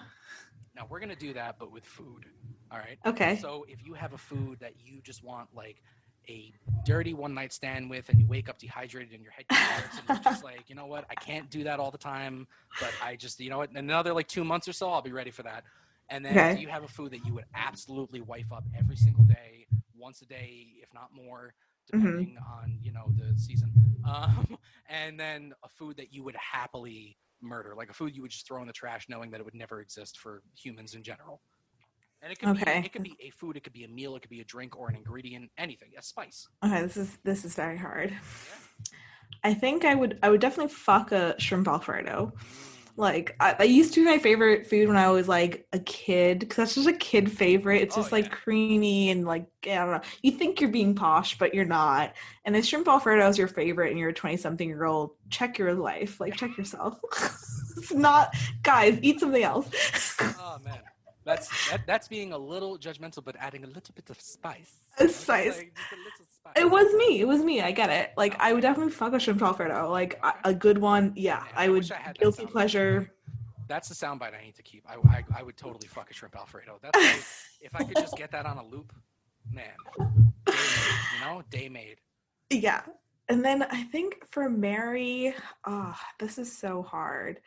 Now 0.75 0.85
we're 0.89 0.99
gonna 0.99 1.15
do 1.15 1.33
that, 1.33 1.55
but 1.59 1.71
with 1.71 1.85
food. 1.85 2.25
All 2.71 2.77
right. 2.79 2.99
Okay. 3.05 3.35
So 3.39 3.65
if 3.67 3.83
you 3.83 3.93
have 3.95 4.13
a 4.13 4.17
food 4.17 4.59
that 4.59 4.73
you 4.77 5.01
just 5.01 5.23
want 5.23 5.49
like 5.53 5.81
a 6.29 6.53
dirty 6.85 7.13
one 7.13 7.33
night 7.33 7.51
stand 7.53 7.89
with 7.89 8.09
and 8.09 8.19
you 8.19 8.27
wake 8.27 8.49
up 8.49 8.59
dehydrated 8.59 9.13
and 9.13 9.23
your 9.23 9.31
head 9.31 9.45
hurts 9.67 9.97
and 9.97 10.07
you're 10.07 10.19
just 10.19 10.43
like, 10.43 10.69
you 10.69 10.75
know 10.75 10.85
what, 10.85 11.05
I 11.09 11.15
can't 11.15 11.49
do 11.49 11.63
that 11.63 11.79
all 11.79 11.91
the 11.91 11.97
time, 11.97 12.47
but 12.79 12.95
I 13.01 13.15
just 13.15 13.39
you 13.39 13.49
know 13.49 13.57
what, 13.57 13.69
in 13.71 13.77
another 13.77 14.13
like 14.13 14.27
two 14.27 14.43
months 14.43 14.67
or 14.67 14.73
so 14.73 14.91
I'll 14.91 15.01
be 15.01 15.11
ready 15.11 15.31
for 15.31 15.43
that. 15.43 15.63
And 16.09 16.25
then 16.25 16.33
Okay. 16.37 16.53
do 16.53 16.59
you 16.59 16.67
have 16.69 16.83
a 16.83 16.87
food 16.87 17.11
that 17.11 17.19
you 17.25 17.33
would 17.35 17.45
absolutely 17.55 18.21
wife 18.21 18.51
up 18.51 18.65
every 18.77 18.95
single 18.95 19.23
day, 19.25 19.67
once 19.95 20.21
a 20.21 20.25
day, 20.25 20.67
if 20.81 20.89
not 20.93 21.09
more, 21.13 21.53
Mhm. 21.93 22.01
depending 22.01 22.37
on, 22.37 22.77
you 22.81 22.91
know, 22.91 23.11
the 23.17 23.37
season. 23.39 23.71
Um, 24.05 24.57
and 24.89 25.19
then 25.19 25.53
a 25.63 25.69
food 25.69 25.97
that 25.97 26.11
you 26.11 26.23
would 26.23 26.35
happily 26.35 27.17
murder, 27.41 27.75
like 27.75 27.89
a 27.89 27.93
food 27.93 28.15
you 28.15 28.21
would 28.23 28.31
just 28.31 28.47
throw 28.47 28.59
in 28.61 28.67
the 28.67 28.73
trash 28.73 29.05
knowing 29.07 29.29
that 29.31 29.39
it 29.39 29.43
would 29.43 29.53
never 29.53 29.81
exist 29.81 30.17
for 30.17 30.41
humans 30.57 30.95
in 30.95 31.03
general. 31.03 31.41
And 32.21 32.31
it 32.31 32.39
could 32.39 32.49
Okay. 32.49 32.79
be 32.79 32.85
it 32.87 32.93
could 32.93 33.03
be 33.03 33.15
a 33.21 33.29
food, 33.31 33.55
it 33.57 33.63
could 33.63 33.73
be 33.73 33.83
a 33.83 33.87
meal, 33.87 34.15
it 34.15 34.21
could 34.21 34.29
be 34.31 34.39
a 34.41 34.45
drink 34.45 34.75
or 34.77 34.89
an 34.89 34.95
ingredient, 34.95 35.51
anything, 35.57 35.91
a 35.97 36.01
spice. 36.01 36.47
Okay, 36.65 36.81
this 36.81 36.97
is 36.97 37.17
this 37.23 37.45
is 37.45 37.53
very 37.55 37.77
hard. 37.77 38.15
I 39.43 39.53
think 39.53 39.85
I 39.85 39.95
would 39.95 40.17
I 40.23 40.29
would 40.29 40.41
definitely 40.41 40.73
fuck 40.73 41.11
a 41.11 41.35
shrimp 41.39 41.67
alfredo. 41.67 42.33
Like 42.99 43.35
I, 43.39 43.53
that 43.53 43.69
used 43.69 43.93
to 43.93 44.01
be 44.01 44.05
my 44.11 44.17
favorite 44.19 44.67
food 44.67 44.89
when 44.89 44.97
I 44.97 45.09
was 45.09 45.29
like 45.29 45.65
a 45.71 45.79
kid 45.79 46.39
because 46.39 46.57
that's 46.57 46.75
just 46.75 46.87
a 46.87 46.93
kid 46.93 47.31
favorite. 47.31 47.81
It's 47.81 47.97
Oh, 47.97 48.01
just 48.01 48.11
like 48.11 48.25
yeah. 48.25 48.31
creamy 48.31 49.09
and 49.09 49.25
like 49.25 49.45
I 49.65 49.75
don't 49.75 49.91
know. 49.91 50.01
You 50.21 50.31
think 50.31 50.59
you're 50.59 50.69
being 50.69 50.95
posh, 50.95 51.37
but 51.37 51.53
you're 51.53 51.63
not. 51.63 52.13
And 52.43 52.57
if 52.57 52.65
shrimp 52.65 52.89
alfredo 52.89 53.27
is 53.29 53.37
your 53.37 53.47
favorite 53.47 53.89
and 53.91 53.97
you're 53.97 54.09
a 54.09 54.13
twenty 54.13 54.35
something 54.35 54.67
year 54.67 54.83
old, 54.83 55.11
check 55.29 55.57
your 55.57 55.73
life. 55.73 56.19
Like 56.19 56.35
check 56.35 56.57
yourself. 56.57 56.99
it's 57.77 57.93
not 57.93 58.35
guys. 58.63 58.99
Eat 59.01 59.21
something 59.21 59.43
else. 59.43 59.69
Oh 60.19 60.57
man. 60.65 60.79
That's 61.23 61.69
that, 61.69 61.81
that's 61.87 62.07
being 62.09 62.33
a 62.33 62.37
little 62.37 62.77
judgmental, 62.77 63.23
but 63.23 63.35
adding 63.39 63.63
a 63.63 63.67
little 63.67 63.93
bit 63.95 64.09
of 64.09 64.19
spice. 64.19 64.73
A 64.99 65.03
you 65.03 65.07
know, 65.07 65.11
just 65.13 65.21
spice. 65.21 65.57
like- 65.57 65.73
It 66.55 66.69
was 66.69 66.93
me. 66.95 67.19
It 67.19 67.27
was 67.27 67.41
me. 67.43 67.61
I 67.61 67.71
get 67.71 67.89
it. 67.89 68.11
Like 68.17 68.33
oh. 68.35 68.37
I 68.39 68.53
would 68.53 68.61
definitely 68.61 68.91
fuck 68.91 69.13
a 69.13 69.19
shrimp 69.19 69.41
alfredo. 69.41 69.89
Like 69.89 70.19
a, 70.43 70.53
good 70.53 70.77
one. 70.77 71.13
Yeah, 71.15 71.37
Man, 71.37 71.45
I 71.55 71.65
I 71.65 71.69
would. 71.69 71.91
I 71.91 72.13
Guilty 72.13 72.45
pleasure. 72.45 73.11
That's 73.67 73.87
the 73.87 73.93
soundbite 73.93 74.33
I 74.33 74.43
need 74.43 74.55
to 74.55 74.63
keep. 74.63 74.83
I, 74.89 74.95
I, 75.09 75.23
I 75.37 75.43
would 75.43 75.55
totally 75.55 75.87
fuck 75.87 76.09
a 76.09 76.13
shrimp 76.13 76.35
alfredo. 76.35 76.79
That's 76.81 76.97
like, 76.97 77.23
if 77.61 77.75
I 77.75 77.83
could 77.83 77.97
just 77.97 78.17
get 78.17 78.31
that 78.31 78.47
on 78.47 78.57
a 78.57 78.65
loop, 78.65 78.91
man. 79.51 79.67
Day 79.99 80.05
made, 80.47 80.55
you 81.13 81.25
know, 81.25 81.43
day 81.51 81.69
made. 81.69 81.97
Yeah. 82.49 82.81
And 83.27 83.45
then 83.45 83.61
I 83.61 83.83
think 83.83 84.25
for 84.31 84.49
Mary, 84.49 85.35
oh, 85.65 85.95
this 86.17 86.39
is 86.39 86.51
so 86.51 86.81
hard. 86.81 87.39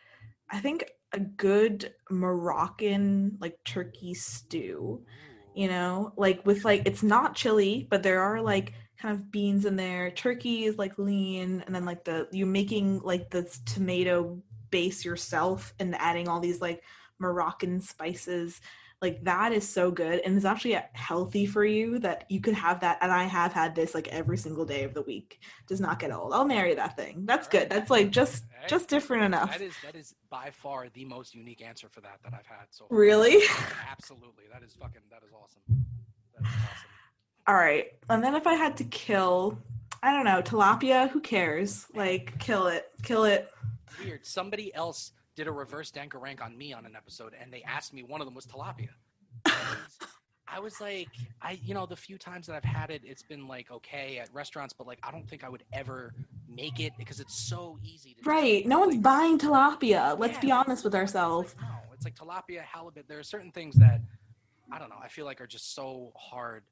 I 0.49 0.61
think 0.61 0.85
a 1.13 1.19
good 1.19 1.93
Moroccan 2.09 3.37
like 3.41 3.59
turkey 3.65 4.15
stew, 4.15 5.03
you 5.57 5.67
know, 5.67 6.13
like 6.17 6.47
with 6.47 6.65
like 6.65 6.83
it's 6.87 7.03
not 7.03 7.35
chili, 7.35 7.87
but 7.91 8.05
there 8.05 8.23
are 8.23 8.41
like 8.41 8.75
kind 9.03 9.15
of 9.15 9.33
beans 9.33 9.67
in 9.67 9.75
there. 9.75 10.11
Turkey 10.13 10.65
is 10.65 10.79
like 10.79 10.97
lean, 10.97 11.63
and 11.67 11.75
then 11.75 11.85
like 11.85 12.05
the 12.05 12.29
you're 12.31 12.47
making 12.47 13.01
like 13.01 13.31
this 13.31 13.61
tomato 13.67 14.41
base 14.71 15.05
yourself 15.05 15.75
and 15.81 15.95
adding 15.97 16.29
all 16.29 16.41
these 16.41 16.61
like 16.61 16.83
Moroccan 17.19 17.81
spices. 17.81 18.61
Like 19.03 19.25
that 19.25 19.53
is 19.53 19.69
so 19.69 19.91
good, 19.91 20.21
and 20.21 20.37
it's 20.37 20.45
actually 20.45 20.77
uh, 20.77 20.83
healthy 20.93 21.45
for 21.45 21.65
you 21.65 21.99
that 21.99 22.25
you 22.29 22.41
could 22.41 22.55
have 22.55 22.79
that. 22.81 22.99
And 23.01 23.11
I 23.11 23.25
have 23.25 23.53
had 23.53 23.75
this 23.75 23.97
like 23.97 24.07
every 24.09 24.37
single 24.37 24.65
day 24.65 24.85
of 24.85 24.95
the 24.95 25.03
week. 25.03 25.41
Does 25.67 25.81
not 25.81 25.99
get 25.99 26.13
old. 26.13 26.33
I'll 26.33 26.45
marry 26.45 26.77
that 26.77 26.97
thing. 26.97 27.27
That's 27.27 27.49
good. 27.49 27.69
That's 27.69 27.91
like 27.91 28.11
just 28.13 28.45
just 28.69 28.89
different 28.89 29.25
enough. 29.25 29.51
That 29.51 29.61
is 29.61 29.75
that 29.85 29.97
is 29.97 30.15
by 30.31 30.51
far 30.53 30.87
the 30.95 31.05
most 31.05 31.35
unique 31.35 31.63
answer 31.63 31.89
for 31.89 32.01
that 32.03 32.21
that 32.23 32.33
I've 32.33 32.47
had 32.47 32.67
so 32.71 32.87
far. 32.87 32.97
Really? 32.97 33.43
Absolutely. 33.91 34.45
That 34.53 34.63
is 34.63 34.75
fucking 34.75 35.03
that 35.11 35.23
is 35.27 35.33
awesome. 35.33 35.63
That 36.39 36.47
is 36.47 36.55
awesome. 36.55 37.02
All 37.47 37.55
right. 37.55 37.87
And 38.09 38.23
then 38.23 38.35
if 38.35 38.47
I 38.47 38.55
had 38.55 38.77
to 38.79 38.85
kill, 38.85 39.59
I 40.03 40.13
don't 40.13 40.25
know, 40.25 40.43
tilapia, 40.43 41.09
who 41.11 41.21
cares? 41.21 41.87
Like 41.95 42.39
kill 42.39 42.67
it. 42.69 42.87
Kill 43.03 43.25
it. 43.25 43.49
Weird. 44.03 44.25
Somebody 44.27 44.75
else 44.75 45.13
did 45.35 45.47
a 45.47 45.53
reverse 45.53 45.91
danker 45.91 46.21
rank 46.21 46.43
on 46.43 46.57
me 46.57 46.73
on 46.73 46.87
an 46.87 46.95
episode 46.95 47.35
and 47.41 47.53
they 47.53 47.63
asked 47.63 47.93
me 47.93 48.03
one 48.03 48.21
of 48.21 48.27
them 48.27 48.35
was 48.35 48.47
tilapia. 48.47 48.91
I 50.55 50.61
was 50.61 50.81
like, 50.81 51.09
I 51.41 51.59
you 51.65 51.73
know, 51.73 51.87
the 51.87 51.97
few 51.97 52.19
times 52.19 52.47
that 52.47 52.57
I've 52.57 52.65
had 52.65 52.91
it, 52.91 53.03
it's 53.05 53.23
been 53.23 53.49
like 53.49 53.71
okay 53.71 54.19
at 54.19 54.29
restaurants, 54.35 54.75
but 54.75 54.87
like 54.87 54.99
I 55.03 55.11
don't 55.11 55.27
think 55.27 55.45
I 55.45 55.49
would 55.49 55.65
ever 55.73 56.13
make 56.49 56.79
it 56.79 56.93
because 56.99 57.21
it's 57.21 57.35
so 57.35 57.79
easy 57.83 58.15
to 58.15 58.23
Right. 58.29 58.67
No 58.67 58.81
one's 58.81 58.95
like, 58.95 59.03
buying 59.03 59.39
tilapia. 59.39 60.19
Let's 60.19 60.39
be 60.39 60.53
honest 60.53 60.85
with 60.85 60.95
it's 60.95 61.01
ourselves. 61.01 61.55
like, 61.59 61.71
no, 61.71 61.77
it's 61.95 62.05
like 62.05 62.15
tilapia, 62.15 62.61
halibut. 62.61 63.09
There 63.09 63.19
are 63.19 63.25
certain 63.25 63.51
things 63.51 63.77
that 63.77 64.03
I 64.71 64.79
don't 64.79 64.91
know. 64.91 64.99
I 65.03 65.09
feel 65.09 65.25
like 65.25 65.41
are 65.41 65.47
just 65.47 65.75
so 65.75 66.13
hard. 66.17 66.65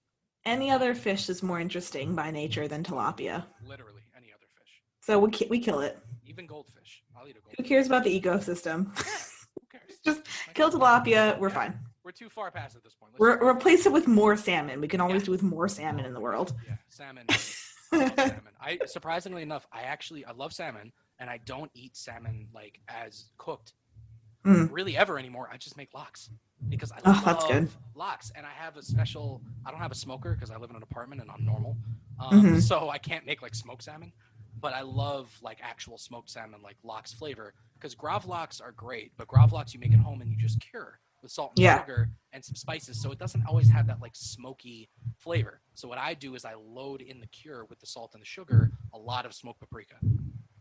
Any 0.45 0.71
other 0.71 0.95
fish 0.95 1.29
is 1.29 1.43
more 1.43 1.61
interesting 1.61 2.15
by 2.15 2.31
nature 2.31 2.67
than 2.67 2.83
tilapia. 2.83 3.45
Literally, 3.65 4.03
any 4.17 4.29
other 4.33 4.47
fish, 4.59 4.83
So 5.01 5.19
we 5.19 5.31
ki- 5.31 5.49
we 5.51 5.59
kill 5.61 5.81
it. 5.81 5.99
even 6.25 6.47
goldfish. 6.47 7.03
I'll 7.17 7.29
eat 7.29 7.37
a 7.37 7.57
Who 7.63 7.69
cares 7.69 7.87
about 7.87 8.05
the 8.05 8.21
ecosystem? 8.21 8.87
Who 8.97 9.67
cares? 9.71 9.99
Just 10.05 10.21
Like, 10.47 10.55
kill 10.57 10.71
tilapia. 10.71 11.39
We're 11.39 11.49
Yeah. 11.49 11.55
fine. 11.55 11.81
We're 12.03 12.13
too 12.13 12.31
far 12.31 12.51
past 12.51 12.75
at 12.77 12.83
this 12.83 12.95
point. 12.95 13.13
Re- 13.19 13.37
replace 13.47 13.85
it 13.85 13.93
with 13.93 14.07
more 14.09 14.35
salmon. 14.37 14.81
We 14.81 14.89
can 14.89 15.01
always 15.01 15.23
Yeah. 15.23 15.27
do 15.27 15.31
with 15.33 15.43
more 15.43 15.69
salmon 15.69 16.07
in 16.07 16.15
the 16.15 16.21
world. 16.21 16.55
Yeah, 16.67 16.77
salmon. 16.89 17.27
I 17.29 17.35
salmon. 17.93 18.43
I 18.61 18.79
surprisingly 18.87 19.43
enough, 19.43 19.67
I 19.73 19.83
actually 19.83 20.25
I 20.25 20.33
love 20.33 20.55
salmon, 20.55 20.91
and 21.19 21.29
I 21.29 21.39
don't 21.45 21.71
eat 21.75 21.97
salmon 21.97 22.49
like 22.55 22.81
as 22.89 23.27
cooked 23.37 23.75
Mm. 24.47 24.71
really 24.73 24.97
ever 24.97 25.19
anymore. 25.19 25.51
I 25.53 25.59
just 25.59 25.77
make 25.77 25.93
lox. 25.93 26.31
Because 26.69 26.93
I 26.93 27.01
Oh, 27.05 27.13
love 27.13 27.25
that's 27.25 27.45
good. 27.47 27.69
lox, 27.95 28.31
and 28.37 28.47
I 28.47 28.51
have 28.51 28.77
a 28.77 28.83
special. 28.83 29.43
I 29.65 29.71
don't 29.71 29.81
have 29.81 29.93
a 29.93 29.97
smoker 29.97 30.35
because 30.35 30.51
I 30.51 30.57
live 30.57 30.71
in 30.71 30.77
an 30.77 30.83
apartment 30.83 31.21
and 31.21 31.31
I'm 31.31 31.45
normal, 31.45 31.77
um, 32.19 32.33
Mhm. 32.35 32.63
so 32.63 32.89
I 32.91 32.99
can't 32.99 33.27
make 33.27 33.43
like 33.43 33.55
smoked 33.55 33.83
salmon. 33.85 34.13
But 34.61 34.73
I 34.75 34.83
love 34.83 35.37
like 35.43 35.59
actual 35.63 35.97
smoked 35.99 36.31
salmon, 36.31 36.61
like 36.63 36.77
lox 36.83 37.13
flavor, 37.13 37.55
because 37.79 37.95
gravlax 37.95 38.61
are 38.61 38.73
great. 38.73 39.13
But 39.17 39.29
gravlax 39.29 39.75
you 39.75 39.81
make 39.81 39.93
at 39.95 40.01
home 40.01 40.21
and 40.21 40.31
you 40.31 40.37
just 40.37 40.61
cure 40.61 41.01
with 41.23 41.31
salt 41.33 41.53
and 41.53 41.61
Yeah. 41.63 41.81
sugar 41.81 42.09
and 42.33 42.45
some 42.45 42.55
spices, 42.57 42.97
so 42.99 43.11
it 43.13 43.19
doesn't 43.19 43.45
always 43.47 43.69
have 43.69 43.87
that 43.87 44.01
like 44.01 44.13
smoky 44.15 44.89
flavor. 45.19 45.61
So 45.75 45.89
what 45.89 45.99
I 45.99 46.15
do 46.15 46.35
is 46.35 46.45
I 46.45 46.55
load 46.55 47.03
in 47.03 47.21
the 47.21 47.27
cure 47.29 47.65
with 47.67 47.79
the 47.81 47.87
salt 47.87 48.13
and 48.15 48.23
the 48.23 48.27
sugar, 48.27 48.71
a 48.95 48.99
lot 48.99 49.27
of 49.27 49.35
smoked 49.35 49.61
paprika. 49.61 49.97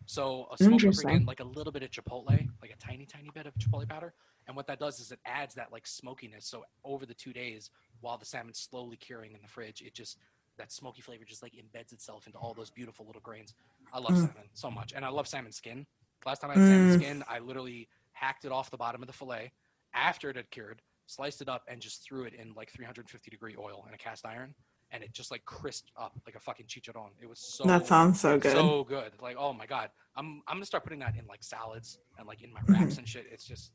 So 0.05 0.47
a 0.51 0.57
smoked 0.57 0.85
paprika 0.85 1.23
like 1.25 1.39
a 1.39 1.43
little 1.43 1.71
bit 1.71 1.83
of 1.83 1.91
chipotle, 1.91 2.25
like 2.61 2.71
a 2.71 2.75
tiny, 2.77 3.05
tiny 3.05 3.29
bit 3.33 3.45
of 3.45 3.53
chipotle 3.57 3.87
powder. 3.87 4.13
And 4.49 4.55
what 4.55 4.65
that 4.65 4.79
does 4.79 4.99
is 4.99 5.11
it 5.11 5.19
adds 5.25 5.53
that 5.55 5.71
like 5.71 5.85
smokiness. 5.85 6.47
So 6.47 6.65
over 6.83 7.05
the 7.05 7.13
two 7.13 7.31
days, 7.31 7.69
while 8.01 8.17
the 8.17 8.25
salmon's 8.25 8.57
slowly 8.59 8.97
curing 8.97 9.33
in 9.33 9.41
the 9.43 9.47
fridge, 9.47 9.83
it 9.83 9.93
just 9.93 10.17
that 10.57 10.71
smoky 10.71 11.01
flavor 11.03 11.23
just 11.23 11.43
like 11.43 11.53
embeds 11.53 11.93
itself 11.93 12.25
into 12.25 12.39
all 12.39 12.55
those 12.55 12.71
beautiful 12.71 13.05
little 13.05 13.21
grains. 13.21 13.53
I 13.93 13.99
love 13.99 14.13
Mm. 14.13 14.21
salmon 14.23 14.49
so 14.53 14.71
much, 14.71 14.91
and 14.95 15.05
I 15.05 15.09
love 15.09 15.27
salmon 15.27 15.51
skin. 15.51 15.85
Last 16.25 16.39
time 16.39 16.49
I 16.49 16.55
had 16.55 16.63
salmon 16.65 16.87
Mm. 16.87 16.93
skin, 16.95 17.23
I 17.29 17.37
literally 17.37 17.87
hacked 18.13 18.43
it 18.43 18.51
off 18.51 18.71
the 18.71 18.77
bottom 18.77 19.01
of 19.03 19.07
the 19.07 19.13
fillet 19.13 19.51
after 19.93 20.31
it 20.31 20.35
had 20.35 20.49
cured, 20.49 20.81
sliced 21.05 21.41
it 21.43 21.47
up, 21.47 21.63
and 21.67 21.79
just 21.79 22.03
threw 22.03 22.23
it 22.23 22.33
in 22.33 22.51
like 22.55 22.71
350 22.71 23.29
degree 23.29 23.55
oil 23.57 23.85
in 23.87 23.93
a 23.93 23.97
cast 23.97 24.25
iron, 24.25 24.55
and 24.91 25.03
it 25.03 25.13
just 25.13 25.29
like 25.29 25.45
crisped 25.45 25.91
up 25.95 26.19
like 26.25 26.35
a 26.35 26.39
fucking 26.39 26.65
chicharron. 26.65 27.11
It 27.21 27.29
was 27.29 27.39
so 27.39 27.65
that 27.67 27.85
sounds 27.85 28.19
so 28.19 28.37
good. 28.39 28.51
so 28.51 28.83
good. 28.83 29.11
Like, 29.21 29.35
oh 29.37 29.53
my 29.53 29.67
god, 29.67 29.91
I'm 30.15 30.41
I'm 30.47 30.55
gonna 30.55 30.65
start 30.65 30.83
putting 30.85 30.99
that 30.99 31.15
in 31.17 31.27
like 31.27 31.43
salads 31.43 31.99
and 32.17 32.27
like 32.27 32.41
in 32.41 32.51
my 32.51 32.61
Mm-hmm. 32.61 32.73
wraps 32.73 32.97
and 32.97 33.07
shit. 33.07 33.27
It's 33.31 33.45
just, 33.45 33.71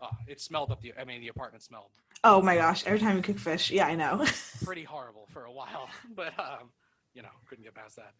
oh, 0.00 0.10
it 0.26 0.40
smelled 0.40 0.70
up 0.70 0.80
the. 0.80 0.92
I 0.98 1.04
mean, 1.04 1.20
the 1.20 1.28
apartment 1.28 1.62
smelled 1.62 1.90
oh 2.24 2.42
my 2.42 2.56
gosh! 2.56 2.84
Every 2.86 2.98
time 2.98 3.16
you 3.16 3.22
cook 3.22 3.38
fish, 3.38 3.70
yeah, 3.70 3.86
I 3.86 3.94
know. 3.94 4.24
pretty 4.64 4.84
horrible 4.84 5.26
for 5.32 5.44
a 5.44 5.52
while, 5.52 5.88
but 6.14 6.38
um, 6.38 6.70
you 7.14 7.22
know, 7.22 7.28
couldn't 7.48 7.64
get 7.64 7.74
past 7.74 7.96
that. 7.96 8.12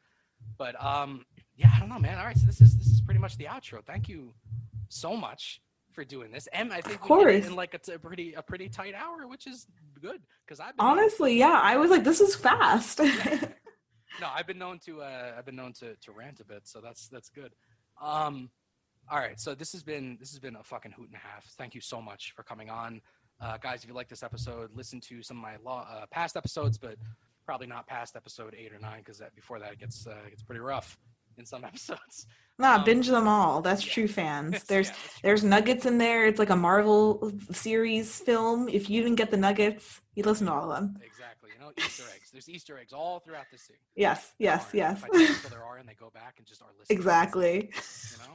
But 0.58 0.82
um, 0.82 1.24
yeah, 1.56 1.70
I 1.74 1.80
don't 1.80 1.88
know, 1.88 1.98
man. 1.98 2.18
All 2.18 2.24
right, 2.24 2.36
so 2.36 2.46
this 2.46 2.60
is 2.60 2.76
this 2.78 2.86
is 2.86 3.00
pretty 3.00 3.20
much 3.20 3.36
the 3.36 3.44
outro. 3.44 3.84
Thank 3.84 4.08
you 4.08 4.32
so 4.88 5.16
much 5.16 5.60
for 5.92 6.04
doing 6.04 6.30
this, 6.30 6.46
and 6.52 6.72
I 6.72 6.80
think 6.80 7.08
we 7.08 7.24
did 7.24 7.44
it 7.44 7.46
in 7.46 7.56
like 7.56 7.74
a, 7.74 7.78
t- 7.78 7.92
a 7.92 7.98
pretty 7.98 8.34
a 8.34 8.42
pretty 8.42 8.68
tight 8.68 8.94
hour, 8.94 9.26
which 9.26 9.46
is 9.46 9.66
good 10.00 10.22
because 10.46 10.60
I've 10.60 10.76
been 10.76 10.86
Honestly, 10.86 11.38
yeah, 11.38 11.58
I 11.62 11.76
was 11.76 11.90
like, 11.90 12.04
this 12.04 12.20
is 12.20 12.34
fast. 12.36 13.00
no, 14.20 14.28
I've 14.34 14.46
been 14.46 14.58
known 14.58 14.78
to 14.80 15.02
uh, 15.02 15.32
I've 15.36 15.46
been 15.46 15.56
known 15.56 15.72
to, 15.74 15.96
to 15.96 16.12
rant 16.12 16.40
a 16.40 16.44
bit, 16.44 16.62
so 16.64 16.80
that's 16.80 17.08
that's 17.08 17.30
good. 17.30 17.54
Um, 18.00 18.50
all 19.10 19.18
right, 19.18 19.38
so 19.38 19.54
this 19.54 19.72
has 19.72 19.82
been 19.82 20.16
this 20.20 20.30
has 20.30 20.38
been 20.38 20.56
a 20.56 20.62
fucking 20.62 20.92
hoot 20.92 21.06
and 21.06 21.14
a 21.14 21.18
half. 21.18 21.44
Thank 21.58 21.74
you 21.74 21.80
so 21.80 22.00
much 22.00 22.32
for 22.34 22.42
coming 22.42 22.70
on, 22.70 23.00
uh, 23.40 23.56
guys. 23.58 23.82
If 23.82 23.88
you 23.88 23.94
like 23.94 24.08
this 24.08 24.22
episode, 24.22 24.70
listen 24.74 25.00
to 25.02 25.22
some 25.22 25.36
of 25.38 25.42
my 25.42 25.56
law, 25.64 25.86
uh, 25.90 26.06
past 26.10 26.36
episodes, 26.36 26.78
but 26.78 26.96
probably 27.44 27.66
not 27.66 27.86
past 27.86 28.16
episode 28.16 28.54
eight 28.58 28.72
or 28.72 28.78
nine 28.78 28.98
because 28.98 29.18
that 29.18 29.34
before 29.34 29.58
that 29.60 29.72
it 29.72 29.78
gets 29.78 30.06
uh, 30.06 30.14
gets 30.28 30.42
pretty 30.42 30.60
rough 30.60 30.98
in 31.38 31.44
some 31.46 31.64
episodes. 31.70 32.26
nah, 32.58 32.76
Um, 32.76 32.84
binge 32.84 33.06
them 33.08 33.28
all. 33.28 33.60
That's 33.60 33.86
yeah. 33.86 33.92
true 33.92 34.08
fans. 34.08 34.64
There's 34.68 34.88
yeah, 34.88 34.94
true. 34.94 35.20
there's 35.22 35.44
nuggets 35.44 35.84
in 35.86 35.98
there. 35.98 36.26
It's 36.26 36.38
like 36.38 36.50
a 36.50 36.56
Marvel 36.56 37.30
series 37.52 38.18
film. 38.20 38.68
If 38.68 38.88
you 38.90 39.02
didn't 39.02 39.16
get 39.16 39.30
the 39.30 39.36
nuggets, 39.36 40.00
you 40.14 40.24
listen 40.24 40.46
to 40.46 40.52
all 40.54 40.72
of 40.72 40.76
them. 40.80 40.96
exactly 41.04 41.50
you 41.54 41.60
know 41.64 41.70
Easter 41.78 42.04
eggs. 42.14 42.30
There's 42.32 42.48
Easter 42.48 42.78
eggs 42.78 42.92
all 42.92 43.20
throughout 43.20 43.44
the 43.52 43.58
scene. 43.58 43.76
Yes, 43.94 44.32
yes, 44.38 44.66
yes. 44.72 45.02
There 45.50 45.62
are, 45.62 45.76
and 45.76 45.86
they 45.88 45.94
go 45.94 46.10
back 46.12 46.34
and 46.38 46.46
just 46.46 46.62
are 46.62 46.68
listening. 46.78 46.98
exactly. 46.98 47.70
You 47.72 48.18
know, 48.26 48.34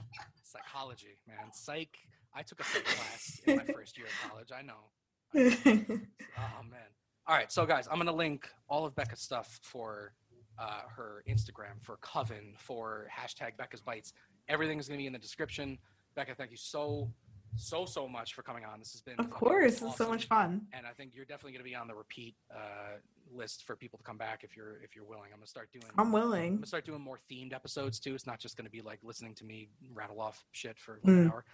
psychology, 0.52 1.18
man. 1.28 1.52
Psych. 1.54 1.98
I 2.34 2.44
took 2.44 2.60
a 2.62 2.64
psych 2.64 2.86
class 2.86 3.42
in 3.46 3.58
my 3.58 3.66
first 3.74 3.98
year 3.98 4.08
of 4.08 4.30
college. 4.30 4.50
I 4.56 4.62
know. 4.62 4.90
Oh 6.38 6.64
man. 6.70 6.80
All 7.28 7.36
right, 7.36 7.52
so 7.52 7.66
guys, 7.66 7.88
I'm 7.92 7.98
gonna 7.98 8.12
link 8.12 8.50
all 8.68 8.86
of 8.86 8.96
Becca's 8.96 9.22
stuff 9.22 9.60
for 9.62 10.14
uh, 10.60 10.82
her 10.96 11.24
Instagram, 11.30 11.82
for 11.82 11.98
Coven, 12.02 12.54
for 12.58 13.08
hashtag 13.16 13.58
Becca's 13.58 13.82
Bites. 13.82 14.14
Everything 14.50 14.80
is 14.80 14.88
gonna 14.88 14.98
be 14.98 15.08
in 15.08 15.14
the 15.14 15.20
description. 15.20 15.78
Becca, 16.16 16.36
thank 16.36 16.52
you 16.52 16.58
so, 16.58 17.10
so, 17.56 17.86
so 17.86 18.08
much 18.08 18.34
for 18.34 18.42
coming 18.44 18.66
on. 18.66 18.80
This 18.80 18.92
has 18.94 19.02
been 19.02 19.20
of 19.20 19.30
course, 19.30 19.82
it's 19.82 19.98
so 19.98 20.10
much 20.10 20.28
fun. 20.28 20.62
and 20.74 20.86
I 20.86 20.92
think 20.92 21.12
you're 21.14 21.26
definitely 21.26 21.54
gonna 21.54 21.64
be 21.64 21.76
on 21.76 21.88
the 21.88 21.96
repeat 21.96 22.36
uh, 22.54 22.98
list 23.34 23.64
for 23.66 23.76
people 23.76 23.98
to 23.98 24.04
come 24.04 24.18
back 24.18 24.44
if 24.44 24.56
you're 24.56 24.82
if 24.84 24.96
you're 24.96 25.06
willing. 25.06 25.30
I'm 25.32 25.38
gonna 25.40 25.48
start 25.48 25.72
doing. 25.72 25.86
I'm 25.98 26.12
willing. 26.12 26.48
I'm 26.50 26.56
gonna 26.56 26.66
start 26.68 26.86
doing 26.86 27.02
more 27.02 27.20
themed 27.30 27.54
episodes 27.54 28.00
too. 28.00 28.14
It's 28.16 28.28
not 28.28 28.40
just 28.40 28.58
gonna 28.58 28.70
be 28.70 28.82
like 28.82 29.00
listening 29.04 29.34
to 29.36 29.46
me 29.46 29.70
rattle 29.94 30.20
off 30.22 30.44
shit 30.52 30.78
for 30.78 30.94
like 31.04 31.06
an 31.06 31.30
Mm. 31.30 31.32
hour. 31.32 31.46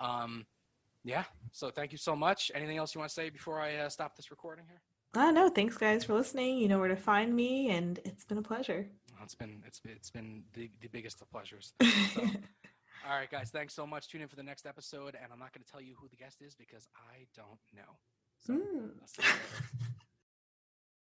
Um, 0.00 0.46
yeah. 1.04 1.24
So 1.52 1.70
thank 1.70 1.92
you 1.92 1.98
so 1.98 2.16
much. 2.16 2.50
Anything 2.54 2.76
else 2.78 2.94
you 2.94 2.98
want 2.98 3.08
to 3.10 3.14
say 3.14 3.30
before 3.30 3.60
I 3.60 3.76
uh, 3.76 3.88
stop 3.88 4.16
this 4.16 4.30
recording 4.30 4.64
here? 4.68 4.80
I 5.16 5.30
know. 5.30 5.48
Thanks, 5.48 5.76
guys, 5.76 6.02
for 6.04 6.14
listening. 6.14 6.58
You 6.58 6.66
know 6.68 6.78
where 6.80 6.88
to 6.88 6.96
find 6.96 7.34
me, 7.36 7.70
and 7.70 8.00
it's 8.04 8.24
been 8.24 8.38
a 8.38 8.42
pleasure. 8.42 8.88
Well, 9.12 9.20
It's 9.22 9.34
been 9.34 9.62
it's 9.66 9.78
been- 9.80 9.92
it's 9.92 10.10
been 10.10 10.42
the, 10.54 10.68
the 10.80 10.88
biggest 10.88 11.20
of 11.20 11.30
pleasures. 11.30 11.72
All 13.06 13.10
right, 13.10 13.30
guys. 13.30 13.50
Thanks 13.50 13.74
so 13.74 13.86
much. 13.86 14.08
Tune 14.08 14.22
in 14.22 14.28
for 14.28 14.36
the 14.36 14.42
next 14.42 14.64
episode, 14.66 15.14
and 15.22 15.30
I'm 15.32 15.38
not 15.38 15.52
going 15.52 15.62
to 15.62 15.70
tell 15.70 15.80
you 15.80 15.94
who 16.00 16.08
the 16.08 16.16
guest 16.16 16.40
is 16.40 16.54
because 16.54 16.88
I 16.96 17.26
don't 17.36 17.60
know. 17.76 17.98
So, 18.46 18.54
Mm. 18.54 18.90